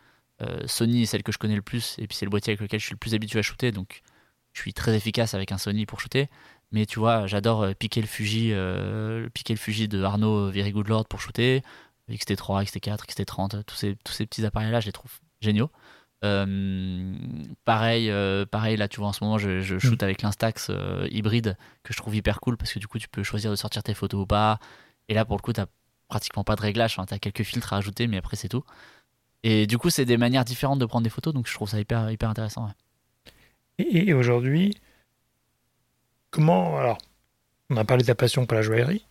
Sony 0.65 1.03
est 1.03 1.05
celle 1.05 1.23
que 1.23 1.31
je 1.31 1.37
connais 1.37 1.55
le 1.55 1.61
plus 1.61 1.95
et 1.99 2.07
puis 2.07 2.17
c'est 2.17 2.25
le 2.25 2.29
boîtier 2.29 2.51
avec 2.51 2.61
lequel 2.61 2.79
je 2.79 2.85
suis 2.85 2.93
le 2.93 2.99
plus 2.99 3.13
habitué 3.13 3.39
à 3.39 3.41
shooter. 3.41 3.71
Donc, 3.71 4.01
je 4.53 4.61
suis 4.61 4.73
très 4.73 4.95
efficace 4.95 5.33
avec 5.33 5.51
un 5.51 5.57
Sony 5.57 5.85
pour 5.85 5.99
shooter. 5.99 6.29
Mais 6.71 6.85
tu 6.85 6.99
vois, 6.99 7.27
j'adore 7.27 7.61
euh, 7.61 7.73
piquer 7.73 8.01
le 8.01 8.07
Fuji, 8.07 8.49
euh, 8.51 9.29
piquer 9.29 9.53
le 9.53 9.59
Fuji 9.59 9.87
de 9.87 10.01
Arnaud 10.03 10.49
Very 10.49 10.71
Good 10.71 10.87
Lord 10.87 11.05
pour 11.07 11.21
shooter. 11.21 11.61
XT3, 12.09 12.65
XT4, 12.65 13.05
XT30, 13.05 13.63
tous 13.63 13.75
ces, 13.75 13.95
tous 14.03 14.11
ces 14.11 14.25
petits 14.25 14.45
appareils-là, 14.45 14.79
je 14.79 14.87
les 14.87 14.91
trouve 14.91 15.11
géniaux. 15.43 15.69
Euh, 16.23 17.13
pareil, 17.65 18.11
pareil, 18.49 18.77
là, 18.77 18.87
tu 18.87 18.99
vois, 18.99 19.09
en 19.09 19.13
ce 19.13 19.23
moment, 19.23 19.37
je, 19.37 19.59
je 19.59 19.77
shoot 19.77 20.01
mm. 20.01 20.05
avec 20.05 20.21
l'Instax 20.21 20.71
hybride 21.09 21.57
que 21.83 21.93
je 21.93 21.97
trouve 21.97 22.15
hyper 22.15 22.39
cool 22.39 22.57
parce 22.57 22.73
que 22.73 22.79
du 22.79 22.87
coup, 22.87 22.99
tu 22.99 23.09
peux 23.09 23.23
choisir 23.23 23.51
de 23.51 23.55
sortir 23.55 23.83
tes 23.83 23.93
photos 23.93 24.21
ou 24.21 24.25
pas. 24.25 24.59
Et 25.09 25.13
là, 25.13 25.25
pour 25.25 25.35
le 25.35 25.41
coup, 25.41 25.53
tu 25.53 25.61
pratiquement 26.07 26.43
pas 26.43 26.55
de 26.55 26.61
réglage. 26.61 26.97
Hein, 26.97 27.05
tu 27.05 27.13
as 27.13 27.19
quelques 27.19 27.43
filtres 27.43 27.73
à 27.73 27.77
ajouter, 27.77 28.07
mais 28.07 28.17
après, 28.17 28.37
c'est 28.37 28.49
tout. 28.49 28.63
Et 29.43 29.67
du 29.67 29.77
coup, 29.77 29.89
c'est 29.89 30.05
des 30.05 30.17
manières 30.17 30.45
différentes 30.45 30.79
de 30.79 30.85
prendre 30.85 31.03
des 31.03 31.09
photos, 31.09 31.33
donc 31.33 31.47
je 31.47 31.53
trouve 31.53 31.67
ça 31.67 31.79
hyper, 31.79 32.09
hyper 32.09 32.29
intéressant. 32.29 32.69
Et, 33.77 34.07
et 34.07 34.13
aujourd'hui, 34.13 34.77
Comment, 36.33 36.79
alors, 36.79 36.97
on 37.69 37.77
a 37.77 37.85
parlé 37.85 38.01
de 38.01 38.07
ta 38.07 38.15
passion 38.15 38.47
pour 38.47 38.55
la 38.55 38.63
joaillerie. 38.63 39.05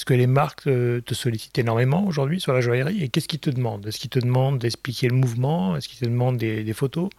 Est-ce 0.00 0.06
que 0.06 0.14
les 0.14 0.26
marques 0.26 0.64
te 0.64 1.12
sollicitent 1.12 1.58
énormément 1.58 2.06
aujourd'hui 2.06 2.40
sur 2.40 2.54
la 2.54 2.62
joaillerie 2.62 3.02
Et 3.02 3.10
qu'est-ce 3.10 3.28
qu'ils 3.28 3.38
te 3.38 3.50
demandent? 3.50 3.86
Est-ce 3.86 3.98
qu'ils 3.98 4.08
te 4.08 4.18
demandent 4.18 4.58
d'expliquer 4.58 5.08
le 5.08 5.14
mouvement? 5.14 5.76
Est-ce 5.76 5.90
qu'ils 5.90 5.98
te 5.98 6.06
demandent 6.06 6.38
des, 6.38 6.72
photos? 6.72 7.10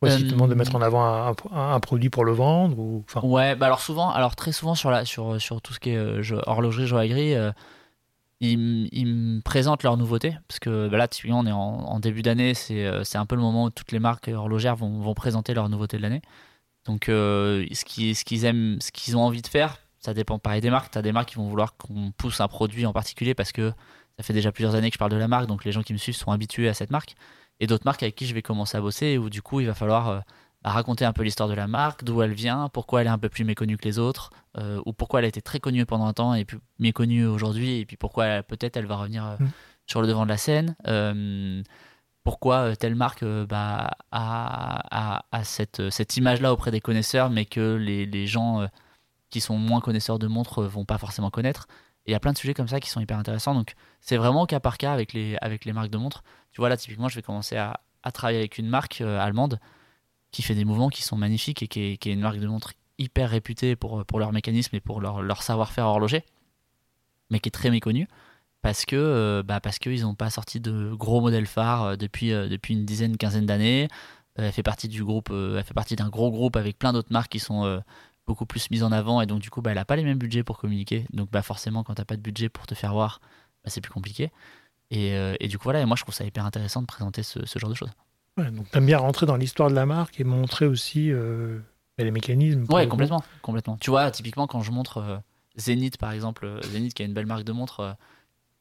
Ou 0.00 0.06
est-ce 0.06 0.16
qu'ils 0.16 0.28
te 0.28 0.32
demandent 0.32 0.48
de 0.48 0.54
mettre 0.54 0.74
en 0.74 0.80
avant 0.80 1.34
un, 1.52 1.80
produit 1.80 2.08
pour 2.08 2.24
le 2.24 2.32
vendre 2.32 2.78
ou. 2.78 3.04
Ouais, 3.22 3.54
bah 3.56 3.66
alors 3.66 3.80
souvent, 3.80 4.08
alors 4.08 4.36
très 4.36 4.52
souvent 4.52 4.74
sur, 4.74 4.90
la, 4.90 5.04
sur, 5.04 5.38
sur 5.38 5.60
tout 5.60 5.74
ce 5.74 5.80
qui 5.80 5.90
est 5.90 5.98
euh, 5.98 6.22
horlogerie, 6.46 6.86
joaillerie, 6.86 7.34
euh, 7.34 7.52
ils, 8.40 8.56
me 8.56 9.42
présentent 9.42 9.82
leurs 9.82 9.98
nouveautés. 9.98 10.34
Parce 10.48 10.60
que 10.60 10.88
bah 10.88 10.96
là, 10.96 11.08
typiquement, 11.08 11.40
on 11.40 11.46
est 11.46 11.52
en, 11.52 12.00
début 12.00 12.22
d'année, 12.22 12.54
euh, 12.70 13.04
c'est 13.04 13.18
un 13.18 13.26
peu 13.26 13.36
le 13.36 13.42
moment 13.42 13.64
où 13.64 13.70
toutes 13.70 13.92
les 13.92 14.00
marques 14.00 14.28
horlogères 14.28 14.76
vont, 14.76 14.98
vont 14.98 15.12
présenter 15.12 15.52
leurs 15.52 15.68
nouveautés 15.68 15.98
de 15.98 16.02
l'année. 16.02 16.22
Donc, 16.86 17.10
euh, 17.10 17.66
ce 17.70 17.84
qu'ils 17.84 18.16
ce 18.16 18.24
qu'ils 18.24 18.46
aiment, 18.46 18.78
ce 18.80 18.92
qu'ils 18.92 19.14
ont 19.14 19.22
envie 19.22 19.42
de 19.42 19.46
faire, 19.46 19.78
ça 20.04 20.14
dépend 20.14 20.38
pareil 20.38 20.60
des 20.60 20.70
marques. 20.70 20.90
Tu 20.92 20.98
as 20.98 21.02
des 21.02 21.12
marques 21.12 21.30
qui 21.30 21.36
vont 21.36 21.48
vouloir 21.48 21.76
qu'on 21.76 22.12
pousse 22.16 22.40
un 22.40 22.48
produit 22.48 22.86
en 22.86 22.92
particulier 22.92 23.34
parce 23.34 23.52
que 23.52 23.72
ça 24.16 24.22
fait 24.22 24.32
déjà 24.32 24.52
plusieurs 24.52 24.74
années 24.74 24.90
que 24.90 24.94
je 24.94 24.98
parle 24.98 25.10
de 25.10 25.16
la 25.16 25.28
marque, 25.28 25.46
donc 25.46 25.64
les 25.64 25.72
gens 25.72 25.82
qui 25.82 25.92
me 25.92 25.98
suivent 25.98 26.16
sont 26.16 26.30
habitués 26.30 26.68
à 26.68 26.74
cette 26.74 26.90
marque. 26.90 27.14
Et 27.60 27.66
d'autres 27.66 27.84
marques 27.84 28.02
avec 28.02 28.14
qui 28.14 28.26
je 28.26 28.34
vais 28.34 28.42
commencer 28.42 28.76
à 28.76 28.80
bosser 28.80 29.18
où 29.18 29.30
du 29.30 29.42
coup 29.42 29.60
il 29.60 29.66
va 29.66 29.74
falloir 29.74 30.08
euh, 30.08 30.20
bah, 30.62 30.70
raconter 30.70 31.04
un 31.04 31.12
peu 31.12 31.22
l'histoire 31.22 31.48
de 31.48 31.54
la 31.54 31.66
marque, 31.66 32.04
d'où 32.04 32.22
elle 32.22 32.32
vient, 32.32 32.68
pourquoi 32.68 33.00
elle 33.00 33.06
est 33.06 33.10
un 33.10 33.18
peu 33.18 33.28
plus 33.28 33.44
méconnue 33.44 33.76
que 33.76 33.84
les 33.84 33.98
autres, 33.98 34.30
euh, 34.58 34.80
ou 34.86 34.92
pourquoi 34.92 35.20
elle 35.20 35.26
a 35.26 35.28
été 35.28 35.40
très 35.40 35.60
connue 35.60 35.86
pendant 35.86 36.06
un 36.06 36.12
temps 36.12 36.34
et 36.34 36.44
puis 36.44 36.58
méconnue 36.78 37.26
aujourd'hui, 37.26 37.78
et 37.78 37.86
puis 37.86 37.96
pourquoi 37.96 38.42
peut-être 38.42 38.76
elle 38.76 38.86
va 38.86 38.96
revenir 38.96 39.36
mm. 39.40 39.48
sur 39.86 40.00
le 40.00 40.06
devant 40.06 40.24
de 40.24 40.30
la 40.30 40.36
scène 40.36 40.74
pourquoi 42.24 42.70
euh, 42.70 42.74
telle 42.74 42.94
marque 42.94 43.22
euh, 43.22 43.46
bah, 43.46 43.90
a, 44.10 45.22
euh, 45.34 45.90
cette 45.90 46.16
image-là 46.16 46.52
auprès 46.52 46.70
des 46.70 46.80
connaisseurs, 46.80 47.30
mais 47.30 47.44
que 47.44 47.76
les, 47.76 48.26
gens 48.26 48.66
qui 49.34 49.40
sont 49.40 49.58
moins 49.58 49.80
connaisseurs 49.80 50.20
de 50.20 50.28
montres 50.28 50.62
vont 50.62 50.84
pas 50.84 50.96
forcément 50.96 51.28
connaître. 51.28 51.66
il 52.06 52.12
y 52.12 52.14
a 52.14 52.20
plein 52.20 52.32
de 52.32 52.38
sujets 52.38 52.54
comme 52.54 52.68
ça 52.68 52.78
qui 52.78 52.88
sont 52.88 53.00
hyper 53.00 53.18
intéressants. 53.18 53.52
Donc 53.52 53.74
c'est 54.00 54.16
vraiment 54.16 54.46
cas 54.46 54.60
par 54.60 54.78
cas 54.78 54.92
avec 54.92 55.12
les, 55.12 55.36
avec 55.40 55.64
les 55.64 55.72
marques 55.72 55.90
de 55.90 55.98
montres. 55.98 56.22
Tu 56.52 56.60
vois, 56.60 56.68
là, 56.68 56.76
typiquement, 56.76 57.08
je 57.08 57.16
vais 57.16 57.22
commencer 57.22 57.56
à, 57.56 57.80
travailler 58.12 58.38
avec 58.38 58.58
une 58.58 58.68
marque 58.68 59.00
allemande 59.00 59.58
qui 60.30 60.42
fait 60.42 60.54
des 60.54 60.64
mouvements 60.64 60.88
qui 60.88 61.02
sont 61.02 61.16
magnifiques 61.16 61.64
et 61.64 61.68
qui 61.68 61.80
est, 61.80 62.06
une 62.06 62.20
marque 62.20 62.38
de 62.38 62.46
montres 62.46 62.74
hyper 62.98 63.28
réputée 63.28 63.74
pour, 63.74 64.04
pour 64.04 64.20
leur 64.20 64.32
mécanisme 64.32 64.76
et 64.76 64.80
pour 64.80 65.00
leur, 65.00 65.20
leur 65.20 65.42
savoir-faire 65.42 65.86
horloger, 65.86 66.22
mais 67.30 67.40
qui 67.40 67.48
est 67.48 67.50
très 67.50 67.70
méconnue 67.70 68.06
parce 68.64 68.86
que 68.86 68.96
euh, 68.96 69.42
bah 69.42 69.60
parce 69.60 69.78
qu'ils 69.78 70.02
n'ont 70.02 70.14
pas 70.14 70.30
sorti 70.30 70.58
de 70.58 70.94
gros 70.94 71.20
modèles 71.20 71.46
phares 71.46 71.82
euh, 71.82 71.96
depuis 71.96 72.32
euh, 72.32 72.48
depuis 72.48 72.72
une 72.72 72.86
dizaine 72.86 73.18
quinzaine 73.18 73.44
d'années 73.44 73.88
elle 74.36 74.52
fait 74.52 74.62
partie 74.62 74.88
du 74.88 75.04
groupe 75.04 75.28
elle 75.30 75.62
fait 75.62 75.74
partie 75.74 75.96
d'un 75.96 76.08
gros 76.08 76.30
groupe 76.30 76.56
avec 76.56 76.78
plein 76.78 76.94
d'autres 76.94 77.12
marques 77.12 77.30
qui 77.30 77.40
sont 77.40 77.82
beaucoup 78.26 78.46
plus 78.46 78.70
mises 78.70 78.82
en 78.82 78.92
avant 78.92 79.20
et 79.20 79.26
donc 79.26 79.40
du 79.40 79.50
coup 79.50 79.62
bah, 79.62 79.70
elle 79.70 79.76
n'a 79.76 79.84
pas 79.84 79.96
les 79.96 80.04
mêmes 80.04 80.18
budgets 80.18 80.42
pour 80.42 80.58
communiquer 80.58 81.06
donc 81.12 81.30
bah 81.30 81.42
forcément 81.42 81.82
quand 81.82 81.94
tu 81.94 82.00
n'as 82.00 82.06
pas 82.06 82.16
de 82.16 82.22
budget 82.22 82.48
pour 82.48 82.66
te 82.66 82.74
faire 82.74 82.92
voir 82.92 83.20
bah, 83.62 83.70
c'est 83.70 83.80
plus 83.80 83.92
compliqué 83.92 84.30
et, 84.90 85.14
et, 85.40 85.48
du 85.48 85.58
coup 85.58 85.64
voilà 85.64 85.80
et 85.80 85.84
moi 85.84 85.96
je 85.96 86.02
trouve 86.02 86.14
ça 86.14 86.24
hyper 86.24 86.44
intéressant 86.44 86.80
de 86.80 86.86
présenter 86.86 87.22
ce, 87.22 87.44
ce 87.44 87.58
genre 87.58 87.70
de 87.70 87.74
choses 87.74 87.90
ouais, 88.38 88.50
donc 88.50 88.66
aimes 88.72 88.86
bien 88.86 88.98
rentrer 88.98 89.26
dans 89.26 89.36
l'histoire 89.36 89.68
de 89.68 89.74
la 89.74 89.86
marque 89.86 90.20
et 90.20 90.24
montrer 90.24 90.66
aussi 90.66 91.12
les 92.02 92.10
mécanismes. 92.10 92.64
Ouais, 92.70 92.88
complètement, 92.88 93.22
complètement. 93.42 93.76
Tu 93.80 93.90
vois, 93.90 94.10
typiquement 94.10 94.46
quand 94.46 94.62
je 94.62 94.72
montre 94.72 94.98
euh, 94.98 95.18
Zenith 95.56 95.98
par 95.98 96.10
exemple, 96.10 96.46
euh, 96.46 96.60
Zenith 96.62 96.94
qui 96.94 97.02
a 97.02 97.04
une 97.06 97.14
belle 97.14 97.26
marque 97.26 97.44
de 97.44 97.52
montre, 97.52 97.80
euh, 97.80 97.92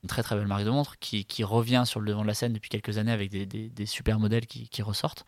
une 0.04 0.10
très 0.10 0.22
très 0.22 0.36
belle 0.36 0.48
marque 0.48 0.66
de 0.66 0.70
montre, 0.70 1.00
qui, 1.00 1.26
qui, 1.26 1.44
revient 1.44 1.84
sur 1.86 2.00
le 2.00 2.08
devant 2.08 2.22
de 2.22 2.28
la 2.28 2.34
scène 2.34 2.54
depuis 2.54 2.70
quelques 2.70 2.98
années 2.98 3.12
avec 3.12 3.32
des, 3.32 3.46
des, 3.46 3.70
des 3.70 3.86
super 3.86 4.20
modèles 4.20 4.46
qui, 4.46 4.68
qui 4.68 4.82
ressortent. 4.82 5.26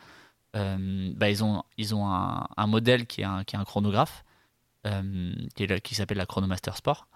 bah, 0.53 1.29
ils 1.29 1.43
ont, 1.43 1.63
ils 1.77 1.95
ont 1.95 2.07
un, 2.07 2.47
un, 2.55 2.67
modèle 2.67 3.07
qui 3.07 3.21
est 3.21 3.25
un, 3.25 3.43
qui 3.43 3.55
est 3.55 3.59
un 3.59 3.63
chronographe 3.63 4.23
qui, 5.55 5.67
qui 5.81 5.95
s'appelle 5.95 6.17
la 6.17 6.25
Chronomaster 6.25 6.75
Sport, 6.77 7.07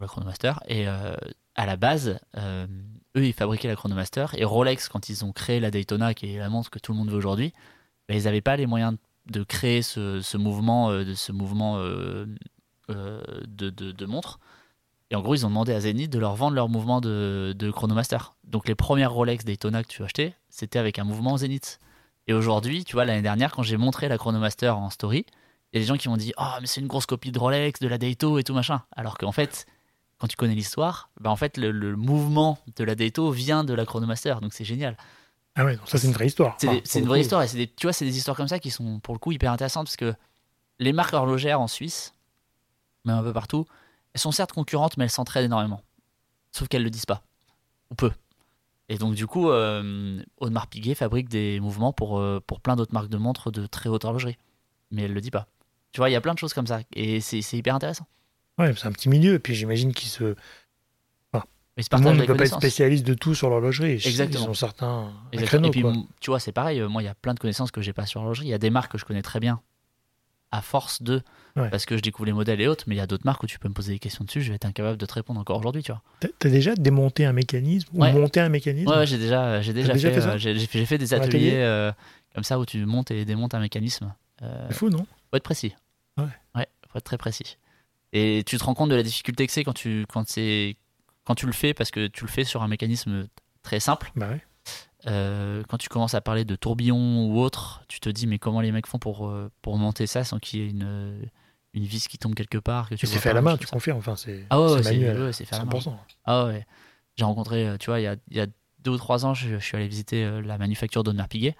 la 0.00 0.06
Chronomaster, 0.06 0.60
et 0.68 0.86
à 0.86 1.66
la 1.66 1.76
base, 1.76 2.18
eux 2.36 3.26
ils 3.26 3.32
fabriquaient 3.32 3.68
la 3.68 3.76
Chronomaster 3.76 4.34
et 4.36 4.44
Rolex 4.44 4.88
quand 4.88 5.08
ils 5.08 5.24
ont 5.24 5.32
créé 5.32 5.60
la 5.60 5.70
Daytona 5.70 6.14
qui 6.14 6.34
est 6.34 6.38
la 6.38 6.50
montre 6.50 6.70
que 6.70 6.78
tout 6.78 6.92
le 6.92 6.98
monde 6.98 7.10
veut 7.10 7.16
aujourd'hui, 7.16 7.52
bah, 8.08 8.14
ils 8.14 8.24
n'avaient 8.24 8.40
pas 8.40 8.56
les 8.56 8.66
moyens 8.66 8.96
de 9.26 9.42
créer 9.42 9.82
ce, 9.82 10.36
mouvement, 10.36 10.90
euh, 10.90 11.04
de 11.04 11.14
ce 11.14 11.32
mouvement 11.32 11.78
euh, 11.78 12.26
euh, 12.90 13.22
de, 13.46 13.70
de. 13.70 14.06
Et 15.10 15.14
en 15.14 15.20
gros, 15.20 15.34
ils 15.34 15.46
ont 15.46 15.48
demandé 15.48 15.72
à 15.72 15.80
Zenith 15.80 16.10
de 16.10 16.18
leur 16.18 16.34
vendre 16.34 16.54
leur 16.54 16.68
mouvement 16.68 17.00
de, 17.00 17.54
de 17.56 17.70
Chronomaster. 17.70 18.34
Donc 18.44 18.68
les 18.68 18.74
premières 18.74 19.12
Rolex 19.12 19.44
Daytona 19.44 19.82
que 19.82 19.88
tu 19.88 20.02
achetais, 20.02 20.34
c'était 20.48 20.78
avec 20.78 20.98
un 20.98 21.04
mouvement 21.04 21.36
Zenith. 21.36 21.78
Et 22.26 22.32
aujourd'hui, 22.32 22.84
tu 22.84 22.94
vois, 22.94 23.04
l'année 23.04 23.22
dernière, 23.22 23.52
quand 23.52 23.62
j'ai 23.62 23.76
montré 23.76 24.08
la 24.08 24.18
Chronomaster 24.18 24.76
en 24.76 24.90
story, 24.90 25.26
y 25.76 25.78
a 25.78 25.82
des 25.82 25.86
gens 25.86 25.96
qui 25.96 26.08
m'ont 26.08 26.16
dit 26.16 26.32
Oh, 26.38 26.54
mais 26.60 26.66
c'est 26.66 26.80
une 26.80 26.86
grosse 26.86 27.06
copie 27.06 27.32
de 27.32 27.38
Rolex, 27.38 27.80
de 27.80 27.88
la 27.88 27.98
Dayto 27.98 28.38
et 28.38 28.44
tout 28.44 28.54
machin. 28.54 28.82
Alors 28.92 29.18
qu'en 29.18 29.32
fait, 29.32 29.66
quand 30.18 30.26
tu 30.26 30.36
connais 30.36 30.54
l'histoire, 30.54 31.10
bah 31.20 31.30
en 31.30 31.36
fait, 31.36 31.56
le, 31.56 31.70
le, 31.70 31.96
mouvement 31.96 32.58
de 32.76 32.84
la 32.84 32.94
Dayto 32.94 33.30
vient 33.30 33.64
de 33.64 33.74
la 33.74 33.84
Chronomaster. 33.84 34.40
Donc 34.40 34.54
c'est 34.54 34.64
génial. 34.64 34.96
Ah 35.56 35.64
ouais, 35.64 35.78
ça 35.86 35.96
c'est 35.96 36.06
une 36.06 36.12
vraie 36.12 36.26
histoire. 36.26 36.56
C'est 36.58 36.98
une 36.98 37.06
vraie 37.06 37.22
histoire 37.22 37.42
et 37.42 37.48
des, 37.48 37.66
tu 37.66 37.86
vois, 37.86 37.94
c'est 37.94 38.04
des 38.04 38.16
histoires 38.16 38.36
comme 38.36 38.46
ça 38.46 38.58
qui 38.58 38.70
sont 38.70 39.00
pour 39.00 39.14
le 39.14 39.18
coup 39.18 39.32
hyper 39.32 39.50
intéressantes 39.50 39.86
parce 39.86 39.96
que 39.96 40.14
les 40.78 40.92
marques 40.92 41.14
horlogères 41.14 41.60
en 41.62 41.66
Suisse, 41.66 42.12
même 43.06 43.16
un 43.16 43.22
peu 43.22 43.32
partout, 43.32 43.64
elles 44.12 44.20
sont 44.20 44.32
certes 44.32 44.52
concurrentes 44.52 44.98
mais 44.98 45.04
elles 45.04 45.10
s'entraident 45.10 45.46
énormément. 45.46 45.80
Sauf 46.52 46.68
qu'elles 46.68 46.82
le 46.82 46.90
disent 46.90 47.06
pas. 47.06 47.22
Ou 47.90 47.94
peu. 47.94 48.12
Et 48.90 48.98
donc 48.98 49.14
du 49.14 49.26
coup, 49.26 49.48
euh, 49.48 50.22
Audemars 50.36 50.66
Piguet 50.66 50.94
fabrique 50.94 51.30
des 51.30 51.58
mouvements 51.60 51.94
pour, 51.94 52.18
euh, 52.18 52.38
pour 52.46 52.60
plein 52.60 52.76
d'autres 52.76 52.92
marques 52.92 53.08
de 53.08 53.16
montres 53.16 53.50
de 53.50 53.66
très 53.66 53.88
haute 53.88 54.04
horlogerie. 54.04 54.36
Mais 54.90 55.02
elle 55.02 55.14
le 55.14 55.22
dit 55.22 55.30
pas. 55.30 55.48
Tu 55.96 56.00
vois, 56.00 56.10
il 56.10 56.12
y 56.12 56.16
a 56.16 56.20
plein 56.20 56.34
de 56.34 56.38
choses 56.38 56.52
comme 56.52 56.66
ça 56.66 56.80
et 56.94 57.22
c'est 57.22 57.40
hyper 57.56 57.74
intéressant. 57.74 58.06
Ouais, 58.58 58.70
c'est 58.76 58.86
un 58.86 58.92
petit 58.92 59.08
milieu 59.08 59.32
et 59.32 59.38
puis 59.38 59.54
j'imagine 59.54 59.94
qu'ils 59.94 60.10
se 60.10 60.34
mais 61.78 61.82
tout 61.84 61.96
le 61.96 62.02
monde 62.02 62.18
ne 62.18 62.26
peut 62.26 62.36
pas 62.36 62.44
être 62.44 62.58
spécialiste 62.58 63.06
de 63.06 63.14
tout 63.14 63.34
sur 63.34 63.48
l'horlogerie. 63.48 63.92
Exactement. 63.92 64.44
Ils 64.44 64.50
ont 64.50 64.54
certains 64.54 65.10
Créneaux, 65.32 65.68
Et 65.68 65.70
puis, 65.70 65.82
tu 66.20 66.30
vois, 66.30 66.38
c'est 66.38 66.52
pareil. 66.52 66.82
Moi, 66.82 67.02
il 67.02 67.06
y 67.06 67.08
a 67.08 67.14
plein 67.14 67.32
de 67.32 67.38
connaissances 67.38 67.70
que 67.70 67.80
j'ai 67.80 67.94
pas 67.94 68.04
sur 68.04 68.20
l'horlogerie. 68.20 68.46
Il 68.46 68.50
y 68.50 68.54
a 68.54 68.58
des 68.58 68.68
marques 68.68 68.92
que 68.92 68.98
je 68.98 69.06
connais 69.06 69.22
très 69.22 69.40
bien 69.40 69.62
à 70.52 70.60
force 70.60 71.02
de, 71.02 71.22
parce 71.54 71.86
que 71.86 71.96
je 71.96 72.02
découvre 72.02 72.26
les 72.26 72.34
modèles 72.34 72.60
et 72.60 72.68
autres. 72.68 72.84
Mais 72.86 72.94
il 72.94 72.98
y 72.98 73.02
a 73.02 73.06
d'autres 73.06 73.24
marques 73.24 73.42
où 73.42 73.46
tu 73.46 73.58
peux 73.58 73.68
me 73.68 73.74
poser 73.74 73.94
des 73.94 73.98
questions 73.98 74.24
dessus. 74.24 74.42
Je 74.42 74.50
vais 74.50 74.56
être 74.56 74.66
incapable 74.66 74.98
de 74.98 75.06
te 75.06 75.14
répondre 75.14 75.40
encore 75.40 75.58
aujourd'hui, 75.58 75.82
tu 75.82 75.92
vois. 75.92 76.02
T'as 76.38 76.50
déjà 76.50 76.74
démonté 76.74 77.24
un 77.24 77.32
mécanisme 77.32 77.88
ou 77.94 78.04
monté 78.04 78.40
un 78.40 78.50
mécanisme? 78.50 78.90
Ouais, 78.90 79.06
j'ai 79.06 79.16
déjà, 79.16 79.62
j'ai 79.62 79.72
déjà, 79.72 79.94
fait, 79.96 80.18
euh, 80.18 80.36
j'ai 80.38 80.86
fait, 80.86 80.98
des 80.98 81.14
ateliers 81.14 81.56
euh, 81.56 81.90
comme 82.34 82.44
ça 82.44 82.58
où 82.58 82.66
tu 82.66 82.84
montes 82.84 83.10
et 83.10 83.24
démontes 83.24 83.54
un 83.54 83.60
mécanisme. 83.60 84.14
Euh, 84.42 84.66
c'est 84.68 84.76
fou, 84.76 84.90
non? 84.90 85.06
Faut 85.30 85.36
être 85.36 85.42
précis. 85.42 85.74
Ouais. 86.18 86.24
Ouais, 86.54 86.68
faut 86.88 86.98
être 86.98 87.04
très 87.04 87.18
précis. 87.18 87.58
Et 88.12 88.42
tu 88.46 88.56
te 88.56 88.64
rends 88.64 88.74
compte 88.74 88.90
de 88.90 88.94
la 88.94 89.02
difficulté 89.02 89.46
que 89.46 89.52
c'est 89.52 89.64
quand 89.64 89.74
tu, 89.74 90.06
quand 90.08 90.26
c'est 90.28 90.76
quand 91.24 91.34
tu 91.34 91.46
le 91.46 91.52
fais, 91.52 91.74
parce 91.74 91.90
que 91.90 92.06
tu 92.06 92.24
le 92.24 92.30
fais 92.30 92.44
sur 92.44 92.62
un 92.62 92.68
mécanisme 92.68 93.26
très 93.62 93.80
simple, 93.80 94.12
bah 94.14 94.30
euh, 95.06 95.62
quand 95.68 95.76
tu 95.78 95.88
commences 95.88 96.14
à 96.14 96.20
parler 96.20 96.44
de 96.44 96.56
tourbillon 96.56 97.26
ou 97.26 97.38
autre, 97.40 97.82
tu 97.88 98.00
te 98.00 98.08
dis 98.08 98.26
mais 98.26 98.38
comment 98.38 98.60
les 98.60 98.72
mecs 98.72 98.86
font 98.86 98.98
pour, 98.98 99.28
euh, 99.28 99.50
pour 99.62 99.76
monter 99.76 100.06
ça 100.06 100.24
sans 100.24 100.38
qu'il 100.38 100.60
y 100.60 100.62
ait 100.64 100.70
une, 100.70 101.30
une 101.74 101.84
vis 101.84 102.08
qui 102.08 102.18
tombe 102.18 102.34
quelque 102.34 102.58
part 102.58 102.88
que 102.88 102.94
tu 102.94 103.06
C'est 103.06 103.18
fait 103.18 103.30
à 103.30 103.34
la 103.34 103.42
main, 103.42 103.56
tu 103.56 103.66
confirmes, 103.66 103.98
enfin 103.98 104.16
c'est 104.16 104.46
ah 104.50 104.60
ouais, 104.60 104.82
manuel, 104.82 105.34
c'est 105.34 105.44
fait 105.44 105.54
à 105.54 105.58
la 105.58 105.64
main. 105.64 105.78
Ah 106.24 106.46
ouais, 106.46 106.66
j'ai 107.16 107.24
rencontré, 107.24 107.68
euh, 107.68 107.76
tu 107.76 107.86
vois, 107.86 108.00
il 108.00 108.04
y 108.04 108.08
a, 108.08 108.16
il 108.30 108.36
y 108.36 108.40
a 108.40 108.46
deux 108.80 108.92
ou 108.92 108.96
trois 108.96 109.26
ans, 109.26 109.34
je, 109.34 109.58
suis 109.58 109.76
allé 109.76 109.88
visiter 109.88 110.40
la 110.42 110.58
manufacture 110.58 111.04
d'Audemars 111.04 111.28
Piguet. 111.28 111.56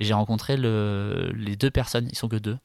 Et 0.00 0.04
j'ai 0.04 0.14
rencontré 0.14 0.56
le, 0.56 1.32
les 1.34 1.56
deux 1.56 1.70
personnes, 1.70 2.08
ils 2.10 2.16
sont 2.16 2.28
que 2.28 2.36
deux, 2.36 2.56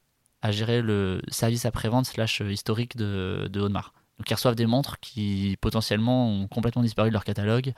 à 0.43 0.51
gérer 0.51 0.81
le 0.81 1.21
service 1.29 1.65
après-vente 1.65 2.05
slash 2.05 2.41
historique 2.41 2.97
de, 2.97 3.49
de 3.51 3.61
Audemars. 3.61 3.93
Donc 4.19 4.29
ils 4.29 4.33
reçoivent 4.33 4.55
des 4.55 4.65
montres 4.65 4.99
qui 4.99 5.57
potentiellement 5.61 6.29
ont 6.29 6.47
complètement 6.47 6.83
disparu 6.83 7.09
de 7.09 7.13
leur 7.13 7.23
catalogue 7.23 7.73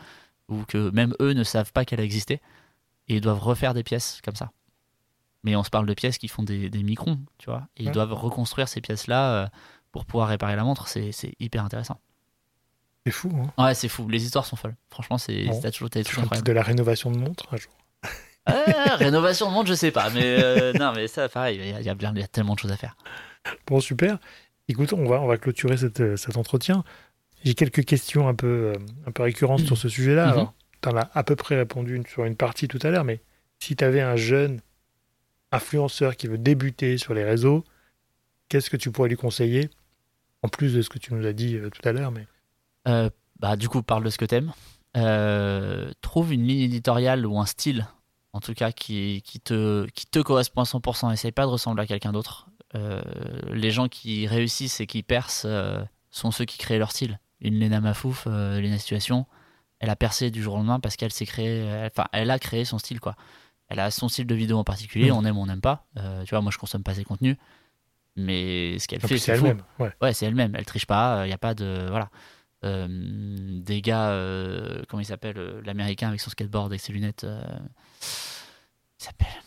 ou 0.49 0.63
que 0.63 0.89
même 0.89 1.13
eux 1.21 1.33
ne 1.33 1.43
savent 1.43 1.71
pas 1.71 1.85
qu'elle 1.85 2.01
a 2.01 2.03
existé 2.03 2.41
et 3.07 3.17
ils 3.17 3.21
doivent 3.21 3.39
refaire 3.39 3.75
des 3.75 3.83
pièces 3.83 4.19
comme 4.25 4.35
ça. 4.35 4.51
Mais 5.43 5.55
on 5.55 5.63
se 5.63 5.69
parle 5.69 5.85
de 5.85 5.93
pièces 5.93 6.17
qui 6.17 6.27
font 6.27 6.41
des, 6.41 6.69
microns, 6.71 7.19
tu 7.37 7.51
vois. 7.51 7.67
Et 7.77 7.83
ils 7.83 7.91
doivent 7.91 8.13
reconstruire 8.13 8.67
ces 8.67 8.81
pièces-là 8.81 9.43
euh, 9.43 9.47
pour 9.91 10.05
pouvoir 10.05 10.29
réparer 10.29 10.55
la 10.55 10.63
montre. 10.63 10.87
C'est 10.87 11.13
hyper 11.39 11.63
intéressant. 11.63 11.99
C'est 13.05 13.11
fou, 13.11 13.29
hein 13.35 13.63
Ouais, 13.63 13.75
c'est 13.75 13.89
fou. 13.89 14.09
Les 14.09 14.25
histoires 14.25 14.47
sont 14.47 14.55
folles. 14.55 14.75
Franchement, 14.89 15.19
c'est 15.19 15.45
bon. 15.45 15.61
toujours, 15.61 15.91
toujours 15.91 16.25
de 16.27 16.51
la 16.51 16.63
rénovation 16.63 17.11
de 17.11 17.17
montres 17.17 17.45
un 17.51 17.57
jour. 17.57 17.71
Rénovation 18.47 19.49
de 19.49 19.53
montre, 19.53 19.69
je 19.69 19.73
sais 19.73 19.91
pas, 19.91 20.09
mais 20.09 20.23
euh, 20.43 20.73
non, 20.73 20.93
mais 20.95 21.07
ça, 21.07 21.27
pareil, 21.29 21.59
il 21.59 21.81
y, 21.81 21.85
y, 21.85 21.89
a 22.23 22.27
tellement 22.27 22.53
de 22.53 22.59
choses 22.59 22.71
à 22.71 22.77
faire. 22.77 22.95
Bon, 23.67 23.79
super. 23.79 24.19
Écoute, 24.67 24.93
on 24.93 25.05
va, 25.05 25.21
on 25.21 25.27
va 25.27 25.37
clôturer 25.37 25.75
euh, 25.99 26.17
cet 26.17 26.37
entretien. 26.37 26.83
J'ai 27.43 27.53
quelques 27.53 27.85
questions 27.85 28.27
un 28.27 28.33
peu, 28.33 28.73
euh, 28.73 28.73
un 29.05 29.11
peu 29.11 29.23
récurrentes 29.23 29.61
sur 29.61 29.77
ce 29.77 29.89
sujet-là. 29.89 30.35
Mhm. 30.35 30.47
tu 30.81 30.89
en 30.89 30.97
as 30.97 31.09
à 31.13 31.23
peu 31.23 31.35
près 31.35 31.55
répondu 31.55 32.01
sur 32.07 32.25
une 32.25 32.35
partie 32.35 32.67
tout 32.67 32.79
à 32.81 32.89
l'heure, 32.89 33.03
mais 33.03 33.21
si 33.59 33.75
tu 33.75 33.83
avais 33.83 34.01
un 34.01 34.15
jeune 34.15 34.61
influenceur 35.51 36.15
qui 36.15 36.27
veut 36.27 36.39
débuter 36.39 36.97
sur 36.97 37.13
les 37.13 37.23
réseaux, 37.23 37.63
qu'est-ce 38.49 38.69
que 38.69 38.77
tu 38.77 38.91
pourrais 38.91 39.09
lui 39.09 39.17
conseiller? 39.17 39.69
En 40.41 40.47
plus 40.47 40.73
de 40.73 40.81
ce 40.81 40.89
que 40.89 40.99
tu 40.99 41.13
nous 41.13 41.25
as 41.25 41.33
dit 41.33 41.55
euh, 41.55 41.69
tout 41.69 41.87
à 41.87 41.91
l'heure, 41.91 42.11
mais... 42.11 42.25
bah, 43.39 43.55
du 43.55 43.69
coup, 43.69 43.83
parle 43.83 44.03
de 44.03 44.09
ce 44.09 44.17
que 44.17 44.25
t'aimes. 44.25 44.51
trouve 46.01 46.33
une 46.33 46.47
ligne 46.47 46.61
éditoriale 46.61 47.25
ou 47.27 47.39
un 47.39 47.45
style, 47.45 47.85
en 48.35 48.41
tout 48.41 48.53
cas, 48.53 48.73
qui, 48.73 49.21
qui, 49.23 49.39
te, 49.39 49.85
qui 49.91 50.05
te 50.07 50.19
correspond 50.19 50.59
à 50.59 50.65
100%. 50.65 51.13
Essaye 51.13 51.31
pas 51.31 51.43
de 51.43 51.51
ressembler 51.51 51.83
à 51.83 51.87
quelqu'un 51.87 52.11
d'autre. 52.11 52.49
Euh, 52.75 53.01
les 53.47 53.71
gens 53.71 53.87
qui 53.87 54.27
réussissent 54.27 54.81
et 54.81 54.87
qui 54.87 55.03
percent 55.03 55.45
euh, 55.45 55.81
sont 56.11 56.31
ceux 56.31 56.43
qui 56.43 56.57
créent 56.57 56.77
leur 56.77 56.91
style. 56.91 57.21
Une 57.39 57.57
Lena 57.57 57.79
Mafouf, 57.79 58.25
euh, 58.27 58.59
Lena 58.59 58.77
Situation, 58.77 59.25
elle 59.79 59.89
a 59.89 59.95
percé 59.95 60.31
du 60.31 60.43
jour 60.43 60.55
au 60.55 60.57
lendemain 60.57 60.81
parce 60.81 60.97
qu'elle 60.97 61.13
s'est 61.13 61.25
créée, 61.25 61.63
enfin, 61.85 62.07
elle, 62.11 62.29
a 62.29 62.37
créé 62.37 62.65
son 62.65 62.77
style, 62.77 62.99
quoi. 62.99 63.15
Elle 63.69 63.79
a 63.79 63.89
son 63.89 64.09
style 64.09 64.27
de 64.27 64.35
vidéo 64.35 64.57
en 64.57 64.65
particulier, 64.65 65.11
mm. 65.11 65.15
on 65.15 65.23
aime 65.23 65.37
ou 65.37 65.41
on 65.41 65.45
n'aime 65.45 65.61
pas. 65.61 65.87
tu 65.95 66.31
vois, 66.31 66.41
moi 66.41 66.51
je 66.51 66.57
consomme 66.57 66.83
pas 66.83 66.93
ses 66.93 67.05
contenus, 67.05 67.37
mais 68.17 68.77
ce 68.79 68.87
qu'elle 68.89 68.99
fait, 68.99 69.17
c'est 69.17 69.31
elle-même. 69.31 69.61
Ouais, 69.79 70.13
c'est 70.13 70.25
elle-même. 70.25 70.55
Elle 70.57 70.65
triche 70.65 70.87
pas, 70.87 71.23
il 71.23 71.27
n'y 71.27 71.33
a 71.33 71.37
pas 71.37 71.53
de. 71.53 71.87
Voilà. 71.89 72.09
Des 72.65 73.81
gars, 73.81 74.11
comment 74.87 75.01
il 75.01 75.05
s'appelle 75.05 75.61
L'américain 75.63 76.07
avec 76.09 76.19
son 76.19 76.29
skateboard 76.29 76.73
et 76.73 76.77
ses 76.77 76.93
lunettes. 76.93 77.25
il 77.25 79.03
s'appelle 79.03 79.41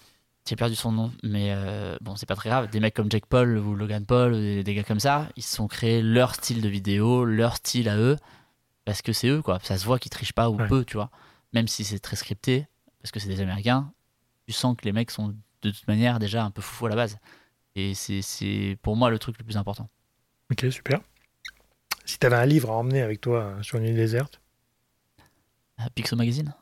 j'ai 0.49 0.57
perdu 0.57 0.77
son 0.77 0.93
nom, 0.93 1.13
mais 1.23 1.53
euh, 1.53 1.99
bon, 2.01 2.17
c'est 2.17 2.25
pas 2.25 2.35
très 2.35 2.49
grave. 2.49 2.71
Des 2.71 2.81
mecs 2.81 2.95
comme 2.95 3.11
Jack 3.11 3.27
Paul 3.27 3.59
ou 3.59 3.75
Logan 3.75 4.07
Paul, 4.07 4.33
des, 4.33 4.75
gars 4.75 4.83
comme 4.83 4.99
ça, 4.99 5.29
ils 5.37 5.43
se 5.43 5.55
sont 5.55 5.69
créés 5.69 6.01
leur 6.01 6.35
style 6.35 6.63
de 6.63 6.69
vidéo, 6.71 7.27
leur 7.27 7.57
style 7.57 7.89
à 7.89 7.99
eux, 7.99 8.17
parce 8.87 9.03
que 9.03 9.13
c'est 9.13 9.29
eux, 9.29 9.43
quoi. 9.43 9.59
Ça 9.63 9.77
se 9.77 9.85
voit 9.85 9.99
qu'ils 9.99 10.11
trichent 10.11 10.33
pas 10.33 10.49
ou 10.49 10.57
peu, 10.57 10.85
tu 10.87 10.97
vois. 10.97 11.11
Même 11.53 11.69
si 11.69 11.85
c'est 11.85 11.99
très 11.99 12.17
scripté, 12.17 12.67
parce 13.03 13.13
que 13.13 13.21
c'est 13.21 13.29
des 13.29 13.43
Américains, 13.43 13.93
tu 14.47 14.55
sens 14.55 14.75
que 14.75 14.87
les 14.87 14.93
mecs 14.93 15.11
sont 15.11 15.35
de 15.61 15.71
toute 15.71 15.87
manière 15.87 16.19
déjà 16.19 16.43
un 16.45 16.51
peu 16.51 16.63
foufou 16.63 16.87
à 16.87 16.89
la 16.89 16.97
base. 16.97 17.19
Et 17.75 17.93
c'est 17.95 18.79
pour 18.81 18.97
moi 18.97 19.11
le 19.11 19.19
truc 19.19 19.37
le 19.39 19.45
plus 19.45 19.59
important. 19.59 19.91
Ok, 20.51 20.65
super. 20.73 21.01
Si 22.09 22.19
tu 22.19 22.27
avais 22.27 22.37
un 22.37 22.47
livre 22.47 22.71
à 22.71 22.75
emmener 22.75 23.03
avec 23.03 23.21
toi 23.21 23.41
euh, 23.41 23.63
sur 23.63 23.77
une 23.77 23.85
île 23.85 23.95
déserte 23.95 24.41
Pixel 25.95 26.17
Magazine 26.17 26.55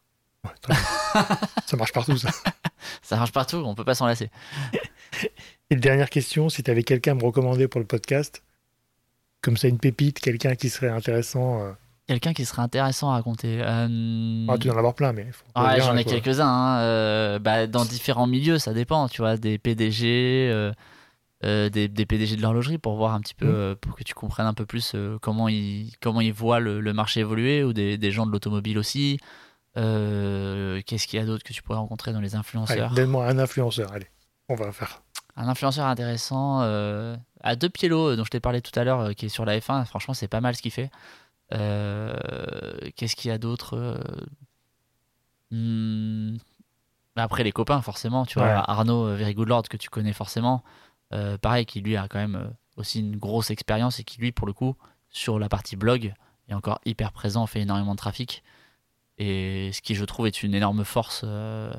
ça 1.66 1.76
marche 1.76 1.92
partout, 1.92 2.16
ça. 2.16 2.30
ça 3.02 3.16
marche 3.16 3.32
partout, 3.32 3.56
on 3.56 3.74
peut 3.74 3.84
pas 3.84 3.96
s'en 3.96 4.06
lasser. 4.06 4.30
Et 5.70 5.76
dernière 5.76 6.08
question, 6.08 6.48
si 6.48 6.62
tu 6.62 6.70
avais 6.70 6.84
quelqu'un 6.84 7.12
à 7.12 7.14
me 7.14 7.24
recommander 7.24 7.66
pour 7.66 7.80
le 7.80 7.86
podcast, 7.86 8.44
comme 9.40 9.56
ça 9.56 9.66
une 9.66 9.78
pépite, 9.78 10.20
quelqu'un 10.20 10.54
qui 10.54 10.68
serait 10.68 10.88
intéressant. 10.88 11.62
Euh, 11.62 11.72
quelqu'un 12.06 12.32
qui 12.32 12.44
serait 12.44 12.62
intéressant 12.62 13.10
à 13.10 13.14
raconter. 13.14 13.60
Euh... 13.60 14.46
Ah, 14.48 14.56
tu 14.58 14.68
dois 14.68 14.76
en 14.76 14.78
avoir 14.78 14.94
plein, 14.94 15.12
mais. 15.12 15.26
J'en 15.56 15.96
ai 15.96 16.04
quelques-uns. 16.04 16.46
Hein. 16.46 16.80
Euh, 16.80 17.38
bah, 17.40 17.66
dans 17.66 17.84
différents 17.84 18.28
milieux, 18.28 18.58
ça 18.58 18.72
dépend. 18.72 19.08
Tu 19.08 19.22
vois, 19.22 19.36
des 19.36 19.58
PDG, 19.58 20.72
euh, 21.44 21.68
des, 21.68 21.88
des, 21.88 22.06
PDG 22.06 22.36
de 22.36 22.42
l'horlogerie 22.42 22.78
pour 22.78 22.96
voir 22.96 23.14
un 23.14 23.20
petit 23.20 23.34
peu, 23.34 23.72
mm. 23.72 23.76
pour 23.76 23.94
que 23.94 24.04
tu 24.04 24.14
comprennes 24.14 24.46
un 24.46 24.54
peu 24.54 24.66
plus 24.66 24.96
comment 25.20 25.48
ils 25.48 25.92
comment 26.00 26.20
ils 26.20 26.32
voient 26.32 26.60
le, 26.60 26.80
le 26.80 26.92
marché 26.92 27.20
évoluer, 27.20 27.62
ou 27.64 27.72
des, 27.72 27.98
des 27.98 28.10
gens 28.10 28.26
de 28.26 28.32
l'automobile 28.32 28.78
aussi. 28.78 29.18
Euh, 29.76 30.80
qu'est-ce 30.86 31.06
qu'il 31.06 31.18
y 31.18 31.22
a 31.22 31.26
d'autre 31.26 31.44
que 31.44 31.52
tu 31.52 31.62
pourrais 31.62 31.78
rencontrer 31.78 32.12
dans 32.12 32.20
les 32.20 32.34
influenceurs 32.34 32.92
Donne-moi 32.92 33.26
un 33.26 33.38
influenceur, 33.38 33.92
allez, 33.92 34.08
on 34.48 34.54
va 34.54 34.72
faire. 34.72 35.02
Un 35.36 35.48
influenceur 35.48 35.86
intéressant, 35.86 36.62
euh, 36.62 37.14
à 37.42 37.56
deux 37.56 37.68
pieds 37.68 37.88
l'eau, 37.88 38.16
dont 38.16 38.24
je 38.24 38.30
t'ai 38.30 38.40
parlé 38.40 38.62
tout 38.62 38.78
à 38.78 38.84
l'heure, 38.84 39.00
euh, 39.00 39.12
qui 39.12 39.26
est 39.26 39.28
sur 39.28 39.44
la 39.44 39.58
F1, 39.58 39.84
franchement, 39.84 40.14
c'est 40.14 40.28
pas 40.28 40.40
mal 40.40 40.56
ce 40.56 40.62
qu'il 40.62 40.70
fait. 40.70 40.90
Qu'est-ce 41.50 43.16
qu'il 43.16 43.28
y 43.28 43.32
a 43.32 43.38
d'autre 43.38 44.00
hmm, 45.50 46.36
Après, 47.16 47.44
les 47.44 47.52
copains, 47.52 47.82
forcément, 47.82 48.24
tu 48.24 48.38
vois, 48.38 48.68
Arnaud 48.70 49.14
Very 49.14 49.34
Good 49.34 49.48
Lord, 49.48 49.62
que 49.64 49.76
tu 49.76 49.90
connais 49.90 50.14
forcément. 50.14 50.64
Euh, 51.12 51.38
pareil, 51.38 51.66
qui 51.66 51.80
lui 51.80 51.96
a 51.96 52.08
quand 52.08 52.18
même 52.18 52.36
euh, 52.36 52.48
aussi 52.76 53.00
une 53.00 53.16
grosse 53.16 53.50
expérience 53.50 54.00
et 54.00 54.04
qui 54.04 54.20
lui, 54.20 54.32
pour 54.32 54.46
le 54.46 54.52
coup, 54.52 54.76
sur 55.08 55.38
la 55.38 55.48
partie 55.48 55.76
blog, 55.76 56.12
est 56.48 56.54
encore 56.54 56.80
hyper 56.84 57.12
présent, 57.12 57.46
fait 57.46 57.60
énormément 57.60 57.92
de 57.92 57.98
trafic. 57.98 58.42
Et 59.18 59.70
ce 59.72 59.80
qui, 59.80 59.94
je 59.94 60.04
trouve, 60.04 60.26
est 60.26 60.42
une 60.42 60.54
énorme 60.54 60.84
force 60.84 61.22
euh, 61.24 61.72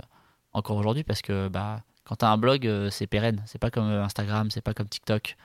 encore 0.53 0.77
aujourd'hui 0.77 1.03
parce 1.03 1.21
que 1.21 1.47
bah, 1.49 1.83
quand 2.03 2.17
tu 2.17 2.25
as 2.25 2.29
un 2.29 2.37
blog, 2.37 2.69
c'est 2.89 3.07
pérenne. 3.07 3.43
C'est 3.45 3.59
pas 3.59 3.69
comme 3.69 3.85
Instagram, 3.85 4.49
c'est 4.49 4.61
pas 4.61 4.73
comme 4.73 4.87
TikTok. 4.87 5.35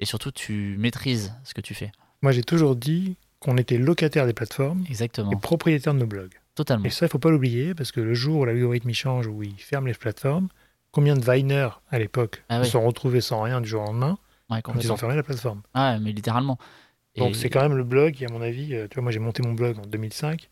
Et 0.00 0.04
surtout, 0.04 0.30
tu 0.30 0.76
maîtrises 0.78 1.34
ce 1.44 1.52
que 1.52 1.60
tu 1.60 1.74
fais. 1.74 1.92
Moi, 2.22 2.32
j'ai 2.32 2.42
toujours 2.42 2.76
dit 2.76 3.16
qu'on 3.40 3.56
était 3.56 3.76
locataire 3.76 4.26
des 4.26 4.32
plateformes 4.32 4.84
Exactement. 4.88 5.32
et 5.32 5.36
propriétaire 5.36 5.94
de 5.94 5.98
nos 5.98 6.06
blogs. 6.06 6.32
Totalement. 6.54 6.84
Et 6.84 6.90
ça, 6.90 7.06
il 7.06 7.08
faut 7.08 7.18
pas 7.18 7.30
l'oublier, 7.30 7.74
parce 7.74 7.92
que 7.92 8.00
le 8.00 8.14
jour 8.14 8.40
où 8.40 8.44
l'algorithme 8.44 8.92
change, 8.92 9.26
où 9.26 9.42
il 9.42 9.58
ferme 9.58 9.86
les 9.86 9.94
plateformes, 9.94 10.48
combien 10.92 11.16
de 11.16 11.24
Viners 11.28 11.70
à 11.90 11.98
l'époque 11.98 12.44
Ah 12.48 12.60
oui. 12.60 12.64
se 12.66 12.72
sont 12.72 12.86
retrouvés 12.86 13.20
sans 13.20 13.42
rien 13.42 13.60
du 13.60 13.68
jour 13.68 13.82
au 13.82 13.86
lendemain 13.86 14.16
Ouais, 14.50 14.60
quand 14.62 14.74
ils 14.78 14.92
ont 14.92 14.96
fermé 14.96 15.16
la 15.16 15.22
plateforme? 15.22 15.62
Ouais, 15.74 15.98
mais 15.98 16.12
littéralement. 16.12 16.58
Donc 17.16 17.30
Et- 17.32 17.34
c'est 17.34 17.50
quand 17.50 17.62
même 17.62 17.74
le 17.76 17.84
blog 17.84 18.14
qui, 18.14 18.24
à 18.24 18.28
mon 18.30 18.40
avis, 18.42 18.74
euh, 18.74 18.86
tu 18.88 18.94
vois, 18.96 19.02
moi 19.02 19.12
j'ai 19.12 19.18
monté 19.18 19.42
mon 19.42 19.52
blog 19.54 19.78
en 19.78 19.86
2005. 19.86 20.48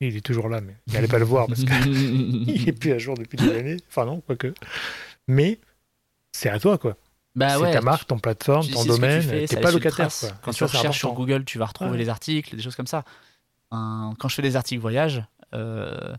Il 0.00 0.16
est 0.16 0.20
toujours 0.24 0.48
là, 0.48 0.60
mais 0.62 0.76
il 0.86 0.94
n'allait 0.94 1.08
pas 1.08 1.18
le 1.18 1.24
voir 1.26 1.46
parce 1.46 1.60
qu'il 1.60 1.68
est 2.68 2.72
plus 2.72 2.92
à 2.92 2.98
jour 2.98 3.16
depuis 3.18 3.36
des 3.36 3.50
années. 3.54 3.76
Enfin 3.88 4.06
non, 4.06 4.20
quoique. 4.22 4.54
Mais 5.28 5.58
c'est 6.32 6.48
à 6.48 6.58
toi, 6.58 6.78
quoi. 6.78 6.96
bah 7.34 7.50
c'est 7.50 7.56
ouais, 7.58 7.72
ta 7.72 7.82
marque, 7.82 8.06
ton 8.08 8.18
plateforme, 8.18 8.66
ton 8.68 8.84
domaine. 8.84 9.20
Tu 9.46 9.54
n'es 9.54 9.60
pas 9.60 9.70
locataire. 9.70 10.08
quoi. 10.08 10.28
Quand 10.42 10.52
Et 10.52 10.54
tu 10.54 10.64
recherches 10.64 10.98
sur. 10.98 11.12
Google, 11.12 11.44
tu 11.44 11.58
vas 11.58 11.66
retrouver 11.66 11.90
Ouais. 11.90 11.98
les 11.98 12.08
articles, 12.08 12.56
des 12.56 12.62
choses 12.62 12.76
comme 12.76 12.86
ça. 12.86 13.04
Un- 13.72 14.14
quand 14.18 14.28
je 14.28 14.36
fais 14.36 14.42
des 14.42 14.56
articles 14.56 14.80
voyage, 14.80 15.22
euh, 15.54 16.14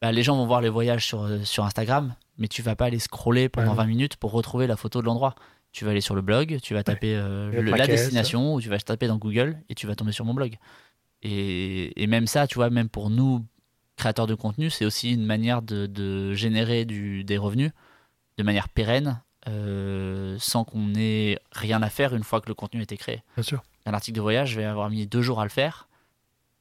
bah, 0.00 0.12
les 0.12 0.22
gens 0.22 0.36
vont 0.36 0.46
voir 0.46 0.60
les 0.60 0.68
voyages 0.68 1.04
sur, 1.04 1.22
euh, 1.24 1.42
sur 1.42 1.64
Instagram, 1.64 2.14
mais 2.38 2.48
tu 2.48 2.62
vas 2.62 2.76
pas 2.76 2.86
aller 2.86 2.98
scroller 2.98 3.48
pendant 3.48 3.70
Ouais. 3.72 3.76
20 3.78 3.86
minutes 3.86 4.16
pour 4.16 4.32
retrouver 4.32 4.66
la 4.66 4.76
photo 4.76 5.00
de 5.00 5.06
l'endroit. 5.06 5.34
Tu 5.72 5.84
vas 5.84 5.90
aller 5.90 6.00
sur 6.00 6.14
le 6.14 6.22
blog, 6.22 6.58
tu 6.62 6.74
vas 6.74 6.82
taper 6.82 7.14
euh, 7.16 7.50
la 7.52 7.60
le- 7.60 7.70
la 7.70 7.76
maquette. 7.78 7.90
destination, 7.90 8.54
ou 8.54 8.60
tu 8.60 8.68
vas 8.68 8.78
taper 8.78 9.08
dans 9.08 9.16
Google 9.18 9.58
et 9.68 9.74
tu 9.74 9.86
vas 9.86 9.94
tomber 9.94 10.12
sur 10.12 10.24
mon 10.24 10.32
blog. 10.34 10.56
Et, 11.22 12.02
et 12.02 12.06
même 12.06 12.26
ça, 12.26 12.46
tu 12.46 12.54
vois, 12.56 12.70
même 12.70 12.88
pour 12.88 13.10
nous, 13.10 13.44
créateurs 13.96 14.26
de 14.26 14.34
contenu, 14.34 14.70
c'est 14.70 14.84
aussi 14.84 15.12
une 15.12 15.24
manière 15.24 15.62
de, 15.62 15.86
de 15.86 16.32
générer 16.34 16.84
du, 16.84 17.24
des 17.24 17.38
revenus 17.38 17.72
de 18.38 18.42
manière 18.42 18.68
pérenne, 18.68 19.20
euh, 19.48 20.36
sans 20.38 20.64
qu'on 20.64 20.94
ait 20.94 21.38
rien 21.52 21.82
à 21.82 21.88
faire 21.90 22.14
une 22.14 22.22
fois 22.24 22.40
que 22.40 22.48
le 22.48 22.54
contenu 22.54 22.80
a 22.80 22.82
été 22.82 22.96
créé 22.96 23.22
Bien 23.36 23.42
sûr. 23.42 23.62
un 23.86 23.94
article 23.94 24.16
de 24.16 24.20
voyage, 24.20 24.50
je 24.50 24.56
vais 24.56 24.64
avoir 24.64 24.90
mis 24.90 25.06
deux 25.06 25.22
jours 25.22 25.40
à 25.40 25.44
le 25.44 25.50
faire, 25.50 25.88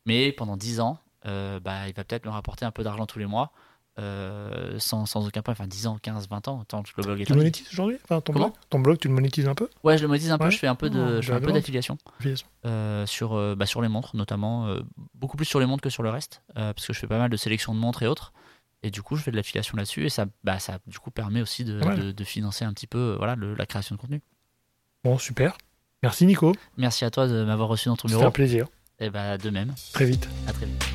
mais 0.05 0.32
pendant 0.32 0.55
10 0.57 0.80
ans, 0.80 0.99
euh, 1.26 1.59
bah, 1.59 1.88
il 1.89 1.93
va 1.93 2.03
peut-être 2.03 2.26
me 2.26 2.32
rapporter 2.32 2.63
un 2.65 2.71
peu 2.71 2.84
d'argent 2.84 3.05
tous 3.05 3.19
les 3.19 3.26
mois, 3.26 3.51
euh, 4.00 4.76
sans, 4.80 5.06
sans 5.06 5.26
aucun 5.28 5.41
problème. 5.41 5.58
Enfin, 5.64 5.68
10 5.68 5.88
ans, 5.88 5.98
15, 6.02 6.28
20 6.30 6.48
ans, 6.50 6.64
tant 6.66 6.84
que 6.84 6.89
le 6.98 7.04
blog 7.04 7.22
est 7.22 7.26
Tu 7.26 7.32
ligne. 7.32 7.38
monétises 7.39 7.68
aujourd'hui 7.72 7.98
enfin, 8.04 8.20
ton, 8.22 8.34
blog 8.34 8.52
ton 8.70 8.80
blog, 8.80 8.98
tu 9.00 9.08
le 9.08 9.14
monétises 9.14 9.48
un 9.48 9.56
peu 9.56 9.70
Ouais, 9.84 9.98
je 9.98 10.02
le 10.04 10.08
monétise 10.10 10.32
un 10.32 10.38
peu, 10.38 10.46
Ouais. 10.46 10.52
je 10.52 10.58
fais 10.58 10.68
un 10.68 10.76
peu 10.76 10.89
de- 10.89 11.22
je 11.22 11.28
fais 11.28 11.32
un 11.34 11.36
peu 11.38 11.43
j'adore. 11.46 11.54
d'affiliation 11.54 11.98
Affiliation. 12.18 12.48
euh, 12.66 13.06
sur, 13.06 13.34
euh, 13.34 13.56
bah, 13.56 13.66
sur 13.66 13.82
les 13.82 13.88
montres, 13.88 14.16
notamment, 14.16 14.68
euh, 14.68 14.82
beaucoup 15.14 15.38
plus 15.38 15.46
sur 15.46 15.60
les 15.60 15.66
montres 15.66 15.82
que 15.84 15.89
sur 15.89 16.04
le 16.04 16.10
reste, 16.10 16.41
parce 16.56 16.86
que 16.86 16.93
je 16.93 17.00
fais 17.00 17.08
pas 17.08 17.18
mal 17.18 17.30
de 17.30 17.38
sélection 17.38 17.74
de 17.74 17.80
montres 17.80 18.04
et 18.04 18.08
autres. 18.08 18.34
Et 18.84 18.91
du 18.91 19.02
coup, 19.02 19.16
je 19.16 19.24
fais 19.24 19.32
de 19.32 19.36
l'affiliation 19.38 19.76
là-dessus, 19.78 20.06
et 20.06 20.10
ça, 20.10 20.26
bah, 20.43 20.60
ça 20.60 20.78
du 20.86 21.00
coup 21.00 21.10
permet 21.10 21.41
aussi 21.41 21.64
de, 21.64 21.80
de- 21.80 22.12
de 22.12 22.24
financer 22.24 22.66
un 22.66 22.74
petit 22.74 22.86
peu 22.88 23.16
voilà, 23.18 23.36
le- 23.36 23.56
la 23.56 23.66
création 23.66 23.96
de 23.96 24.02
contenu. 24.02 24.22
Bon, 25.04 25.18
super. 25.18 25.58
Merci 26.04 26.26
Nico. 26.28 26.54
Merci 26.78 27.04
à 27.06 27.10
toi 27.10 27.28
de 27.28 27.43
m'avoir 27.46 27.68
reçu 27.70 27.88
dans 27.89 27.96
ton 27.96 28.08
C'était 28.08 28.18
bureau. 28.18 28.28
un 28.28 28.32
plaisir. 28.32 28.68
Et 29.00 29.10
bah, 29.10 29.38
de 29.38 29.50
même, 29.50 29.74
Très 29.93 30.06
vite. 30.06 30.28
à 30.48 30.54
très 30.54 30.66
vite. 30.68 30.95